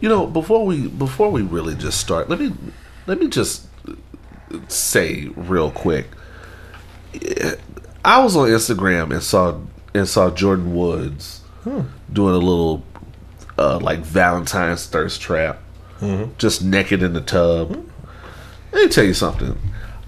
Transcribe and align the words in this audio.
You 0.00 0.08
know, 0.08 0.26
before 0.26 0.64
we 0.64 0.88
before 0.88 1.30
we 1.30 1.42
really 1.42 1.74
just 1.74 2.00
start, 2.00 2.28
let 2.28 2.38
me 2.38 2.52
let 3.06 3.18
me 3.18 3.28
just 3.28 3.66
say 4.68 5.26
real 5.36 5.70
quick. 5.70 6.06
I 8.04 8.22
was 8.22 8.36
on 8.36 8.48
Instagram 8.48 9.12
and 9.12 9.22
saw 9.22 9.58
and 9.94 10.08
saw 10.08 10.30
Jordyn 10.30 10.72
Woods 10.72 11.40
hmm. 11.64 11.82
doing 12.12 12.34
a 12.34 12.38
little 12.38 12.84
uh, 13.58 13.78
like 13.80 14.00
Valentine's 14.00 14.86
thirst 14.86 15.20
trap, 15.20 15.60
mm-hmm. 16.00 16.30
just 16.38 16.62
naked 16.62 17.02
in 17.02 17.12
the 17.12 17.20
tub. 17.20 17.74
Hmm. 17.74 17.88
Let 18.72 18.84
me 18.84 18.88
tell 18.88 19.04
you 19.04 19.14
something. 19.14 19.58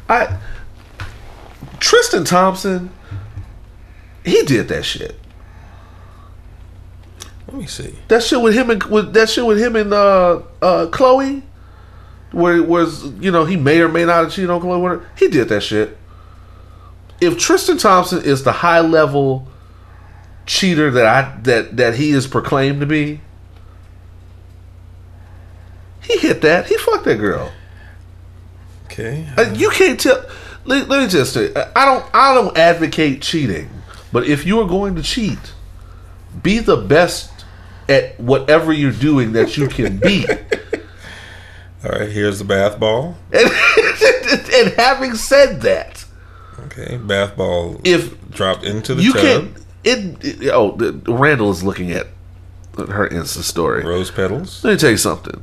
I 0.09 0.38
Tristan 1.80 2.25
Thompson, 2.25 2.91
he 4.25 4.43
did 4.45 4.68
that 4.68 4.84
shit. 4.84 5.20
Let 7.50 7.58
me 7.58 7.66
see. 7.66 7.94
That 8.08 8.22
shit 8.22 8.40
with 8.40 8.54
him 8.54 8.70
and 8.70 8.82
with 8.84 9.12
that 9.14 9.28
shit 9.28 9.44
with 9.44 9.58
him 9.58 9.74
and 9.74 9.92
uh 9.92 10.42
uh 10.62 10.86
Khloé, 10.86 11.42
where 12.30 12.56
it 12.56 12.68
was 12.68 13.04
you 13.14 13.32
know 13.32 13.45
he 13.45 13.56
may 13.56 13.80
or 13.80 13.88
may 13.88 14.04
not 14.04 14.24
have 14.24 14.32
cheated 14.32 14.50
on 14.50 14.60
Khloé. 14.60 14.80
Whatever. 14.80 15.08
He 15.18 15.28
did 15.28 15.48
that 15.48 15.62
shit. 15.62 15.98
If 17.20 17.38
Tristan 17.38 17.77
Thompson 17.77 18.22
is 18.22 18.44
the 18.44 18.52
high 18.52 18.80
level 18.80 19.48
cheater 20.46 20.91
that 20.92 21.06
I 21.06 21.41
that 21.42 21.77
that 21.77 21.96
he 21.96 22.12
is 22.12 22.28
proclaimed 22.28 22.80
to 22.80 22.86
be, 22.86 23.20
he 26.02 26.19
hit 26.19 26.42
that. 26.42 26.66
He 26.66 26.77
fucked 26.77 27.05
that 27.05 27.16
girl. 27.16 27.52
Okay. 28.86 29.27
Uh, 29.36 29.52
you 29.55 29.70
can't 29.70 29.98
tell. 29.98 30.24
Let, 30.64 30.88
let 30.88 31.02
me 31.02 31.08
just 31.08 31.32
say, 31.32 31.52
I 31.74 31.84
don't. 31.84 32.14
I 32.14 32.34
don't 32.34 32.56
advocate 32.56 33.22
cheating, 33.22 33.70
but 34.12 34.27
if 34.27 34.46
you 34.46 34.60
are 34.60 34.69
going 34.69 34.94
to 34.94 35.02
cheat, 35.02 35.38
be 36.42 36.58
the 36.58 36.77
best 36.77 37.30
at 37.90 38.18
whatever 38.20 38.72
you're 38.72 38.92
doing 38.92 39.32
that 39.32 39.56
you 39.56 39.68
can 39.68 39.98
be. 39.98 40.26
All 41.84 41.90
right. 41.90 42.08
Here's 42.10 42.38
the 42.38 42.44
bath 42.44 42.78
ball. 42.78 43.16
and, 43.32 43.50
and 44.55 44.74
having 44.78 45.14
said 45.14 45.60
that, 45.62 46.05
Okay. 46.66 46.98
Bath 46.98 47.36
ball 47.36 47.80
if 47.84 48.30
dropped 48.30 48.64
into 48.64 48.94
the 48.94 49.02
you 49.02 49.12
tub. 49.14 49.22
can't, 49.22 49.56
it, 49.82 50.24
it- 50.42 50.50
oh, 50.52 50.72
Randall 51.06 51.50
is 51.50 51.64
looking 51.64 51.91
at 51.91 52.06
her 52.77 53.08
Insta 53.08 53.42
story. 53.42 53.84
Rose 53.84 54.10
petals. 54.10 54.62
Let 54.62 54.72
me 54.72 54.77
tell 54.78 54.91
you 54.91 54.97
something. 54.98 55.42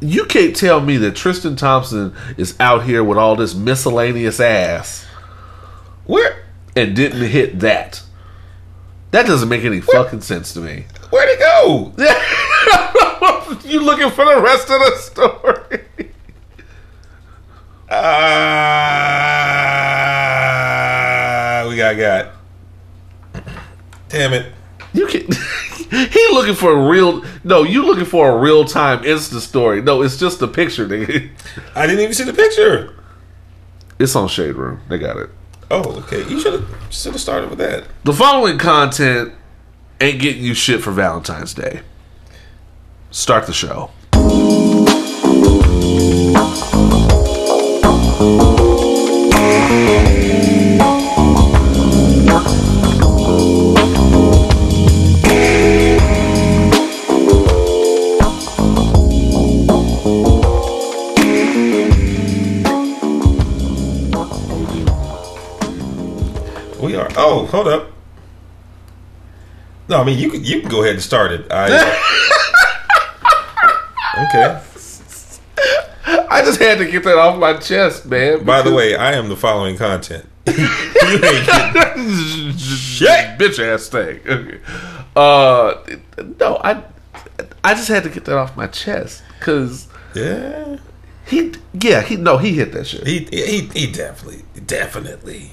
You 0.00 0.26
can't 0.26 0.54
tell 0.54 0.80
me 0.80 0.98
that 0.98 1.16
Tristan 1.16 1.56
Thompson 1.56 2.14
is 2.36 2.54
out 2.60 2.84
here 2.84 3.02
with 3.02 3.16
all 3.16 3.36
this 3.36 3.54
miscellaneous 3.54 4.38
ass 4.38 5.06
Where? 6.04 6.44
and 6.76 6.94
didn't 6.94 7.22
hit 7.28 7.60
that. 7.60 8.02
That 9.14 9.26
doesn't 9.26 9.48
make 9.48 9.62
any 9.62 9.80
fucking 9.80 10.22
sense 10.22 10.52
to 10.54 10.60
me. 10.60 10.86
Where'd 11.10 11.28
it 11.28 11.38
go? 11.38 11.92
you 13.64 13.78
looking 13.80 14.10
for 14.10 14.24
the 14.24 14.40
rest 14.40 14.68
of 14.68 14.80
the 14.80 14.96
story? 14.96 15.84
Ah, 17.90 18.34
we 21.68 21.76
got 21.76 21.96
got. 21.96 22.32
Damn 24.08 24.32
it. 24.32 24.52
You 24.92 25.06
can. 25.06 25.28
he 26.10 26.28
looking 26.32 26.56
for 26.56 26.72
a 26.72 26.88
real. 26.88 27.22
No, 27.44 27.62
you 27.62 27.86
looking 27.86 28.06
for 28.06 28.30
a 28.30 28.38
real 28.40 28.64
time 28.64 29.04
Insta 29.04 29.38
story. 29.38 29.80
No, 29.80 30.02
it's 30.02 30.16
just 30.16 30.42
a 30.42 30.48
picture, 30.48 30.88
nigga. 30.88 31.30
I 31.76 31.86
didn't 31.86 32.00
even 32.00 32.14
see 32.14 32.24
the 32.24 32.32
picture. 32.32 32.96
It's 34.00 34.16
on 34.16 34.26
Shade 34.26 34.56
Room. 34.56 34.80
They 34.88 34.98
got 34.98 35.18
it. 35.18 35.30
Oh, 35.70 35.98
okay. 36.00 36.28
You 36.28 36.40
should 36.40 36.52
have 36.54 36.68
should 36.90 37.12
have 37.12 37.20
started 37.20 37.50
with 37.50 37.58
that. 37.58 37.84
The 38.04 38.12
following 38.12 38.58
content 38.58 39.32
ain't 40.00 40.20
getting 40.20 40.42
you 40.42 40.54
shit 40.54 40.82
for 40.82 40.90
Valentine's 40.90 41.54
Day. 41.54 41.80
Start 43.10 43.46
the 43.46 43.52
show. 43.52 43.90
Oh, 67.44 67.46
hold 67.46 67.68
up. 67.68 67.90
No, 69.88 70.00
I 70.00 70.04
mean 70.04 70.18
you 70.18 70.30
can 70.30 70.42
you 70.42 70.60
can 70.60 70.70
go 70.70 70.80
ahead 70.82 70.94
and 70.94 71.02
start 71.02 71.32
it. 71.32 71.46
I. 71.50 71.66
okay. 74.28 74.60
I 76.06 76.42
just 76.42 76.58
had 76.60 76.78
to 76.78 76.90
get 76.90 77.04
that 77.04 77.16
off 77.18 77.38
my 77.38 77.54
chest, 77.58 78.06
man. 78.06 78.44
By 78.44 78.62
the 78.62 78.72
way, 78.72 78.96
I 78.96 79.12
am 79.12 79.28
the 79.28 79.36
following 79.36 79.76
content. 79.76 80.26
you 80.46 80.54
ain't 80.54 82.58
shit, 82.58 83.08
bitch 83.38 83.58
ass 83.60 83.88
thing. 83.88 84.20
Okay. 84.26 84.58
Uh, 85.14 85.74
no, 86.40 86.56
I, 86.64 86.82
I 87.62 87.74
just 87.74 87.88
had 87.88 88.02
to 88.04 88.10
get 88.10 88.24
that 88.24 88.36
off 88.36 88.56
my 88.56 88.66
chest 88.66 89.22
because 89.38 89.86
Yeah. 90.14 90.78
he, 91.26 91.52
yeah, 91.74 92.00
he, 92.02 92.16
no, 92.16 92.38
he 92.38 92.54
hit 92.54 92.72
that 92.72 92.86
shit. 92.86 93.06
He 93.06 93.20
he 93.30 93.60
he 93.74 93.92
definitely 93.92 94.44
definitely 94.66 95.52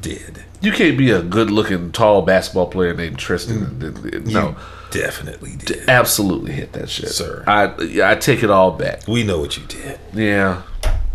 did. 0.00 0.44
You 0.60 0.72
can't 0.72 0.96
be 0.96 1.10
a 1.10 1.22
good 1.22 1.50
looking, 1.50 1.92
tall 1.92 2.22
basketball 2.22 2.66
player 2.68 2.94
named 2.94 3.18
Tristan. 3.18 3.66
Mm. 3.78 4.26
No, 4.26 4.56
Definitely 4.90 5.56
did. 5.56 5.88
absolutely 5.88 6.52
hit 6.52 6.72
that 6.74 6.88
shit, 6.90 7.08
Sir. 7.08 7.42
I, 7.46 7.72
I 8.04 8.14
take 8.16 8.42
it 8.42 8.50
all 8.50 8.72
back. 8.72 9.06
We 9.08 9.22
know 9.24 9.38
what 9.40 9.56
you 9.56 9.64
did. 9.66 9.98
Yeah, 10.12 10.62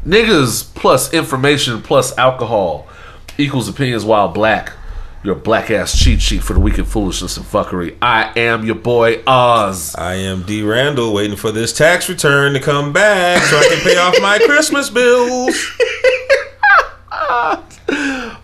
niggas 0.05 0.73
plus 0.75 1.13
information 1.13 1.81
plus 1.81 2.17
alcohol 2.17 2.87
equals 3.37 3.69
opinions 3.69 4.03
while 4.03 4.27
black. 4.29 4.73
Your 5.23 5.35
black 5.35 5.69
ass 5.71 5.97
cheat 5.97 6.21
sheet 6.21 6.43
for 6.43 6.53
the 6.53 6.59
week 6.59 6.77
of 6.77 6.87
foolishness 6.87 7.37
and 7.37 7.45
fuckery. 7.45 7.97
I 8.01 8.31
am 8.39 8.65
your 8.65 8.75
boy 8.75 9.21
Oz. 9.27 9.93
I 9.95 10.13
am 10.15 10.43
D. 10.43 10.61
Randall 10.63 11.13
waiting 11.13 11.35
for 11.35 11.51
this 11.51 11.73
tax 11.73 12.07
return 12.07 12.53
to 12.53 12.59
come 12.59 12.93
back 12.93 13.41
so 13.43 13.57
I 13.57 13.67
can 13.67 13.79
pay 13.83 13.97
off 13.97 14.15
my 14.21 14.39
Christmas 14.45 14.89
bills. 14.89 15.77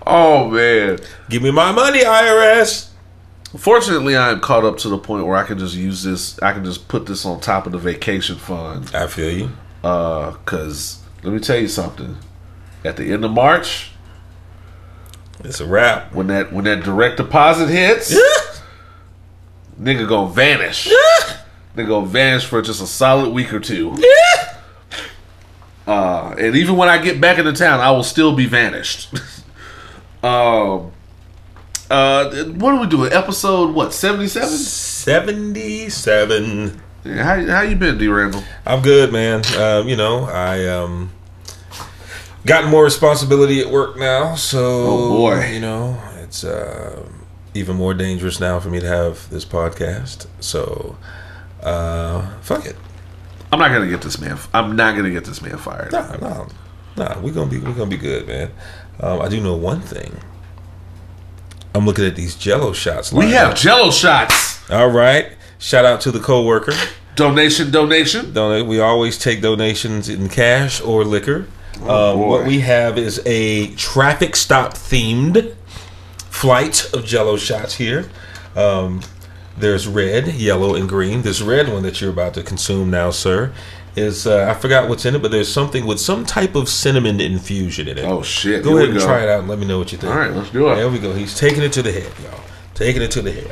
Oh 0.06 0.50
man. 0.50 1.00
Give 1.30 1.42
me 1.42 1.52
my 1.52 1.72
money, 1.72 2.00
IRS. 2.04 2.90
Fortunately, 3.58 4.16
I 4.16 4.32
am 4.32 4.40
caught 4.40 4.64
up 4.66 4.78
to 4.80 4.90
the 4.90 4.98
point 4.98 5.26
where 5.28 5.38
I 5.38 5.44
can 5.44 5.60
just 5.60 5.76
use 5.76 6.04
this. 6.04 6.42
I 6.42 6.54
can 6.54 6.66
just 6.66 6.88
put 6.88 7.06
this 7.06 7.26
on 7.26 7.40
top 7.40 7.66
of 7.68 7.72
the 7.72 7.78
vacation 7.78 8.36
fund. 8.36 8.92
I 8.96 9.08
feel 9.08 9.32
you. 9.32 9.50
Uh, 9.84 10.32
cause 10.46 11.02
let 11.24 11.34
me 11.34 11.40
tell 11.40 11.58
you 11.58 11.68
something. 11.68 12.18
At 12.84 12.98
the 12.98 13.12
end 13.14 13.24
of 13.24 13.32
March, 13.32 13.92
It's 15.44 15.60
a 15.60 15.66
wrap. 15.66 16.14
when 16.14 16.28
that 16.28 16.52
when 16.52 16.66
that 16.66 16.84
direct 16.84 17.18
deposit 17.18 17.70
hits, 17.70 18.12
Yeah. 18.12 18.60
nigga 19.80 20.08
gonna 20.08 20.34
vanish. 20.34 20.90
Nigga 21.78 21.88
gonna 21.88 22.08
vanish 22.08 22.46
for 22.46 22.62
just 22.62 22.82
a 22.82 22.88
solid 22.88 23.30
week 23.34 23.54
or 23.54 23.60
two. 23.60 23.96
Yeah. 23.98 24.58
Uh, 25.86 26.36
and 26.40 26.56
even 26.56 26.76
when 26.78 26.88
I 26.90 26.98
get 26.98 27.20
back 27.22 27.38
into 27.38 27.52
town, 27.54 27.80
I 27.82 27.92
will 27.92 28.04
still 28.04 28.34
be 28.36 28.46
vanished. 28.48 29.14
um. 30.24 30.92
Uh, 31.92 32.46
what 32.46 32.74
are 32.74 32.82
we 32.82 32.88
doing? 32.88 33.12
Episode 33.12 33.76
what? 33.76 33.94
Seventy 33.94 34.28
seven. 34.28 34.50
77. 34.50 36.82
How 37.06 37.46
how 37.46 37.62
you 37.62 37.76
been, 37.76 37.98
D 37.98 38.08
Randall? 38.08 38.42
I'm 38.66 38.82
good, 38.82 39.12
man. 39.12 39.44
Um, 39.58 39.88
you 39.90 39.98
know, 39.98 40.24
I 40.24 40.66
um 40.68 41.12
gotten 42.46 42.70
more 42.72 42.84
responsibility 42.84 43.60
at 43.60 43.70
work 43.70 43.98
now, 43.98 44.36
so 44.36 44.60
Oh, 44.64 45.18
boy. 45.18 45.46
you 45.52 45.60
know, 45.60 46.02
it's 46.22 46.44
uh, 46.46 47.06
even 47.54 47.76
more 47.76 47.94
dangerous 47.94 48.40
now 48.40 48.60
for 48.60 48.70
me 48.70 48.80
to 48.80 48.88
have 48.88 49.30
this 49.30 49.44
podcast. 49.46 50.26
So, 50.40 50.96
uh, 51.62 52.26
fuck 52.42 52.66
it. 52.66 52.78
I'm 53.52 53.60
not 53.60 53.70
gonna 53.72 53.90
get 53.90 54.02
this 54.02 54.20
man. 54.20 54.38
I'm 54.54 54.76
not 54.78 54.96
gonna 54.96 55.12
get 55.12 55.26
this 55.26 55.42
man 55.42 55.58
fired. 55.58 55.92
No, 55.92 56.16
no, 56.22 56.48
nah. 56.98 57.20
We 57.20 57.32
gonna 57.32 57.52
be 57.52 57.60
we're 57.60 57.74
gonna 57.74 57.90
be 57.90 57.98
good, 57.98 58.26
man. 58.28 58.52
Um, 59.00 59.22
I 59.22 59.30
do 59.30 59.42
know 59.42 59.56
one 59.56 59.82
thing. 59.82 60.18
I'm 61.76 61.86
looking 61.86 62.06
at 62.06 62.16
these 62.16 62.36
Jello 62.36 62.74
shots. 62.74 63.12
We 63.12 63.32
have 63.32 63.52
up. 63.52 63.58
Jello 63.58 63.90
shots. 63.92 64.70
all 64.70 64.90
right. 64.90 65.32
Shout 65.58 65.86
out 65.86 66.02
to 66.02 66.12
the 66.12 66.20
coworker. 66.20 66.74
Donation, 67.16 67.72
donation. 67.72 68.34
Donate. 68.34 68.66
We 68.66 68.80
always 68.80 69.18
take 69.18 69.42
donations 69.42 70.10
in 70.10 70.30
cash 70.30 70.82
or 70.82 71.04
liquor. 71.04 71.48
Oh, 71.82 72.14
um, 72.14 72.20
what 72.20 72.46
we 72.46 72.60
have 72.60 72.98
is 72.98 73.22
a 73.26 73.74
traffic 73.76 74.36
stop 74.36 74.74
themed 74.74 75.56
flight 76.30 76.94
of 76.94 77.06
Jello 77.06 77.38
shots 77.38 77.76
here. 77.76 78.10
Um, 78.56 79.02
there's 79.58 79.88
red, 79.88 80.28
yellow, 80.28 80.76
and 80.76 80.90
green. 80.90 81.22
This 81.22 81.42
red 81.42 81.70
one 81.70 81.84
that 81.84 82.02
you're 82.02 82.10
about 82.12 82.34
to 82.36 82.44
consume 82.44 82.90
now, 82.90 83.12
sir, 83.12 83.54
is 83.96 84.26
uh, 84.26 84.48
I 84.50 84.60
forgot 84.60 84.90
what's 84.90 85.06
in 85.06 85.16
it, 85.16 85.22
but 85.22 85.32
there's 85.32 85.52
something 85.52 85.86
with 85.86 86.00
some 86.00 86.26
type 86.26 86.56
of 86.56 86.68
cinnamon 86.70 87.20
infusion 87.20 87.88
in 87.88 87.98
it. 87.98 88.06
Oh 88.06 88.24
shit! 88.24 88.64
Go 88.64 88.72
Here 88.72 88.80
ahead 88.80 88.90
and 88.90 89.00
go. 89.00 89.06
try 89.06 89.24
it 89.24 89.30
out 89.30 89.42
and 89.42 89.50
let 89.50 89.60
me 89.60 89.66
know 89.66 89.80
what 89.80 89.92
you 89.92 89.98
think. 89.98 90.12
All 90.12 90.20
right, 90.20 90.32
let's 90.32 90.50
do 90.50 90.70
it. 90.70 90.76
There 90.76 90.90
we 90.90 91.00
go. 91.00 91.14
He's 91.14 91.38
taking 91.38 91.62
it 91.64 91.74
to 91.74 91.82
the 91.82 91.92
head, 91.92 92.12
y'all. 92.24 92.40
Taking 92.74 93.02
it 93.02 93.12
to 93.12 93.22
the 93.22 93.32
head. 93.32 93.52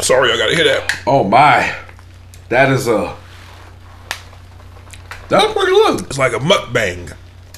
Sorry, 0.00 0.32
I 0.32 0.36
gotta 0.36 0.54
hear 0.54 0.64
that. 0.64 1.02
Oh 1.06 1.24
my, 1.24 1.74
that 2.48 2.70
is 2.72 2.88
a 2.88 3.16
that 5.28 5.44
was 5.44 5.52
pretty 5.52 5.72
good. 5.72 6.06
It's 6.06 6.18
like 6.18 6.32
a 6.32 6.38
mukbang 6.38 7.12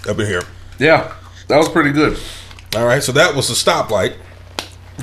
up 0.06 0.18
in 0.18 0.26
here. 0.26 0.42
Yeah, 0.78 1.14
that 1.48 1.56
was 1.56 1.68
pretty 1.68 1.92
good. 1.92 2.18
All 2.76 2.84
right, 2.84 3.02
so 3.02 3.12
that 3.12 3.34
was 3.34 3.48
the 3.48 3.54
stoplight. 3.54 4.16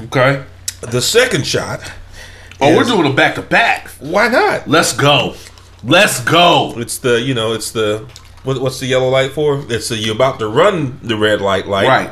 Okay. 0.01 0.43
The 0.81 1.01
second 1.01 1.45
shot. 1.45 1.81
Oh, 2.61 2.75
we're 2.75 2.83
doing 2.83 3.11
a 3.11 3.15
back 3.15 3.35
to 3.35 3.41
back. 3.41 3.87
Why 3.99 4.27
not? 4.27 4.67
Let's 4.67 4.93
go. 4.93 5.35
Let's 5.83 6.19
go. 6.23 6.73
It's 6.77 6.97
the 6.97 7.21
you 7.21 7.33
know 7.33 7.53
it's 7.53 7.71
the 7.71 8.09
what, 8.43 8.61
what's 8.61 8.79
the 8.79 8.85
yellow 8.85 9.09
light 9.09 9.31
for? 9.31 9.63
It's 9.69 9.89
the 9.89 9.97
you 9.97 10.11
about 10.11 10.39
to 10.39 10.47
run 10.47 10.99
the 11.01 11.15
red 11.15 11.41
light 11.41 11.67
light. 11.67 11.87
Right. 11.87 12.11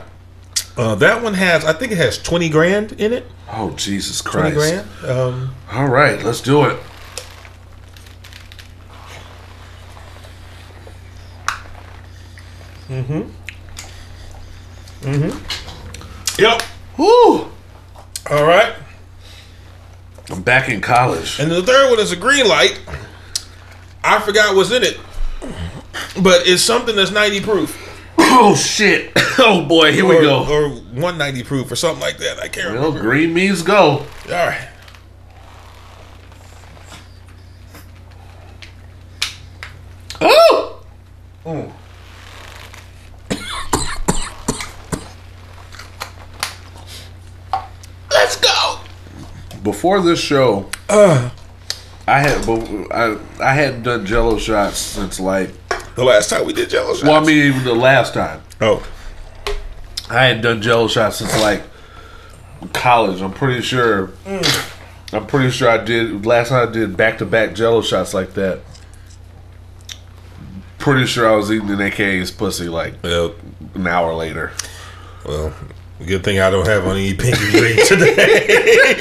Uh, 0.78 0.96
that 0.96 1.22
one 1.24 1.34
has 1.34 1.66
I 1.66 1.74
think 1.74 1.92
it 1.92 1.98
has 1.98 2.18
twenty 2.18 2.50
grand 2.50 2.94
in 2.94 3.12
it. 3.12 3.26
Oh 3.52 3.72
Jesus 3.72 4.22
Christ! 4.22 4.56
Twenty 4.56 4.84
grand. 4.84 5.06
Um, 5.10 5.56
All 5.72 5.88
right, 5.88 6.22
let's 6.24 6.42
do 6.42 6.66
it. 6.66 6.80
Mm-hmm. 12.88 13.22
Mm-hmm. 15.02 16.42
Yep. 16.42 16.62
Woo! 16.98 17.52
All 18.30 18.44
right. 18.46 18.74
I'm 20.30 20.42
back 20.42 20.68
in 20.70 20.82
college. 20.82 21.40
And 21.40 21.50
the 21.50 21.64
third 21.64 21.90
one 21.90 22.00
is 22.00 22.12
a 22.12 22.16
green 22.16 22.48
light. 22.48 22.80
I 24.04 24.20
forgot 24.20 24.56
what's 24.56 24.72
in 24.72 24.84
it, 24.84 24.98
but 26.22 26.48
it's 26.48 26.62
something 26.62 26.96
that's 26.96 27.12
ninety 27.12 27.42
proof. 27.42 27.84
Oh 28.18 28.56
shit! 28.56 29.12
Oh 29.40 29.64
boy, 29.64 29.92
here 29.94 30.04
we 30.06 30.16
go. 30.20 30.44
Or 30.50 30.70
one 30.70 31.18
ninety 31.20 31.44
proof 31.44 31.72
or 31.72 31.76
something 31.76 32.02
like 32.02 32.18
that. 32.18 32.40
I 32.40 32.48
can't 32.48 32.74
Well, 32.74 32.86
remember. 32.88 33.02
green 33.02 33.32
means 33.34 33.62
go. 33.62 34.00
All 34.00 34.06
right. 34.32 34.68
Oh! 40.22 40.84
Let's 48.12 48.38
go. 48.38 48.80
Before 49.68 50.00
this 50.00 50.18
show, 50.22 50.70
Uh, 50.88 51.30
I 52.08 52.20
had 52.22 52.48
I 52.90 53.18
I 53.42 53.54
hadn't 53.54 53.84
done 53.84 54.06
Jello 54.06 54.38
shots 54.38 54.78
since 54.78 55.20
like 55.20 55.50
the 55.96 56.06
last 56.06 56.30
time 56.30 56.46
we 56.46 56.54
did 56.54 56.70
Jello 56.70 56.94
shots. 56.94 57.04
well, 57.04 57.22
I 57.22 57.26
mean 57.26 57.48
even 57.48 57.66
the 57.66 57.76
last 57.76 58.14
time 58.14 58.44
oh, 58.62 58.82
I 60.10 60.24
hadn't 60.28 60.42
done 60.44 60.62
Jello 60.62 60.88
shots 60.88 61.18
since 61.18 61.38
like 61.42 61.64
college. 62.72 63.22
I'm 63.22 63.34
pretty 63.34 63.62
sure. 63.62 64.12
I'm 65.12 65.28
pretty 65.28 65.52
sure 65.52 65.70
I 65.70 65.84
did 65.84 66.26
last 66.26 66.48
time 66.48 66.70
I 66.70 66.72
did 66.72 66.96
back 66.96 67.18
to 67.18 67.26
back 67.26 67.54
Jello 67.54 67.82
shots 67.82 68.14
like 68.14 68.36
that. 68.36 68.62
Pretty 70.78 71.06
sure 71.06 71.30
I 71.30 71.36
was 71.36 71.52
eating 71.52 71.72
an 71.72 71.82
AKA's 71.82 72.32
pussy 72.32 72.70
like 72.70 72.94
well, 73.04 73.36
an 73.76 73.86
hour 73.86 74.14
later. 74.14 74.54
well, 75.26 75.52
good 76.06 76.24
thing 76.24 76.40
I 76.40 76.50
don't 76.50 76.66
have 76.68 76.86
any 76.86 77.14
pinky 77.14 77.60
ring 77.60 77.78
today. 77.86 78.96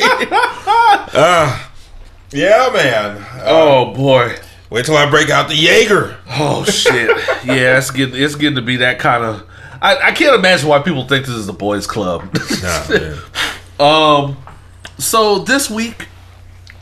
Ah, 1.18 1.72
yeah, 2.32 2.70
man. 2.72 3.16
Uh, 3.16 3.42
Oh 3.44 3.94
boy. 3.94 4.34
wait 4.70 4.84
till 4.84 4.96
I 4.96 5.08
break 5.08 5.30
out 5.30 5.48
the 5.48 5.54
Jaeger. 5.54 6.16
Oh 6.28 6.64
shit! 6.64 7.08
yeah, 7.44 7.78
it's 7.78 7.90
getting 7.90 8.20
it's 8.20 8.34
getting 8.34 8.56
to 8.56 8.62
be 8.62 8.76
that 8.78 8.98
kind 8.98 9.24
of. 9.24 9.42
I, 9.80 10.08
I 10.08 10.12
can't 10.12 10.34
imagine 10.34 10.68
why 10.68 10.80
people 10.80 11.06
think 11.06 11.26
this 11.26 11.34
is 11.34 11.46
the 11.46 11.52
boys' 11.52 11.86
club. 11.86 12.34
Nah, 13.78 13.78
um, 14.24 14.36
so 14.98 15.38
this 15.40 15.70
week, 15.70 16.08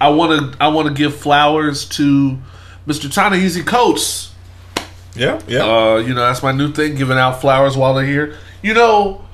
I 0.00 0.08
want 0.10 0.52
to 0.52 0.62
I 0.62 0.68
want 0.68 0.88
to 0.88 0.94
give 0.94 1.14
flowers 1.16 1.88
to 1.90 2.38
Mr. 2.86 3.12
Ta-Nehisi 3.12 3.66
Coates. 3.66 4.32
Yeah, 5.16 5.40
yeah. 5.46 5.64
Uh, 5.64 5.96
you 5.96 6.14
know 6.14 6.20
that's 6.22 6.42
my 6.42 6.52
new 6.52 6.72
thing, 6.72 6.94
giving 6.96 7.18
out 7.18 7.40
flowers 7.40 7.76
while 7.76 7.94
they're 7.94 8.06
here. 8.06 8.36
You 8.62 8.74
know, 8.74 9.24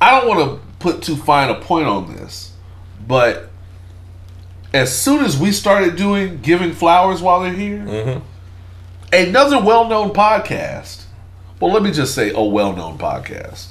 I 0.00 0.18
don't 0.18 0.28
want 0.28 0.50
to 0.50 0.66
put 0.78 1.02
too 1.02 1.16
fine 1.16 1.50
a 1.50 1.60
point 1.60 1.86
on 1.86 2.14
this, 2.14 2.52
but 3.06 3.50
as 4.72 4.96
soon 4.96 5.24
as 5.24 5.38
we 5.38 5.52
started 5.52 5.96
doing 5.96 6.40
giving 6.40 6.72
flowers 6.72 7.20
while 7.20 7.40
they're 7.40 7.52
here, 7.52 7.78
mm-hmm. 7.78 8.24
another 9.12 9.60
well-known 9.60 10.10
podcast. 10.10 11.04
Well, 11.60 11.72
let 11.72 11.82
me 11.82 11.90
just 11.90 12.14
say 12.14 12.32
a 12.32 12.42
well-known 12.42 12.96
podcast. 12.96 13.66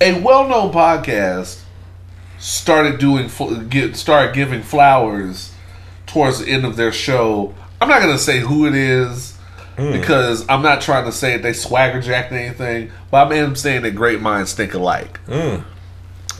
A 0.00 0.20
well-known 0.20 0.72
podcast 0.72 1.62
started 2.38 2.98
doing 2.98 3.30
get 3.68 3.96
started 3.96 4.34
giving 4.34 4.62
flowers 4.62 5.52
towards 6.06 6.40
the 6.40 6.50
end 6.50 6.64
of 6.64 6.76
their 6.76 6.92
show. 6.92 7.54
I'm 7.80 7.88
not 7.88 8.00
gonna 8.00 8.18
say 8.18 8.40
who 8.40 8.66
it 8.66 8.74
is 8.74 9.31
because 9.76 10.44
I'm 10.48 10.62
not 10.62 10.80
trying 10.80 11.04
to 11.06 11.12
say 11.12 11.36
that 11.36 11.42
they 11.42 11.52
swagger 11.52 12.00
jacked 12.00 12.32
anything, 12.32 12.90
but 13.10 13.32
I 13.32 13.36
am 13.36 13.56
saying 13.56 13.82
that 13.82 13.92
great 13.92 14.20
minds 14.20 14.52
think 14.54 14.74
alike. 14.74 15.20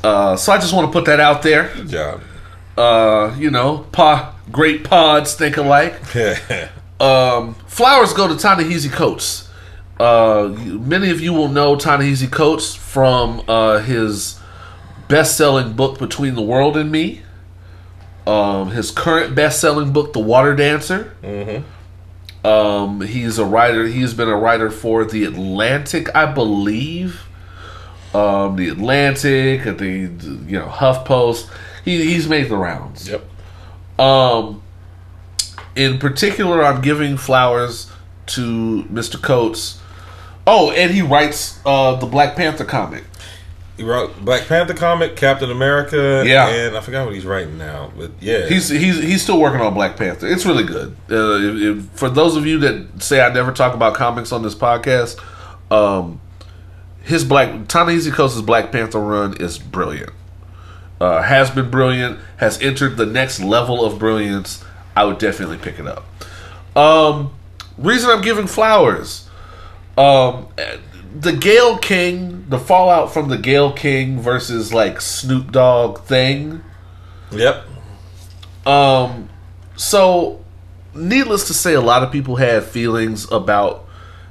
Uh, 0.05 0.37
so 0.37 0.53
I 0.53 0.59
just 0.59 0.73
want 0.75 0.89
to 0.89 0.93
put 0.93 1.07
that 1.07 1.21
out 1.21 1.43
there. 1.43 1.71
Good 1.75 1.89
job. 1.89 2.23
Uh, 2.77 3.35
you 3.39 3.51
know, 3.51 3.87
pa, 3.93 4.35
great 4.51 4.85
pods 4.85 5.35
think 5.35 5.57
alike. 5.57 5.95
Um, 7.01 7.55
flowers 7.67 8.13
go 8.13 8.29
to 8.29 8.37
Ta-Nehisi 8.37 8.93
Coates. 8.93 9.49
Uh, 9.99 10.55
many 10.57 11.11
of 11.11 11.21
you 11.21 11.33
will 11.33 11.49
know 11.49 11.75
Ta-Nehisi 11.75 12.31
Coates 12.31 12.77
from 12.77 13.43
uh, 13.49 13.79
his 13.81 14.39
best-selling 15.09 15.73
book 15.73 15.99
Between 15.99 16.37
the 16.37 16.43
World 16.43 16.77
and 16.77 16.93
Me. 16.93 17.23
Um, 18.25 18.71
his 18.71 18.93
current 18.93 19.35
best-selling 19.35 19.93
book, 19.93 20.13
The 20.13 20.21
Water 20.21 20.55
Dancer. 20.55 21.13
Um, 22.45 23.01
he's 23.01 23.39
a 23.39 23.45
writer. 23.45 23.87
He's 23.87 24.15
been 24.15 24.29
a 24.29 24.37
writer 24.37 24.71
for 24.71 25.05
The 25.05 25.25
Atlantic, 25.25 26.15
I 26.15 26.27
believe. 26.33 27.23
Um, 28.15 28.57
the 28.57 28.69
Atlantic, 28.69 29.65
the 29.65 30.11
you 30.47 30.59
know 30.59 30.67
HuffPost. 30.67 31.49
He, 31.85 32.05
he's 32.05 32.29
made 32.29 32.49
the 32.49 32.57
rounds. 32.57 33.09
yep. 33.09 33.25
Um, 33.99 34.63
in 35.75 35.99
particular, 35.99 36.63
I'm 36.63 36.83
giving 36.83 37.17
flowers 37.17 37.91
to 38.27 38.85
Mr. 38.85 39.21
Coates. 39.21 39.81
Oh, 40.47 40.71
and 40.73 40.93
he 40.93 41.03
writes 41.03 41.61
uh, 41.65 41.95
the 41.95 42.07
Black 42.07 42.37
Panther 42.37 42.65
comic. 42.65 43.05
He 43.77 43.85
wrote 43.85 44.23
Black 44.25 44.47
Panther 44.47 44.75
comic, 44.75 45.17
Captain 45.17 45.51
America, 45.51 46.23
Yeah. 46.27 46.49
and 46.49 46.77
I 46.77 46.81
forgot 46.81 47.07
what 47.07 47.15
he's 47.15 47.25
writing 47.25 47.57
now, 47.59 47.91
but 47.97 48.11
yeah, 48.21 48.47
He's 48.47 48.69
he's 48.69 49.03
he's 49.03 49.23
still 49.23 49.41
working 49.41 49.61
on 49.61 49.73
Black 49.75 49.97
Panther. 49.97 50.27
It's 50.29 50.45
really 50.45 50.65
good. 50.65 50.95
Uh, 51.11 51.39
if, 51.41 51.79
if, 51.79 51.85
for 51.99 52.09
those 52.11 52.37
of 52.37 52.47
you 52.47 52.59
that 52.61 53.03
say 53.03 53.21
I 53.25 53.33
never 53.33 53.51
talk 53.51 53.75
about 53.75 53.95
comics 53.95 54.31
on 54.31 54.43
this 54.43 54.55
podcast, 54.55 55.19
um, 55.73 56.21
his 57.03 57.25
Black 57.25 57.67
Ta-Nehisi 57.67 58.13
Coates' 58.13 58.41
Black 58.43 58.71
Panther 58.71 59.01
run 59.01 59.37
is 59.41 59.59
brilliant. 59.59 60.11
Uh, 61.01 61.23
has 61.23 61.51
been 61.51 61.71
brilliant. 61.71 62.19
Has 62.37 62.61
entered 62.63 62.97
the 62.97 63.07
next 63.07 63.41
level 63.41 63.85
of 63.85 63.99
brilliance. 63.99 64.63
I 64.95 65.05
would 65.05 65.19
definitely 65.19 65.59
pick 65.59 65.79
it 65.81 65.87
up. 65.87 66.05
Um, 66.77 67.33
reason 67.79 68.11
I'm 68.11 68.21
giving 68.21 68.47
flowers. 68.47 69.29
Um, 69.97 70.47
the 71.15 71.33
Gayle 71.33 71.79
King, 71.79 72.47
the 72.49 72.59
fallout 72.59 73.13
from 73.13 73.29
the 73.29 73.39
Gayle 73.39 73.73
King 73.73 74.21
versus 74.21 74.73
like 74.73 75.01
Snoop 75.01 75.53
Dogg 75.53 76.01
thing. 76.01 76.63
yep. 77.31 77.65
Um, 78.65 79.29
so 79.77 80.43
needless 80.95 81.47
to 81.49 81.55
say, 81.55 81.75
a 81.75 81.81
lot 81.81 82.03
of 82.03 82.13
people 82.13 82.37
had 82.37 82.65
feelings 82.65 83.31
about 83.31 83.89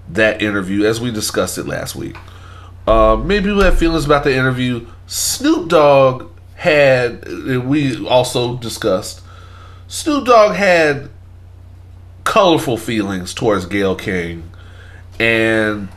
that 0.09 0.41
interview, 0.41 0.85
as 0.85 0.99
we 0.99 1.11
discussed 1.11 1.57
it 1.57 1.65
last 1.65 1.95
week. 1.95 2.17
Uh, 2.87 3.15
many 3.15 3.41
people 3.41 3.61
had 3.61 3.77
feelings 3.77 4.05
about 4.05 4.23
the 4.23 4.35
interview. 4.35 4.85
Snoop 5.07 5.69
Dogg 5.69 6.29
had, 6.55 7.25
we 7.65 8.05
also 8.07 8.57
discussed, 8.57 9.21
Snoop 9.87 10.25
Dogg 10.25 10.55
had 10.55 11.09
colorful 12.23 12.77
feelings 12.77 13.33
towards 13.33 13.65
Gayle 13.65 13.95
King, 13.95 14.49
and 15.19 15.89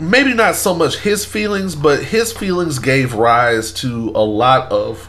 maybe 0.00 0.34
not 0.34 0.54
so 0.56 0.74
much 0.74 0.98
his 0.98 1.24
feelings, 1.24 1.74
but 1.74 2.04
his 2.04 2.32
feelings 2.32 2.78
gave 2.78 3.14
rise 3.14 3.72
to 3.74 4.10
a 4.14 4.24
lot 4.24 4.70
of 4.72 5.08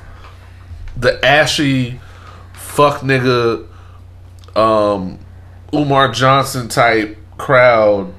the 0.97 1.23
ashy 1.25 1.99
fuck 2.53 3.01
nigga 3.01 3.67
um 4.55 5.19
Umar 5.73 6.11
Johnson 6.11 6.67
type 6.67 7.17
crowd 7.37 8.13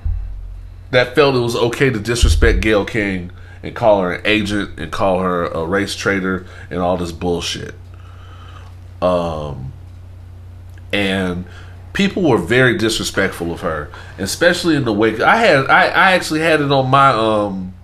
that 0.90 1.14
felt 1.14 1.34
it 1.34 1.40
was 1.40 1.54
okay 1.54 1.90
to 1.90 2.00
disrespect 2.00 2.60
Gayle 2.60 2.84
King 2.84 3.30
and 3.62 3.74
call 3.74 4.02
her 4.02 4.12
an 4.14 4.22
agent 4.24 4.78
and 4.78 4.90
call 4.90 5.20
her 5.20 5.46
a 5.46 5.64
race 5.64 5.94
traitor 5.94 6.46
and 6.70 6.80
all 6.80 6.96
this 6.96 7.12
bullshit. 7.12 7.74
Um 9.00 9.72
and 10.92 11.46
people 11.92 12.22
were 12.22 12.38
very 12.38 12.76
disrespectful 12.76 13.52
of 13.52 13.60
her, 13.60 13.90
especially 14.18 14.76
in 14.76 14.84
the 14.84 14.92
wake. 14.92 15.20
I 15.20 15.36
had 15.36 15.66
I, 15.66 15.84
I 15.86 16.12
actually 16.12 16.40
had 16.40 16.60
it 16.60 16.70
on 16.70 16.88
my 16.88 17.10
um 17.10 17.74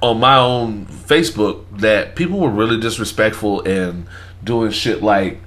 on 0.00 0.20
my 0.20 0.36
own 0.36 0.86
Facebook 0.86 1.64
that 1.78 2.14
people 2.16 2.38
were 2.38 2.50
really 2.50 2.78
disrespectful 2.78 3.62
and 3.62 4.06
doing 4.42 4.70
shit 4.70 5.02
like 5.02 5.40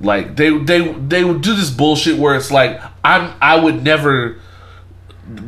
like 0.00 0.36
they 0.36 0.56
they 0.56 0.92
they 0.92 1.24
would 1.24 1.42
do 1.42 1.54
this 1.54 1.70
bullshit 1.70 2.18
where 2.18 2.34
it's 2.34 2.50
like 2.50 2.80
I'm 3.04 3.34
I 3.40 3.56
would 3.58 3.82
never 3.82 4.38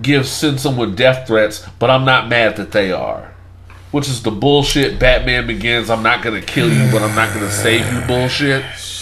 give 0.00 0.26
send 0.26 0.60
someone 0.60 0.94
death 0.94 1.26
threats, 1.26 1.66
but 1.78 1.90
I'm 1.90 2.04
not 2.04 2.28
mad 2.28 2.56
that 2.56 2.72
they 2.72 2.92
are. 2.92 3.34
Which 3.90 4.08
is 4.08 4.22
the 4.22 4.30
bullshit 4.30 4.98
Batman 4.98 5.46
begins, 5.46 5.90
I'm 5.90 6.02
not 6.02 6.22
gonna 6.22 6.40
kill 6.40 6.72
you, 6.72 6.90
but 6.90 7.02
I'm 7.02 7.14
not 7.14 7.32
gonna 7.34 7.50
save 7.50 7.92
you 7.92 8.00
bullshit. 8.06 8.64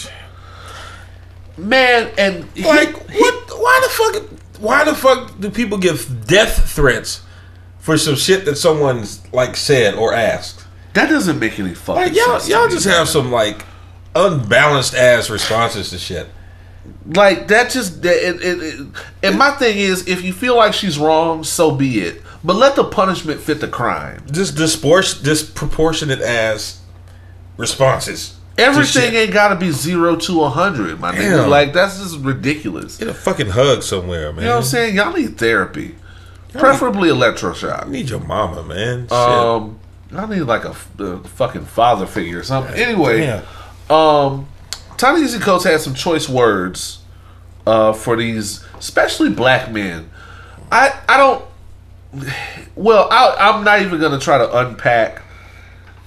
Man, 1.57 2.09
and 2.17 2.45
Like 2.57 3.09
he- 3.09 3.19
what? 3.19 3.33
Why 3.59 3.79
the 3.83 3.89
fuck? 3.89 4.23
Why 4.59 4.83
the 4.83 4.95
fuck 4.95 5.39
do 5.39 5.49
people 5.49 5.77
give 5.77 6.25
death 6.27 6.71
threats 6.71 7.21
for 7.79 7.97
some 7.97 8.15
shit 8.15 8.45
that 8.45 8.57
someone's 8.57 9.21
like 9.33 9.55
said 9.55 9.95
or 9.95 10.13
asked? 10.13 10.65
that 10.93 11.07
doesn't 11.09 11.39
make 11.39 11.57
any 11.57 11.73
fucking 11.73 12.01
Like 12.01 12.15
y'all, 12.15 12.37
sense. 12.39 12.49
y'all 12.49 12.67
just 12.67 12.85
have 12.85 13.07
some 13.07 13.31
like 13.31 13.63
unbalanced 14.13 14.93
ass 14.93 15.29
responses 15.29 15.89
to 15.91 15.97
shit. 15.97 16.27
Like 17.05 17.47
that 17.47 17.69
just 17.71 18.01
that 18.03 18.15
it, 18.15 18.41
it, 18.41 18.61
it, 18.61 18.87
and 19.23 19.37
my 19.37 19.51
thing 19.51 19.77
is 19.77 20.07
if 20.07 20.21
you 20.23 20.33
feel 20.33 20.55
like 20.57 20.73
she's 20.73 20.97
wrong, 20.99 21.43
so 21.43 21.71
be 21.71 21.99
it. 22.01 22.21
But 22.43 22.55
let 22.55 22.75
the 22.75 22.83
punishment 22.83 23.39
fit 23.39 23.61
the 23.61 23.67
crime. 23.67 24.23
Just 24.31 24.55
dispor- 24.55 25.23
disproportionate 25.23 26.21
ass 26.21 26.81
responses. 27.57 28.35
To 28.57 28.63
Everything 28.63 29.15
ain't 29.15 29.33
gotta 29.33 29.55
be 29.55 29.71
zero 29.71 30.15
to 30.15 30.43
a 30.43 30.49
hundred, 30.49 30.99
my 30.99 31.13
nigga. 31.13 31.47
Like 31.47 31.73
that's 31.73 31.99
just 31.99 32.19
ridiculous. 32.19 32.97
Get 32.97 33.07
a 33.07 33.13
fucking 33.13 33.49
hug 33.49 33.81
somewhere, 33.83 34.31
man. 34.33 34.41
You 34.41 34.49
know 34.49 34.55
what 34.55 34.57
I'm 34.57 34.63
saying? 34.63 34.95
Y'all 34.95 35.13
need 35.13 35.37
therapy. 35.37 35.95
Preferably 36.53 37.09
electroshock. 37.09 37.87
I 37.87 37.89
need 37.89 38.09
your 38.09 38.19
mama, 38.19 38.63
man. 38.63 39.03
Shit. 39.03 39.11
Um 39.11 39.79
I 40.13 40.25
need 40.25 40.41
like 40.41 40.65
a 40.65 40.73
fucking 40.73 41.65
father 41.65 42.05
figure 42.05 42.39
or 42.39 42.43
something. 42.43 42.75
Anyway, 42.75 43.21
Damn. 43.21 43.43
um 43.89 44.47
Ta-Nehisi 44.97 45.41
Coates 45.41 45.63
had 45.63 45.79
some 45.79 45.93
choice 45.93 46.27
words 46.27 46.99
uh 47.65 47.93
for 47.93 48.17
these 48.17 48.63
especially 48.77 49.29
black 49.29 49.71
men. 49.71 50.09
I 50.71 50.99
I 51.07 51.17
don't 51.17 51.45
well, 52.75 53.07
I, 53.09 53.35
I'm 53.39 53.63
not 53.63 53.81
even 53.81 53.99
gonna 53.99 54.19
try 54.19 54.37
to 54.37 54.57
unpack 54.57 55.23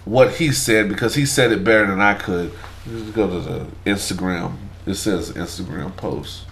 what 0.05 0.35
he 0.35 0.53
said 0.53 0.89
because 0.89 1.15
he 1.15 1.27
said 1.27 1.53
it 1.53 1.65
better 1.65 1.87
than 1.87 2.01
I 2.01 2.15
could. 2.15 2.53
Let's 2.87 3.11
go 3.11 3.29
to 3.29 3.41
the 3.41 3.67
Instagram. 3.87 4.57
It 4.87 4.95
says 4.95 5.33
Instagram 5.33 5.97
post. 5.97 6.45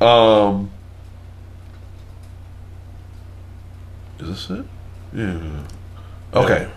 Um, 0.00 0.70
is 4.20 4.28
this 4.28 4.50
it? 4.50 4.66
Yeah. 5.12 5.62
Okay. 6.34 6.70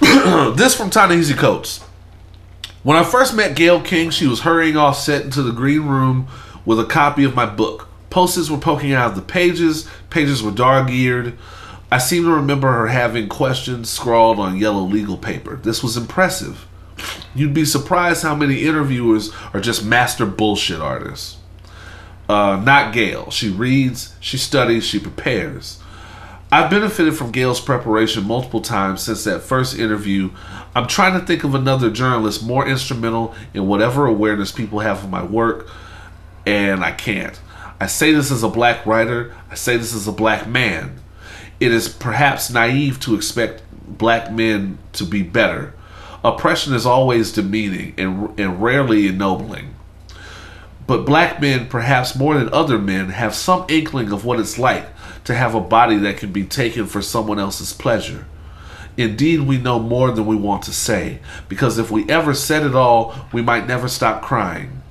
this 0.56 0.74
from 0.74 0.90
Ta-Nehisi 0.90 1.36
Coates. 1.36 1.84
When 2.82 2.96
I 2.96 3.04
first 3.04 3.34
met 3.34 3.54
Gayle 3.54 3.82
King, 3.82 4.10
she 4.10 4.26
was 4.26 4.40
hurrying 4.40 4.76
off 4.76 4.98
set 4.98 5.22
into 5.22 5.42
the 5.42 5.52
green 5.52 5.82
room 5.82 6.28
with 6.64 6.80
a 6.80 6.84
copy 6.84 7.24
of 7.24 7.34
my 7.34 7.44
book. 7.44 7.88
Posters 8.08 8.50
were 8.50 8.58
poking 8.58 8.92
out 8.92 9.10
of 9.10 9.16
the 9.16 9.22
pages, 9.22 9.86
pages 10.08 10.42
were 10.42 10.50
dog 10.50 10.90
eared. 10.90 11.36
I 11.92 11.98
seem 11.98 12.24
to 12.24 12.30
remember 12.30 12.70
her 12.70 12.86
having 12.86 13.28
questions 13.28 13.90
scrawled 13.90 14.38
on 14.38 14.56
yellow 14.56 14.82
legal 14.82 15.16
paper. 15.16 15.56
This 15.56 15.82
was 15.82 15.96
impressive. 15.96 16.66
You'd 17.34 17.54
be 17.54 17.64
surprised 17.64 18.22
how 18.22 18.34
many 18.34 18.64
interviewers 18.64 19.32
are 19.52 19.60
just 19.60 19.84
master 19.84 20.24
bullshit 20.24 20.80
artists. 20.80 21.38
Uh, 22.28 22.62
not 22.64 22.94
Gayle. 22.94 23.30
She 23.30 23.50
reads, 23.50 24.14
she 24.20 24.38
studies, 24.38 24.84
she 24.84 25.00
prepares. 25.00 25.80
I've 26.52 26.70
benefited 26.70 27.16
from 27.16 27.32
Gayle's 27.32 27.60
preparation 27.60 28.24
multiple 28.24 28.60
times 28.60 29.02
since 29.02 29.24
that 29.24 29.40
first 29.40 29.76
interview. 29.76 30.30
I'm 30.76 30.86
trying 30.86 31.18
to 31.18 31.26
think 31.26 31.42
of 31.42 31.56
another 31.56 31.90
journalist 31.90 32.44
more 32.44 32.68
instrumental 32.68 33.34
in 33.52 33.66
whatever 33.66 34.06
awareness 34.06 34.52
people 34.52 34.78
have 34.80 35.02
of 35.02 35.10
my 35.10 35.24
work, 35.24 35.68
and 36.46 36.84
I 36.84 36.92
can't. 36.92 37.40
I 37.80 37.86
say 37.86 38.12
this 38.12 38.30
as 38.30 38.44
a 38.44 38.48
black 38.48 38.86
writer, 38.86 39.34
I 39.50 39.56
say 39.56 39.76
this 39.76 39.94
as 39.94 40.06
a 40.06 40.12
black 40.12 40.46
man. 40.46 40.99
It 41.60 41.72
is 41.72 41.88
perhaps 41.88 42.50
naive 42.50 42.98
to 43.00 43.14
expect 43.14 43.62
black 43.86 44.32
men 44.32 44.78
to 44.94 45.04
be 45.04 45.22
better. 45.22 45.74
Oppression 46.24 46.74
is 46.74 46.86
always 46.86 47.32
demeaning 47.32 47.94
and, 47.96 48.38
and 48.40 48.62
rarely 48.62 49.06
ennobling. 49.06 49.74
But 50.86 51.04
black 51.04 51.40
men, 51.40 51.68
perhaps 51.68 52.16
more 52.16 52.34
than 52.36 52.52
other 52.52 52.78
men, 52.78 53.10
have 53.10 53.34
some 53.34 53.64
inkling 53.68 54.10
of 54.10 54.24
what 54.24 54.40
it's 54.40 54.58
like 54.58 54.88
to 55.24 55.34
have 55.34 55.54
a 55.54 55.60
body 55.60 55.96
that 55.98 56.16
can 56.16 56.32
be 56.32 56.44
taken 56.44 56.86
for 56.86 57.00
someone 57.00 57.38
else's 57.38 57.72
pleasure. 57.72 58.26
Indeed, 58.96 59.42
we 59.42 59.58
know 59.58 59.78
more 59.78 60.10
than 60.10 60.26
we 60.26 60.36
want 60.36 60.62
to 60.64 60.72
say, 60.72 61.20
because 61.48 61.78
if 61.78 61.90
we 61.90 62.08
ever 62.10 62.34
said 62.34 62.64
it 62.64 62.74
all, 62.74 63.14
we 63.32 63.40
might 63.40 63.66
never 63.66 63.86
stop 63.86 64.22
crying. 64.22 64.82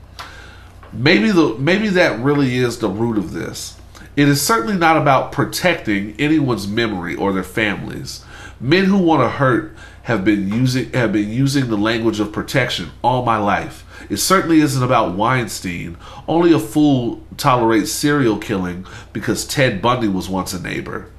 Maybe 0.92 1.32
the 1.32 1.56
maybe 1.60 1.90
that 1.90 2.20
really 2.20 2.58
is 2.58 2.80
the 2.80 2.90
root 2.90 3.18
of 3.18 3.34
this. 3.34 3.79
It 4.16 4.28
is 4.28 4.42
certainly 4.42 4.78
not 4.78 4.98
about 4.98 5.32
protecting 5.32 6.16
anyone's 6.20 6.68
memory 6.68 7.16
or 7.16 7.32
their 7.32 7.44
families. 7.44 8.24
Men 8.60 8.86
who 8.86 8.98
want 8.98 9.22
to 9.22 9.30
hurt 9.30 9.76
have 10.04 10.26
been 10.26 10.52
using 10.52 10.92
have 10.94 11.14
been 11.14 11.30
using 11.30 11.68
the 11.68 11.78
language 11.78 12.20
of 12.20 12.32
protection 12.32 12.90
all 13.04 13.24
my 13.24 13.38
life. 13.38 13.86
It 14.10 14.18
certainly 14.18 14.60
isn't 14.60 14.84
about 14.84 15.16
Weinstein. 15.16 15.98
Only 16.28 16.52
a 16.52 16.60
fool 16.60 17.22
tolerates 17.38 17.92
serial 17.92 18.38
killing 18.38 18.86
because 19.14 19.46
Ted 19.46 19.82
Bundy 19.82 20.08
was 20.08 20.28
once 20.28 20.54
a 20.54 20.62
neighbor. 20.62 21.10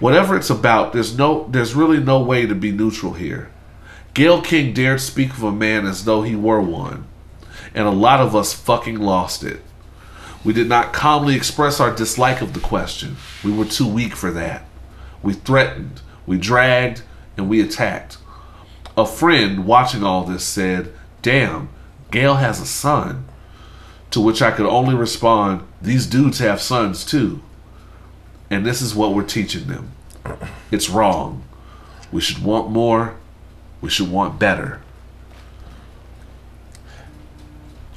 Whatever 0.00 0.36
it's 0.36 0.50
about, 0.50 0.92
there's 0.92 1.16
no 1.16 1.46
there's 1.48 1.74
really 1.74 2.00
no 2.00 2.20
way 2.20 2.44
to 2.44 2.54
be 2.54 2.72
neutral 2.72 3.12
here. 3.12 3.50
Gayle 4.14 4.42
King 4.42 4.74
dared 4.74 5.00
speak 5.00 5.30
of 5.30 5.42
a 5.44 5.52
man 5.52 5.86
as 5.86 6.04
though 6.04 6.22
he 6.22 6.34
were 6.34 6.60
one, 6.60 7.06
and 7.72 7.86
a 7.86 7.92
lot 7.92 8.20
of 8.20 8.34
us 8.34 8.52
fucking 8.52 8.98
lost 8.98 9.44
it. 9.44 9.62
We 10.44 10.52
did 10.52 10.68
not 10.68 10.92
calmly 10.92 11.36
express 11.36 11.78
our 11.78 11.94
dislike 11.94 12.40
of 12.42 12.52
the 12.52 12.60
question. 12.60 13.16
We 13.44 13.52
were 13.52 13.64
too 13.64 13.86
weak 13.86 14.16
for 14.16 14.30
that. 14.32 14.64
We 15.22 15.34
threatened, 15.34 16.00
we 16.26 16.36
dragged, 16.36 17.02
and 17.36 17.48
we 17.48 17.60
attacked. 17.60 18.18
A 18.96 19.06
friend 19.06 19.64
watching 19.64 20.02
all 20.02 20.24
this 20.24 20.44
said, 20.44 20.92
Damn, 21.22 21.68
Gayle 22.10 22.36
has 22.36 22.60
a 22.60 22.66
son. 22.66 23.24
To 24.10 24.20
which 24.20 24.42
I 24.42 24.50
could 24.50 24.66
only 24.66 24.94
respond, 24.94 25.66
These 25.80 26.06
dudes 26.06 26.40
have 26.40 26.60
sons 26.60 27.04
too. 27.04 27.40
And 28.50 28.66
this 28.66 28.82
is 28.82 28.94
what 28.94 29.14
we're 29.14 29.22
teaching 29.22 29.66
them. 29.68 29.92
It's 30.70 30.90
wrong. 30.90 31.44
We 32.10 32.20
should 32.20 32.44
want 32.44 32.70
more. 32.70 33.16
We 33.80 33.88
should 33.88 34.10
want 34.10 34.38
better. 34.38 34.81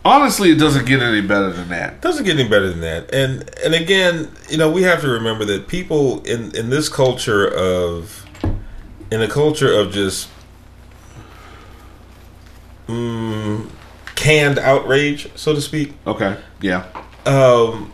Honestly, 0.05 0.51
it 0.51 0.59
doesn't 0.59 0.85
get 0.85 1.01
any 1.01 1.21
better 1.21 1.51
than 1.51 1.67
that. 1.69 1.99
doesn't 1.99 2.25
get 2.25 2.39
any 2.39 2.47
better 2.47 2.69
than 2.69 2.81
that. 2.81 3.11
And 3.11 3.49
and 3.65 3.73
again, 3.73 4.31
you 4.49 4.57
know, 4.57 4.69
we 4.69 4.83
have 4.83 5.01
to 5.01 5.09
remember 5.09 5.45
that 5.45 5.67
people 5.67 6.23
in 6.25 6.55
in 6.55 6.69
this 6.69 6.89
culture 6.89 7.47
of 7.47 8.23
in 9.11 9.23
a 9.23 9.27
culture 9.27 9.73
of 9.73 9.91
just 9.91 10.29
mm, 12.87 13.67
canned 14.13 14.59
outrage, 14.59 15.27
so 15.35 15.55
to 15.55 15.61
speak. 15.61 15.93
Okay. 16.05 16.37
Yeah. 16.61 16.85
Um, 17.25 17.91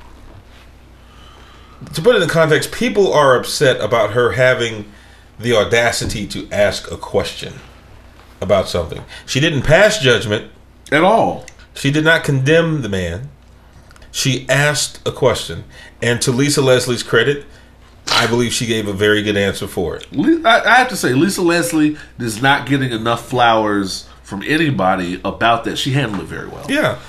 to 1.93 2.01
put 2.01 2.17
it 2.17 2.21
in 2.21 2.27
context, 2.27 2.73
people 2.73 3.13
are 3.13 3.37
upset 3.37 3.79
about 3.79 4.11
her 4.11 4.33
having 4.33 4.91
the 5.39 5.55
audacity 5.55 6.27
to 6.27 6.49
ask 6.51 6.91
a 6.91 6.97
question 6.97 7.53
about 8.41 8.67
something. 8.67 9.01
She 9.25 9.39
didn't 9.39 9.61
pass 9.61 9.99
judgment. 9.99 10.51
At 10.91 11.05
all. 11.05 11.45
She 11.73 11.91
did 11.91 12.03
not 12.03 12.23
condemn 12.23 12.81
the 12.81 12.89
man. 12.89 13.29
She 14.11 14.45
asked 14.49 15.05
a 15.07 15.11
question. 15.11 15.63
And 16.01 16.21
to 16.21 16.31
Lisa 16.31 16.61
Leslie's 16.61 17.03
credit, 17.03 17.45
I 18.07 18.27
believe 18.27 18.51
she 18.53 18.65
gave 18.65 18.87
a 18.87 18.93
very 18.93 19.21
good 19.23 19.37
answer 19.37 19.67
for 19.67 19.95
it. 19.95 20.07
I, 20.45 20.77
have 20.77 20.89
to 20.89 20.97
say, 20.97 21.13
Lisa 21.13 21.41
Leslie 21.41 21.97
is 22.19 22.41
not 22.41 22.67
getting 22.67 22.91
enough 22.91 23.27
flowers 23.27 24.07
from 24.23 24.43
anybody 24.43 25.19
about 25.25 25.65
that. 25.65 25.77
She 25.77 25.91
handled 25.91 26.21
it 26.21 26.27
very 26.27 26.47
well. 26.47 26.65
Yeah, 26.69 26.99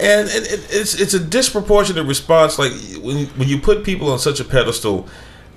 and 0.00 0.28
it, 0.28 0.52
it, 0.52 0.66
it's 0.70 0.98
it's 0.98 1.12
a 1.12 1.20
disproportionate 1.20 2.06
response. 2.06 2.58
Like 2.58 2.72
when 3.02 3.26
when 3.26 3.48
you 3.48 3.58
put 3.58 3.84
people 3.84 4.10
on 4.10 4.18
such 4.18 4.40
a 4.40 4.44
pedestal 4.44 5.06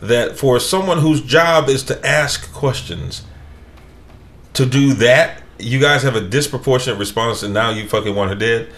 that 0.01 0.37
for 0.37 0.59
someone 0.59 0.99
whose 0.99 1.21
job 1.21 1.69
is 1.69 1.83
to 1.83 2.05
ask 2.05 2.51
questions, 2.51 3.23
to 4.53 4.65
do 4.65 4.93
that, 4.95 5.42
you 5.63 5.79
guys 5.79 6.03
have 6.03 6.15
a 6.15 6.21
disproportionate 6.21 6.99
response, 6.99 7.43
and 7.43 7.53
now 7.53 7.69
you 7.69 7.87
fucking 7.87 8.15
want 8.15 8.29
her 8.29 8.35
dead. 8.35 8.69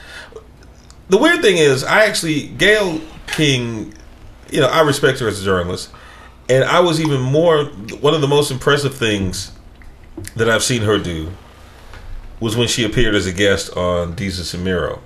The 1.09 1.17
weird 1.17 1.41
thing 1.41 1.57
is, 1.57 1.83
I 1.83 2.05
actually 2.05 2.47
Gayle 2.47 3.01
King, 3.27 3.93
you 4.49 4.61
know, 4.61 4.67
I 4.67 4.81
respect 4.81 5.19
her 5.19 5.27
as 5.27 5.41
a 5.41 5.43
journalist, 5.43 5.91
and 6.49 6.63
I 6.63 6.79
was 6.79 6.99
even 7.01 7.21
more 7.21 7.65
one 7.65 8.13
of 8.13 8.21
the 8.21 8.27
most 8.27 8.51
impressive 8.51 8.95
things 8.95 9.51
that 10.35 10.49
I've 10.49 10.63
seen 10.63 10.81
her 10.83 10.97
do 10.97 11.31
was 12.39 12.55
when 12.55 12.67
she 12.67 12.83
appeared 12.83 13.15
as 13.15 13.25
a 13.25 13.33
guest 13.33 13.75
on 13.75 14.15
Desus 14.15 14.53
and 14.53 14.63
Mero. 14.63 15.01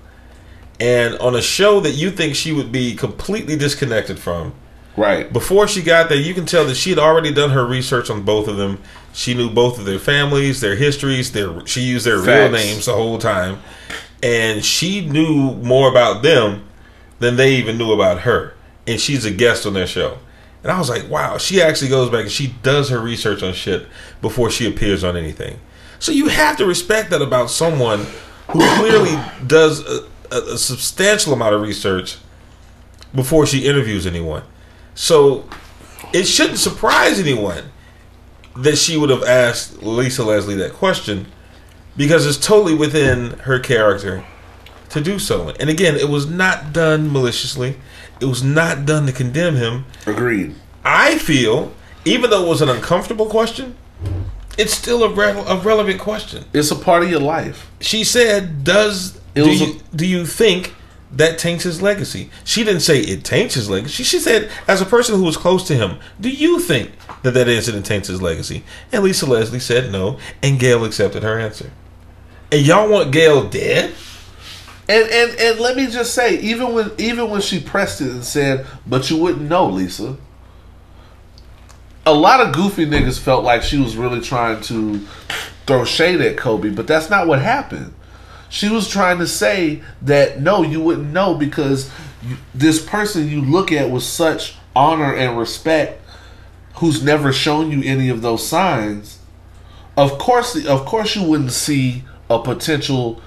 And 0.80 1.18
on 1.18 1.36
a 1.36 1.42
show 1.42 1.80
that 1.82 1.92
you 1.92 2.10
think 2.12 2.36
she 2.36 2.54
would 2.54 2.72
be 2.72 2.96
completely 2.96 3.58
disconnected 3.58 4.20
from, 4.20 4.54
Right. 5.00 5.32
Before 5.32 5.66
she 5.66 5.82
got 5.82 6.10
there, 6.10 6.18
you 6.18 6.34
can 6.34 6.46
tell 6.46 6.66
that 6.66 6.76
she 6.76 6.90
had 6.90 7.00
already 7.00 7.34
done 7.34 7.52
her 7.52 7.66
research 7.66 8.10
on 8.10 8.24
both 8.24 8.50
of 8.50 8.58
them. 8.58 8.82
She 9.14 9.34
knew 9.34 9.50
both 9.50 9.80
of 9.80 9.86
their 9.86 9.98
families, 9.98 10.60
their 10.60 10.76
histories. 10.76 11.32
Their 11.32 11.66
she 11.66 11.82
used 11.82 12.06
their 12.06 12.18
real 12.18 12.52
names 12.52 12.86
the 12.86 12.94
whole 12.94 13.18
time, 13.18 13.62
and 14.22 14.64
she 14.64 15.08
knew 15.08 15.54
more 15.56 15.90
about 15.90 16.22
them 16.22 16.68
than 17.20 17.38
they 17.38 17.56
even 17.56 17.78
knew 17.78 17.94
about 17.94 18.22
her. 18.22 18.56
And 18.86 19.00
she's 19.00 19.24
a 19.24 19.32
guest 19.32 19.66
on 19.66 19.74
their 19.74 19.88
show. 19.88 20.18
And 20.64 20.72
I 20.72 20.78
was 20.78 20.90
like, 20.90 21.10
wow, 21.10 21.38
she 21.38 21.62
actually 21.62 21.90
goes 21.90 22.10
back 22.10 22.24
and 22.24 22.32
she 22.32 22.54
does 22.62 22.90
her 22.90 23.00
research 23.00 23.42
on 23.42 23.54
shit 23.54 23.88
before 24.22 24.50
she 24.50 24.68
appears 24.68 25.06
on 25.06 25.16
anything. 25.16 25.62
So 26.00 26.12
you 26.12 26.28
have 26.28 26.58
to 26.58 26.66
respect 26.66 27.12
that 27.12 27.22
about 27.22 27.50
someone 27.50 28.06
who 28.50 28.60
clearly 28.76 29.18
does 29.48 29.80
a, 29.88 30.06
a, 30.30 30.54
a 30.54 30.58
substantial 30.58 31.32
amount 31.32 31.56
of 31.56 31.62
research 31.62 32.18
before 33.16 33.46
she 33.46 33.66
interviews 33.66 34.06
anyone. 34.06 34.44
So 35.00 35.46
it 36.12 36.26
shouldn't 36.26 36.58
surprise 36.58 37.22
anyone 37.22 37.72
that 38.58 38.78
she 38.78 38.98
would 38.98 39.10
have 39.10 39.24
asked 39.24 39.82
Lisa 39.82 40.26
Leslie 40.26 40.56
that 40.56 40.74
question 40.74 41.28
because 41.96 42.26
it's 42.28 42.38
totally 42.38 42.74
within 42.76 43.32
her 43.40 43.60
character 43.60 44.26
to 44.90 45.00
do 45.00 45.18
so. 45.18 45.52
And 45.58 45.70
again, 45.70 45.96
it 45.96 46.10
was 46.10 46.28
not 46.30 46.74
done 46.74 47.14
maliciously. 47.14 47.78
It 48.20 48.26
was 48.26 48.44
not 48.44 48.86
done 48.86 49.06
to 49.06 49.14
condemn 49.14 49.56
him. 49.56 49.86
Agreed. 50.06 50.54
I 50.84 51.18
feel, 51.18 51.72
even 52.04 52.30
though 52.30 52.44
it 52.46 52.50
was 52.50 52.62
an 52.62 52.68
uncomfortable 52.68 53.28
question, 53.28 53.78
it's 54.58 54.74
still 54.74 55.02
a, 55.06 55.10
re- 55.14 55.44
a 55.48 55.56
relevant 55.60 56.02
question. 56.02 56.44
It's 56.52 56.72
a 56.72 56.76
part 56.76 57.04
of 57.04 57.10
your 57.10 57.22
life. 57.22 57.72
She 57.80 58.04
said, 58.04 58.66
"Does 58.66 59.14
do 59.34 59.46
a- 59.46 59.54
you, 59.54 59.80
do 59.96 60.06
you 60.06 60.26
think 60.26 60.74
that 61.12 61.38
taints 61.38 61.64
his 61.64 61.82
legacy?" 61.82 62.30
She 62.44 62.64
didn't 62.64 62.82
say 62.82 63.00
it 63.00 63.24
taints 63.24 63.56
his 63.56 63.70
legacy. 63.70 64.04
She 64.04 64.20
said, 64.20 64.50
as 64.68 64.82
a 64.82 64.86
person 64.86 65.16
who 65.16 65.24
was 65.24 65.38
close 65.38 65.66
to 65.68 65.76
him, 65.76 65.98
do 66.20 66.30
you 66.30 66.60
think 66.60 66.92
that 67.24 67.34
that 67.34 67.48
incident 67.48 67.86
taints 67.86 68.08
his 68.08 68.22
legacy? 68.22 68.64
And 68.92 69.04
Lisa 69.04 69.26
Leslie 69.26 69.60
said 69.60 69.92
no, 69.92 70.18
and 70.42 70.60
Gayle 70.60 70.86
accepted 70.86 71.24
her 71.24 71.40
answer. 71.40 71.72
And 72.52 72.66
y'all 72.66 72.90
want 72.90 73.12
Gayle 73.12 73.48
dead? 73.50 73.94
And 74.88 75.08
and 75.08 75.40
and 75.40 75.60
let 75.60 75.78
me 75.78 75.86
just 75.86 76.16
say, 76.16 76.40
even 76.40 76.74
when 76.74 76.92
even 76.98 77.30
when 77.30 77.42
she 77.42 77.60
pressed 77.60 78.02
it 78.02 78.10
and 78.10 78.24
said, 78.24 78.66
"But 78.88 79.12
you 79.12 79.18
wouldn't 79.18 79.48
know, 79.48 79.68
Lisa." 79.68 80.18
A 82.08 82.14
lot 82.14 82.40
of 82.40 82.56
goofy 82.56 82.88
niggas 82.88 83.20
felt 83.20 83.44
like 83.44 83.62
she 83.62 83.78
was 83.78 83.96
really 83.96 84.20
trying 84.20 84.62
to 84.62 85.06
throw 85.68 85.86
shade 85.86 86.22
at 86.22 86.38
Kobe, 86.38 86.70
but 86.70 86.88
that's 86.88 87.08
not 87.08 87.28
what 87.28 87.40
happened. 87.40 87.94
She 88.50 88.68
was 88.70 88.90
trying 88.90 89.20
to 89.20 89.28
say 89.28 89.82
that 90.02 90.42
no, 90.42 90.64
you 90.64 90.82
wouldn't 90.82 91.14
know 91.14 91.36
because 91.36 91.90
you, 92.24 92.38
this 92.54 92.84
person 92.84 93.30
you 93.30 93.42
look 93.42 93.72
at 93.72 93.90
with 93.90 94.04
such 94.04 94.56
honor 94.76 95.14
and 95.14 95.38
respect, 95.38 96.02
who's 96.76 97.04
never 97.04 97.32
shown 97.32 97.72
you 97.72 97.84
any 97.84 98.10
of 98.10 98.22
those 98.22 98.46
signs. 98.48 99.20
Of 99.96 100.18
course, 100.18 100.56
of 100.66 100.86
course, 100.86 101.16
you 101.16 101.24
wouldn't 101.24 101.52
see 101.52 102.04
a 102.30 102.40
potential 102.40 103.22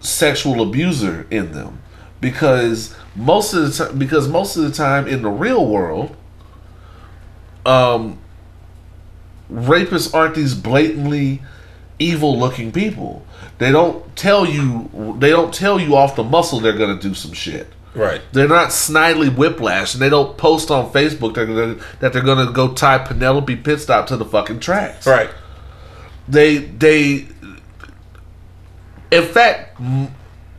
sexual 0.00 0.60
abuser 0.62 1.26
in 1.30 1.52
them 1.52 1.80
because 2.20 2.94
most 3.14 3.52
of 3.52 3.62
the 3.62 3.84
time 3.84 3.98
because 3.98 4.28
most 4.28 4.56
of 4.56 4.62
the 4.62 4.70
time 4.70 5.06
in 5.06 5.22
the 5.22 5.28
real 5.28 5.66
world 5.66 6.16
um 7.66 8.18
rapists 9.52 10.14
aren't 10.14 10.34
these 10.34 10.54
blatantly 10.54 11.42
evil 12.00 12.36
looking 12.38 12.72
people 12.72 13.24
they 13.58 13.70
don't 13.70 14.16
tell 14.16 14.44
you 14.46 14.90
they 15.20 15.30
don't 15.30 15.54
tell 15.54 15.78
you 15.78 15.94
off 15.94 16.16
the 16.16 16.24
muscle 16.24 16.58
they're 16.58 16.76
gonna 16.76 16.98
do 17.00 17.14
some 17.14 17.32
shit 17.32 17.68
Right. 17.94 18.22
they're 18.32 18.48
not 18.48 18.68
snidely 18.68 19.34
whiplash 19.34 19.94
and 19.94 20.00
they 20.02 20.08
don't 20.08 20.36
post 20.38 20.70
on 20.70 20.90
facebook 20.92 21.34
they're 21.34 21.46
gonna, 21.46 21.76
that 22.00 22.12
they're 22.12 22.22
gonna 22.22 22.52
go 22.52 22.72
tie 22.72 22.98
penelope 22.98 23.56
pitstop 23.56 24.06
to 24.06 24.16
the 24.16 24.24
fucking 24.24 24.60
tracks 24.60 25.06
Right. 25.06 25.30
they 26.28 26.58
they 26.58 27.26
in 29.10 29.24
fact 29.24 29.80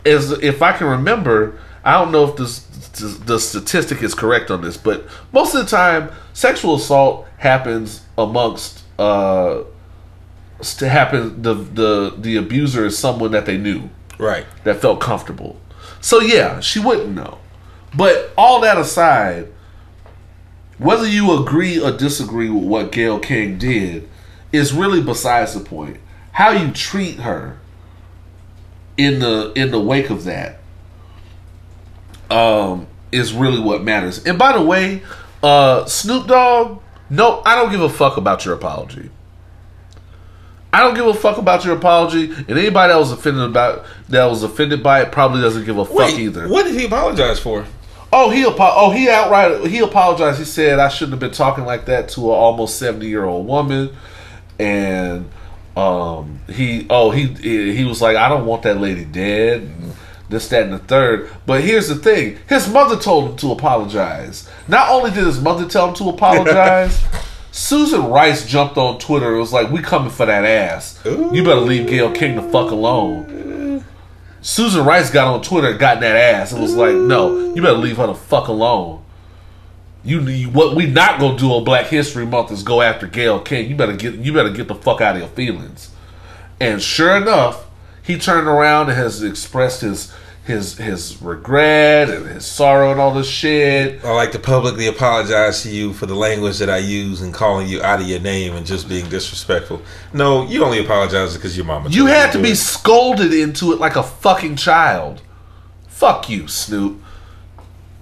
as 0.06 0.32
if 0.32 0.62
i 0.62 0.74
can 0.74 0.88
remember 0.88 1.58
i 1.84 1.94
don't 1.94 2.12
know 2.12 2.26
if 2.26 2.36
this 2.36 2.60
the 3.26 3.40
statistic 3.40 4.04
is 4.04 4.14
correct 4.14 4.52
on 4.52 4.62
this 4.62 4.76
but 4.78 5.06
most 5.32 5.56
of 5.56 5.64
the 5.64 5.70
time 5.72 6.12
sexual 6.34 6.76
assault 6.76 7.26
happens 7.38 8.02
amongst 8.18 8.84
uh 9.00 9.62
to 10.62 10.90
happen 10.90 11.42
the 11.42 11.54
the 11.54 12.16
the 12.18 12.36
abuser 12.38 12.86
is 12.86 12.98
someone 12.98 13.32
that 13.32 13.46
they 13.46 13.58
knew. 13.58 13.90
Right. 14.18 14.46
that 14.66 14.80
felt 14.82 15.02
comfortable. 15.02 15.60
So 16.00 16.20
yeah 16.20 16.60
she 16.60 16.80
wouldn't 16.80 17.10
know. 17.10 17.40
But 17.96 18.32
all 18.38 18.62
that 18.62 18.78
aside 18.78 19.48
whether 20.78 21.08
you 21.08 21.40
agree 21.40 21.80
or 21.80 21.92
disagree 21.92 22.50
with 22.50 22.64
what 22.64 22.92
gayle 22.92 23.20
king 23.20 23.58
did 23.58 24.10
is 24.52 24.74
really 24.74 25.02
besides 25.02 25.54
the 25.54 25.60
point. 25.60 25.98
How 26.32 26.52
you 26.52 26.72
treat 26.72 27.20
her 27.20 27.60
in 28.98 29.20
the 29.20 29.52
in 29.56 29.72
the 29.72 29.80
wake 29.80 30.10
of 30.10 30.24
that 30.26 30.60
um 32.30 32.88
is 33.12 33.34
really 33.34 33.60
what 33.60 33.84
matters. 33.84 34.24
And 34.26 34.38
by 34.38 34.54
the 34.54 34.62
way 34.62 35.02
uh 35.44 35.86
snoop 35.86 36.28
dogg 36.28 36.82
no 37.10 37.42
i 37.46 37.56
don't 37.56 37.72
give 37.72 37.82
a 37.82 37.90
fuck 37.90 38.18
about 38.18 38.46
your 38.46 38.54
apology 38.54 39.10
I 40.74 40.80
don't 40.80 40.94
give 40.96 41.06
a 41.06 41.14
fuck 41.14 41.38
about 41.38 41.66
your 41.66 41.76
apology, 41.76 42.32
and 42.32 42.52
anybody 42.52 42.94
that 42.94 43.00
was 43.00 43.12
offended 43.12 43.44
about 43.44 43.86
that 44.10 44.26
was 44.26 44.44
offended 44.44 44.82
by 44.82 45.02
it 45.02 45.12
probably 45.12 45.42
doesn't 45.42 45.66
give 45.66 45.78
a 45.78 45.86
fuck 45.86 45.98
Wait, 45.98 46.20
either. 46.20 46.48
what 46.48 46.64
did 46.64 46.80
he 46.80 46.86
apologize 46.86 47.40
for? 47.40 47.66
Oh, 48.14 48.30
he 48.30 48.46
apo- 48.46 48.74
oh 48.76 48.92
he 48.92 49.10
outright 49.10 49.68
he 49.68 49.80
apologized. 49.80 50.40
He 50.40 50.46
said 50.46 50.80
I 50.80 50.88
shouldn't 50.90 51.14
have 51.14 51.20
been 51.20 51.32
talking 51.32 51.66
like 51.66 51.86
that 51.86 52.10
to 52.10 52.22
an 52.22 52.38
almost 52.38 52.78
seventy 52.78 53.08
year 53.08 53.26
old 53.26 53.48
woman, 53.48 53.96
and 54.60 55.30
um 55.76 56.42
he 56.50 56.86
oh 56.90 57.12
he 57.12 57.28
he 57.28 57.84
was 57.86 58.02
like 58.02 58.18
I 58.18 58.28
don't 58.30 58.46
want 58.46 58.64
that 58.64 58.80
lady 58.80 59.06
dead. 59.06 59.62
And, 59.62 59.94
this, 60.32 60.48
that, 60.48 60.64
and 60.64 60.72
the 60.74 60.80
third. 60.80 61.30
But 61.46 61.62
here's 61.62 61.90
the 61.90 61.96
thing: 61.96 62.38
his 62.48 62.70
mother 62.70 62.98
told 62.98 63.32
him 63.32 63.36
to 63.38 63.52
apologize. 63.52 64.50
Not 64.68 64.90
only 64.90 65.12
did 65.12 65.26
his 65.26 65.42
mother 65.42 65.68
tell 65.68 65.90
him 65.90 65.96
to 65.96 66.10
apologize, 66.16 67.04
Susan 67.52 68.06
Rice 68.10 68.46
jumped 68.46 68.78
on 68.78 68.98
Twitter. 68.98 69.30
and 69.30 69.40
was 69.40 69.54
like, 69.54 69.70
"We 69.72 69.82
coming 69.82 70.10
for 70.10 70.26
that 70.26 70.46
ass. 70.46 71.00
You 71.06 71.44
better 71.44 71.62
leave 71.62 71.88
Gayle 71.88 72.12
King 72.12 72.36
the 72.36 72.42
fuck 72.44 72.72
alone." 72.72 73.84
Susan 74.42 74.84
Rice 74.84 75.12
got 75.12 75.28
on 75.28 75.42
Twitter 75.42 75.70
and 75.70 75.80
got 75.80 75.98
in 75.98 76.02
that 76.02 76.16
ass 76.16 76.52
and 76.52 76.62
was 76.62 76.76
like, 76.76 76.96
"No, 76.96 77.54
you 77.54 77.62
better 77.62 77.78
leave 77.78 77.98
her 77.98 78.08
the 78.08 78.16
fuck 78.16 78.48
alone." 78.48 79.00
You, 80.04 80.22
you 80.22 80.50
what 80.50 80.76
we 80.76 80.88
not 80.88 81.20
gonna 81.20 81.38
do 81.38 81.52
on 81.52 81.64
Black 81.64 81.88
History 81.88 82.26
Month 82.26 82.52
is 82.52 82.64
go 82.64 82.82
after 82.82 83.06
Gayle 83.06 83.40
King. 83.40 83.70
You 83.70 83.76
better 83.76 83.94
get 83.94 84.16
you 84.16 84.34
better 84.34 84.50
get 84.50 84.68
the 84.68 84.76
fuck 84.76 85.00
out 85.02 85.16
of 85.16 85.22
your 85.22 85.30
feelings. 85.30 85.92
And 86.60 86.82
sure 86.82 87.18
enough, 87.18 87.66
he 88.02 88.18
turned 88.18 88.48
around 88.48 88.90
and 88.90 88.98
has 88.98 89.22
expressed 89.22 89.82
his 89.82 90.12
his 90.52 90.78
his 90.78 91.22
regret 91.22 92.10
and 92.10 92.28
his 92.28 92.46
sorrow 92.46 92.92
and 92.92 93.00
all 93.00 93.14
this 93.14 93.28
shit. 93.28 94.04
I 94.04 94.12
like 94.12 94.32
to 94.34 94.40
publicly 94.40 94.88
apologize 94.88 95.64
to 95.64 95.70
you 95.70 95.94
for 95.94 96.06
the 96.06 96.16
language 96.16 96.60
that 96.60 96.70
I 96.70 96.78
use 96.78 97.22
and 97.22 97.34
calling 97.34 97.68
you 97.68 97.82
out 97.82 98.02
of 98.02 98.08
your 98.08 98.20
name 98.20 98.56
and 98.56 98.66
just 98.66 98.88
being 98.88 99.10
disrespectful. 99.10 99.82
No, 100.14 100.46
you 100.46 100.64
only 100.64 100.84
apologize 100.84 101.36
because 101.36 101.56
your 101.56 101.66
mama. 101.66 101.90
You 101.90 102.06
had 102.08 102.32
to 102.34 102.42
be 102.42 102.52
it. 102.52 102.58
scolded 102.58 103.34
into 103.34 103.72
it 103.72 103.80
like 103.80 103.96
a 103.96 104.04
fucking 104.04 104.58
child. 104.58 105.22
Fuck 105.88 106.30
you, 106.30 106.48
Snoop. 106.48 107.02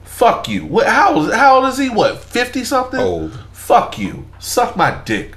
Fuck 0.04 0.50
you. 0.50 0.66
What? 0.66 0.88
How 0.88 1.32
how 1.32 1.58
old 1.58 1.70
is 1.70 1.78
he? 1.78 1.90
What? 1.90 2.20
Fifty 2.20 2.64
something? 2.64 3.00
Old. 3.00 3.40
Fuck 3.54 3.98
you. 4.00 4.28
Suck 4.40 4.76
my 4.76 5.02
dick. 5.06 5.36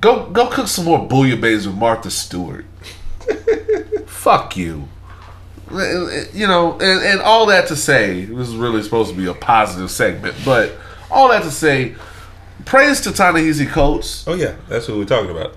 Go 0.00 0.30
go 0.30 0.46
cook 0.46 0.68
some 0.68 0.86
more 0.86 1.06
bouillabaisse 1.06 1.66
with 1.66 1.74
Martha 1.76 2.10
Stewart. 2.10 2.64
Fuck 4.06 4.56
you. 4.56 4.88
You 5.72 6.46
know, 6.46 6.72
and, 6.74 7.02
and 7.02 7.20
all 7.20 7.46
that 7.46 7.68
to 7.68 7.76
say, 7.76 8.24
this 8.24 8.48
is 8.48 8.56
really 8.56 8.82
supposed 8.82 9.10
to 9.10 9.16
be 9.16 9.26
a 9.26 9.34
positive 9.34 9.90
segment, 9.90 10.36
but 10.44 10.72
all 11.10 11.28
that 11.28 11.42
to 11.42 11.50
say, 11.50 11.94
praise 12.64 13.00
to 13.02 13.12
Ta-Nehisi 13.12 13.68
Coates 13.68 14.26
Oh 14.28 14.34
yeah, 14.34 14.54
that's 14.68 14.86
what 14.88 14.98
we're 14.98 15.04
talking 15.04 15.30
about. 15.30 15.56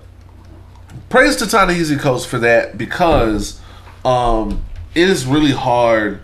praise 1.08 1.36
to 1.36 1.46
Ta-Nehisi 1.46 1.98
Coates 1.98 2.24
for 2.24 2.38
that 2.38 2.76
because 2.78 3.60
um, 4.04 4.64
it 4.94 5.08
is 5.08 5.26
really 5.26 5.52
hard 5.52 6.20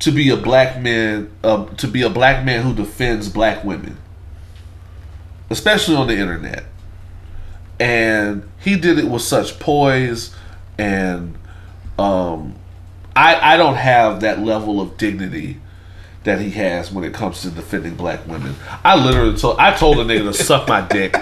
to 0.00 0.10
be 0.12 0.28
a 0.30 0.36
black 0.36 0.80
man 0.80 1.30
uh, 1.42 1.64
to 1.76 1.88
be 1.88 2.02
a 2.02 2.10
black 2.10 2.44
man 2.44 2.62
who 2.62 2.74
defends 2.74 3.28
black 3.28 3.64
women, 3.64 3.96
especially 5.50 5.96
on 5.96 6.06
the 6.08 6.16
internet. 6.16 6.64
And 7.80 8.48
he 8.60 8.76
did 8.76 8.98
it 8.98 9.06
with 9.06 9.22
such 9.22 9.58
poise, 9.58 10.34
and 10.78 11.36
um, 11.98 12.54
I 13.16 13.54
I 13.54 13.56
don't 13.56 13.76
have 13.76 14.20
that 14.22 14.40
level 14.40 14.80
of 14.80 14.96
dignity 14.96 15.58
that 16.24 16.40
he 16.40 16.50
has 16.52 16.90
when 16.90 17.04
it 17.04 17.12
comes 17.12 17.42
to 17.42 17.50
defending 17.50 17.94
black 17.96 18.26
women. 18.26 18.54
I 18.82 18.96
literally 19.02 19.36
told 19.36 19.58
I 19.58 19.76
told 19.76 19.98
a 20.00 20.04
nigga 20.04 20.32
to 20.32 20.44
suck 20.44 20.68
my 20.68 20.80
dick. 20.80 21.14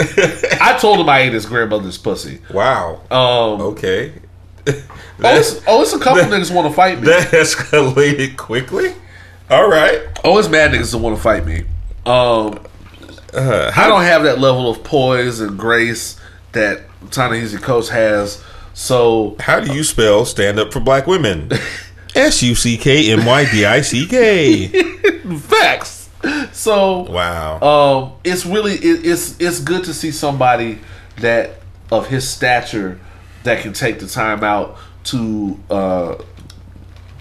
I 0.00 0.76
told 0.80 0.98
him 1.00 1.08
I 1.08 1.20
ate 1.20 1.32
his 1.32 1.46
grandmother's 1.46 1.98
pussy. 1.98 2.40
Wow. 2.50 3.00
Um, 3.10 3.60
Okay. 3.60 4.12
oh, 4.66 4.72
it's, 5.22 5.60
oh, 5.66 5.82
it's 5.82 5.92
a 5.92 5.98
couple 5.98 6.22
niggas 6.22 6.50
want 6.54 6.66
to 6.66 6.74
fight 6.74 6.98
me. 7.00 7.06
that 7.06 7.28
escalated 7.32 8.36
quickly. 8.36 8.94
All 9.50 9.68
right. 9.68 10.00
Always 10.24 10.48
mad 10.48 10.72
niggas 10.72 10.92
don't 10.92 11.02
want 11.02 11.16
to 11.16 11.22
fight 11.22 11.44
me. 11.44 11.64
Um, 12.06 12.58
Uh, 13.34 13.70
I 13.76 13.88
don't 13.88 14.02
have 14.04 14.22
that 14.22 14.38
level 14.38 14.70
of 14.70 14.82
poise 14.84 15.40
and 15.40 15.58
grace 15.58 16.18
that 16.52 16.82
Ta-Nehisi 17.10 17.60
Coates 17.60 17.88
has. 17.90 18.42
So 18.74 19.36
How 19.40 19.60
do 19.60 19.72
you 19.72 19.84
spell 19.84 20.24
stand 20.24 20.58
up 20.58 20.72
for 20.72 20.80
black 20.80 21.06
women? 21.06 21.50
S 22.14 22.42
U 22.42 22.54
C 22.54 22.76
K 22.76 23.12
M 23.12 23.24
Y 23.24 23.50
D 23.50 23.64
I 23.64 23.80
C 23.80 24.06
K. 24.06 24.66
facts. 25.38 26.08
So 26.52 27.00
Wow. 27.10 27.60
um, 27.60 28.12
it's 28.24 28.46
really 28.46 28.74
it, 28.74 29.04
it's 29.06 29.38
it's 29.40 29.60
good 29.60 29.84
to 29.84 29.94
see 29.94 30.10
somebody 30.10 30.78
that 31.18 31.60
of 31.90 32.06
his 32.08 32.28
stature 32.28 32.98
that 33.42 33.62
can 33.62 33.72
take 33.72 33.98
the 33.98 34.06
time 34.06 34.42
out 34.44 34.76
to 35.04 35.58
uh, 35.70 36.14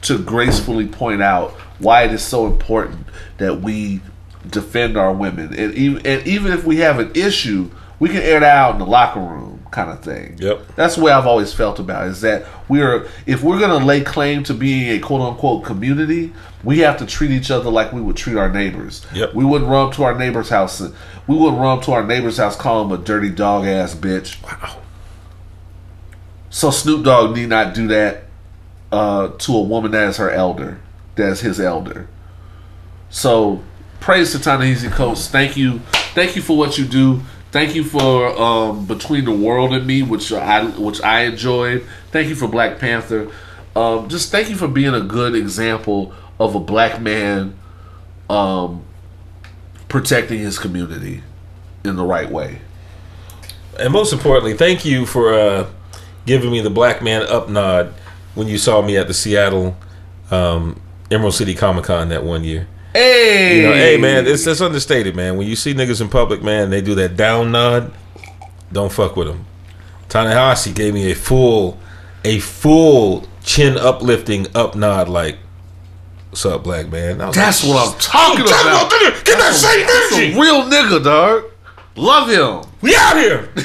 to 0.03 0.17
gracefully 0.19 0.87
point 0.87 1.21
out 1.21 1.51
why 1.79 2.03
it 2.03 2.11
is 2.11 2.21
so 2.23 2.45
important 2.45 3.05
that 3.37 3.61
we 3.61 4.01
defend 4.49 4.95
our 4.97 5.11
women, 5.13 5.53
and 5.53 5.73
even 5.73 6.05
and 6.05 6.25
even 6.27 6.51
if 6.53 6.63
we 6.63 6.77
have 6.77 6.99
an 6.99 7.11
issue, 7.15 7.69
we 7.99 8.07
can 8.09 8.21
air 8.21 8.39
that 8.39 8.55
out 8.55 8.73
in 8.73 8.79
the 8.79 8.85
locker 8.85 9.19
room, 9.19 9.52
kind 9.73 9.91
of 9.91 10.01
thing. 10.01 10.37
Yep. 10.39 10.75
That's 10.75 10.95
the 10.95 11.03
way 11.03 11.11
I've 11.11 11.27
always 11.27 11.51
felt 11.51 11.79
about 11.79 12.05
it, 12.07 12.11
is 12.11 12.21
that 12.21 12.45
we 12.69 12.81
are 12.81 13.05
if 13.25 13.43
we're 13.43 13.59
gonna 13.59 13.83
lay 13.83 13.99
claim 14.01 14.43
to 14.43 14.53
being 14.53 14.89
a 14.95 14.99
quote 14.99 15.21
unquote 15.21 15.65
community, 15.65 16.31
we 16.63 16.79
have 16.79 16.97
to 16.97 17.05
treat 17.05 17.31
each 17.31 17.51
other 17.51 17.69
like 17.69 17.91
we 17.91 17.99
would 17.99 18.15
treat 18.15 18.37
our 18.37 18.49
neighbors. 18.49 19.05
Yep. 19.13 19.33
We 19.33 19.43
wouldn't 19.43 19.69
run 19.69 19.87
up 19.87 19.93
to 19.95 20.03
our 20.03 20.17
neighbor's 20.17 20.49
house 20.49 20.79
and 20.79 20.95
we 21.27 21.35
wouldn't 21.35 21.59
run 21.59 21.77
up 21.79 21.83
to 21.85 21.91
our 21.91 22.05
neighbor's 22.05 22.37
house 22.37 22.55
call 22.55 22.85
him 22.85 22.91
a 22.91 22.97
dirty 23.03 23.29
dog 23.29 23.65
ass 23.65 23.93
bitch. 23.93 24.41
wow. 24.43 24.79
So 26.49 26.69
Snoop 26.69 27.03
Dogg 27.03 27.35
need 27.35 27.49
not 27.49 27.73
do 27.73 27.87
that 27.87 28.25
uh, 28.91 29.29
to 29.29 29.57
a 29.57 29.61
woman 29.61 29.91
that 29.91 30.07
is 30.09 30.17
her 30.17 30.29
elder, 30.29 30.79
that 31.15 31.31
is 31.31 31.41
his 31.41 31.59
elder. 31.59 32.07
So 33.09 33.63
praise 33.99 34.31
to 34.33 34.39
Ta-Nehisi 34.39 34.91
Coates. 34.91 35.27
Thank 35.27 35.57
you, 35.57 35.79
thank 36.13 36.35
you 36.35 36.43
for 36.43 36.55
what 36.55 36.77
you 36.77 36.85
do. 36.85 37.21
Thank 37.53 37.75
you 37.75 37.83
for 37.83 38.35
um, 38.41 38.87
Between 38.87 39.25
the 39.25 39.31
World 39.31 39.75
and 39.75 39.85
Me, 39.85 40.01
which 40.01 40.33
I 40.33 40.65
which 40.65 40.99
I 41.03 41.25
enjoyed. 41.25 41.85
Thank 42.09 42.27
you 42.27 42.33
for 42.33 42.47
Black 42.47 42.79
Panther. 42.79 43.29
Um, 43.75 44.09
just 44.09 44.31
thank 44.31 44.49
you 44.49 44.55
for 44.55 44.67
being 44.67 44.95
a 44.95 45.01
good 45.01 45.35
example 45.35 46.15
of 46.39 46.55
a 46.55 46.59
black 46.59 46.99
man 46.99 47.55
um, 48.27 48.83
protecting 49.87 50.39
his 50.39 50.57
community 50.57 51.21
in 51.85 51.95
the 51.95 52.03
right 52.03 52.27
way. 52.27 52.57
And 53.79 53.93
most 53.93 54.13
importantly, 54.13 54.57
thank 54.57 54.83
you 54.83 55.05
for 55.05 55.35
uh, 55.35 55.69
giving 56.25 56.49
me 56.49 56.59
the 56.59 56.71
black 56.71 57.03
man 57.03 57.21
up 57.21 57.49
nod 57.49 57.93
when 58.33 58.47
you 58.47 58.57
saw 58.57 58.81
me 58.81 58.97
at 58.97 59.07
the 59.07 59.13
Seattle 59.13 59.77
um, 60.31 60.81
Emerald 61.11 61.35
City 61.35 61.53
Comic 61.53 61.85
Con 61.85 62.09
that 62.09 62.23
one 62.23 62.43
year. 62.43 62.67
Hey, 62.93 63.57
You 63.57 63.63
know, 63.63 63.73
hey 63.73 63.97
man, 63.97 64.27
it's 64.27 64.45
that's 64.45 64.61
understated, 64.61 65.15
man. 65.15 65.37
When 65.37 65.47
you 65.47 65.55
see 65.55 65.73
niggas 65.73 65.99
in 66.01 66.09
public, 66.09 66.43
man, 66.43 66.69
they 66.69 66.81
do 66.81 66.93
that 66.95 67.17
down 67.17 67.51
nod. 67.51 67.91
Don't 68.71 68.91
fuck 68.91 69.15
with 69.15 69.27
them. 69.27 69.45
Ta-Nehisi 70.09 70.73
gave 70.75 70.93
me 70.93 71.11
a 71.11 71.15
full, 71.15 71.79
a 72.23 72.39
full 72.39 73.27
chin 73.43 73.77
uplifting 73.77 74.45
up 74.55 74.75
nod, 74.75 75.09
like, 75.09 75.37
"What's 76.29 76.45
up, 76.45 76.63
black 76.63 76.91
man?" 76.91 77.17
That's 77.17 77.63
like, 77.63 77.73
what 77.73 77.93
I'm 77.93 77.99
talking 77.99 78.45
Talk 78.45 78.61
about. 78.61 78.91
nigga. 78.91 79.25
Get 79.25 79.37
that 79.37 79.53
That's 79.53 79.63
a- 79.63 79.67
same 79.67 79.87
energy. 80.29 80.37
a 80.37 80.41
real 80.41 80.61
nigga, 80.63 81.03
dog. 81.03 81.43
Love 81.95 82.29
him. 82.29 82.69
We 82.81 82.95
out 82.95 83.17
here. 83.17 83.49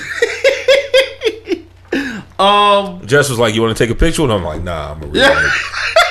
Um, 2.39 3.05
Jess 3.05 3.29
was 3.31 3.39
like, 3.41 3.53
"You 3.57 3.63
want 3.63 3.77
to 3.77 3.85
take 3.85 3.91
a 3.91 3.99
picture?" 3.99 4.23
And 4.23 4.33
I'm 4.33 4.45
like, 4.45 4.63
"Nah, 4.63 4.93
I'm 4.93 5.03
a 5.03 5.07
real 5.07 5.17
Yeah. 5.17 5.35
nigga. 5.35 5.51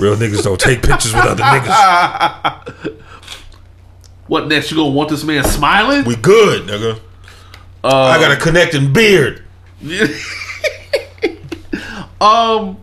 Real 0.00 0.16
niggas 0.16 0.42
don't 0.42 0.58
take 0.58 0.82
pictures 0.82 1.14
with 1.14 1.24
other 1.24 1.42
niggas. 1.42 2.96
what 4.26 4.48
next? 4.48 4.70
You 4.70 4.78
gonna 4.78 4.90
want 4.90 5.10
this 5.10 5.24
man 5.24 5.44
smiling? 5.44 6.04
We 6.04 6.16
good, 6.16 6.66
nigga. 6.66 6.98
I 7.84 8.18
got 8.18 8.32
a 8.32 8.36
connecting 8.36 8.92
beard." 8.92 9.44
um, 12.20 12.78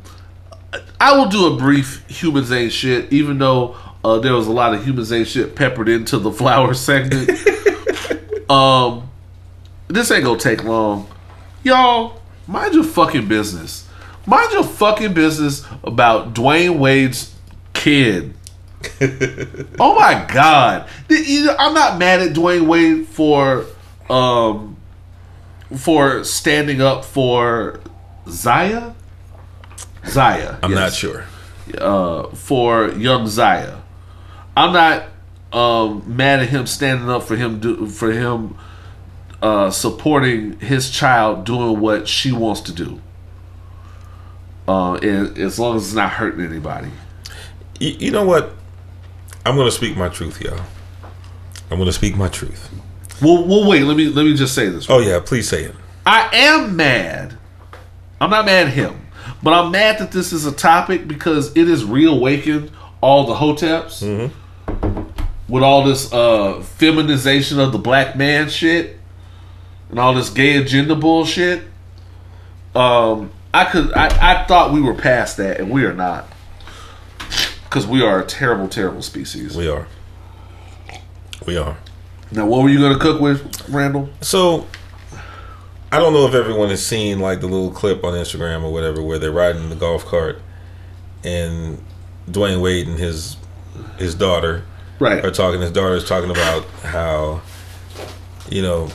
I 0.99 1.15
will 1.17 1.27
do 1.27 1.53
a 1.53 1.57
brief 1.57 2.07
humans 2.07 2.51
ain't 2.51 2.71
shit, 2.71 3.11
even 3.13 3.37
though 3.37 3.75
uh, 4.03 4.19
there 4.19 4.33
was 4.33 4.47
a 4.47 4.51
lot 4.51 4.73
of 4.73 4.85
humans 4.85 5.11
ain't 5.11 5.27
shit 5.27 5.55
peppered 5.55 5.89
into 5.89 6.17
the 6.17 6.31
flower 6.31 6.73
segment. 6.75 7.29
um, 8.49 9.09
this 9.87 10.11
ain't 10.11 10.23
gonna 10.23 10.39
take 10.39 10.63
long, 10.63 11.07
y'all. 11.63 12.21
Mind 12.47 12.73
your 12.73 12.83
fucking 12.83 13.27
business. 13.27 13.86
Mind 14.27 14.51
your 14.51 14.63
fucking 14.63 15.13
business 15.13 15.65
about 15.83 16.33
Dwyane 16.33 16.77
Wade's 16.77 17.33
kid. 17.73 18.33
oh 19.79 19.95
my 19.97 20.25
god! 20.31 20.87
The- 21.07 21.23
you 21.25 21.45
know, 21.45 21.55
I'm 21.57 21.73
not 21.73 21.97
mad 21.97 22.21
at 22.21 22.33
Dwyane 22.33 22.67
Wade 22.67 23.07
for 23.07 23.65
um 24.09 24.77
for 25.75 26.23
standing 26.25 26.81
up 26.81 27.05
for 27.05 27.79
Zaya. 28.29 28.93
Zaya. 30.05 30.57
I'm 30.61 30.71
yes. 30.71 30.79
not 30.79 30.93
sure. 30.93 31.25
Uh, 31.77 32.27
for 32.29 32.89
young 32.91 33.27
Zaya. 33.27 33.77
I'm 34.55 34.73
not 34.73 35.05
um, 35.53 36.03
mad 36.05 36.41
at 36.41 36.49
him 36.49 36.67
standing 36.67 37.09
up 37.09 37.23
for 37.23 37.35
him 37.35 37.59
do, 37.59 37.87
for 37.87 38.11
him 38.11 38.57
uh, 39.41 39.71
supporting 39.71 40.59
his 40.59 40.89
child 40.89 41.45
doing 41.45 41.79
what 41.79 42.07
she 42.07 42.31
wants 42.31 42.61
to 42.61 42.73
do. 42.73 43.01
Uh, 44.67 44.95
and 44.95 45.37
as 45.37 45.57
long 45.57 45.77
as 45.77 45.85
it's 45.85 45.93
not 45.93 46.11
hurting 46.11 46.43
anybody. 46.43 46.89
You, 47.79 47.89
you 47.91 48.11
know 48.11 48.25
what? 48.25 48.53
I'm 49.45 49.55
gonna 49.55 49.71
speak 49.71 49.95
my 49.95 50.09
truth, 50.09 50.41
y'all. 50.41 50.59
I'm 51.71 51.77
gonna 51.77 51.93
speak 51.93 52.17
my 52.17 52.27
truth. 52.27 52.69
Well, 53.21 53.45
well, 53.45 53.67
wait. 53.67 53.83
Let 53.83 53.95
me 53.97 54.09
let 54.09 54.25
me 54.25 54.35
just 54.35 54.53
say 54.53 54.69
this. 54.69 54.89
Oh 54.89 54.99
yeah, 54.99 55.19
please 55.19 55.47
say 55.47 55.63
it. 55.63 55.75
I 56.05 56.29
am 56.35 56.75
mad. 56.75 57.37
I'm 58.19 58.29
not 58.29 58.45
mad 58.45 58.67
at 58.67 58.73
him, 58.73 59.07
but 59.41 59.53
I'm 59.53 59.71
mad 59.71 59.99
that 59.99 60.11
this 60.11 60.33
is 60.33 60.45
a 60.45 60.51
topic 60.51 61.07
because 61.07 61.55
it 61.55 61.67
has 61.67 61.85
reawakened 61.85 62.71
all 63.01 63.25
the 63.25 63.35
hoteps 63.35 64.31
with 65.47 65.63
all 65.63 65.83
this 65.83 66.11
uh, 66.11 66.61
feminization 66.61 67.59
of 67.59 67.71
the 67.71 67.77
black 67.77 68.17
man 68.17 68.49
shit 68.49 68.99
and 69.89 69.99
all 69.99 70.13
this 70.13 70.29
gay 70.29 70.57
agenda 70.57 70.95
bullshit. 70.95 71.63
Um, 72.75 73.31
I 73.53 73.65
could, 73.65 73.93
I, 73.93 74.41
I 74.41 74.45
thought 74.45 74.71
we 74.73 74.81
were 74.81 74.93
past 74.93 75.37
that, 75.37 75.59
and 75.59 75.69
we 75.71 75.83
are 75.85 75.93
not, 75.93 76.27
because 77.63 77.87
we 77.87 78.03
are 78.03 78.21
a 78.21 78.25
terrible, 78.25 78.67
terrible 78.67 79.01
species. 79.01 79.55
We 79.55 79.67
are. 79.69 79.87
We 81.45 81.57
are. 81.57 81.77
Now, 82.31 82.45
what 82.45 82.61
were 82.63 82.69
you 82.69 82.79
gonna 82.79 82.99
cook 82.99 83.21
with, 83.21 83.69
Randall? 83.69 84.09
So 84.21 84.67
I 85.91 85.99
don't 85.99 86.11
know 86.13 86.27
if 86.27 86.33
everyone 86.33 86.69
has 86.69 86.85
seen 86.85 87.19
like 87.19 87.39
the 87.39 87.47
little 87.47 87.71
clip 87.71 88.03
on 88.03 88.13
Instagram 88.13 88.63
or 88.63 88.71
whatever 88.73 89.01
where 89.01 89.17
they're 89.17 89.31
riding 89.31 89.69
the 89.69 89.75
golf 89.75 90.05
cart 90.05 90.41
and 91.23 91.81
Dwyane 92.29 92.61
Wade 92.61 92.87
and 92.87 92.99
his 92.99 93.37
his 93.97 94.13
daughter 94.13 94.63
Right. 94.99 95.23
are 95.23 95.31
talking. 95.31 95.61
His 95.61 95.71
daughter 95.71 95.95
is 95.95 96.03
talking 96.05 96.29
about 96.31 96.65
how 96.83 97.41
you 98.49 98.61
know 98.61 98.89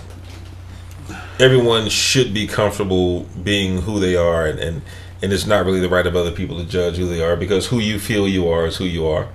everyone 1.42 1.88
should 1.88 2.32
be 2.32 2.46
comfortable 2.46 3.24
being 3.42 3.82
who 3.82 3.98
they 3.98 4.14
are, 4.14 4.46
and 4.46 4.58
and, 4.60 4.82
and 5.20 5.32
it's 5.32 5.46
not 5.46 5.66
really 5.66 5.80
the 5.80 5.88
right 5.88 6.06
of 6.06 6.14
other 6.14 6.30
people 6.30 6.56
to 6.58 6.64
judge 6.64 6.96
who 6.96 7.06
they 7.06 7.22
are 7.22 7.36
because 7.36 7.66
who 7.66 7.80
you 7.80 7.98
feel 7.98 8.28
you 8.28 8.48
are 8.48 8.66
is 8.66 8.76
who 8.76 8.84
you 8.84 9.06
are, 9.06 9.28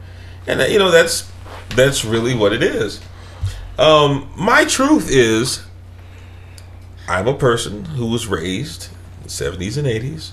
and 0.47 0.59
that, 0.59 0.71
you 0.71 0.79
know 0.79 0.89
that's 0.89 1.29
that's 1.75 2.05
really 2.05 2.33
what 2.33 2.53
it 2.53 2.63
is. 2.63 3.01
Um, 3.77 4.29
my 4.35 4.65
truth 4.65 5.09
is, 5.11 5.63
I'm 7.07 7.27
a 7.27 7.33
person 7.33 7.85
who 7.85 8.07
was 8.07 8.25
raised 8.25 8.89
in 9.17 9.23
the 9.23 9.29
70s 9.29 9.77
and 9.77 9.85
80s, 9.85 10.31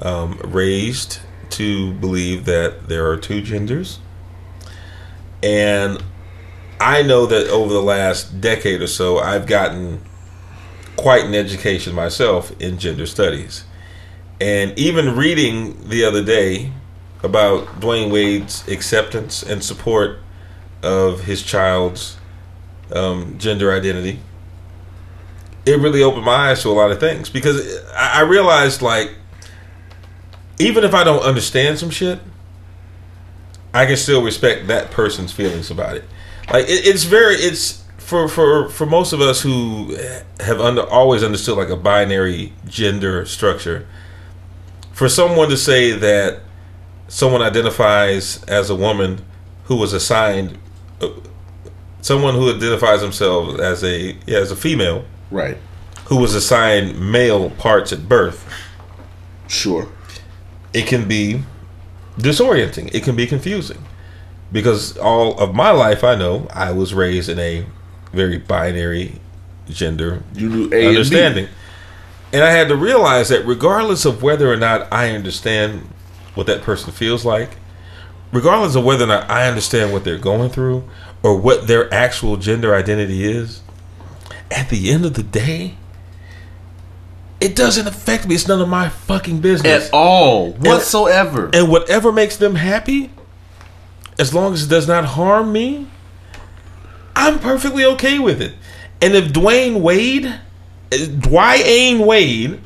um, 0.00 0.40
raised 0.42 1.18
to 1.50 1.92
believe 1.94 2.44
that 2.46 2.88
there 2.88 3.10
are 3.10 3.16
two 3.16 3.42
genders. 3.42 3.98
And 5.42 6.02
I 6.80 7.02
know 7.02 7.26
that 7.26 7.48
over 7.48 7.72
the 7.72 7.82
last 7.82 8.40
decade 8.40 8.80
or 8.80 8.86
so, 8.86 9.18
I've 9.18 9.46
gotten 9.46 10.00
quite 10.96 11.24
an 11.24 11.34
education 11.34 11.94
myself 11.94 12.52
in 12.60 12.78
gender 12.78 13.06
studies. 13.06 13.64
And 14.40 14.78
even 14.78 15.16
reading 15.16 15.88
the 15.88 16.04
other 16.04 16.22
day 16.22 16.72
about 17.22 17.66
Dwyane 17.80 18.10
Wade's 18.10 18.66
acceptance 18.68 19.42
and 19.42 19.62
support 19.62 20.18
of 20.82 21.24
his 21.24 21.42
child's 21.42 22.16
um, 22.92 23.38
gender 23.38 23.72
identity, 23.72 24.20
it 25.64 25.78
really 25.80 26.02
opened 26.02 26.24
my 26.24 26.50
eyes 26.50 26.62
to 26.62 26.68
a 26.68 26.70
lot 26.70 26.90
of 26.90 27.00
things 27.00 27.28
because 27.28 27.82
I, 27.94 28.20
realized, 28.20 28.82
like, 28.82 29.14
even 30.58 30.84
if 30.84 30.94
I 30.94 31.02
don't 31.02 31.22
understand 31.22 31.78
some 31.78 31.90
shit, 31.90 32.20
I 33.74 33.84
can 33.86 33.96
still 33.96 34.22
respect 34.22 34.68
that 34.68 34.90
person's 34.90 35.32
feelings 35.32 35.70
about 35.70 35.96
it. 35.96 36.04
Like, 36.52 36.66
it, 36.66 36.86
it's 36.86 37.04
very, 37.04 37.34
it's 37.34 37.82
for 38.06 38.28
for 38.28 38.68
for 38.68 38.86
most 38.86 39.12
of 39.12 39.20
us 39.20 39.40
who 39.40 39.96
have 40.38 40.60
under 40.60 40.82
always 40.88 41.24
understood 41.24 41.56
like 41.58 41.70
a 41.70 41.76
binary 41.76 42.52
gender 42.68 43.26
structure. 43.26 43.84
For 44.92 45.08
someone 45.08 45.48
to 45.48 45.56
say 45.56 45.90
that 45.90 46.40
someone 47.08 47.42
identifies 47.42 48.44
as 48.44 48.70
a 48.70 48.76
woman 48.76 49.24
who 49.64 49.74
was 49.74 49.92
assigned 49.92 50.56
uh, 51.00 51.08
someone 52.00 52.34
who 52.34 52.54
identifies 52.54 53.00
themselves 53.00 53.58
as 53.58 53.82
a 53.82 54.16
yeah, 54.24 54.38
as 54.38 54.52
a 54.52 54.56
female 54.56 55.04
Right. 55.32 55.58
who 56.04 56.16
was 56.18 56.32
assigned 56.36 57.00
male 57.12 57.50
parts 57.50 57.92
at 57.92 58.08
birth, 58.08 58.48
Sure. 59.48 59.88
it 60.72 60.86
can 60.86 61.08
be 61.08 61.42
disorienting. 62.18 62.94
It 62.94 63.02
can 63.02 63.16
be 63.16 63.26
confusing 63.26 63.84
because 64.52 64.96
all 64.96 65.36
of 65.40 65.56
my 65.56 65.72
life, 65.72 66.04
I 66.04 66.14
know 66.14 66.46
I 66.54 66.70
was 66.70 66.94
raised 66.94 67.28
in 67.28 67.40
a 67.40 67.66
very 68.16 68.38
binary 68.38 69.20
gender 69.68 70.22
You 70.34 70.48
knew 70.48 70.70
A 70.72 70.88
understanding. 70.88 71.48
And 72.32 72.42
I 72.42 72.50
had 72.50 72.68
to 72.68 72.76
realize 72.76 73.28
that 73.28 73.46
regardless 73.46 74.04
of 74.04 74.22
whether 74.22 74.52
or 74.52 74.56
not 74.56 74.92
I 74.92 75.10
understand 75.10 75.88
what 76.34 76.46
that 76.48 76.62
person 76.62 76.92
feels 76.92 77.24
like, 77.24 77.56
regardless 78.32 78.74
of 78.74 78.84
whether 78.84 79.04
or 79.04 79.08
not 79.08 79.30
I 79.30 79.48
understand 79.48 79.92
what 79.92 80.04
they're 80.04 80.18
going 80.18 80.50
through 80.50 80.88
or 81.22 81.36
what 81.36 81.66
their 81.66 81.92
actual 81.94 82.36
gender 82.36 82.74
identity 82.74 83.24
is, 83.24 83.62
at 84.50 84.68
the 84.68 84.90
end 84.90 85.04
of 85.04 85.14
the 85.14 85.22
day, 85.22 85.76
it 87.40 87.54
doesn't 87.54 87.86
affect 87.86 88.26
me. 88.26 88.34
It's 88.34 88.48
none 88.48 88.60
of 88.60 88.68
my 88.68 88.88
fucking 88.88 89.40
business. 89.40 89.86
At 89.86 89.92
all. 89.92 90.52
Whatsoever. 90.52 91.50
And 91.52 91.70
whatever 91.70 92.12
makes 92.12 92.36
them 92.36 92.54
happy, 92.54 93.10
as 94.18 94.34
long 94.34 94.54
as 94.54 94.64
it 94.64 94.70
does 94.70 94.88
not 94.88 95.04
harm 95.04 95.52
me, 95.52 95.88
I'm 97.16 97.38
perfectly 97.38 97.84
okay 97.84 98.18
with 98.18 98.42
it. 98.42 98.54
And 99.00 99.14
if 99.14 99.32
Dwyane 99.32 99.80
Wade, 99.80 100.26
uh, 100.26 100.40
Dwyane 100.90 102.04
Wade, 102.04 102.60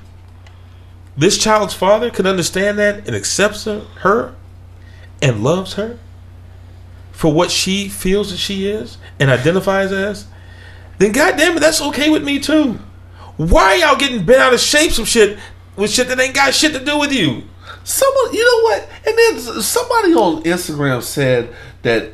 this 1.16 1.38
child's 1.38 1.72
father 1.72 2.10
can 2.10 2.26
understand 2.26 2.78
that 2.78 3.06
and 3.06 3.14
accepts 3.14 3.64
her, 3.64 3.80
her 4.00 4.34
and 5.22 5.44
loves 5.44 5.74
her 5.74 5.98
for 7.12 7.32
what 7.32 7.50
she 7.50 7.88
feels 7.88 8.32
that 8.32 8.38
she 8.38 8.66
is 8.66 8.98
and 9.20 9.30
identifies 9.30 9.92
as, 9.92 10.26
then 10.98 11.12
goddamn 11.12 11.56
it, 11.56 11.60
that's 11.60 11.80
okay 11.80 12.10
with 12.10 12.24
me 12.24 12.40
too. 12.40 12.78
Why 13.36 13.76
y'all 13.76 13.96
getting 13.96 14.24
bent 14.24 14.40
out 14.40 14.52
of 14.52 14.60
shape 14.60 14.90
some 14.92 15.04
shit 15.04 15.38
with 15.76 15.90
shit 15.90 16.08
that 16.08 16.18
ain't 16.18 16.34
got 16.34 16.54
shit 16.54 16.72
to 16.72 16.84
do 16.84 16.98
with 16.98 17.12
you? 17.12 17.44
Someone, 17.84 18.34
you 18.34 18.44
know 18.44 18.62
what? 18.64 18.88
And 19.06 19.16
then 19.16 19.62
somebody 19.62 20.12
on 20.14 20.42
Instagram 20.42 21.02
said 21.02 21.54
that 21.82 22.10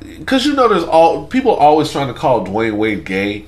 because 0.00 0.46
you 0.46 0.54
know, 0.54 0.68
there's 0.68 0.84
all 0.84 1.26
people 1.26 1.52
always 1.52 1.90
trying 1.90 2.08
to 2.08 2.14
call 2.14 2.46
Dwyane 2.46 2.76
Wade 2.76 3.04
gay. 3.04 3.46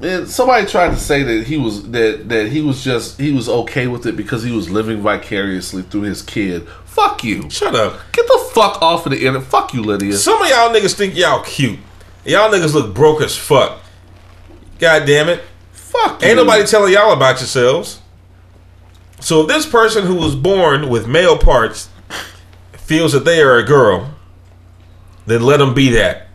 And 0.00 0.26
somebody 0.26 0.66
tried 0.66 0.90
to 0.90 0.96
say 0.96 1.22
that 1.22 1.46
he 1.46 1.58
was 1.58 1.90
that 1.90 2.28
that 2.30 2.48
he 2.48 2.62
was 2.62 2.82
just 2.82 3.20
he 3.20 3.32
was 3.32 3.48
okay 3.48 3.86
with 3.86 4.06
it 4.06 4.16
because 4.16 4.42
he 4.42 4.50
was 4.50 4.70
living 4.70 5.02
vicariously 5.02 5.82
through 5.82 6.02
his 6.02 6.22
kid. 6.22 6.66
Fuck 6.86 7.22
you. 7.22 7.50
Shut 7.50 7.74
up. 7.74 8.00
Get 8.12 8.26
the 8.26 8.50
fuck 8.54 8.80
off 8.80 9.04
of 9.04 9.12
the 9.12 9.18
internet. 9.18 9.46
Fuck 9.46 9.74
you, 9.74 9.82
Lydia. 9.82 10.14
Some 10.14 10.40
of 10.40 10.48
y'all 10.48 10.70
niggas 10.70 10.94
think 10.94 11.16
y'all 11.16 11.42
cute. 11.42 11.78
Y'all 12.24 12.50
niggas 12.50 12.72
look 12.72 12.94
broke 12.94 13.20
as 13.20 13.36
fuck. 13.36 13.80
God 14.78 15.06
damn 15.06 15.28
it. 15.28 15.42
Fuck 15.72 16.22
you. 16.22 16.28
Ain't 16.28 16.36
nobody 16.36 16.64
telling 16.66 16.92
y'all 16.92 17.12
about 17.12 17.38
yourselves. 17.38 18.00
So 19.20 19.42
if 19.42 19.48
this 19.48 19.66
person 19.66 20.06
who 20.06 20.14
was 20.14 20.34
born 20.34 20.88
with 20.88 21.06
male 21.06 21.36
parts 21.36 21.90
feels 22.72 23.12
that 23.12 23.26
they 23.26 23.42
are 23.42 23.58
a 23.58 23.64
girl, 23.64 24.14
then 25.30 25.42
let 25.42 25.58
them 25.58 25.74
be 25.74 25.90
that. 25.90 26.28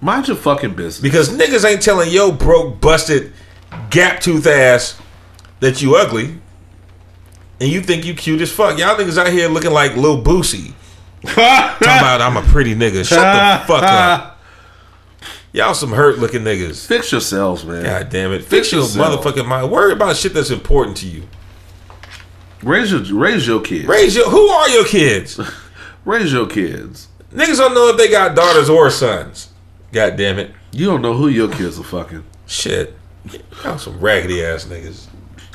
Mind 0.00 0.28
your 0.28 0.36
fucking 0.36 0.74
business. 0.74 1.00
Because 1.00 1.30
niggas 1.30 1.64
ain't 1.68 1.82
telling 1.82 2.10
yo 2.10 2.30
broke, 2.30 2.80
busted, 2.80 3.32
gap 3.90 4.20
tooth 4.20 4.46
ass 4.46 5.00
that 5.60 5.80
you 5.82 5.96
ugly. 5.96 6.38
And 7.60 7.70
you 7.70 7.80
think 7.80 8.04
you 8.04 8.14
cute 8.14 8.40
as 8.42 8.52
fuck. 8.52 8.78
Y'all 8.78 8.96
niggas 8.96 9.16
out 9.16 9.28
here 9.28 9.48
looking 9.48 9.70
like 9.70 9.96
Lil 9.96 10.22
Boosie. 10.22 10.74
Talking 11.24 11.86
about 11.86 12.20
I'm 12.20 12.36
a 12.36 12.42
pretty 12.42 12.74
nigga. 12.74 13.06
Shut 13.06 13.18
the 13.18 13.66
fuck 13.66 13.82
up. 13.82 14.40
Y'all 15.52 15.72
some 15.72 15.90
hurt 15.92 16.18
looking 16.18 16.42
niggas. 16.42 16.86
Fix 16.86 17.10
yourselves, 17.10 17.64
man. 17.64 17.82
God 17.82 18.10
damn 18.10 18.32
it. 18.32 18.40
Fix 18.40 18.50
Fix 18.50 18.72
your 18.72 18.82
yourself. 18.82 19.24
motherfucking 19.24 19.46
mind. 19.48 19.70
Worry 19.70 19.92
about 19.92 20.16
shit 20.16 20.34
that's 20.34 20.50
important 20.50 20.98
to 20.98 21.06
you. 21.08 21.22
Raise 22.62 22.92
your 22.92 23.00
raise 23.18 23.46
your 23.46 23.62
kids. 23.62 23.86
Raise 23.88 24.14
your 24.14 24.28
who 24.28 24.48
are 24.48 24.68
your 24.68 24.84
kids? 24.84 25.40
Raise 26.04 26.32
your 26.32 26.46
kids. 26.46 27.08
Niggas 27.32 27.56
don't 27.58 27.74
know 27.74 27.88
if 27.88 27.96
they 27.96 28.08
got 28.08 28.34
daughters 28.36 28.68
or 28.70 28.90
sons. 28.90 29.50
God 29.92 30.16
damn 30.16 30.38
it. 30.38 30.52
You 30.72 30.86
don't 30.86 31.02
know 31.02 31.14
who 31.14 31.28
your 31.28 31.48
kids 31.50 31.78
are 31.78 31.84
fucking. 31.84 32.24
Shit. 32.46 32.94
Y'all 33.64 33.78
some 33.78 33.98
raggedy 34.00 34.44
ass 34.44 34.64
niggas. 34.66 35.06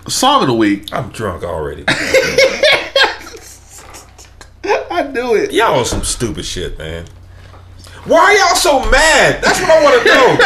Song 0.07 0.41
of 0.41 0.47
the 0.47 0.53
week. 0.53 0.91
I'm 0.93 1.09
drunk 1.11 1.43
already. 1.43 1.85
I 4.63 5.03
knew 5.11 5.35
it. 5.35 5.51
Y'all 5.53 5.79
on 5.79 5.85
some 5.85 6.03
stupid 6.03 6.45
shit, 6.45 6.77
man. 6.77 7.05
Why 8.05 8.19
are 8.19 8.33
y'all 8.33 8.55
so 8.55 8.79
mad? 8.91 9.41
That's 9.43 9.59
what 9.61 9.69
I 9.69 9.83
want 9.83 10.01
to 10.01 10.07
know. 10.07 10.37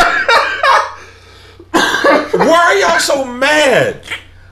Why 2.46 2.58
are 2.58 2.76
y'all 2.76 3.00
so 3.00 3.26
mad? 3.26 4.02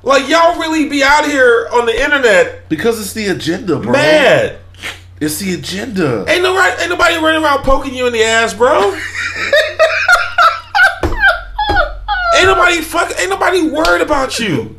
Like 0.04 0.28
y'all 0.30 0.58
really 0.60 0.90
be 0.90 1.04
out 1.04 1.26
here 1.26 1.68
on 1.72 1.86
the 1.86 2.02
internet 2.04 2.68
Because 2.70 3.00
it's 3.00 3.14
the 3.14 3.28
agenda, 3.28 3.78
bro. 3.80 3.92
mad. 3.92 4.60
It's 5.24 5.40
the 5.40 5.54
agenda. 5.54 6.26
Ain't 6.28 6.44
nobody, 6.44 6.82
ain't 6.82 6.90
nobody 6.90 7.16
running 7.16 7.42
around 7.42 7.64
poking 7.64 7.94
you 7.94 8.08
in 8.08 8.14
the 8.14 8.24
ass, 8.24 8.54
bro. 8.54 8.92
ain't 12.36 12.46
nobody 12.46 12.82
fuck, 12.82 13.18
ain't 13.18 13.30
nobody 13.30 13.62
worried 13.70 14.02
about 14.02 14.38
you. 14.38 14.78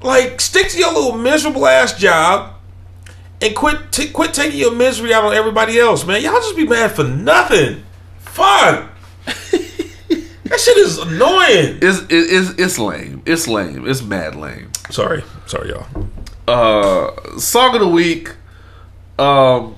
Like, 0.00 0.40
stick 0.40 0.70
to 0.70 0.78
your 0.78 0.94
little 0.94 1.18
miserable 1.18 1.66
ass 1.66 1.92
job 1.92 2.54
and 3.42 3.54
quit, 3.54 3.92
t- 3.92 4.08
quit 4.08 4.32
taking 4.32 4.58
your 4.58 4.74
misery 4.74 5.12
out 5.12 5.24
on 5.24 5.34
everybody 5.34 5.78
else, 5.78 6.06
man. 6.06 6.22
Y'all 6.22 6.32
just 6.32 6.56
be 6.56 6.66
mad 6.66 6.92
for 6.92 7.04
nothing. 7.04 7.82
Fuck. 8.20 8.88
that 9.26 10.58
shit 10.58 10.78
is 10.78 10.96
annoying. 10.96 11.80
It's 11.82 12.00
it, 12.04 12.08
it's 12.10 12.50
it's 12.58 12.78
lame. 12.78 13.20
It's 13.26 13.46
lame. 13.46 13.86
It's 13.86 14.00
mad 14.02 14.36
lame. 14.36 14.70
Sorry, 14.88 15.22
sorry, 15.44 15.68
y'all. 15.68 16.08
Uh, 16.48 17.38
song 17.38 17.74
of 17.74 17.82
the 17.82 17.88
week. 17.88 18.30
Um, 19.18 19.76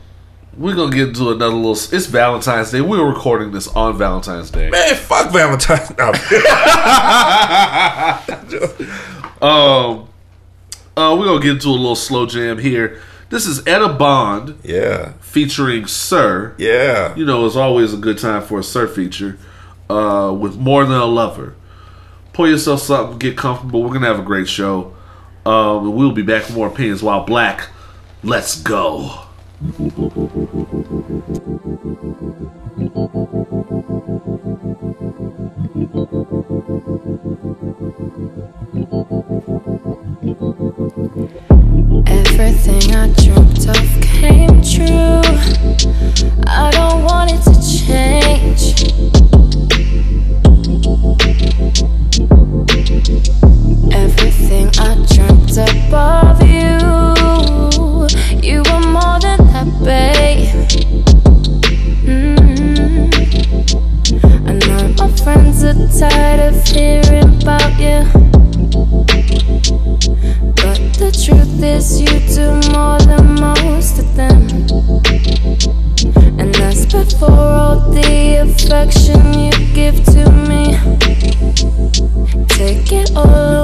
we're 0.57 0.75
gonna 0.75 0.95
get 0.95 1.09
into 1.09 1.31
another 1.31 1.55
little. 1.55 1.73
It's 1.73 2.07
Valentine's 2.07 2.71
Day. 2.71 2.81
We're 2.81 3.05
recording 3.07 3.51
this 3.53 3.67
on 3.69 3.99
Valentine's 3.99 4.51
Day. 4.51 4.71
Man, 4.71 4.95
fuck 4.95 5.33
Valentine. 5.33 5.95
No. 5.99 6.13
Um, 9.43 10.09
uh, 10.97 11.15
we're 11.19 11.27
gonna 11.27 11.41
get 11.43 11.51
into 11.57 11.69
a 11.69 11.71
little 11.71 11.97
slow 11.97 12.25
jam 12.25 12.57
here. 12.57 12.99
This 13.29 13.45
is 13.47 13.67
Etta 13.67 13.89
Bond 13.91 14.59
yeah, 14.63 15.13
featuring 15.21 15.87
SiR. 15.87 16.55
yeah. 16.57 17.15
You 17.15 17.27
know, 17.27 17.45
it's 17.45 17.57
always 17.57 17.93
a 17.93 17.99
good 17.99 18.17
time 18.17 18.43
for 18.43 18.61
a 18.61 18.63
SiR 18.63 18.89
feature. 18.89 19.37
Uh, 19.91 20.33
with 20.33 20.57
more 20.57 20.87
than 20.87 20.97
a 20.97 21.05
lover. 21.05 21.57
Pull 22.33 22.49
yourself 22.49 22.81
something, 22.81 23.19
get 23.19 23.37
comfortable. 23.37 23.83
We're 23.83 23.93
gonna 23.93 24.07
have 24.07 24.21
a 24.21 24.23
great 24.23 24.49
show. 24.49 24.95
Um, 25.45 25.89
and 25.89 25.95
we'll 25.95 26.13
be 26.13 26.23
back 26.23 26.47
with 26.47 26.57
more 26.57 26.69
opinions 26.69 27.03
while 27.03 27.25
black. 27.25 27.69
Let's 28.23 28.59
go. 28.59 29.24
Everything 29.65 29.89
I 42.95 43.09
dreamt 43.17 43.67
of 43.67 43.89
came 44.03 44.61
true. 44.63 45.23
I 46.47 46.71
don't 46.71 47.05
want 47.05 47.33
it 47.33 47.43
to 47.49 47.55
change. 47.65 48.75
Everything 53.95 54.69
I 54.79 54.95
dreamt 55.09 55.57
above 55.57 56.43
you. 56.43 56.84
Tired 65.99 66.41
of 66.41 66.67
hearing 66.67 67.41
about 67.43 67.79
you. 67.79 68.03
But 70.61 70.81
the 70.99 71.11
truth 71.25 71.63
is, 71.63 72.01
you 72.01 72.15
do 72.35 72.47
more 72.73 72.99
than 72.99 73.35
most 73.41 73.99
of 74.01 74.17
them. 74.17 74.41
And 76.41 76.53
that's 76.55 76.87
before 76.87 77.31
all 77.31 77.91
the 77.91 78.41
affection 78.43 79.39
you 79.39 79.53
give 79.73 80.05
to 80.15 80.31
me. 80.49 80.79
Take 82.49 82.91
it 82.93 83.13
all 83.15 83.27
away, 83.27 83.64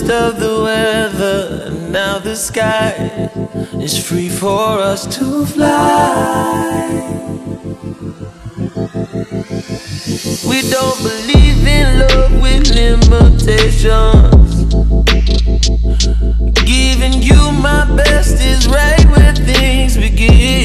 worst 0.00 0.10
of 0.10 0.40
the 0.40 0.62
weather. 0.62 1.70
Now 1.90 2.18
the 2.18 2.36
sky 2.36 3.30
is 3.80 3.96
free 3.98 4.28
for 4.28 4.78
us 4.78 5.06
to 5.18 5.46
fly. 5.46 7.00
We 10.48 10.62
don't 10.70 10.98
believe 11.02 11.66
in 11.66 11.98
love 11.98 12.32
with 12.40 12.70
limitations. 12.70 14.64
Giving 16.64 17.22
you 17.22 17.52
my 17.52 17.84
best 17.96 18.40
is 18.40 18.68
right 18.68 19.04
where 19.06 19.34
things 19.34 19.96
begin. 19.96 20.59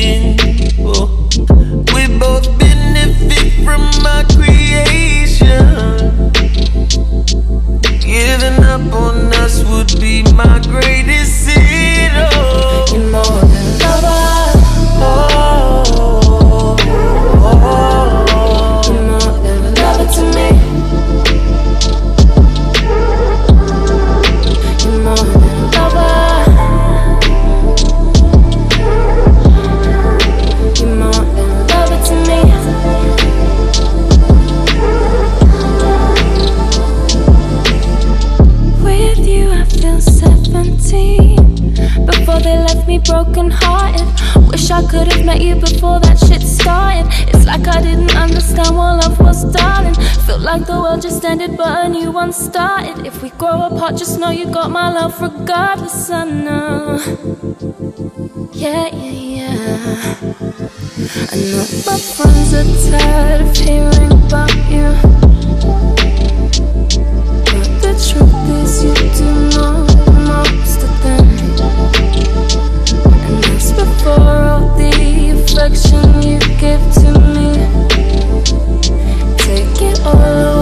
Just 51.06 51.24
ended, 51.24 51.56
but 51.56 51.86
a 51.86 51.88
new 51.88 52.12
one 52.12 52.34
started. 52.34 53.06
If 53.06 53.22
we 53.22 53.30
grow 53.30 53.68
apart, 53.68 53.96
just 53.96 54.20
know 54.20 54.32
you 54.32 54.48
got 54.48 54.72
my 54.72 54.92
love 54.92 55.22
regardless. 55.22 56.10
I 56.10 56.24
know. 56.26 56.98
Yeah, 58.52 58.88
yeah, 58.88 59.18
yeah. 59.38 60.16
I 61.32 61.38
know 61.52 61.66
my 61.86 61.98
friends 62.16 62.50
are 62.60 62.70
tired 62.90 63.42
of 63.42 63.56
hearing 63.56 64.12
about 64.26 64.56
you. 64.74 64.90
But 67.54 67.70
the 67.84 67.94
truth 68.08 68.50
is, 68.60 68.74
you 68.86 68.96
do 69.20 69.30
know 69.54 69.86
most 70.34 70.80
of 70.88 70.94
them. 71.04 71.28
And 73.26 73.44
that's 73.44 73.72
before 73.74 74.42
all 74.50 74.76
the 74.76 74.94
affection 75.36 76.06
you 76.24 76.40
give 76.64 76.84
to 77.02 77.10
me. 77.36 77.50
Take 79.38 79.82
it 79.84 80.00
all 80.04 80.55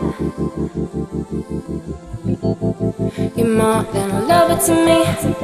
You're 0.00 0.10
more 3.48 3.82
than 3.82 4.10
a 4.12 4.20
lover 4.26 4.56
to 4.64 4.72
me. 4.86 5.04
And 5.04 5.34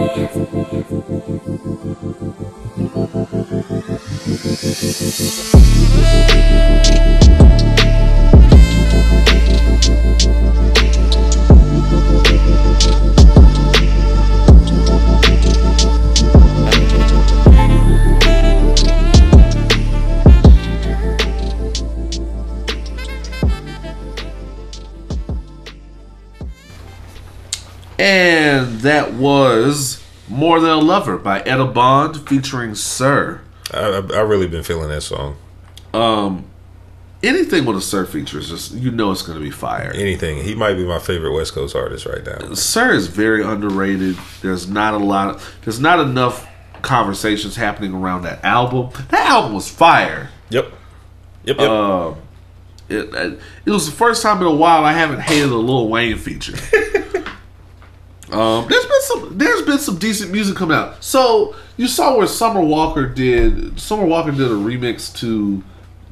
that 28.85 29.14
was 29.14 30.03
More 30.29 30.61
Than 30.61 30.70
a 30.70 30.77
Lover 30.79 31.18
by 31.18 31.40
Etta 31.40 31.64
Bond 31.64 32.29
featuring 32.29 32.75
SiR. 32.75 33.40
I, 33.73 33.79
I, 33.79 34.16
I 34.16 34.20
really 34.20 34.47
been 34.47 34.62
feeling 34.62 34.88
that 34.90 35.01
song. 35.01 35.37
Um, 35.92 36.44
anything 37.23 37.64
with 37.64 37.77
a 37.77 37.81
SiR 37.81 38.05
feature 38.07 38.38
is 38.38 38.49
just, 38.49 38.73
you 38.73 38.90
know, 38.90 39.11
it's 39.11 39.23
going 39.23 39.38
to 39.38 39.44
be 39.44 39.51
fire. 39.51 39.90
Anything. 39.94 40.44
He 40.44 40.55
might 40.55 40.75
be 40.75 40.87
my 40.87 40.99
favorite 40.99 41.33
West 41.33 41.55
Coast 41.55 41.75
artist 41.75 42.07
right 42.07 42.25
now. 42.25 42.55
SiR 42.55 42.92
is 42.92 43.07
very 43.07 43.42
underrated. 43.42 44.16
There's 44.42 44.68
not 44.68 44.94
a 44.94 44.99
lot 44.99 45.35
of, 45.35 45.57
there's 45.64 45.81
not 45.81 45.99
enough 46.01 46.47
conversations 46.83 47.57
happening 47.57 47.94
around 47.94 48.23
that 48.23 48.44
album. 48.44 48.90
That 49.09 49.27
album 49.27 49.55
was 49.55 49.68
fire. 49.68 50.31
Yep. 50.51 50.70
Yep. 51.44 51.59
Yep. 51.59 51.70
Um, 51.70 52.16
it, 52.90 53.38
it 53.64 53.70
was 53.70 53.87
the 53.87 53.97
first 53.97 54.23
time 54.23 54.42
in 54.42 54.47
a 54.47 54.55
while 54.55 54.85
I 54.85 54.92
haven't 54.92 55.20
hated 55.20 55.51
a 55.51 55.57
Lil 55.57 55.88
Wayne 55.88 56.18
feature. 56.18 56.57
um, 58.33 58.67
there's 58.69 58.87
been 58.87 59.03
some 59.03 59.39
there's 59.39 59.63
been 59.63 59.79
some 59.79 59.99
decent 59.99 60.33
music 60.33 60.57
coming 60.57 60.77
out. 60.77 61.03
So 61.03 61.55
you 61.77 61.89
saw 61.89 62.17
where 62.17 62.27
Summer 62.27 62.61
Walker 62.61 63.07
did 63.07 63.79
Summer 63.79 64.05
Walker 64.05 64.31
did 64.31 64.51
a 64.51 64.55
remix 64.55 65.15
to 65.19 65.63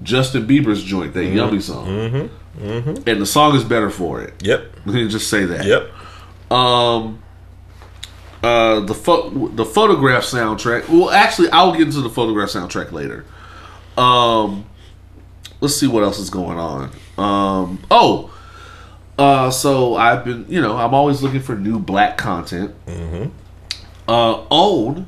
Justin 0.02 0.46
Bieber's 0.46 0.82
joint, 0.82 1.14
that 1.14 1.24
Yummy 1.24 1.60
song, 1.60 1.86
mm-hmm. 1.86 3.08
and 3.08 3.20
the 3.20 3.26
song 3.26 3.54
is 3.54 3.64
better 3.64 3.90
for 3.90 4.20
it. 4.20 4.34
yep. 4.42 4.72
Let 4.86 4.94
me 4.94 5.08
just 5.08 5.30
say 5.30 5.44
that. 5.44 5.64
Yep. 5.64 6.52
Um. 6.52 7.22
Uh, 8.42 8.80
the 8.80 8.94
pho- 8.94 9.30
the 9.30 9.64
photograph 9.64 10.24
soundtrack. 10.24 10.88
Well, 10.88 11.10
actually, 11.10 11.48
I'll 11.50 11.72
get 11.72 11.82
into 11.82 12.00
the 12.00 12.10
photograph 12.10 12.48
soundtrack 12.48 12.90
later. 12.90 13.24
Um, 13.96 14.66
let's 15.60 15.76
see 15.76 15.86
what 15.86 16.02
else 16.02 16.18
is 16.18 16.28
going 16.28 16.58
on. 16.58 16.90
Um, 17.16 17.78
oh, 17.88 18.34
uh, 19.22 19.50
so 19.50 19.94
I've 19.96 20.24
been, 20.24 20.46
you 20.48 20.60
know, 20.60 20.76
I'm 20.76 20.94
always 20.94 21.22
looking 21.22 21.40
for 21.40 21.54
new 21.56 21.78
black 21.78 22.16
content. 22.18 22.74
Mm-hmm. 22.86 23.28
Uh, 24.08 24.44
Own 24.50 25.06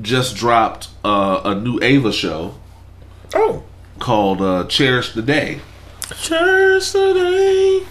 just 0.00 0.36
dropped 0.36 0.88
uh, 1.04 1.40
a 1.44 1.54
new 1.54 1.78
Ava 1.82 2.12
show 2.12 2.54
Oh. 3.34 3.62
called 3.98 4.40
uh, 4.40 4.64
"Cherish 4.68 5.12
the 5.12 5.22
Day." 5.22 5.60
Cherish 6.20 6.92
the 6.92 7.12
day. 7.14 7.86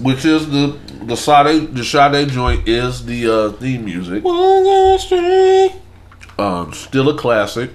which 0.00 0.24
is 0.24 0.50
the 0.50 0.76
the 1.10 1.16
Sade 1.16 1.74
the 1.74 1.84
Sade 1.84 2.28
joint 2.28 2.66
is 2.68 3.04
the 3.06 3.20
uh, 3.30 3.52
theme 3.52 3.84
music. 3.84 4.24
Won't 4.24 4.64
go 4.64 4.94
astray. 4.96 5.74
Um, 6.38 6.72
still 6.72 7.08
a 7.10 7.16
classic. 7.16 7.70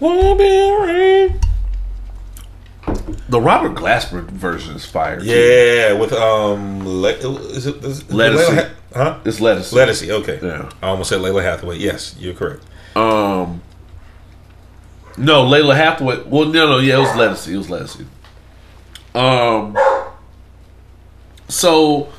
Be 0.00 0.76
rain. 0.80 1.40
The 3.34 3.40
Robert 3.40 3.74
Glasper 3.74 4.22
version 4.30 4.76
is 4.76 4.84
fire. 4.86 5.18
too. 5.18 5.26
Yeah, 5.26 5.94
with 5.94 6.12
um, 6.12 6.86
Le- 6.86 7.08
is 7.08 7.66
it 7.66 7.84
is 7.84 8.04
Lettucey. 8.04 8.54
Ha- 8.54 8.70
huh? 8.94 9.18
it's 9.24 9.40
lettuce. 9.40 9.72
Lettucey. 9.72 10.08
Okay. 10.10 10.38
Yeah. 10.40 10.70
I 10.80 10.90
almost 10.90 11.08
said 11.08 11.18
Lalah 11.18 11.42
Hathaway. 11.42 11.78
Yes, 11.78 12.14
you're 12.16 12.34
correct. 12.34 12.62
Um, 12.94 13.60
no, 15.18 15.44
Lalah 15.46 15.74
Hathaway. 15.74 16.22
Well, 16.26 16.44
no, 16.44 16.68
no, 16.68 16.78
yeah, 16.78 16.94
it 16.94 17.00
was 17.00 17.08
lettucey. 17.08 17.54
It 17.54 17.56
was 17.56 17.66
lettucey. 17.66 18.06
Um, 19.18 19.76
so 21.48 22.12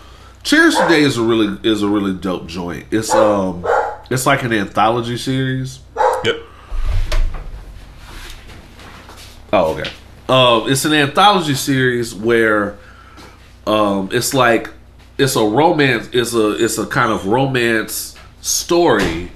Cheers 0.44 0.76
Today 0.76 1.00
is 1.02 1.16
a 1.16 1.24
really 1.24 1.58
is 1.64 1.82
a 1.82 1.88
really 1.88 2.14
dope 2.14 2.48
joint. 2.48 2.88
It's 2.92 3.14
um, 3.16 3.66
it's 4.12 4.26
like 4.26 4.44
an 4.44 4.52
anthology 4.52 5.16
series. 5.16 5.80
Yep. 6.26 6.36
Oh, 9.54 9.78
okay. 9.80 9.90
Um, 10.28 10.70
it's 10.72 10.86
an 10.86 10.94
anthology 10.94 11.54
series 11.54 12.14
where 12.16 12.78
um, 13.68 14.10
it's 14.12 14.34
like 14.34 14.70
it's 15.18 15.36
a 15.36 15.44
romance. 15.44 16.10
It's 16.14 16.34
a 16.34 16.52
it's 16.64 16.78
a 16.78 16.86
kind 16.88 17.12
of 17.12 17.28
romance 17.28 18.16
story. 18.42 19.32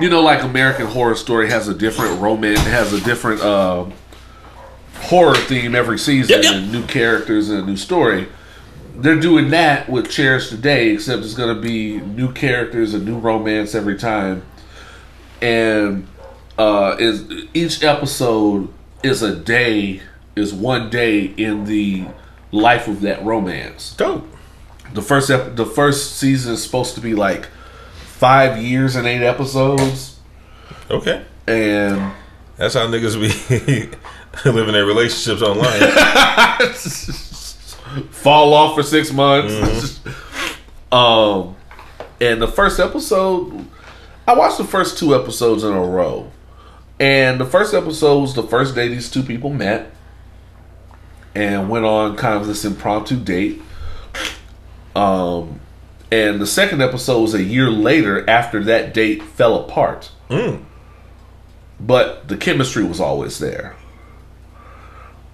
You 0.00 0.10
know, 0.10 0.22
like 0.22 0.42
American 0.42 0.86
Horror 0.86 1.14
Story 1.14 1.48
has 1.50 1.68
a 1.68 1.74
different 1.74 2.20
romance, 2.20 2.60
has 2.60 2.92
a 2.92 3.00
different 3.00 3.40
uh, 3.40 3.86
horror 5.02 5.34
theme 5.36 5.74
every 5.74 5.98
season, 5.98 6.36
Yep, 6.42 6.44
yep. 6.44 6.54
and 6.54 6.72
new 6.72 6.84
characters 6.86 7.48
and 7.48 7.60
a 7.62 7.66
new 7.66 7.76
story. 7.76 8.26
They're 8.96 9.18
doing 9.20 9.50
that 9.50 9.88
with 9.88 10.10
Cherish 10.10 10.48
Today, 10.48 10.90
except 10.90 11.22
it's 11.22 11.34
going 11.34 11.54
to 11.54 11.60
be 11.60 11.98
new 12.00 12.32
characters, 12.32 12.94
a 12.94 12.98
new 12.98 13.18
romance 13.18 13.74
every 13.74 13.96
time, 13.96 14.42
and 15.40 16.06
uh, 16.58 16.96
is 16.98 17.24
each 17.54 17.82
episode 17.82 18.68
is 19.04 19.22
a 19.22 19.34
day 19.36 20.00
is 20.36 20.52
one 20.52 20.90
day 20.90 21.24
in 21.24 21.64
the 21.64 22.04
life 22.50 22.88
of 22.88 23.00
that 23.02 23.24
romance. 23.24 23.94
Dope. 23.96 24.26
The 24.92 25.02
first 25.02 25.30
ep- 25.30 25.56
the 25.56 25.66
first 25.66 26.16
season 26.16 26.54
is 26.54 26.62
supposed 26.62 26.94
to 26.96 27.00
be 27.00 27.14
like 27.14 27.48
five 28.06 28.60
years 28.62 28.96
and 28.96 29.06
eight 29.06 29.22
episodes, 29.22 30.18
Okay. 30.90 31.24
and 31.46 32.12
That's 32.56 32.74
how 32.74 32.86
niggas 32.86 33.20
be 33.20 33.90
living 34.50 34.72
their 34.72 34.86
relationships 34.86 35.42
online. 35.42 35.80
fall 38.10 38.54
off 38.54 38.74
for 38.76 38.82
six 38.82 39.12
months. 39.12 40.00
um, 40.92 41.56
and 42.20 42.40
the 42.40 42.48
first 42.48 42.80
episode, 42.80 43.66
I 44.26 44.34
watched 44.34 44.58
the 44.58 44.64
first 44.64 44.98
two 44.98 45.14
episodes 45.14 45.64
in 45.64 45.72
a 45.72 45.80
row, 45.84 46.30
and 47.04 47.38
the 47.40 47.44
first 47.44 47.74
episode 47.74 48.20
was 48.20 48.34
the 48.34 48.42
first 48.42 48.74
day 48.74 48.88
these 48.88 49.10
two 49.10 49.22
people 49.22 49.50
met, 49.50 49.90
and 51.34 51.68
went 51.68 51.84
on 51.84 52.16
kind 52.16 52.40
of 52.40 52.46
this 52.46 52.64
impromptu 52.64 53.16
date. 53.16 53.60
Um, 54.96 55.60
and 56.10 56.40
the 56.40 56.46
second 56.46 56.80
episode 56.80 57.20
was 57.20 57.34
a 57.34 57.42
year 57.42 57.70
later 57.70 58.28
after 58.30 58.62
that 58.64 58.94
date 58.94 59.22
fell 59.22 59.56
apart. 59.56 60.10
But 61.80 62.28
the 62.28 62.36
chemistry 62.36 62.84
was 62.84 63.00
always 63.00 63.38
there. 63.38 63.74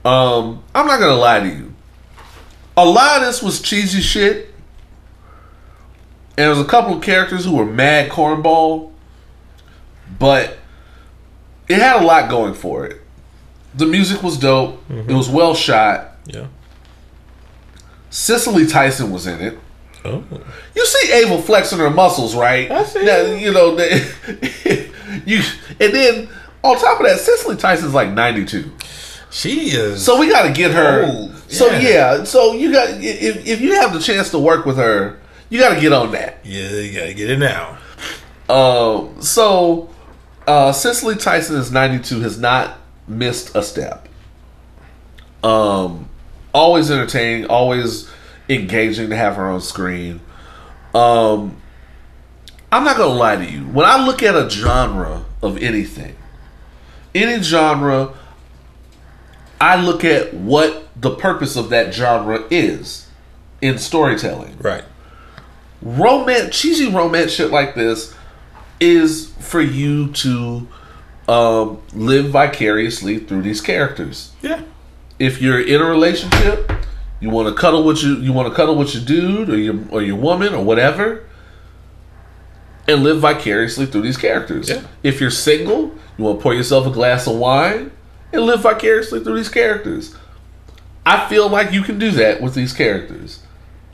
Um, 0.04 0.64
I'm 0.74 0.86
not 0.86 0.98
gonna 0.98 1.14
lie 1.14 1.40
to 1.40 1.48
you 1.48 1.74
a 2.76 2.84
lot 2.84 3.18
of 3.18 3.26
this 3.26 3.42
was 3.42 3.60
cheesy 3.60 4.00
shit. 4.00 4.46
And 6.36 6.44
there 6.44 6.50
was 6.50 6.60
a 6.60 6.64
couple 6.64 6.94
of 6.94 7.02
characters 7.02 7.44
who 7.44 7.56
were 7.56 7.66
mad 7.66 8.10
cornball, 8.10 8.92
but 10.18 10.56
it 11.70 11.78
had 11.78 12.02
a 12.02 12.04
lot 12.04 12.28
going 12.28 12.54
for 12.54 12.84
it. 12.86 13.00
The 13.74 13.86
music 13.86 14.22
was 14.22 14.36
dope. 14.36 14.82
It 14.90 15.12
was 15.12 15.28
well 15.28 15.54
shot. 15.54 16.16
yeah. 16.26 16.48
Cicely 18.10 18.66
Tyson 18.66 19.12
was 19.12 19.26
in 19.26 19.40
it. 19.40 19.58
Oh. 20.04 20.24
You 20.74 20.84
see 20.84 21.12
Ava 21.12 21.40
flexing 21.40 21.78
her 21.78 21.90
muscles, 21.90 22.34
right? 22.34 22.70
I 22.70 22.82
see. 22.84 23.04
Now, 23.04 23.20
you 23.22 23.52
know, 23.52 23.76
they, 23.76 23.98
you 25.26 25.42
and 25.78 25.94
then 25.94 26.28
on 26.64 26.76
top 26.78 27.00
of 27.00 27.06
that, 27.06 27.20
Cicely 27.20 27.56
Tyson's 27.56 27.94
like 27.94 28.10
ninety 28.10 28.44
two. 28.44 28.72
She 29.30 29.70
is. 29.70 30.04
So 30.04 30.18
we 30.18 30.28
got 30.28 30.42
to 30.48 30.52
get 30.52 30.72
her. 30.72 31.32
So 31.48 31.66
yeah. 31.70 31.78
yeah, 32.18 32.24
so 32.24 32.54
you 32.54 32.72
got 32.72 32.88
if 32.90 33.46
if 33.46 33.60
you 33.60 33.74
have 33.74 33.92
the 33.92 34.00
chance 34.00 34.30
to 34.30 34.38
work 34.40 34.66
with 34.66 34.76
her, 34.78 35.20
you 35.48 35.60
got 35.60 35.74
to 35.74 35.80
get 35.80 35.92
on 35.92 36.10
that. 36.12 36.38
yeah, 36.44 36.70
you 36.70 36.98
gotta 36.98 37.14
get 37.14 37.30
it 37.30 37.38
now. 37.38 37.78
Um, 38.48 39.22
so 39.22 39.88
uh, 40.51 40.72
Cicely 40.72 41.14
Tyson 41.14 41.57
is 41.57 41.70
ninety 41.70 42.03
two, 42.03 42.20
has 42.20 42.38
not 42.38 42.78
missed 43.07 43.55
a 43.55 43.62
step. 43.62 44.09
Um, 45.44 46.09
always 46.53 46.90
entertaining, 46.90 47.46
always 47.46 48.11
engaging 48.48 49.11
to 49.11 49.16
have 49.16 49.36
her 49.36 49.48
on 49.48 49.61
screen. 49.61 50.20
Um, 50.92 51.57
I'm 52.72 52.82
not 52.84 52.96
gonna 52.96 53.14
lie 53.14 53.36
to 53.36 53.44
you. 53.48 53.61
When 53.61 53.86
I 53.86 54.05
look 54.05 54.24
at 54.24 54.34
a 54.34 54.51
genre 54.51 55.24
of 55.40 55.57
anything, 55.62 56.16
any 57.14 57.40
genre, 57.42 58.12
I 59.61 59.80
look 59.80 60.05
at 60.05 60.34
what 60.34 60.88
the 61.01 61.14
purpose 61.14 61.55
of 61.57 61.70
that 61.70 61.94
genre 61.94 62.44
is 62.51 63.07
in 63.62 63.78
storytelling 63.78 64.57
Right. 64.61 64.84
romance, 65.80 66.59
cheesy 66.59 66.90
romance 66.90 67.30
shit 67.30 67.51
like 67.53 67.74
this 67.76 68.14
is 68.81 69.31
for 69.39 69.61
you 69.61 70.09
to 70.12 70.66
um, 71.28 71.83
live 71.93 72.31
vicariously 72.31 73.18
through 73.18 73.43
these 73.43 73.61
characters. 73.61 74.33
Yeah. 74.43 74.62
If 75.18 75.41
you're 75.41 75.61
in 75.61 75.81
a 75.81 75.85
relationship, 75.85 76.72
you 77.20 77.31
want 77.31 77.55
to 77.55 77.61
cuddle 77.61 77.85
with 77.85 78.03
you, 78.03 78.16
you 78.16 78.33
want 78.33 78.49
to 78.49 78.55
cuddle 78.55 78.74
with 78.74 78.95
your 78.95 79.05
dude 79.05 79.51
or 79.51 79.59
your 79.59 79.78
or 79.91 80.03
your 80.03 80.16
woman 80.16 80.55
or 80.55 80.64
whatever, 80.64 81.26
and 82.89 83.03
live 83.03 83.20
vicariously 83.20 83.87
through 83.87 84.03
these 84.03 84.16
characters. 84.16 84.70
Yeah. 84.70 84.83
If 85.03 85.20
you're 85.20 85.31
single, 85.31 85.95
you 86.16 86.24
want 86.24 86.39
to 86.39 86.43
pour 86.43 86.55
yourself 86.55 86.87
a 86.87 86.91
glass 86.91 87.26
of 87.26 87.37
wine 87.37 87.93
and 88.33 88.43
live 88.43 88.61
vicariously 88.61 89.22
through 89.22 89.37
these 89.37 89.51
characters. 89.51 90.16
I 91.05 91.28
feel 91.28 91.49
like 91.49 91.72
you 91.72 91.83
can 91.83 91.99
do 91.99 92.11
that 92.12 92.41
with 92.41 92.55
these 92.55 92.72
characters. 92.72 93.43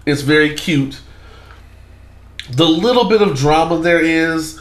It's 0.05 0.23
very 0.23 0.55
cute 0.55 1.01
the 2.51 2.65
little 2.65 3.09
bit 3.09 3.23
of 3.23 3.37
drama 3.37 3.79
there 3.79 4.01
is, 4.01 4.61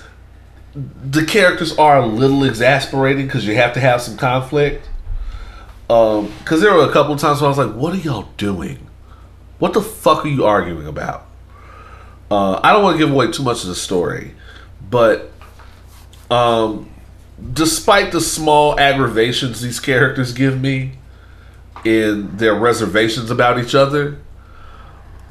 the 0.75 1.25
characters 1.25 1.77
are 1.77 1.99
a 1.99 2.05
little 2.05 2.43
exasperating 2.43 3.25
because 3.25 3.45
you 3.45 3.55
have 3.55 3.73
to 3.73 3.79
have 3.79 4.01
some 4.01 4.17
conflict. 4.17 4.89
Um, 5.89 6.33
because 6.39 6.61
there 6.61 6.73
were 6.73 6.83
a 6.83 6.91
couple 6.91 7.13
of 7.13 7.19
times 7.19 7.41
where 7.41 7.47
I 7.47 7.49
was 7.49 7.57
like, 7.57 7.75
"What 7.75 7.93
are 7.93 7.97
y'all 7.97 8.27
doing? 8.37 8.87
What 9.59 9.73
the 9.73 9.81
fuck 9.81 10.25
are 10.25 10.29
you 10.29 10.45
arguing 10.45 10.87
about?" 10.87 11.27
Uh, 12.29 12.59
I 12.63 12.73
don't 12.73 12.83
want 12.83 12.97
to 12.97 13.05
give 13.05 13.13
away 13.13 13.31
too 13.31 13.43
much 13.43 13.61
of 13.61 13.69
the 13.69 13.75
story, 13.75 14.33
but 14.89 15.31
um, 16.31 16.89
despite 17.53 18.11
the 18.11 18.21
small 18.21 18.79
aggravations 18.79 19.61
these 19.61 19.79
characters 19.79 20.33
give 20.33 20.59
me 20.59 20.93
in 21.83 22.35
their 22.37 22.55
reservations 22.55 23.29
about 23.29 23.59
each 23.59 23.75
other, 23.75 24.17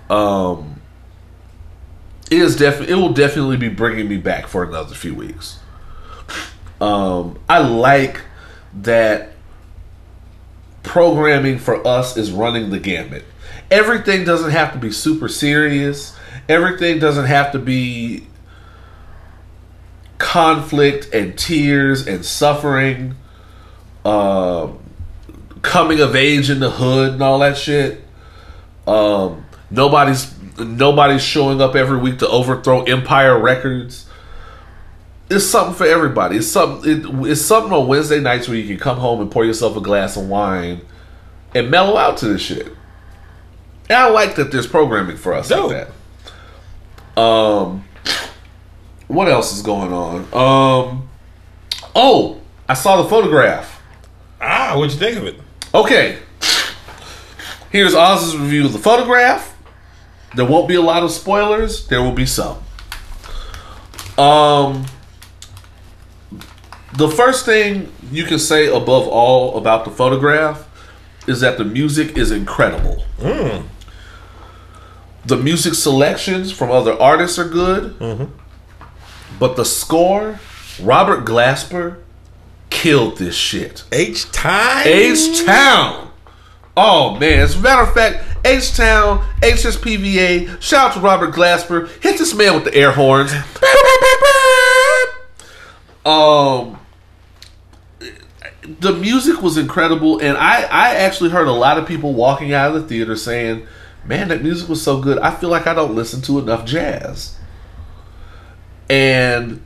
um, 0.09 0.74
it 2.31 2.39
is 2.39 2.57
definitely 2.57 2.95
it 2.95 2.97
will 2.97 3.13
definitely 3.13 3.57
be 3.57 3.69
bringing 3.69 4.09
me 4.09 4.17
back 4.17 4.47
for 4.47 4.65
another 4.65 4.95
few 4.95 5.15
weeks. 5.15 5.59
Um, 6.81 7.39
I 7.49 7.59
like 7.59 8.23
that 8.75 9.33
programming 10.83 11.59
for 11.59 11.87
us 11.87 12.17
is 12.17 12.31
running 12.31 12.71
the 12.71 12.79
gamut. 12.79 13.25
Everything 13.71 14.25
doesn't 14.25 14.51
have 14.51 14.73
to 14.73 14.79
be 14.79 14.91
super 14.91 15.29
serious. 15.29 16.17
Everything 16.49 16.99
doesn't 16.99 17.27
have 17.27 17.53
to 17.53 17.59
be 17.59 18.27
conflict 20.19 21.13
and 21.13 21.37
tears 21.37 22.07
and 22.07 22.25
suffering, 22.25 23.17
um, 24.05 24.79
coming 25.63 26.01
of 26.01 26.15
age 26.15 26.51
in 26.51 26.61
the 26.61 26.71
hood 26.71 27.15
and 27.15 27.23
all 27.23 27.39
that 27.39 27.57
shit. 27.57 28.05
Um, 28.87 29.47
nobody's 29.71 30.35
nobody's 30.59 31.23
showing 31.23 31.61
up 31.61 31.75
every 31.75 31.99
week 31.99 32.19
to 32.19 32.29
overthrow 32.29 32.83
Empire 32.83 33.39
Records. 33.39 34.09
It's 35.31 35.47
something 35.47 35.75
for 35.75 35.87
everybody. 35.87 36.37
It's 36.37 36.47
something. 36.47 36.91
It, 36.91 37.31
it's 37.31 37.41
something 37.41 37.73
on 37.73 37.89
Wednesday 37.89 38.21
nights 38.21 38.47
where 38.49 38.57
you 38.57 38.67
can 38.67 38.79
come 38.79 38.99
home 38.99 39.21
and 39.21 39.31
pour 39.31 39.45
yourself 39.45 39.77
a 39.77 39.81
glass 39.81 40.17
of 40.17 40.29
wine 40.29 40.83
and 41.55 41.71
mellow 41.71 41.97
out 41.97 42.19
to 42.19 42.29
this 42.29 42.43
shit. 42.43 42.67
And 43.89 43.99
I 43.99 44.09
like 44.11 44.37
that 44.37 44.51
there's 44.53 44.67
programming 44.67 45.17
for 45.17 45.35
us 45.35 45.49
Dope. 45.49 45.71
like 45.71 45.89
that. 47.15 47.21
Um, 47.21 47.85
what 49.09 49.29
else 49.29 49.55
is 49.55 49.63
going 49.63 49.93
on? 49.93 50.21
Um, 50.33 51.09
oh, 51.95 52.41
I 52.69 52.75
saw 52.75 53.03
the 53.03 53.09
photograph. 53.09 53.83
Ah, 54.41 54.75
what'd 54.77 54.93
you 54.93 54.99
think 54.99 55.17
of 55.17 55.27
it? 55.27 55.41
Okay. 55.75 56.19
Here's 57.71 57.95
Oz's 57.95 58.37
review 58.37 58.67
of 58.67 58.73
the 58.73 58.79
photograph. 58.79 59.54
There 60.37 60.45
won't 60.45 60.69
be 60.69 60.75
a 60.75 60.81
lot 60.81 61.03
of 61.03 61.11
spoilers. 61.11 61.87
There 61.87 62.03
will 62.03 62.13
be 62.13 62.27
some. 62.27 62.59
Um, 64.19 64.87
the 66.97 67.09
first 67.09 67.45
thing 67.45 67.93
you 68.11 68.25
can 68.25 68.39
say 68.39 68.67
above 68.67 69.09
all 69.09 69.57
about 69.57 69.85
the 69.85 69.91
photograph 69.91 70.69
is 71.27 71.41
that 71.41 71.59
the 71.59 71.65
music 71.65 72.17
is 72.17 72.31
incredible. 72.31 73.05
The 75.27 75.37
music 75.37 75.75
selections 75.75 76.53
from 76.53 76.71
other 76.71 77.01
artists 77.01 77.39
are 77.39 77.49
good, 77.49 78.29
but 79.39 79.57
the 79.57 79.65
score, 79.65 80.39
Robert 80.81 81.25
Glasper 81.25 81.97
killed 82.71 83.17
this 83.19 83.35
shit. 83.35 83.85
H 83.91 84.31
time. 84.33 84.87
H 84.87 85.45
Town. 85.45 86.11
Oh 86.77 87.17
man, 87.19 87.39
as 87.41 87.57
a 87.57 87.61
matter 87.61 87.83
of 87.83 87.95
fact, 87.95 88.34
H 88.45 88.77
Town, 88.77 89.25
HSPVA, 89.41 90.61
shout 90.61 90.91
out 90.91 90.95
to 90.95 91.01
Robert 91.01 91.35
Glasper. 91.35 91.89
Hit 92.03 92.19
this 92.19 92.35
man 92.35 92.55
with 92.55 92.65
the 92.65 92.75
air 92.75 92.93
horns. 92.93 93.33
um 96.05 96.79
the 98.81 98.93
music 98.93 99.43
was 99.43 99.57
incredible 99.59 100.19
and 100.21 100.37
I, 100.39 100.63
I 100.63 100.95
actually 100.97 101.31
heard 101.31 101.49
a 101.49 101.53
lot 101.53 101.79
of 101.79 101.87
people 101.87 102.15
walking 102.15 102.53
out 102.53 102.75
of 102.75 102.83
the 102.83 102.89
theater 102.89 103.17
saying, 103.17 103.67
Man, 104.07 104.29
that 104.29 104.43
music 104.43 104.69
was 104.69 104.83
so 104.83 105.01
good. 105.01 105.19
I 105.19 105.35
feel 105.35 105.49
like 105.49 105.67
I 105.67 105.75
don't 105.75 105.95
listen 105.95 106.21
to 106.23 106.39
enough 106.39 106.67
jazz. 106.67 107.39
And 108.91 109.63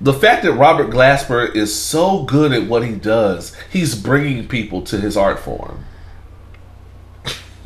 the 0.00 0.12
fact 0.12 0.42
that 0.42 0.54
Robert 0.54 0.90
Glasper 0.90 1.54
is 1.54 1.72
so 1.72 2.24
good 2.24 2.52
at 2.52 2.68
what 2.68 2.84
he 2.84 2.96
does, 2.96 3.54
he's 3.70 3.94
bringing 3.94 4.48
people 4.48 4.82
to 4.82 5.00
his 5.00 5.16
art 5.16 5.38
form. 5.38 5.84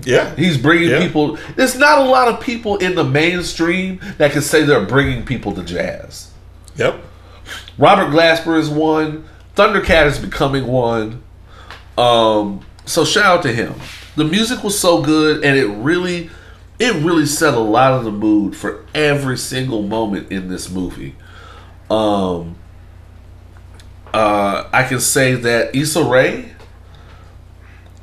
Yeah. 0.04 0.34
He's 0.36 0.58
bringing 0.58 0.90
Yeah. 0.90 1.00
people. 1.00 1.38
There's 1.56 1.76
not 1.78 1.98
a 1.98 2.04
lot 2.04 2.28
of 2.28 2.40
people 2.40 2.76
in 2.76 2.94
the 2.94 3.04
mainstream 3.04 4.00
that 4.18 4.32
can 4.32 4.42
say 4.42 4.62
they're 4.64 4.84
bringing 4.84 5.24
people 5.24 5.52
to 5.52 5.62
jazz. 5.62 6.30
Yep. 6.76 7.00
Robert 7.78 8.10
Glasper 8.10 8.58
is 8.58 8.68
one. 8.68 9.24
Thundercat 9.56 10.06
is 10.06 10.18
becoming 10.18 10.66
one. 10.66 11.22
Um, 11.96 12.60
so 12.84 13.04
shout 13.04 13.24
out 13.38 13.42
to 13.44 13.52
him. 13.52 13.74
The 14.16 14.24
music 14.24 14.62
was 14.62 14.78
so 14.78 15.00
good, 15.02 15.44
and 15.44 15.56
it 15.58 15.66
really, 15.66 16.30
it 16.78 16.94
really 17.02 17.26
set 17.26 17.54
a 17.54 17.58
lot 17.58 17.92
of 17.92 18.04
the 18.04 18.10
mood 18.10 18.54
for 18.56 18.84
every 18.94 19.38
single 19.38 19.82
moment 19.82 20.30
in 20.30 20.48
this 20.48 20.70
movie. 20.70 21.14
Um, 21.90 22.56
uh, 24.12 24.64
I 24.72 24.82
can 24.84 25.00
say 25.00 25.34
that 25.34 25.74
Issa 25.74 26.04
Rae 26.04 26.52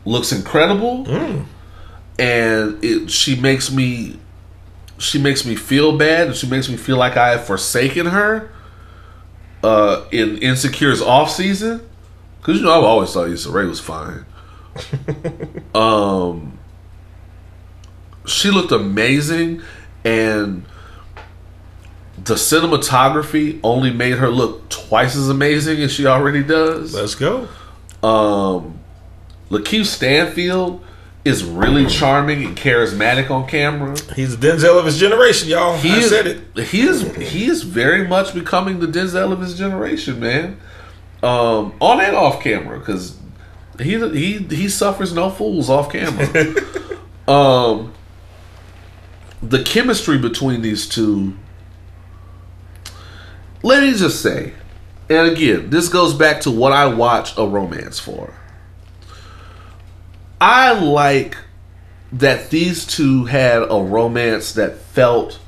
looks 0.06 0.32
incredible, 0.32 1.06
and 2.20 2.84
it 2.84 3.10
she 3.10 3.36
makes 3.40 3.72
me 3.72 4.20
she 4.98 5.20
makes 5.20 5.46
me 5.46 5.56
feel 5.56 5.98
bad, 5.98 6.28
and 6.28 6.36
she 6.36 6.48
makes 6.48 6.70
me 6.70 6.78
feel 6.78 6.98
like 6.98 7.18
I 7.18 7.32
have 7.32 7.46
forsaken 7.46 8.08
her. 8.08 8.50
Uh, 9.64 10.06
in 10.12 10.38
Insecure's 10.40 11.02
off 11.02 11.32
season, 11.32 11.82
because 12.38 12.58
you 12.58 12.66
know 12.66 12.78
I've 12.78 12.84
always 12.84 13.14
thought 13.14 13.30
Issa 13.30 13.50
Rae 13.50 13.66
was 13.66 13.80
fine. 13.80 14.26
um, 15.76 16.60
she 18.26 18.52
looked 18.52 18.74
amazing, 18.74 19.62
and 20.04 20.66
the 22.18 22.36
cinematography 22.36 23.60
only 23.64 23.92
made 23.92 24.18
her 24.18 24.30
look 24.30 24.68
twice 24.70 25.16
as 25.16 25.30
amazing 25.30 25.82
as 25.82 25.94
she 25.94 26.06
already 26.06 26.44
does. 26.44 26.94
Let's 26.94 27.16
go. 27.16 27.48
Um, 28.02 28.80
LaKeith 29.50 29.86
Stanfield 29.86 30.84
is 31.26 31.44
really 31.44 31.86
charming 31.86 32.44
and 32.44 32.58
charismatic 32.58 33.32
on 33.32 33.48
camera. 33.48 33.96
He's 34.16 34.38
the 34.38 34.48
Denzel 34.48 34.78
of 34.78 34.86
his 34.86 35.00
generation, 35.00 35.50
y'all. 35.50 35.78
He 35.78 35.92
I 35.92 35.98
is, 35.98 36.10
said 36.10 36.28
it. 36.28 36.66
He 36.68 36.82
is 36.82 37.16
he 37.16 37.46
is 37.46 37.64
very 37.64 38.08
much 38.08 38.34
becoming 38.34 38.80
the 38.80 38.88
Denzel 38.88 39.32
of 39.32 39.40
his 39.40 39.58
generation, 39.58 40.20
man. 40.20 40.60
Um, 41.22 41.74
on 41.80 42.02
and 42.02 42.16
off 42.16 42.42
camera, 42.42 42.78
because 42.80 43.18
he 43.80 43.98
he 44.10 44.40
he 44.40 44.68
suffers 44.68 45.14
no 45.14 45.30
fools 45.30 45.70
off 45.70 45.92
camera. 45.92 46.28
um, 47.28 47.94
the 49.42 49.64
chemistry 49.64 50.18
between 50.18 50.62
these 50.62 50.88
two. 50.88 51.38
Let 53.66 53.84
me 53.84 53.94
just 53.94 54.22
say, 54.22 54.54
and 55.10 55.32
again, 55.32 55.70
this 55.70 55.88
goes 55.88 56.14
back 56.14 56.42
to 56.42 56.52
what 56.52 56.74
I 56.74 56.86
watch 56.88 57.38
a 57.38 57.48
romance 57.48 57.98
for. 57.98 58.34
I 60.46 60.74
like 60.74 61.38
that 62.12 62.50
these 62.50 62.86
two 62.86 63.24
had 63.24 63.62
a 63.62 63.82
romance 63.82 64.52
that 64.56 64.76
felt 64.76 65.40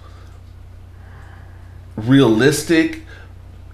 realistic 1.98 3.02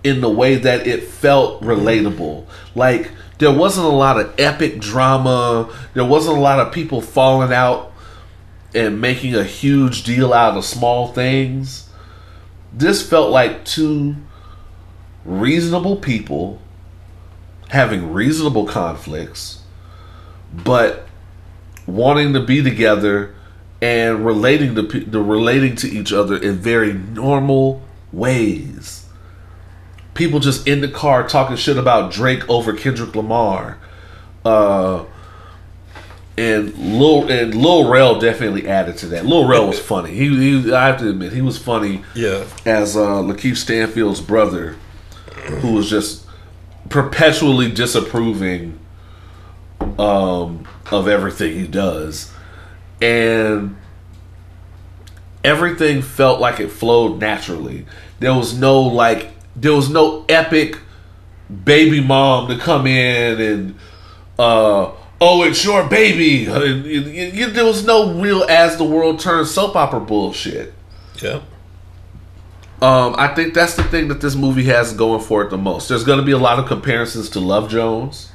in 0.03 0.21
the 0.21 0.29
way 0.31 0.55
that 0.55 0.87
it 0.87 1.03
felt 1.03 1.61
relatable. 1.61 2.47
Like 2.73 3.11
there 3.37 3.53
wasn't 3.53 3.85
a 3.85 3.91
lot 3.91 4.19
of 4.19 4.33
epic 4.39 4.79
drama, 4.79 5.71
there 5.93 6.05
wasn't 6.05 6.39
a 6.39 6.41
lot 6.41 6.57
of 6.57 6.73
people 6.73 7.01
falling 7.01 7.53
out 7.53 7.93
and 8.73 8.99
making 8.99 9.35
a 9.35 9.43
huge 9.43 10.03
deal 10.03 10.33
out 10.33 10.57
of 10.57 10.65
small 10.65 11.13
things. 11.13 11.87
This 12.73 13.07
felt 13.07 13.29
like 13.29 13.63
two 13.63 14.15
reasonable 15.23 15.97
people 15.97 16.59
having 17.69 18.11
reasonable 18.11 18.65
conflicts, 18.65 19.61
but 20.51 21.07
wanting 21.87 22.33
to 22.33 22.39
be 22.39 22.61
together 22.63 23.33
and 23.81 24.25
relating 24.25 24.75
to 24.75 24.81
the 24.83 25.21
relating 25.21 25.75
to 25.77 25.87
each 25.89 26.13
other 26.13 26.37
in 26.37 26.55
very 26.55 26.93
normal 26.93 27.81
ways. 28.11 29.05
People 30.13 30.39
just 30.39 30.67
in 30.67 30.81
the 30.81 30.87
car 30.87 31.27
talking 31.27 31.55
shit 31.55 31.77
about 31.77 32.11
Drake 32.11 32.47
over 32.49 32.73
Kendrick 32.73 33.15
Lamar. 33.15 33.77
Uh 34.45 35.05
and 36.37 36.73
Lil 36.77 37.29
and 37.29 37.53
Lil 37.55 37.89
Rel 37.89 38.19
definitely 38.19 38.67
added 38.67 38.97
to 38.97 39.07
that. 39.07 39.25
Lil 39.25 39.47
Rel 39.47 39.67
was 39.67 39.79
funny. 39.93 40.11
He, 40.13 40.61
he 40.61 40.73
I 40.73 40.87
have 40.87 40.99
to 40.99 41.09
admit 41.09 41.33
he 41.33 41.41
was 41.41 41.57
funny 41.57 42.03
Yeah. 42.15 42.45
as 42.65 42.95
uh, 42.95 43.01
LaKeith 43.21 43.57
Stanfield's 43.57 44.21
brother, 44.21 44.75
who 45.59 45.73
was 45.73 45.89
just 45.89 46.25
perpetually 46.89 47.71
disapproving 47.71 48.79
um, 49.99 50.67
of 50.91 51.07
everything 51.07 51.53
he 51.59 51.67
does, 51.67 52.31
and 53.01 53.75
everything 55.43 56.01
felt 56.01 56.39
like 56.39 56.59
it 56.59 56.69
flowed 56.71 57.19
naturally. 57.19 57.85
There 58.19 58.33
was 58.33 58.57
no 58.57 58.81
like, 58.81 59.29
there 59.55 59.73
was 59.73 59.89
no 59.89 60.25
epic 60.29 60.77
baby 61.65 61.99
mom 62.01 62.47
to 62.47 62.57
come 62.57 62.87
in 62.87 63.41
and 63.41 63.75
uh 64.39 64.89
oh 65.19 65.43
it's 65.43 65.65
your 65.65 65.85
baby 65.89 66.45
And 66.49 66.85
you- 66.85 67.01
you- 67.01 67.49
there 67.49 67.65
was 67.65 67.85
no 67.85 68.13
real 68.21 68.45
as 68.45 68.77
the 68.77 68.85
world 68.85 69.19
turns 69.19 69.51
soap 69.51 69.75
opera 69.75 69.99
bullshit 69.99 70.73
Yeah. 71.21 71.41
um, 72.81 73.15
I 73.17 73.33
think 73.35 73.53
that's 73.53 73.75
the 73.75 73.83
thing 73.83 74.07
that 74.07 74.21
this 74.21 74.33
movie 74.33 74.63
has 74.65 74.93
going 74.93 75.19
for 75.21 75.43
it 75.43 75.49
the 75.49 75.57
most. 75.57 75.89
There's 75.89 76.05
going 76.05 76.19
to 76.19 76.25
be 76.25 76.31
a 76.31 76.37
lot 76.37 76.57
of 76.57 76.67
comparisons 76.67 77.29
to 77.31 77.41
Love 77.41 77.69
Jones. 77.69 78.30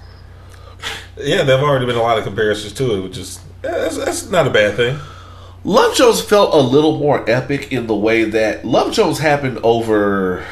Yeah, 1.19 1.43
there 1.45 1.57
have 1.57 1.67
already 1.67 1.87
been 1.87 1.97
a 1.97 2.03
lot 2.03 2.19
of 2.19 2.25
comparisons 2.25 2.73
to 2.75 2.95
it, 2.97 3.01
which 3.03 3.17
is 3.19 3.41
yeah, 3.65 3.71
that's, 3.73 3.97
that's 3.97 4.31
not 4.31 4.47
a 4.47 4.51
bad 4.51 4.77
thing. 4.77 4.99
Love 5.65 5.97
Jones 5.97 6.21
felt 6.21 6.55
a 6.55 6.59
little 6.61 6.99
more 6.99 7.29
epic 7.29 7.73
in 7.73 7.87
the 7.87 7.95
way 7.95 8.25
that 8.25 8.65
Love 8.65 8.93
Jones 8.93 9.19
happened 9.19 9.59
over. 9.63 10.47